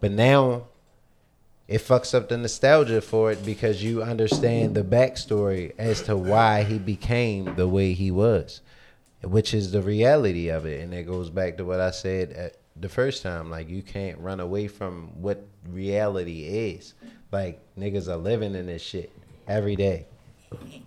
But 0.00 0.12
now 0.12 0.66
it 1.70 1.80
fucks 1.80 2.14
up 2.16 2.28
the 2.28 2.36
nostalgia 2.36 3.00
for 3.00 3.30
it 3.30 3.46
because 3.46 3.80
you 3.80 4.02
understand 4.02 4.74
the 4.74 4.82
backstory 4.82 5.72
as 5.78 6.02
to 6.02 6.16
why 6.16 6.64
he 6.64 6.80
became 6.80 7.54
the 7.54 7.68
way 7.68 7.92
he 7.92 8.10
was, 8.10 8.60
which 9.22 9.54
is 9.54 9.70
the 9.70 9.80
reality 9.80 10.48
of 10.48 10.66
it. 10.66 10.80
And 10.80 10.92
it 10.92 11.04
goes 11.04 11.30
back 11.30 11.58
to 11.58 11.64
what 11.64 11.78
I 11.78 11.92
said 11.92 12.32
at 12.32 12.56
the 12.74 12.88
first 12.88 13.22
time. 13.22 13.50
Like, 13.50 13.68
you 13.70 13.82
can't 13.82 14.18
run 14.18 14.40
away 14.40 14.66
from 14.66 15.12
what 15.22 15.46
reality 15.68 16.42
is. 16.42 16.94
Like, 17.30 17.60
niggas 17.78 18.08
are 18.08 18.16
living 18.16 18.56
in 18.56 18.66
this 18.66 18.82
shit 18.82 19.12
every 19.46 19.76
day. 19.76 20.08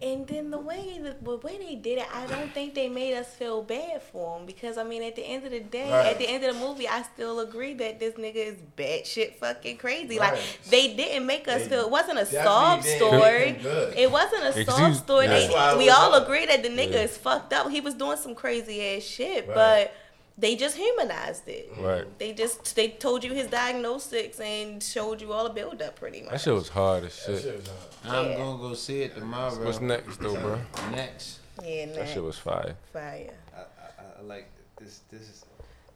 And 0.01 0.27
then 0.27 0.51
the 0.51 0.57
way 0.57 0.99
the, 1.01 1.15
the 1.21 1.37
way 1.37 1.57
they 1.57 1.75
did 1.75 1.99
it, 1.99 2.05
I 2.13 2.25
don't 2.27 2.53
think 2.53 2.75
they 2.75 2.89
made 2.89 3.15
us 3.15 3.27
feel 3.33 3.61
bad 3.63 4.01
for 4.01 4.37
him 4.37 4.45
because 4.45 4.77
I 4.77 4.83
mean, 4.83 5.01
at 5.03 5.15
the 5.15 5.21
end 5.23 5.45
of 5.45 5.51
the 5.51 5.61
day, 5.61 5.89
Right. 5.89 6.07
at 6.07 6.17
the 6.19 6.27
end 6.27 6.43
of 6.43 6.53
the 6.55 6.59
movie, 6.59 6.87
I 6.87 7.03
still 7.03 7.39
agree 7.39 7.73
that 7.75 7.99
this 7.99 8.15
nigga 8.15 8.35
is 8.35 8.55
batshit 8.77 9.35
fucking 9.35 9.77
crazy. 9.77 10.19
Right. 10.19 10.33
Like 10.33 10.41
they 10.69 10.93
didn't 10.95 11.25
make 11.25 11.47
us 11.47 11.63
They 11.63 11.69
feel. 11.69 11.85
It 11.85 11.89
wasn't 11.91 12.19
a 12.19 12.25
definitely 12.25 12.43
sob 12.43 12.83
story. 12.83 13.39
make 13.45 13.55
him 13.57 13.61
good. 13.63 13.97
It 13.97 14.11
wasn't 14.11 14.43
a 14.43 14.59
Yeah, 14.59 14.65
'cause 14.65 14.75
sob 14.75 14.95
story. 14.95 15.27
That's 15.27 15.47
They- 15.47 15.77
we 15.77 15.89
all 15.89 16.13
up. 16.13 16.23
agree 16.23 16.45
that 16.47 16.61
the 16.63 16.69
nigga 16.69 16.91
Yeah. 16.93 17.01
is 17.03 17.17
fucked 17.17 17.53
up. 17.53 17.69
He 17.71 17.79
was 17.79 17.93
doing 17.93 18.17
some 18.17 18.35
crazy 18.35 18.97
ass 18.97 19.03
shit, 19.03 19.47
Right. 19.47 19.55
but. 19.55 19.93
They 20.37 20.55
just 20.55 20.75
humanized 20.77 21.47
it. 21.47 21.71
Right. 21.77 22.05
They 22.17 22.33
just 22.33 22.75
they 22.75 22.89
told 22.89 23.23
you 23.23 23.33
his 23.33 23.47
diagnostics 23.47 24.39
and 24.39 24.81
showed 24.81 25.21
you 25.21 25.31
all 25.31 25.43
the 25.43 25.51
build 25.51 25.81
up 25.81 25.95
pretty 25.99 26.21
much. 26.23 26.31
That 26.31 26.41
shit 26.41 26.53
was 26.55 26.69
hard 26.69 27.03
as 27.03 27.15
That 27.25 27.33
shit. 27.33 27.43
shit 27.43 27.57
was 27.57 27.67
hard. 28.03 28.25
I'm 28.25 28.31
Yeah. 28.31 28.37
gonna 28.37 28.57
go 28.57 28.73
see 28.73 29.03
it 29.03 29.13
tomorrow. 29.15 29.63
What's 29.63 29.79
next 29.79 30.19
though, 30.19 30.33
bro? 30.35 30.59
Next. 30.91 31.39
yeah, 31.63 31.85
Next. 31.85 31.97
That 31.97 32.07
nah, 32.07 32.13
shit 32.13 32.23
was 32.23 32.37
fire. 32.39 32.75
fire. 32.91 33.29
I, 33.55 33.59
I, 33.59 34.19
I 34.19 34.21
like 34.23 34.49
this. 34.77 35.01
This 35.11 35.21
is 35.21 35.45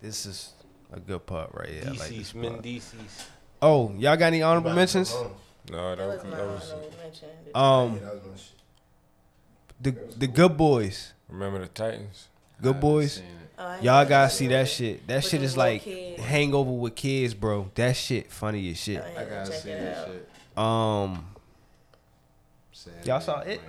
this 0.01 0.25
is 0.27 0.53
a 0.93 0.99
good 0.99 1.25
part 1.25 1.49
right 1.53 1.69
here. 1.69 1.83
I 1.87 1.89
like 1.89 1.97
this 1.97 2.09
DC's, 2.11 2.35
men. 2.35 2.61
DC's. 2.61 3.25
Oh, 3.59 3.91
y'all 3.97 4.15
got 4.17 4.27
any 4.27 4.43
honorable 4.43 4.69
About 4.69 4.77
mentions? 4.77 5.11
No, 5.71 5.95
that 5.95 5.97
That 5.97 6.07
was, 6.07 6.15
was 6.17 6.23
my 6.31 6.37
that 6.37 6.45
was 6.47 6.71
honorable 6.71 6.97
mention. 7.03 7.29
Um, 7.55 7.93
Yeah, 7.95 7.99
that 8.01 8.13
was 8.13 8.23
my 8.23 8.37
shit. 8.37 8.53
the 10.11 10.15
the 10.19 10.27
Good 10.27 10.55
Boys. 10.57 11.13
remember 11.27 11.57
the 11.59 11.67
Titans. 11.67 12.27
Good 12.61 12.79
Boys. 12.79 13.21
Oh, 13.59 13.75
Y'all 13.81 14.05
gotta 14.05 14.29
seen 14.29 14.49
see 14.49 14.53
that 14.53 14.67
shit. 14.67 15.07
That 15.07 15.23
shit 15.23 15.41
is 15.41 15.57
like 15.57 15.81
kid. 15.83 16.19
Hangover 16.19 16.71
with 16.71 16.95
kids, 16.95 17.33
bro. 17.33 17.69
That 17.75 17.95
shit 17.95 18.31
funny 18.31 18.69
as 18.71 18.77
shit. 18.77 19.03
I 19.03 19.21
I 19.21 19.25
gotta 19.25 19.51
see 19.51 19.69
that 19.69 19.97
out. 19.97 20.07
shit. 20.07 20.29
Um, 20.57 21.25
Y'all 23.03 23.19
saw 23.19 23.39
it? 23.41 23.59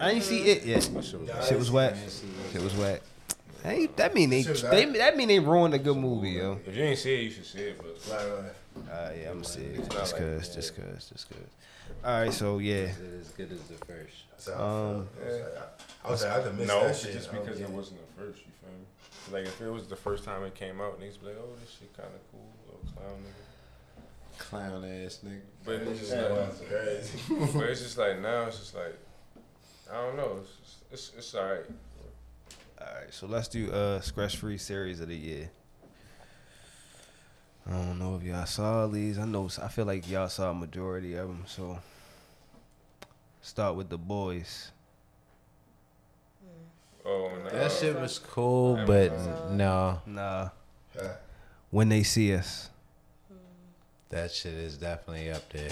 I 0.00 0.12
ain't 0.12 0.22
see 0.22 0.42
it 0.42 0.64
yet. 0.64 0.82
Shit 0.82 0.92
was 0.94 1.12
wet. 1.12 1.44
Shit 1.48 1.58
was 1.58 1.70
whack. 1.70 1.96
Shit 2.52 2.62
was 2.62 2.74
whack. 2.76 3.02
Hey, 3.62 3.86
that 3.96 4.14
mean 4.14 4.30
they, 4.30 4.42
they 4.42 4.84
that 4.84 5.16
mean 5.16 5.28
they 5.28 5.38
ruined 5.40 5.72
a 5.74 5.78
good 5.78 5.96
movie, 5.96 6.32
yo. 6.32 6.60
If 6.66 6.76
you 6.76 6.82
ain't 6.84 6.98
see 6.98 7.14
it, 7.14 7.20
you 7.22 7.30
should 7.30 7.46
see 7.46 7.58
it. 7.60 7.78
But 7.78 7.96
Right, 8.14 8.26
right. 8.30 8.92
Uh, 8.92 9.10
yeah, 9.18 9.28
I'm 9.30 9.34
gonna 9.36 9.44
see 9.44 9.62
it. 9.62 9.78
It's 9.80 9.88
not 9.88 9.98
Just 10.00 10.16
cause, 10.16 10.54
just 10.54 10.76
cause, 10.76 11.10
just 11.10 11.28
cause. 11.30 11.38
All 12.04 12.20
right, 12.20 12.32
so 12.32 12.58
yeah. 12.58 12.74
Is 12.74 12.98
it 13.00 13.20
as 13.20 13.28
good 13.30 13.52
as 13.52 13.60
the 13.62 13.74
first? 13.86 14.12
That's 14.36 14.48
how 14.48 14.54
I 14.54 14.90
Um, 14.90 15.08
felt. 15.08 15.18
I 15.26 15.30
was 15.30 15.42
like, 15.42 15.62
I 16.04 16.10
was 16.10 16.22
like, 16.24 16.32
I 16.32 16.42
could 16.42 16.58
miss 16.58 16.68
no, 16.68 16.80
that 16.86 16.96
shit. 16.96 17.12
just 17.12 17.30
because 17.32 17.58
get 17.58 17.68
it 17.68 17.74
wasn't 17.74 18.00
the 18.00 18.22
first. 18.22 18.38
You 18.40 18.52
feel 18.60 18.70
me? 18.70 18.84
Like 19.40 19.46
if 19.48 19.60
it 19.60 19.70
was 19.70 19.86
the 19.86 19.96
first 19.96 20.24
time 20.24 20.42
it 20.44 20.54
came 20.54 20.80
out, 20.80 21.00
niggas 21.00 21.20
be 21.20 21.26
like, 21.28 21.36
"Oh, 21.40 21.48
this 21.60 21.76
shit 21.78 21.96
kind 21.96 22.10
of 22.14 22.20
cool, 22.30 22.46
little 22.66 22.80
clown 22.94 23.20
nigga." 23.22 24.38
Clown 24.38 24.84
ass 24.84 25.20
nigga. 25.24 25.40
But 25.64 25.74
it's 25.76 26.00
just 26.00 26.10
That 26.10 26.30
like, 26.30 26.68
crazy. 26.68 27.18
but 27.58 27.64
it's 27.70 27.80
just 27.82 27.96
like 27.96 28.20
now, 28.20 28.42
it's 28.46 28.58
just 28.58 28.74
like, 28.74 28.98
I 29.90 29.94
don't 29.94 30.16
know. 30.16 30.40
It's 30.42 30.50
just, 30.56 30.76
it's 30.90 31.12
it's 31.16 31.34
alright. 31.34 31.64
All 32.80 32.86
right, 33.00 33.14
so 33.14 33.26
let's 33.26 33.48
do 33.48 33.70
uh 33.72 34.00
ScressFree 34.00 34.60
series 34.60 35.00
of 35.00 35.08
the 35.08 35.16
year. 35.16 35.50
I 37.66 37.70
don't 37.72 37.98
know 37.98 38.16
if 38.16 38.22
y'all 38.22 38.44
saw 38.44 38.86
these. 38.88 39.18
I 39.18 39.24
know 39.24 39.48
I 39.62 39.68
feel 39.68 39.86
like 39.86 40.08
y'all 40.10 40.28
saw 40.28 40.50
a 40.50 40.54
majority 40.54 41.14
of 41.14 41.28
them. 41.28 41.44
So 41.46 41.78
start 43.44 43.76
with 43.76 43.90
the 43.90 43.98
boys. 43.98 44.72
Oh, 47.04 47.26
and, 47.26 47.46
uh, 47.46 47.50
That 47.50 47.70
shit 47.70 47.94
was 48.00 48.18
cool, 48.18 48.80
but 48.86 49.12
uh, 49.12 49.50
no, 49.52 50.00
Nah, 50.06 50.48
when 51.70 51.90
they 51.90 52.02
see 52.02 52.34
us. 52.34 52.70
Hmm. 53.28 53.36
that 54.08 54.32
shit 54.32 54.54
is 54.54 54.78
definitely 54.78 55.30
up 55.30 55.48
there. 55.52 55.70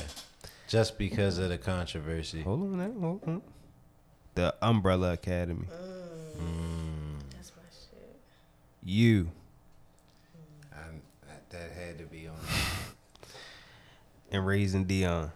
Just 0.69 0.99
because 0.99 1.39
of 1.39 1.49
the 1.49 1.59
controversy. 1.59 2.43
Hold 2.43 2.61
on, 2.63 2.79
now, 2.79 3.01
hold 3.01 3.21
on. 3.27 3.43
The 4.35 4.55
Umbrella 4.63 5.13
Academy. 5.13 5.67
Mm. 5.67 6.43
Mm. 6.43 7.21
That's 7.35 7.53
my 7.57 7.63
shit. 7.71 8.17
You. 8.83 9.31
I, 10.73 10.77
that, 11.29 11.51
that 11.51 11.71
had 11.73 11.99
to 11.99 12.05
be 12.05 12.29
on. 12.29 12.37
and 14.31 14.47
Raising 14.47 14.85
Dion. 14.85 15.31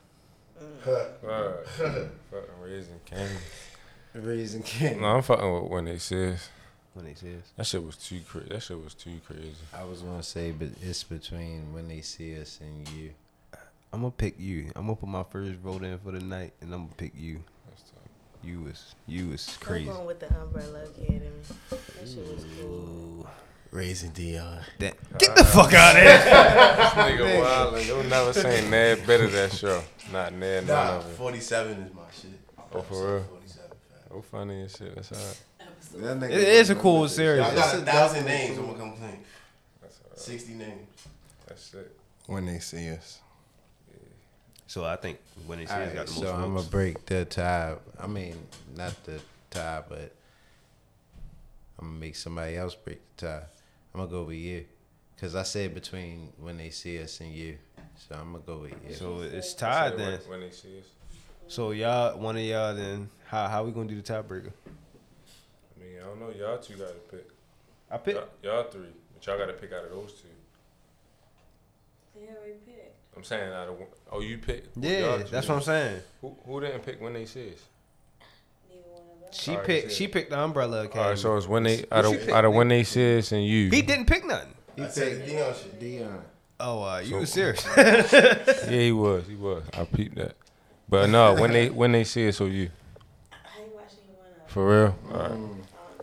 Fuck, 0.86 1.66
fucking 1.66 2.10
raising 2.62 3.00
King. 3.04 3.28
Reason 4.14 4.62
King. 4.62 5.00
No, 5.00 5.08
I'm 5.08 5.22
fucking 5.22 5.52
with 5.62 5.70
when 5.70 5.84
they 5.86 5.98
says 5.98 6.48
When 6.94 7.04
they 7.04 7.14
see 7.14 7.34
us. 7.34 7.42
that 7.56 7.66
shit 7.66 7.84
was 7.84 7.96
too 7.96 8.20
crazy. 8.28 8.48
That 8.50 8.62
shit 8.62 8.82
was 8.82 8.94
too 8.94 9.20
crazy. 9.26 9.52
I 9.74 9.84
was 9.84 10.00
gonna 10.02 10.22
say, 10.22 10.52
but 10.52 10.68
it's 10.80 11.02
between 11.02 11.72
when 11.72 11.88
they 11.88 12.00
see 12.02 12.40
us 12.40 12.60
and 12.62 12.88
you. 12.90 13.10
I'm 13.92 14.00
gonna 14.02 14.10
pick 14.12 14.38
you. 14.38 14.70
I'm 14.76 14.82
gonna 14.86 14.96
put 14.96 15.08
my 15.08 15.24
first 15.24 15.54
vote 15.54 15.82
in 15.82 15.98
for 15.98 16.12
the 16.12 16.20
night, 16.20 16.52
and 16.60 16.72
I'm 16.72 16.84
gonna 16.84 16.94
pick 16.96 17.12
you. 17.16 17.42
You 18.44 18.60
was 18.62 18.94
you 19.08 19.30
was 19.30 19.48
I'm 19.60 19.66
crazy. 19.66 19.86
going 19.86 20.06
with 20.06 20.20
the 20.20 20.32
Umbrella 20.40 20.84
Academy. 20.84 21.30
That 21.70 22.08
shit 22.08 22.18
was 22.32 22.44
cool. 22.60 23.26
Raising 23.76 24.10
Dion. 24.12 24.58
That, 24.78 24.96
get 25.18 25.36
the 25.36 25.44
fuck 25.44 25.74
out 25.74 25.96
of 25.96 26.02
here. 26.02 26.16
This 26.86 27.20
nigga 27.20 27.40
wild 27.42 27.74
and 27.74 27.86
you'll 27.86 28.04
never 28.04 28.32
say 28.32 28.66
Ned 28.70 29.06
better 29.06 29.26
that 29.26 29.52
show. 29.52 29.82
Not 30.10 30.32
Ned, 30.32 30.66
none 30.66 30.94
of 30.96 31.10
it. 31.10 31.14
47 31.14 31.72
is 31.82 31.94
my 31.94 32.00
shit. 32.10 32.30
Oh, 32.72 32.80
for 32.80 32.94
real? 32.94 33.24
47, 33.24 33.68
fam. 33.68 33.78
Oh, 34.12 34.22
funny 34.22 34.60
and 34.62 34.70
shit. 34.70 34.94
That's 34.94 35.12
alright. 35.12 35.42
That 35.94 36.20
nigga 36.20 36.32
It 36.32 36.48
is 36.48 36.70
a 36.70 36.74
cool 36.74 37.02
this 37.02 37.16
series. 37.16 37.40
Y'all 37.40 37.50
shit. 37.50 37.58
got 37.58 37.74
a 37.74 37.82
thousand 37.82 38.24
names. 38.24 38.56
I'm 38.56 38.64
gonna 38.64 38.78
come 38.78 38.96
clean. 38.96 39.18
That's 39.82 40.00
alright. 40.04 40.18
60 40.20 40.54
names. 40.54 40.88
That's 41.46 41.74
it. 41.74 41.96
When 42.28 42.46
they 42.46 42.60
see 42.60 42.90
us. 42.92 43.20
So 44.68 44.86
I 44.86 44.96
think 44.96 45.18
when 45.46 45.58
they 45.58 45.66
see 45.66 45.74
us 45.74 45.92
got 45.92 46.06
the 46.06 46.12
most 46.12 46.20
so 46.22 46.32
I'm 46.32 46.54
gonna 46.54 46.66
break 46.68 47.04
the 47.04 47.26
tie. 47.26 47.74
I 48.00 48.06
mean, 48.06 48.36
not 48.74 48.94
the 49.04 49.20
tie, 49.50 49.82
but 49.86 50.12
I'm 51.78 51.88
gonna 51.88 52.00
make 52.00 52.16
somebody 52.16 52.56
else 52.56 52.74
break 52.74 53.00
the 53.18 53.26
tie. 53.26 53.42
I'm 53.96 54.02
gonna 54.02 54.12
go 54.12 54.24
with 54.24 54.36
you, 54.36 54.66
cause 55.18 55.34
I 55.34 55.42
said 55.42 55.72
between 55.72 56.30
when 56.38 56.58
they 56.58 56.68
see 56.68 57.02
us 57.02 57.18
and 57.20 57.32
you. 57.32 57.56
So 57.96 58.14
I'm 58.14 58.32
gonna 58.32 58.44
go 58.46 58.58
with 58.58 58.74
you. 58.86 58.94
So 58.94 59.22
it's 59.22 59.54
tied 59.54 59.96
then. 59.96 60.18
When 60.28 60.40
they 60.40 60.50
see 60.50 60.80
us. 60.80 60.84
So 61.48 61.70
y'all, 61.70 62.18
one 62.18 62.36
of 62.36 62.42
y'all, 62.42 62.74
then 62.74 63.08
how 63.24 63.48
how 63.48 63.64
we 63.64 63.72
gonna 63.72 63.88
do 63.88 63.98
the 63.98 64.02
tiebreaker? 64.02 64.52
I 64.66 65.80
mean, 65.80 65.96
I 65.98 66.04
don't 66.04 66.20
know. 66.20 66.28
Y'all 66.28 66.58
two 66.58 66.74
got 66.74 66.88
to 66.88 67.16
pick. 67.16 67.26
I 67.90 67.96
pick. 67.96 68.16
Y'all, 68.16 68.28
y'all 68.42 68.64
three. 68.64 68.92
But 69.14 69.26
y'all 69.26 69.38
got 69.38 69.46
to 69.46 69.54
pick 69.54 69.72
out 69.72 69.84
of 69.84 69.90
those 69.92 70.12
two. 70.12 70.28
They 72.14 72.26
already 72.26 72.58
picked. 72.66 72.96
I'm 73.16 73.24
saying 73.24 73.50
out 73.50 73.68
of 73.68 73.78
one. 73.78 73.88
Oh, 74.12 74.20
you 74.20 74.36
pick. 74.36 74.64
Yeah, 74.78 75.22
that's 75.30 75.48
what 75.48 75.56
I'm 75.56 75.62
saying. 75.62 76.02
Who, 76.20 76.36
who 76.44 76.60
didn't 76.60 76.82
pick 76.84 77.00
when 77.00 77.14
they 77.14 77.24
see 77.24 77.54
us? 77.54 77.62
Neither 78.68 78.82
one 78.90 79.00
of 79.00 79.08
us. 79.08 79.15
She 79.32 79.50
Alright, 79.52 79.66
picked. 79.66 79.92
She 79.92 80.08
picked 80.08 80.30
the 80.30 80.38
Umbrella 80.40 80.84
Academy. 80.84 81.02
All 81.02 81.10
right, 81.10 81.18
so 81.18 81.36
it's 81.36 81.46
when 81.48 81.64
they 81.64 81.84
out 81.92 82.04
What 82.04 82.12
you 82.12 82.18
of 82.18 82.24
pick, 82.26 82.34
out 82.34 82.44
of 82.44 82.54
when 82.54 82.68
they 82.68 82.84
see 82.84 83.18
us 83.18 83.32
and 83.32 83.44
you. 83.44 83.68
he 83.70 83.82
didn't 83.82 84.06
pick 84.06 84.24
nothing. 84.24 84.54
I 84.78 84.88
said 84.88 85.26
Dion 85.26 85.54
shit. 85.54 85.80
Dion. 85.80 86.22
Oh, 86.60 86.82
uh, 86.82 86.98
you 87.00 87.10
So- 87.10 87.18
was 87.20 87.32
serious. 87.32 87.66
Yeah, 87.76 88.64
he 88.70 88.92
was. 88.92 89.26
He 89.26 89.34
was. 89.34 89.62
I 89.76 89.84
peeped 89.84 90.16
that. 90.16 90.36
But 90.88 91.10
no, 91.10 91.34
when 91.34 91.52
they 91.52 91.68
when 91.70 91.92
they 91.92 92.04
see 92.04 92.26
it, 92.28 92.34
so 92.34 92.46
you. 92.46 92.70
I 93.32 93.60
ain't 93.62 93.74
watching 93.74 93.98
either 94.08 94.18
one 94.18 94.30
of. 94.44 94.50
For 94.50 94.68
real? 94.84 94.96
All 95.12 95.28
right. 95.28 95.50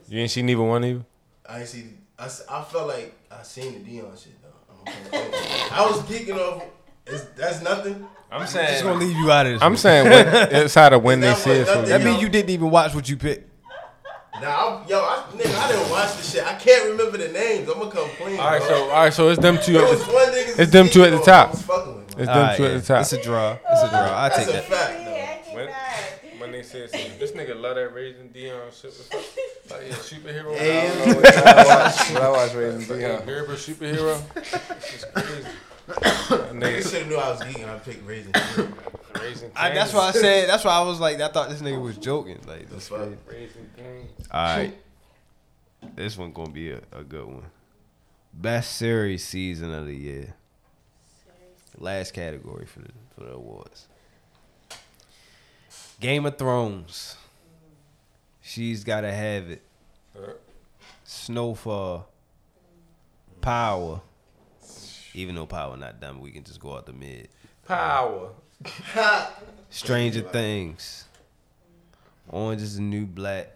You 0.09 0.19
ain't 0.19 0.32
seen 0.32 0.45
neither 0.45 0.61
one 0.61 0.84
of 0.84 0.89
you? 0.89 1.05
I 1.47 1.59
ain't 1.61 1.67
see. 1.69 1.86
I, 2.19 2.26
s- 2.26 2.43
I 2.49 2.61
felt 2.63 2.88
like 2.89 3.15
I 3.32 3.41
seen 3.43 3.74
the 3.74 3.80
Dion 3.80 4.11
shit 4.17 4.34
though. 4.41 4.49
I'm 4.69 4.84
gonna 4.86 4.99
come 5.09 5.32
clean. 5.32 5.71
I 5.71 5.86
was 5.86 5.99
geeking 6.01 6.38
off. 6.38 6.63
It's, 7.07 7.24
that's 7.36 7.61
nothing. 7.61 8.05
I'm 8.34 8.48
saying. 8.48 8.68
Just 8.70 8.84
gonna 8.84 9.00
leave 9.00 9.16
you 9.16 9.32
out 9.32 9.46
of 9.46 9.54
this. 9.54 9.62
I'm 9.62 9.72
one. 9.74 9.78
saying 9.78 10.10
when, 10.10 10.28
it's 10.52 10.76
out 10.78 10.94
of 10.94 11.04
when 11.04 11.20
they 11.20 11.28
That 11.28 11.38
see 11.38 11.60
was 11.60 11.70
us. 11.70 11.90
That 11.90 12.00
you. 12.02 12.06
means 12.08 12.22
you 12.22 12.30
didn't 12.30 12.50
even 12.50 12.70
watch 12.70 12.94
what 12.96 13.08
you 13.08 13.16
picked. 13.18 13.50
Nah, 14.42 14.48
I, 14.50 14.86
yo, 14.88 15.00
I, 15.00 15.24
nigga, 15.36 15.56
I 15.56 15.72
didn't 15.72 15.92
watch 15.92 16.16
the 16.18 16.24
shit. 16.24 16.44
I 16.46 16.56
can't 16.56 16.90
remember 16.90 17.18
the 17.20 17.30
names. 17.32 17.70
I'm 17.70 17.78
gonna 17.80 17.92
come 17.92 18.10
clean. 18.18 18.40
All 18.40 18.46
right, 18.48 18.60
bro. 18.60 18.68
so 18.68 18.84
all 18.86 18.90
right, 19.04 19.14
so 19.14 19.30
it's 19.30 19.40
them 19.42 19.58
two. 19.64 19.74
There 19.74 19.84
At 19.86 19.90
was 19.92 20.06
the, 20.06 20.12
one 20.14 20.28
nigga. 20.30 20.60
it's 20.60 20.72
them 20.72 20.90
two 20.90 21.04
at 21.04 21.12
the 21.12 21.18
I 21.22 21.22
top. 21.22 21.52
was 21.52 21.62
fucking 21.62 21.96
with. 21.96 22.08
it's 22.10 22.16
them 22.18 22.30
Alright, 22.30 22.58
two 22.58 22.64
yeah. 22.64 22.70
at 22.70 22.82
the 22.82 22.88
top. 22.88 23.02
It's 23.02 23.14
a 23.14 23.22
draw. 23.22 23.52
It's 23.72 23.84
a 23.84 23.90
draw. 23.90 24.00
I 24.18 24.30
That's 24.30 24.40
take 24.40 24.48
a 24.50 24.52
that. 24.54 24.64
fact. 24.66 25.06
Though. 25.06 25.56
When- 25.56 25.70
when 26.40 26.52
they 26.52 26.64
said 26.64 26.90
this 26.92 27.32
nigga 27.32 27.56
love 27.58 27.76
that 27.76 27.94
raising 27.94 28.28
Dion 28.30 28.60
shit. 28.78 28.94
Oh 29.14 29.80
yeah, 29.80 29.94
superhero. 29.94 30.58
Hey. 30.58 30.90
What 31.16 31.26
I 31.38 31.64
watch, 31.86 32.12
what 32.12 32.22
I 32.22 32.30
watch 32.32 32.54
raising 32.54 32.82
three, 32.82 33.04
huh? 33.04 33.22
Gerber 33.26 33.54
superhero. 33.54 34.22
It's 34.36 35.06
crazy. 35.06 35.48
Nigga 35.88 36.54
Nigga, 36.60 36.82
should 36.90 37.02
have 37.02 37.08
knew 37.10 37.16
I 37.18 37.30
was 37.32 37.40
geeking. 37.42 37.70
I 37.70 37.78
picked 37.80 38.08
raisin. 38.08 38.32
Raisin 39.20 39.52
I, 39.56 39.70
that's 39.70 39.94
why 39.94 40.08
I 40.08 40.12
said. 40.12 40.50
That's 40.50 40.64
why 40.66 40.72
I 40.74 40.82
was 40.82 41.00
like, 41.00 41.20
I 41.22 41.28
thought 41.28 41.50
this 41.50 41.62
nigga 41.62 41.82
was 41.82 41.98
joking. 41.98 42.40
Like, 42.48 42.68
The 42.68 42.74
that's 42.76 42.88
fuck? 42.88 43.00
crazy. 43.00 43.18
Raisin 43.28 43.70
Cane's. 43.78 44.28
All 44.32 44.58
right, 44.58 44.78
this 45.96 46.18
one 46.18 46.32
gonna 46.32 46.50
be 46.52 46.72
a, 46.72 46.82
a 46.92 47.04
good 47.04 47.26
one. 47.26 47.46
Best 48.34 48.78
series 48.78 49.24
season 49.24 49.74
of 49.74 49.86
the 49.86 49.96
year. 49.96 50.34
Last 51.78 52.14
category 52.14 52.66
for 52.66 52.80
the 52.80 52.90
for 53.16 53.26
the 53.26 53.32
awards. 53.34 53.88
Game 56.00 56.26
of 56.26 56.38
Thrones. 56.38 57.16
She's 58.42 58.84
gotta 58.84 59.12
have 59.12 59.50
it. 59.50 59.62
Snowfall. 61.04 62.08
Power. 63.42 64.02
Even 65.14 65.36
though 65.36 65.45
Power 65.45 65.78
not 65.78 65.99
done, 65.99 66.20
we 66.20 66.32
can 66.32 66.43
just 66.43 66.59
go 66.59 66.76
out 66.76 66.86
the 66.86 66.93
mid. 66.93 67.30
Power. 67.68 68.30
Stranger 69.70 70.22
Things. 70.22 71.05
Orange 72.30 72.61
is 72.61 72.76
the 72.78 72.82
New 72.82 73.05
Black. 73.05 73.51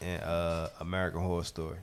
And 0.00 0.22
uh, 0.24 0.68
American 0.80 1.20
Horror 1.20 1.44
Story. 1.44 1.78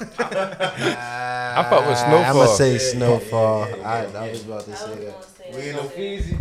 I 0.00 1.66
fuck 1.68 1.86
with 1.86 1.98
Snowfall. 1.98 2.16
I'm 2.18 2.24
Snowfall. 2.24 2.34
gonna 2.34 2.56
say 2.56 2.78
Snowfall. 2.78 3.62
I, 3.84 4.04
I 4.06 4.30
was 4.30 4.44
about 4.44 4.64
to 4.64 4.76
say 4.76 4.94
that. 5.04 5.54
We 5.54 5.68
in 5.68 5.76
the 5.76 6.00
Easy. 6.00 6.38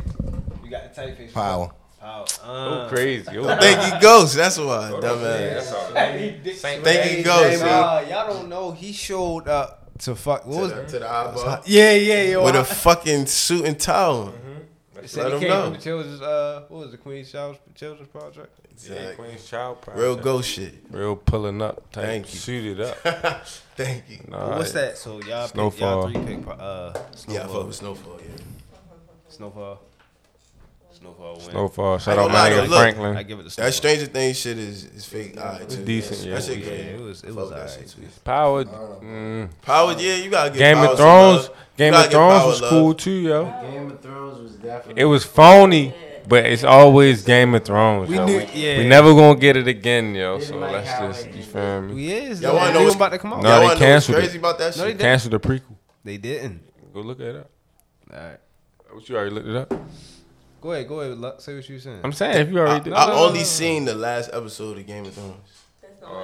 You 0.63 0.69
got 0.69 0.93
the 0.93 1.01
typeface. 1.01 1.33
Power. 1.33 1.71
Power. 1.99 2.25
Go 2.45 2.85
crazy. 2.89 3.31
Go 3.31 3.43
Thank 3.57 3.93
you, 3.93 3.99
Ghost. 4.01 4.35
That's 4.35 4.57
why, 4.57 4.91
dumbass. 4.91 5.53
That's 5.53 5.73
all. 5.73 6.53
Saint 6.55 6.83
Thank 6.83 7.17
you, 7.17 7.23
Ghost. 7.23 7.61
Uh, 7.63 8.05
y'all 8.09 8.27
don't 8.33 8.49
know. 8.49 8.71
He 8.71 8.91
showed 8.93 9.47
up 9.47 9.91
to 9.99 10.15
fuck. 10.15 10.45
What 10.45 10.53
To 10.55 10.59
was 10.61 10.71
the, 10.73 10.85
to 10.85 10.99
the 10.99 11.09
eyeball. 11.09 11.61
Yeah, 11.65 11.93
yeah, 11.93 12.21
yo. 12.23 12.45
With 12.45 12.55
I- 12.55 12.59
a 12.59 12.63
fucking 12.63 13.25
suit 13.25 13.65
and 13.65 13.79
towel. 13.79 14.33
said 15.05 15.23
let 15.23 15.31
he 15.33 15.33
him 15.33 15.39
came 15.41 15.49
know. 15.49 15.63
from 15.65 15.73
the 15.73 15.79
children's. 15.79 16.21
Uh, 16.21 16.63
what 16.69 16.79
was 16.83 16.91
the 16.91 16.97
Queen's 16.97 17.31
Child 17.31 17.57
Children's 17.75 18.09
Project? 18.09 18.55
Yeah, 18.89 19.11
Queen's 19.15 19.45
Child 19.45 19.81
Project. 19.81 20.01
Real 20.01 20.15
ghost 20.15 20.49
shit. 20.51 20.73
Real 20.89 21.17
pulling 21.17 21.61
up. 21.61 21.91
Type 21.91 22.05
Thank 22.05 22.33
you. 22.33 22.39
Shoot 22.39 22.79
it 22.79 22.85
up. 23.05 23.45
Thank 23.75 24.03
you. 24.09 24.19
Nah, 24.29 24.57
What's 24.57 24.71
that? 24.71 24.97
So 24.97 25.19
y'all, 25.21 25.49
pick, 25.49 25.79
y'all 25.81 26.09
three 26.09 26.23
pick. 26.23 26.47
Uh, 26.47 26.93
Yeah, 26.95 27.01
I 27.01 27.15
Snowfall. 27.15 27.53
fuck 27.55 27.65
with 27.67 27.75
Snowfall. 27.75 28.19
Yeah. 28.21 28.43
Snowfall. 29.27 29.81
Snowfall. 30.99 31.33
Win. 31.33 31.41
Snowfall. 31.51 31.97
Shout 31.99 32.17
I 32.17 32.21
out 32.21 32.25
ain't 32.25 32.33
my 32.33 32.49
gonna 32.49 32.61
nigga 32.61 32.69
look, 32.69 32.79
Franklin. 32.79 33.17
I 33.17 33.23
give 33.23 33.39
it 33.39 33.43
to 33.43 33.49
Snowfall. 33.49 33.69
That 33.69 33.73
Stranger 33.73 34.05
Things 34.07 34.37
shit 34.39 34.57
is, 34.57 34.83
is 34.85 35.05
fake. 35.05 35.37
Alright, 35.37 35.69
too. 35.69 35.85
decent, 35.85 36.19
yeah. 36.27 36.35
That 36.35 36.43
shit 36.43 36.57
Yeah, 36.59 36.65
great. 36.65 36.79
it 36.79 36.99
was. 37.01 37.23
It 37.23 37.33
was 37.35 37.49
that 37.49 37.59
alright. 37.59 38.23
Power. 38.23 38.65
Mm. 38.65 39.49
Power, 39.61 39.95
yeah, 39.97 40.15
you 40.15 40.29
gotta 40.29 40.49
get 40.49 40.59
Game 40.59 40.77
of 40.79 40.97
Thrones. 40.97 41.47
love. 41.47 41.55
Game 41.77 41.93
of 41.93 42.05
Thrones 42.11 42.45
was 42.45 42.61
love. 42.61 42.69
cool 42.69 42.93
too, 42.93 43.11
yo. 43.11 43.45
Game 43.61 43.91
of 43.91 44.01
Thrones 44.01 44.39
was 44.41 44.51
definitely. 44.53 45.01
It 45.01 45.05
was 45.05 45.23
phony, 45.23 45.93
but 46.27 46.45
it's 46.45 46.65
always 46.65 47.23
Game 47.23 47.55
of 47.55 47.63
Thrones. 47.63 48.09
We 48.09 48.19
knew- 48.19 48.37
we, 48.39 48.45
yeah. 48.53 48.77
we 48.79 48.85
never 48.87 49.13
gonna 49.13 49.39
get 49.39 49.55
it 49.55 49.67
again, 49.69 50.13
yo. 50.13 50.37
Didn't 50.39 50.49
So 50.49 50.57
like 50.57 50.71
let's 50.73 50.89
how 50.89 51.07
just 51.07 51.27
you 51.33 51.43
feel 51.43 51.81
me? 51.83 51.93
We 51.93 52.11
is. 52.11 52.41
Y'all 52.41 52.55
wanna 52.57 52.73
know 52.73 52.83
what's- 52.83 52.95
about 52.95 53.09
to 53.13 53.17
come 53.19 53.31
out. 53.33 53.41
No, 53.41 53.49
they 53.49 53.53
wanna 53.53 53.63
know 53.63 53.67
what's 53.69 53.79
canceled 53.79 54.17
it. 54.17 54.21
crazy 54.21 54.37
about 54.37 54.57
that 54.59 54.75
No, 54.77 54.83
they 54.83 54.89
shit? 54.89 54.97
did. 54.97 55.03
Cancel 55.03 55.29
the 55.31 55.39
prequel. 55.39 55.75
They 56.03 56.17
didn't. 56.17 56.61
Go 56.93 56.99
look 57.01 57.19
it 57.21 57.35
up. 57.37 57.49
All 58.13 58.19
right. 58.19 58.37
What 58.91 59.07
you 59.07 59.15
already 59.15 59.31
looked 59.35 59.47
it 59.47 59.55
up? 59.55 59.73
Go 60.61 60.71
ahead. 60.73 60.87
Go 60.87 60.99
ahead. 61.01 61.41
Say 61.41 61.55
what 61.55 61.67
you 61.69 61.79
saying. 61.79 62.01
I'm 62.03 62.13
saying 62.13 62.37
if 62.47 62.51
you 62.51 62.59
I, 62.59 62.61
already 62.61 62.83
did. 62.85 62.93
I 62.93 63.07
No, 63.07 63.13
no, 63.13 63.19
only 63.19 63.33
no, 63.33 63.39
no. 63.39 63.43
seen 63.43 63.85
the 63.85 63.95
last 63.95 64.29
episode 64.33 64.77
of 64.77 64.85
Game 64.85 65.05
of 65.05 65.13
Thrones. 65.13 65.35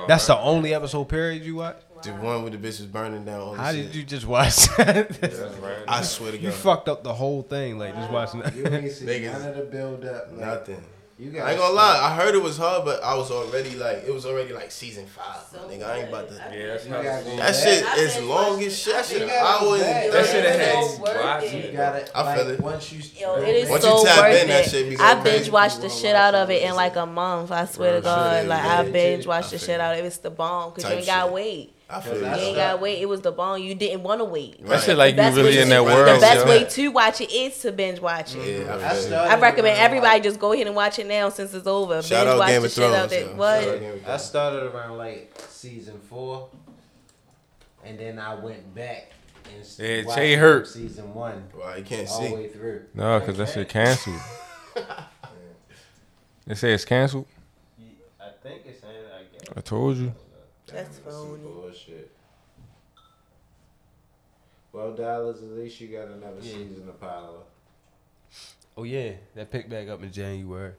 That's 0.07 0.25
the 0.27 0.37
only 0.37 0.73
episode 0.73 1.05
period 1.05 1.43
you 1.43 1.55
watch. 1.57 1.77
The 2.03 2.11
one 2.11 2.43
with 2.43 2.53
the 2.53 2.59
bitch 2.59 2.79
was 2.79 2.85
burning 2.85 3.25
down 3.25 3.39
all 3.39 3.51
the 3.53 3.57
How 3.57 3.71
shit. 3.71 3.87
did 3.87 3.95
you 3.95 4.03
just 4.03 4.25
watch 4.27 4.67
that? 4.77 5.83
I 5.87 6.01
swear 6.03 6.31
to 6.31 6.37
God, 6.37 6.43
you 6.43 6.51
fucked 6.51 6.87
up 6.89 7.03
the 7.03 7.13
whole 7.13 7.41
thing. 7.41 7.79
Like 7.79 7.95
just 7.95 8.11
watching 8.11 8.41
that. 8.41 8.55
You 8.55 8.63
that. 8.63 8.73
ain't 8.83 8.91
see 8.91 9.05
Niggas- 9.05 9.31
none 9.39 9.49
of 9.49 9.55
the 9.57 9.63
build 9.63 10.05
up. 10.05 10.27
Like, 10.31 10.39
Nothing. 10.39 10.83
You 11.17 11.31
I 11.31 11.33
got. 11.33 11.49
ain't 11.51 11.59
gonna 11.59 11.73
lie, 11.73 11.99
I 12.11 12.13
heard 12.13 12.35
it 12.35 12.43
was 12.43 12.57
hard, 12.57 12.83
but 12.83 13.01
I 13.01 13.15
was 13.15 13.31
already 13.31 13.75
like, 13.77 14.03
it 14.05 14.13
was 14.13 14.25
already 14.25 14.51
like 14.51 14.69
season 14.69 15.05
five. 15.05 15.37
nigga, 15.69 15.83
I 15.85 15.99
ain't 15.99 16.09
about 16.09 16.27
to. 16.27 16.35
Yeah, 16.35 16.67
that's 16.67 16.85
You 16.85 16.91
how 16.91 16.99
it 16.99 17.03
go. 17.25 17.35
That 17.37 17.55
shit 17.55 17.85
I 17.85 17.95
is 17.95 18.21
long 18.23 18.61
as 18.61 18.77
shit. 18.77 18.95
I 18.95 18.99
I 18.99 19.01
should 19.03 19.19
been. 19.19 19.29
I 19.29 19.59
would. 19.63 19.79
That 19.79 20.25
shit 20.25 20.45
have 20.45 20.55
It's 20.59 20.65
had. 20.65 20.83
so 20.83 21.01
worth 21.01 21.53
You 21.53 21.59
it. 21.59 22.11
I 22.13 22.35
feel 22.35 22.45
like, 22.45 22.53
it. 22.55 22.59
Once 22.59 22.91
you. 22.91 23.01
Yo, 23.17 23.35
it 23.37 23.47
is 23.55 23.69
Once 23.69 23.83
you 23.85 23.89
so 23.91 24.03
tap 24.03 24.17
worth 24.29 24.41
in, 24.41 24.47
that 24.49 24.65
it. 24.65 24.69
shit 24.69 24.89
be 24.89 24.97
I 24.97 25.23
binge 25.23 25.49
watched 25.49 25.79
the 25.81 25.89
shit 25.89 26.15
out 26.15 26.35
of 26.35 26.49
it 26.49 26.63
in 26.63 26.75
like 26.75 26.97
a 26.97 27.05
month. 27.05 27.49
I 27.49 27.63
swear 27.65 27.95
to 27.95 28.01
God, 28.01 28.47
like 28.47 28.63
I 28.65 28.83
binge 28.89 29.25
watched 29.25 29.51
the 29.51 29.57
shit 29.57 29.79
out 29.79 29.93
of 29.97 30.03
it. 30.03 30.07
It's 30.07 30.17
the 30.17 30.31
bomb 30.31 30.73
because 30.73 30.89
you 30.91 30.97
ain't 30.97 31.05
gotta 31.05 31.31
wait. 31.31 31.74
I 31.87 32.01
feel 32.01 32.15
You 32.15 32.21
you. 32.21 32.25
ain't 32.27 32.55
gotta 32.55 32.77
wait. 32.81 32.99
It 32.99 33.05
was 33.07 33.21
the 33.21 33.31
bomb. 33.31 33.61
You 33.61 33.75
didn't 33.75 34.01
want 34.01 34.19
to 34.19 34.25
wait. 34.25 34.65
That 34.65 34.81
shit 34.81 34.97
like 34.97 35.15
you 35.15 35.21
really 35.21 35.59
in 35.59 35.69
that 35.69 35.77
the 35.77 35.83
world. 35.83 36.17
The 36.17 36.19
best 36.21 36.45
yo. 36.45 36.51
way 36.51 36.63
to 36.65 36.87
watch 36.89 37.21
it 37.21 37.31
is 37.31 37.59
to 37.59 37.71
binge 37.71 37.99
watch 37.99 38.35
it. 38.35 38.65
Yeah, 38.65 38.73
I 38.73 38.75
I 38.75 38.89
feel 38.89 38.97
it. 38.97 39.01
started. 39.03 39.31
I 39.33 39.39
recommend 39.39 39.77
everybody 39.77 40.19
just 40.21 40.39
go 40.39 40.51
ahead 40.53 40.65
and 40.65 40.75
watch 40.75 40.97
it 40.97 41.05
now 41.05 41.29
since 41.29 41.53
it's 41.53 41.67
over. 41.67 42.01
Shout 42.01 42.25
binge 42.25 42.33
out 42.33 42.39
watch 42.39 42.47
Game 42.49 42.61
the 42.61 42.65
of 42.67 42.71
shit 42.73 42.83
out 42.91 43.09
Thrones. 43.11 43.37
What? 43.37 43.63
Shout 43.63 43.73
out 43.75 43.79
Game 43.79 43.93
of 43.93 44.09
I 44.09 44.17
started 44.17 44.63
around 44.73 44.97
like 44.97 45.35
season 45.49 45.99
four, 46.09 46.49
and 47.83 47.99
then 47.99 48.17
I 48.17 48.33
went 48.33 48.73
back 48.73 49.11
and 49.53 49.61
s- 49.61 49.79
Yeah, 49.79 50.05
watched 50.05 50.17
hurt. 50.39 50.67
season 50.67 51.13
one 51.13 51.43
Well, 51.55 51.77
you 51.77 51.83
can't 51.85 52.09
all 52.09 52.21
the 52.21 52.27
see. 52.29 52.33
way 52.33 52.47
through. 52.49 52.81
No, 52.95 53.19
because 53.19 53.37
that 53.37 53.49
shit 53.49 53.69
canceled. 53.69 54.19
They 56.47 56.53
say 56.55 56.73
it's 56.73 56.85
canceled. 56.85 57.25
I 58.21 58.25
think 58.43 58.61
it's. 58.67 58.83
I 58.83 59.23
guess. 59.31 59.49
I 59.57 59.61
told 59.61 59.97
you. 59.97 60.13
That's 60.75 60.99
phony. 60.99 61.41
Bullshit. 61.41 62.11
Well, 64.73 64.93
dollars 64.93 65.41
at 65.41 65.51
least 65.51 65.79
you 65.79 65.87
got 65.87 66.09
another 66.09 66.41
season 66.41 66.89
of 66.89 66.99
power. 66.99 67.43
Oh 68.75 68.83
yeah, 68.83 69.13
that 69.35 69.49
picked 69.51 69.69
back 69.69 69.87
up 69.87 70.03
in 70.03 70.11
January. 70.11 70.73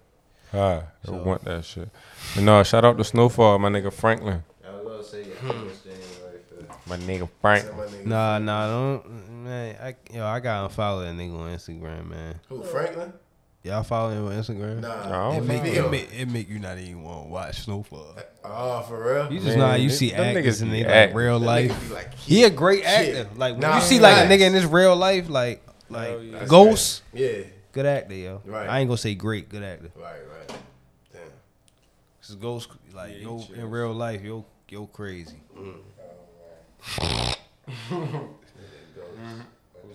Hi, 0.53 0.75
I 0.77 1.07
So- 1.07 1.15
want 1.23 1.45
that 1.45 1.65
shit. 1.65 1.89
But 2.35 2.45
no, 2.45 2.63
shout 2.63 2.85
out 2.85 2.99
to 2.99 3.05
Snowfall, 3.05 3.59
my 3.59 3.71
nigga 3.71 3.91
Franklin. 3.91 4.45
I 4.63 4.73
was 4.73 4.85
gonna 4.85 5.03
say 5.03 5.29
your 5.29 5.37
hmm. 5.37 5.67
first 5.67 5.87
My 6.87 6.99
nigga 6.99 7.29
Franklin. 7.41 7.77
My 7.79 7.87
nigga. 7.87 8.07
Nah, 8.07 8.39
nah, 8.39 8.69
don't 8.69 9.45
man. 9.45 9.77
I 9.81 9.97
yo, 10.15 10.27
I 10.27 10.41
gotta 10.41 10.69
follow 10.69 11.07
that 11.07 11.15
nigga 11.15 11.41
on 11.41 11.57
Instagram, 11.57 12.11
man. 12.11 12.39
Who, 12.51 12.63
Franklin? 12.63 13.15
Y'all 13.67 13.83
follow 13.83 14.11
him 14.11 14.27
on 14.27 14.33
Instagram? 14.41 14.81
Nah. 14.81 14.91
I 14.91 15.33
It 15.33 15.37
don't 15.39 15.47
make, 15.49 15.63
Video. 15.63 15.87
it, 15.87 15.91
make, 15.91 16.09
it 16.15 16.29
make 16.29 16.49
you 16.49 16.61
not 16.61 16.79
even 16.79 17.03
want 17.03 17.25
to 17.25 17.29
watch 17.33 17.63
Snowfall. 17.63 18.15
Oh, 18.45 18.83
for 18.83 19.13
real? 19.13 19.33
You 19.33 19.41
just 19.41 19.49
Man, 19.51 19.59
know 19.59 19.67
how 19.67 19.75
you 19.75 19.91
see 19.91 20.11
them 20.11 20.37
actors 20.37 20.61
niggas 20.61 20.63
and 20.63 20.71
be 20.71 20.77
they 20.79 20.85
like 20.85 20.95
acting. 20.95 21.17
real 21.17 21.41
That 21.41 21.47
life. 21.47 21.93
like, 21.93 22.15
He 22.15 22.45
a 22.45 22.51
great 22.51 22.85
Shit. 22.85 23.17
actor. 23.17 23.29
Like 23.37 23.55
when 23.55 23.63
Nah, 23.63 23.75
you 23.77 23.83
see 23.83 23.99
like 23.99 24.13
a 24.13 24.17
facts. 24.29 24.33
nigga 24.33 24.47
in 24.47 24.55
his 24.55 24.67
real 24.67 24.95
life, 24.95 25.29
like 25.29 25.67
like 25.91 26.09
Hell 26.11 26.23
yeah. 26.23 26.45
Ghost, 26.47 27.03
Yeah. 27.13 27.39
good 27.73 27.87
actor, 27.87 28.15
yo. 28.15 28.41
Right. 28.45 28.69
I 28.69 28.79
ain't 28.79 28.89
gonna 28.89 28.99
say 28.99 29.17
great, 29.17 29.49
good 29.49 29.65
actor. 29.65 29.91
Right, 29.97 30.13
right. 30.39 30.59
Damn. 31.13 31.23
Cause 32.25 32.37
Ghost, 32.37 32.69
like 32.95 33.15
Yeah, 33.15 33.19
yo, 33.19 33.39
he 33.39 33.47
chill. 33.49 33.57
in 33.57 33.71
real 33.71 33.93
life, 33.93 34.23
yo, 34.23 34.45
yo 34.69 34.87
crazy. 34.87 35.41
Mm. 35.59 35.75
Who's 37.89 37.99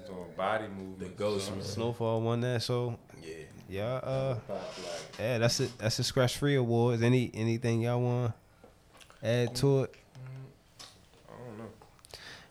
doing 0.05 0.26
body 0.36 0.65
The 0.65 0.69
movement? 0.74 1.15
ghost, 1.15 1.51
man. 1.51 1.61
Snowfall 1.63 2.19
won 2.22 2.41
that, 2.41 2.61
so 2.63 2.97
Yeah. 3.24 3.34
Yeah, 3.72 4.01
uh, 4.03 4.38
like 4.49 4.59
yeah, 5.17 5.38
that's 5.38 5.61
it. 5.61 5.72
That's 5.78 5.95
the 5.95 6.03
ScressFree 6.03 6.59
Awards. 6.59 7.01
Any 7.01 7.32
anything 7.34 7.80
y'all 7.80 8.01
want 8.01 8.34
add 9.24 9.55
to 9.55 9.84
it? 9.84 9.95
I 11.30 11.32
don't 11.38 11.57
know. 11.57 11.69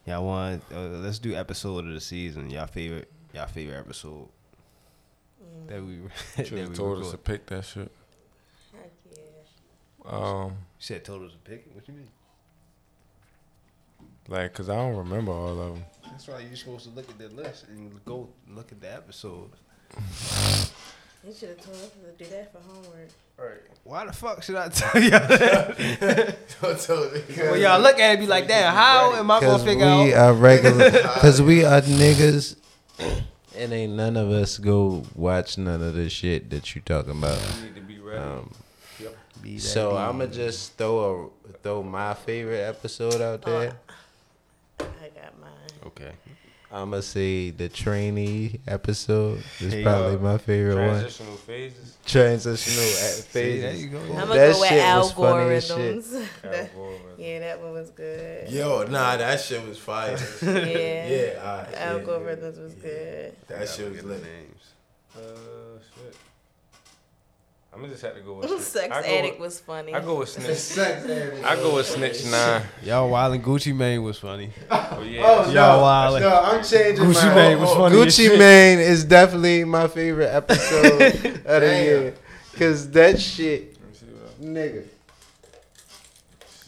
Y'all 0.06 0.24
want? 0.24 0.62
Uh, 0.74 0.96
let's 1.02 1.18
do 1.18 1.34
episode 1.34 1.86
of 1.86 1.92
the 1.92 2.00
season. 2.00 2.48
Y'all 2.48 2.66
favorite? 2.66 3.12
Y'all 3.34 3.46
favorite 3.48 3.80
episode? 3.80 4.28
That 5.66 5.84
we 5.84 5.98
that 6.38 6.46
Should 6.46 6.58
have 6.58 6.72
told 6.72 7.02
us 7.02 7.10
to 7.10 7.18
pick 7.18 7.44
that 7.48 7.66
shit. 7.66 7.92
Heck 8.72 8.90
yeah. 9.12 10.10
Um, 10.10 10.46
You 10.46 10.54
said 10.78 11.04
told 11.04 11.24
us 11.24 11.32
to 11.32 11.38
pick 11.38 11.66
it. 11.66 11.74
What 11.74 11.86
you 11.86 11.94
mean? 11.94 12.08
like, 14.26 14.54
cause 14.54 14.70
I 14.70 14.76
don't 14.76 14.96
remember 14.96 15.32
all 15.32 15.60
of 15.60 15.74
them. 15.74 15.84
That's 16.02 16.28
why 16.28 16.40
you're 16.40 16.56
supposed 16.56 16.84
to 16.84 16.90
look 16.92 17.10
at 17.10 17.18
the 17.18 17.28
list 17.28 17.66
and 17.68 18.02
go 18.06 18.30
look 18.48 18.72
at 18.72 18.80
the 18.80 18.90
episode. 18.90 19.50
You 21.26 21.34
should 21.34 21.50
have 21.50 21.60
told 21.60 21.76
us 21.76 21.90
to 21.90 22.24
do 22.24 22.30
that 22.30 22.52
for 22.52 22.60
homework. 22.60 23.08
Right. 23.38 23.60
Why 23.84 24.06
the 24.06 24.12
fuck 24.12 24.42
should 24.42 24.56
I 24.56 24.68
tell 24.68 25.02
y'all 25.02 25.10
that? 25.28 26.36
Don't 26.62 26.78
tell 26.80 27.10
me. 27.10 27.22
well, 27.38 27.56
y'all 27.56 27.80
look 27.80 27.98
at 27.98 28.14
it 28.14 28.20
be 28.20 28.26
like, 28.26 28.46
damn, 28.48 28.74
how 28.74 29.14
am 29.14 29.30
I 29.30 29.40
gonna 29.40 29.52
Cause 29.52 29.64
figure 29.64 29.84
we 29.86 30.14
out? 30.14 30.30
are 30.30 30.34
regular. 30.34 30.90
Cause 31.20 31.40
we 31.42 31.64
are 31.64 31.80
niggas. 31.82 32.56
And 33.56 33.72
ain't 33.72 33.92
none 33.94 34.16
of 34.16 34.30
us 34.30 34.58
go 34.58 35.04
watch 35.14 35.58
none 35.58 35.82
of 35.82 35.94
the 35.94 36.08
shit 36.08 36.48
that 36.50 36.74
you 36.74 36.80
talking 36.82 37.12
about. 37.12 37.38
You 37.58 37.64
need 37.66 37.74
to 37.74 37.80
be 37.82 37.98
ready. 37.98 38.18
Um, 38.18 38.52
Be 39.42 39.58
so. 39.58 39.96
I'ma 39.96 40.26
just 40.26 40.74
throw 40.76 41.32
a 41.48 41.52
throw 41.62 41.82
my 41.82 42.14
favorite 42.14 42.60
episode 42.60 43.20
out 43.20 43.42
there. 43.42 43.72
I 44.80 44.84
got 45.14 45.38
mine. 45.40 45.50
okay. 45.86 46.12
I'ma 46.72 47.00
say 47.00 47.50
the 47.50 47.68
trainee 47.68 48.60
episode 48.68 49.42
is 49.58 49.72
Hey, 49.72 49.82
probably 49.82 50.14
uh, 50.14 50.18
my 50.20 50.38
favorite 50.38 50.76
one. 50.76 50.88
Transitional 51.00 51.34
phases. 51.36 51.96
Transitional 52.06 52.84
at 52.84 52.90
See, 52.90 53.22
phases. 53.22 53.62
there 53.62 53.74
you 53.74 53.88
go. 53.88 53.98
I'm 54.00 54.28
gonna 54.28 54.34
That 54.34 54.52
go 54.52 54.60
with 54.60 54.68
shit 54.68 54.96
was 54.96 55.12
funny 55.12 55.54
as 55.56 55.66
shit. 55.66 55.76
algorithms. 55.98 56.42
That- 56.42 56.70
yeah, 57.18 57.38
that 57.40 57.60
one 57.60 57.72
was 57.72 57.90
good. 57.90 58.50
Yo, 58.50 58.84
nah, 58.84 59.16
that 59.16 59.40
shit 59.40 59.66
was 59.66 59.78
fire. 59.78 60.16
Yeah. 60.42 60.48
yeah, 60.54 61.42
alright, 61.44 61.68
yeah, 61.72 61.92
Algorithms 61.92 62.62
was 62.62 62.74
good. 62.74 63.34
That 63.48 63.68
shit 63.68 63.90
was 63.92 64.04
lit. 64.04 64.22
Uh, 65.16 65.18
shit. 65.96 66.16
I'm 67.72 67.78
gonna 67.80 67.92
just 67.92 68.02
have 68.02 68.14
to 68.16 68.20
go 68.20 68.34
with 68.34 68.62
Sex 68.64 68.92
I 68.92 69.00
go 69.02 69.08
Addict 69.08 69.38
with- 69.38 69.46
was 69.46 69.60
funny. 69.60 69.94
I 69.94 70.00
go 70.00 70.18
with 70.18 70.28
Snitch. 70.28 70.56
Sex 70.58 71.04
addict. 71.04 71.44
I 71.44 71.54
go 71.56 71.76
with 71.76 71.86
Snitch 71.86 72.24
Nine. 72.26 72.62
Y'all 72.82 73.08
Wild 73.08 73.34
and 73.34 73.44
Gucci 73.44 73.74
Mane 73.74 74.02
was 74.02 74.18
funny. 74.18 74.50
Oh 74.70 75.02
yeah. 75.02 75.22
Oh 75.24 75.44
Y'all 75.50 75.52
no, 75.52 76.18
wildin'. 76.18 76.20
no, 76.20 76.42
I'm 76.42 76.64
changing 76.64 77.04
Gucci 77.06 77.24
my 77.26 77.34
Mane 77.34 77.60
was 77.60 77.72
funny 77.72 78.00
as 78.00 78.06
Gucci 78.06 78.26
shit. 78.28 78.38
Mane 78.38 78.78
is 78.80 79.04
definitely 79.04 79.64
my 79.64 79.86
favorite 79.88 80.28
episode 80.28 81.00
of 81.02 81.22
the 81.22 81.60
year. 81.84 82.14
Cause 82.56 82.90
that 82.90 83.18
shit, 83.20 83.76
nigga. 84.42 84.84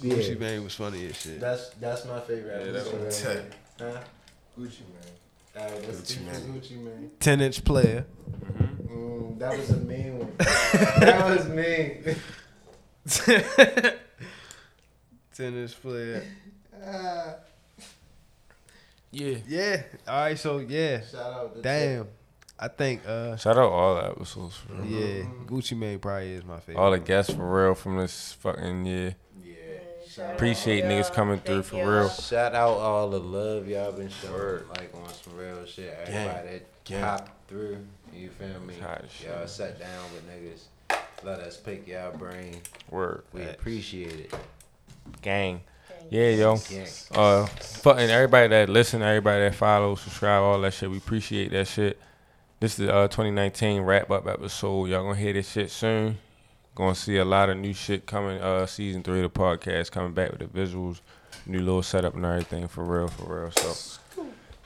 Gucci 0.00 0.28
Yeah, 0.30 0.34
Mane 0.38 0.64
was 0.64 0.74
funny 0.74 1.06
as 1.06 1.16
shit. 1.20 1.40
that's 1.40 1.70
that's 1.80 2.04
my 2.06 2.20
favorite 2.20 2.66
Yeah, 2.66 2.72
that 2.72 2.86
episode. 2.86 3.44
one. 3.78 3.92
Huh? 3.92 3.98
Gucci 4.58 4.80
Mane. 4.80 5.56
Alright, 5.64 5.86
let's 5.86 6.00
Gucci 6.00 6.06
speak 6.06 6.32
to 6.32 6.38
Mane. 6.48 6.60
Gucci 6.60 6.76
Mane. 6.84 7.10
Ten 7.20 7.40
inch 7.40 7.64
player. 7.64 8.06
Mm-hmm. 8.30 8.71
Mm, 8.92 9.38
that 9.38 9.56
was 9.56 9.70
a 9.70 9.76
mean 9.76 10.18
one. 10.18 10.32
that 10.38 11.24
was 11.36 11.48
mean. 11.48 12.16
Tennis 15.34 15.72
inch 15.72 15.82
player. 15.82 16.24
Ah, 16.84 17.34
Yeah. 19.10 19.36
Yeah. 19.48 19.82
All 20.06 20.20
right. 20.24 20.38
So 20.38 20.58
yeah. 20.58 21.00
shout 21.10 21.32
out 21.32 21.54
to 21.56 21.62
Damn. 21.62 22.08
I 22.58 22.68
think. 22.68 23.02
uh 23.06 23.36
Shout 23.36 23.56
out 23.56 23.70
all 23.72 23.94
the 23.96 24.10
episodes. 24.10 24.56
For 24.56 24.74
real. 24.74 24.86
Yeah. 24.86 25.24
Gucci 25.46 25.76
Mane 25.76 25.98
probably 25.98 26.32
is 26.34 26.44
my 26.44 26.60
favorite. 26.60 26.80
All 26.80 26.90
the 26.90 26.98
guests 27.00 27.32
for 27.34 27.64
real 27.64 27.74
from 27.74 27.96
this 27.98 28.32
fucking 28.40 28.84
year. 28.86 29.16
Appreciate 30.18 30.84
niggas 30.84 31.12
coming 31.12 31.38
through 31.40 31.62
for 31.62 31.76
real. 31.76 32.08
Shout 32.08 32.54
out 32.54 32.78
all 32.78 33.08
the 33.08 33.20
love 33.20 33.68
y'all 33.68 33.92
been 33.92 34.10
showing, 34.10 34.62
like 34.70 34.90
on 34.94 35.08
some 35.08 35.36
real 35.36 35.64
shit. 35.64 35.96
Everybody 36.06 36.48
that 36.48 36.84
Gang. 36.84 37.02
popped 37.02 37.48
through, 37.48 37.78
you 38.14 38.28
feel 38.28 38.60
me? 38.60 38.74
Hot. 38.80 39.04
Y'all 39.24 39.46
sat 39.46 39.78
down 39.78 40.04
with 40.12 40.28
niggas, 40.28 40.98
let 41.24 41.40
us 41.40 41.56
pick 41.56 41.86
y'all 41.86 42.16
brain. 42.16 42.60
Word. 42.90 43.22
We 43.32 43.42
appreciate 43.42 44.20
it. 44.20 44.34
Gang. 45.22 45.60
Yeah, 46.10 46.30
yo. 46.30 46.58
Uh, 47.14 47.46
fucking 47.46 48.10
everybody 48.10 48.48
that 48.48 48.68
listen, 48.68 49.02
everybody 49.02 49.44
that 49.44 49.54
follow, 49.54 49.94
subscribe, 49.94 50.42
all 50.42 50.60
that 50.60 50.74
shit. 50.74 50.90
We 50.90 50.98
appreciate 50.98 51.52
that 51.52 51.68
shit. 51.68 51.98
This 52.60 52.78
is 52.78 52.88
uh 52.88 53.08
2019 53.08 53.82
wrap 53.82 54.10
up 54.10 54.26
episode. 54.26 54.88
Y'all 54.88 55.04
gonna 55.04 55.18
hear 55.18 55.32
this 55.32 55.50
shit 55.50 55.70
soon. 55.70 56.18
Gonna 56.74 56.94
see 56.94 57.18
a 57.18 57.24
lot 57.24 57.50
of 57.50 57.58
new 57.58 57.74
shit 57.74 58.06
coming. 58.06 58.40
Uh, 58.40 58.66
season 58.66 59.02
three 59.02 59.22
of 59.22 59.32
the 59.32 59.38
podcast 59.38 59.90
coming 59.90 60.12
back 60.12 60.30
with 60.30 60.40
the 60.40 60.46
visuals, 60.46 61.00
new 61.46 61.58
little 61.58 61.82
setup 61.82 62.14
and 62.14 62.24
everything 62.24 62.66
for 62.68 62.82
real, 62.84 63.08
for 63.08 63.42
real. 63.42 63.50
So. 63.50 63.92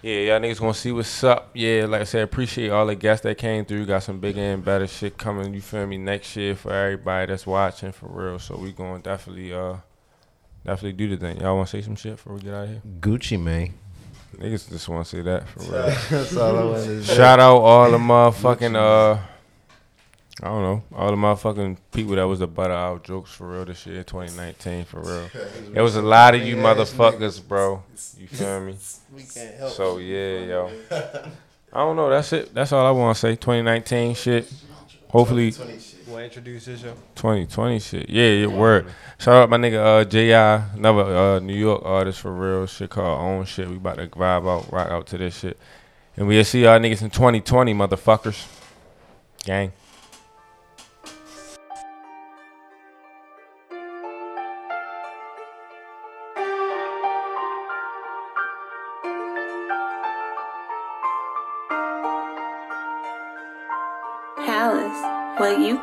Yeah, 0.02 0.18
y'all 0.20 0.40
niggas 0.40 0.60
gonna 0.60 0.72
see 0.72 0.92
what's 0.92 1.24
up. 1.24 1.50
Yeah, 1.54 1.86
like 1.86 2.02
I 2.02 2.04
said, 2.04 2.22
appreciate 2.22 2.68
all 2.68 2.86
the 2.86 2.94
guests 2.94 3.24
that 3.24 3.38
came 3.38 3.64
through. 3.64 3.86
Got 3.86 4.04
some 4.04 4.20
bigger 4.20 4.40
and 4.40 4.64
better 4.64 4.86
shit 4.86 5.18
coming. 5.18 5.52
You 5.52 5.60
feel 5.60 5.84
me? 5.86 5.98
Next 5.98 6.36
year 6.36 6.54
for 6.54 6.72
everybody 6.72 7.26
that's 7.32 7.44
watching 7.44 7.90
for 7.90 8.06
real. 8.06 8.38
So 8.38 8.56
we 8.56 8.70
gonna 8.70 9.02
definitely 9.02 9.52
uh 9.52 9.78
definitely 10.64 10.92
do 10.92 11.08
the 11.08 11.16
thing. 11.16 11.40
Y'all 11.40 11.56
wanna 11.56 11.66
say 11.66 11.82
some 11.82 11.96
shit 11.96 12.12
before 12.12 12.34
we 12.34 12.40
get 12.40 12.54
out 12.54 12.64
of 12.64 12.68
here? 12.68 12.82
Gucci 13.00 13.42
Mane. 13.42 13.74
Niggas 14.36 14.68
just 14.68 14.88
wanna 14.88 15.04
say 15.04 15.22
that 15.22 15.48
for 15.48 15.60
real. 15.60 15.72
That's 16.10 16.36
all 16.36 16.56
I 16.56 16.64
want 16.64 16.84
to 16.84 17.02
say. 17.02 17.16
Shout 17.16 17.40
out 17.40 17.56
all 17.56 17.90
the 17.90 17.98
motherfucking 17.98 18.76
uh 18.76 19.20
I 20.42 20.48
don't 20.48 20.62
know, 20.62 20.82
all 20.94 21.10
the 21.10 21.16
motherfucking 21.16 21.78
people 21.92 22.16
that 22.16 22.24
was 22.24 22.40
the 22.40 22.46
butt 22.46 22.70
of 22.70 22.76
our 22.76 22.98
jokes 22.98 23.32
for 23.32 23.52
real 23.52 23.64
this 23.64 23.86
year, 23.86 24.04
2019 24.04 24.84
for 24.84 25.00
real. 25.00 25.30
It 25.74 25.80
was 25.80 25.96
a 25.96 26.02
lot 26.02 26.34
of 26.34 26.42
you 26.42 26.56
motherfuckers, 26.56 27.46
bro. 27.46 27.82
You 28.18 28.26
feel 28.26 28.60
me? 28.60 28.76
We 29.14 29.22
can't 29.22 29.56
help 29.56 29.72
So 29.72 29.96
yeah, 29.96 30.38
yo. 30.40 30.70
I 31.72 31.80
don't 31.80 31.96
know. 31.96 32.10
That's 32.10 32.32
it. 32.32 32.54
That's 32.54 32.72
all 32.72 32.86
I 32.86 32.90
want 32.90 33.16
to 33.16 33.20
say. 33.20 33.30
2019 33.30 34.14
shit. 34.14 34.52
Hopefully 35.08 35.52
20 35.52 35.78
shit. 35.78 36.08
Want 36.08 36.20
to 36.20 36.24
introduce 36.24 36.66
this 36.66 36.80
show? 36.80 36.94
2020 37.14 37.78
shit. 37.80 38.10
Yeah, 38.10 38.28
your 38.28 38.50
word. 38.50 38.86
Shout 39.18 39.34
out 39.34 39.50
my 39.50 39.56
nigga 39.56 40.02
uh 40.02 40.04
J.I. 40.04 40.56
Another 40.74 41.02
uh, 41.02 41.38
New 41.38 41.54
York 41.54 41.82
artist 41.84 42.20
for 42.20 42.32
real. 42.32 42.66
Shit 42.66 42.90
called 42.90 43.20
Own 43.20 43.44
Shit. 43.46 43.68
We 43.68 43.76
about 43.76 43.96
to 43.96 44.06
vibe 44.08 44.48
out, 44.48 44.70
rock 44.72 44.90
out 44.90 45.06
to 45.08 45.18
this 45.18 45.38
shit. 45.38 45.58
And 46.16 46.28
we'll 46.28 46.44
see 46.44 46.62
y'all 46.62 46.78
niggas 46.78 47.02
in 47.02 47.10
2020, 47.10 47.74
motherfuckers. 47.74 48.46
Gang. 49.44 49.72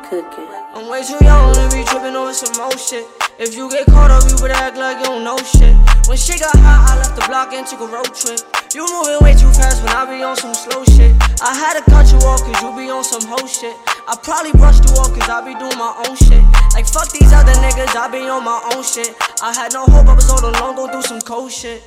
Cooking? 0.08 0.48
I'm 0.74 0.88
way 0.88 1.02
too 1.02 1.18
young 1.24 1.54
to 1.54 1.64
be 1.72 1.84
tripping 1.84 2.16
over 2.16 2.32
some 2.32 2.52
more 2.60 2.76
shit. 2.76 3.06
If 3.38 3.56
you 3.56 3.70
get 3.70 3.86
caught 3.86 4.10
up, 4.10 4.22
you 4.28 4.36
better 4.36 4.54
act 4.54 4.76
like 4.76 4.98
you 4.98 5.04
don't 5.04 5.24
know 5.24 5.38
shit. 5.38 5.74
When 6.06 6.16
shit 6.16 6.40
got 6.40 6.54
hot, 6.54 6.90
I 6.90 6.96
left 7.00 7.16
the 7.16 7.24
block 7.26 7.52
and 7.52 7.66
took 7.66 7.80
a 7.80 7.88
road 7.88 8.12
trip. 8.14 8.40
You 8.74 8.86
moving 8.90 9.18
way 9.22 9.34
too 9.34 9.50
fast 9.54 9.82
when 9.82 9.92
I 9.94 10.04
be 10.04 10.22
on 10.22 10.36
some 10.36 10.54
slow 10.54 10.84
shit. 10.84 11.14
I 11.40 11.54
had 11.54 11.78
to 11.78 11.82
cut 11.90 12.10
you 12.12 12.18
off 12.26 12.42
cause 12.42 12.58
you 12.62 12.70
be 12.76 12.90
on 12.90 13.04
some 13.04 13.22
hoe 13.24 13.46
shit. 13.46 13.74
I 14.06 14.16
probably 14.20 14.52
brushed 14.52 14.84
you 14.84 14.92
off 14.98 15.14
cause 15.14 15.28
I 15.28 15.40
be 15.40 15.54
doing 15.56 15.78
my 15.78 15.94
own 16.06 16.16
shit. 16.16 16.42
Like 16.74 16.86
fuck 16.86 17.10
these 17.10 17.32
other 17.32 17.54
niggas, 17.62 17.94
I 17.96 18.10
be 18.10 18.26
on 18.28 18.44
my 18.44 18.60
own 18.74 18.82
shit. 18.82 19.14
I 19.42 19.54
had 19.54 19.72
no 19.72 19.86
hope, 19.86 20.06
I 20.06 20.14
was 20.14 20.28
all 20.30 20.42
alone, 20.42 20.76
go 20.76 20.90
through 20.90 21.06
some 21.06 21.20
cold 21.20 21.50
shit. 21.50 21.82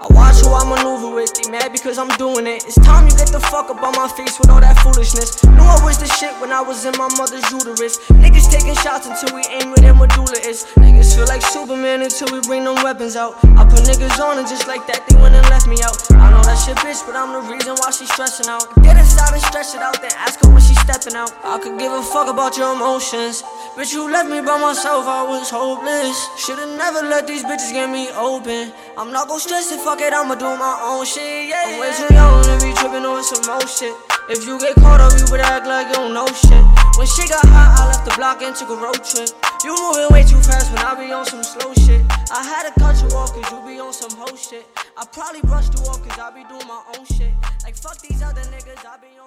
I 0.00 0.08
watch 0.16 0.40
who 0.40 0.48
I 0.48 0.64
maneuver 0.64 1.12
with, 1.12 1.28
they 1.36 1.52
mad 1.52 1.76
because 1.76 1.98
I'm 2.00 2.08
doing 2.16 2.48
it. 2.48 2.64
It's 2.64 2.80
time 2.80 3.04
you 3.04 3.12
get 3.20 3.28
the 3.28 3.40
fuck 3.52 3.68
up 3.68 3.84
on 3.84 3.92
my 3.92 4.08
face 4.08 4.40
with 4.40 4.48
all 4.48 4.56
that 4.60 4.80
foolishness. 4.80 5.44
Knew 5.44 5.60
I 5.60 5.76
was 5.84 6.00
the 6.00 6.08
shit 6.08 6.32
when 6.40 6.56
I 6.56 6.64
was 6.64 6.88
in 6.88 6.96
my 6.96 7.12
mother's 7.20 7.44
uterus. 7.52 8.00
Niggas 8.08 8.48
taking 8.48 8.72
shots 8.80 9.04
until 9.04 9.36
we 9.36 9.44
aim 9.52 9.68
where 9.68 9.84
their 9.84 9.92
medulla 9.92 10.40
is. 10.40 10.64
Niggas 10.80 11.12
feel 11.12 11.28
like 11.28 11.44
Superman 11.44 12.00
until 12.00 12.32
we 12.32 12.40
bring 12.48 12.64
them 12.64 12.80
weapons 12.80 13.12
out. 13.12 13.36
I 13.60 13.68
put 13.68 13.84
niggas 13.84 14.16
on 14.16 14.40
and 14.40 14.48
just 14.48 14.64
like 14.64 14.88
that, 14.88 15.04
they 15.04 15.20
went 15.20 15.36
and 15.36 15.44
left 15.52 15.68
me 15.68 15.76
out. 15.84 16.00
I 16.16 16.32
know 16.32 16.40
that 16.48 16.56
shit, 16.56 16.80
bitch, 16.80 17.04
but 17.04 17.12
I'm 17.12 17.36
the 17.36 17.44
reason 17.52 17.76
why 17.76 17.92
she 17.92 18.08
stressing 18.08 18.48
out. 18.48 18.64
Get 18.80 18.96
inside 18.96 19.36
and 19.36 19.44
stretch 19.52 19.76
it 19.76 19.84
out, 19.84 20.00
then 20.00 20.16
ask 20.16 20.40
her 20.40 20.48
when 20.48 20.64
she 20.64 20.72
stepping 20.80 21.12
out. 21.12 21.28
I 21.44 21.60
could 21.60 21.76
give 21.76 21.92
a 21.92 22.00
fuck 22.00 22.32
about 22.32 22.56
your 22.56 22.72
emotions. 22.72 23.44
Bitch, 23.76 23.92
you 23.92 24.08
left 24.08 24.32
me 24.32 24.40
by 24.40 24.56
myself, 24.56 25.04
I 25.04 25.28
was 25.28 25.52
hopeless. 25.52 26.16
Should've 26.40 26.72
never 26.80 27.04
let 27.04 27.28
these 27.28 27.44
bitches 27.44 27.76
get 27.76 27.92
me 27.92 28.08
open. 28.16 28.72
I'm 28.96 29.12
not 29.12 29.28
gon' 29.28 29.40
stress 29.40 29.68
it, 29.72 29.80
fuck 29.90 30.00
it, 30.06 30.14
I'ma 30.14 30.36
do 30.36 30.46
my 30.54 30.78
own 30.86 31.04
shit, 31.04 31.50
yeah. 31.50 31.66
I'm 31.66 31.80
way 31.82 31.90
too 31.90 32.14
young 32.14 32.44
to 32.46 32.54
be 32.62 32.70
tripping 32.78 33.02
over 33.02 33.22
some 33.26 33.42
more 33.50 33.66
shit. 33.66 33.90
If 34.30 34.46
you 34.46 34.54
get 34.60 34.76
caught 34.78 35.00
up, 35.02 35.10
you 35.18 35.26
better 35.26 35.42
act 35.42 35.66
like 35.66 35.88
you 35.88 35.94
don't 35.94 36.14
know 36.14 36.30
shit. 36.30 36.62
When 36.94 37.10
she 37.10 37.26
got 37.26 37.42
hot, 37.50 37.74
I 37.74 37.90
left 37.90 38.06
the 38.06 38.14
block 38.14 38.38
and 38.42 38.54
took 38.54 38.70
a 38.70 38.78
road 38.78 39.02
trip. 39.02 39.34
You 39.66 39.74
moving 39.74 40.06
way 40.14 40.22
too 40.22 40.38
fast 40.46 40.70
when 40.70 40.78
I 40.86 40.94
be 40.94 41.10
on 41.10 41.26
some 41.26 41.42
slow 41.42 41.74
shit. 41.74 42.06
I 42.30 42.46
had 42.46 42.70
to 42.70 42.72
cut 42.78 43.02
you 43.02 43.10
off 43.18 43.34
cause 43.34 43.50
you 43.50 43.58
be 43.66 43.80
on 43.82 43.92
some 43.92 44.14
hoe 44.14 44.36
shit. 44.36 44.62
I 44.96 45.04
probably 45.10 45.42
brushed 45.42 45.74
you 45.74 45.82
off 45.90 46.06
cause 46.06 46.18
I 46.18 46.30
be 46.30 46.46
doing 46.46 46.68
my 46.70 46.82
own 46.94 47.04
shit. 47.06 47.34
Like 47.64 47.74
fuck 47.74 47.98
these 47.98 48.22
other 48.22 48.42
niggas, 48.54 48.86
I 48.86 48.94
be 49.02 49.10
on 49.18 49.19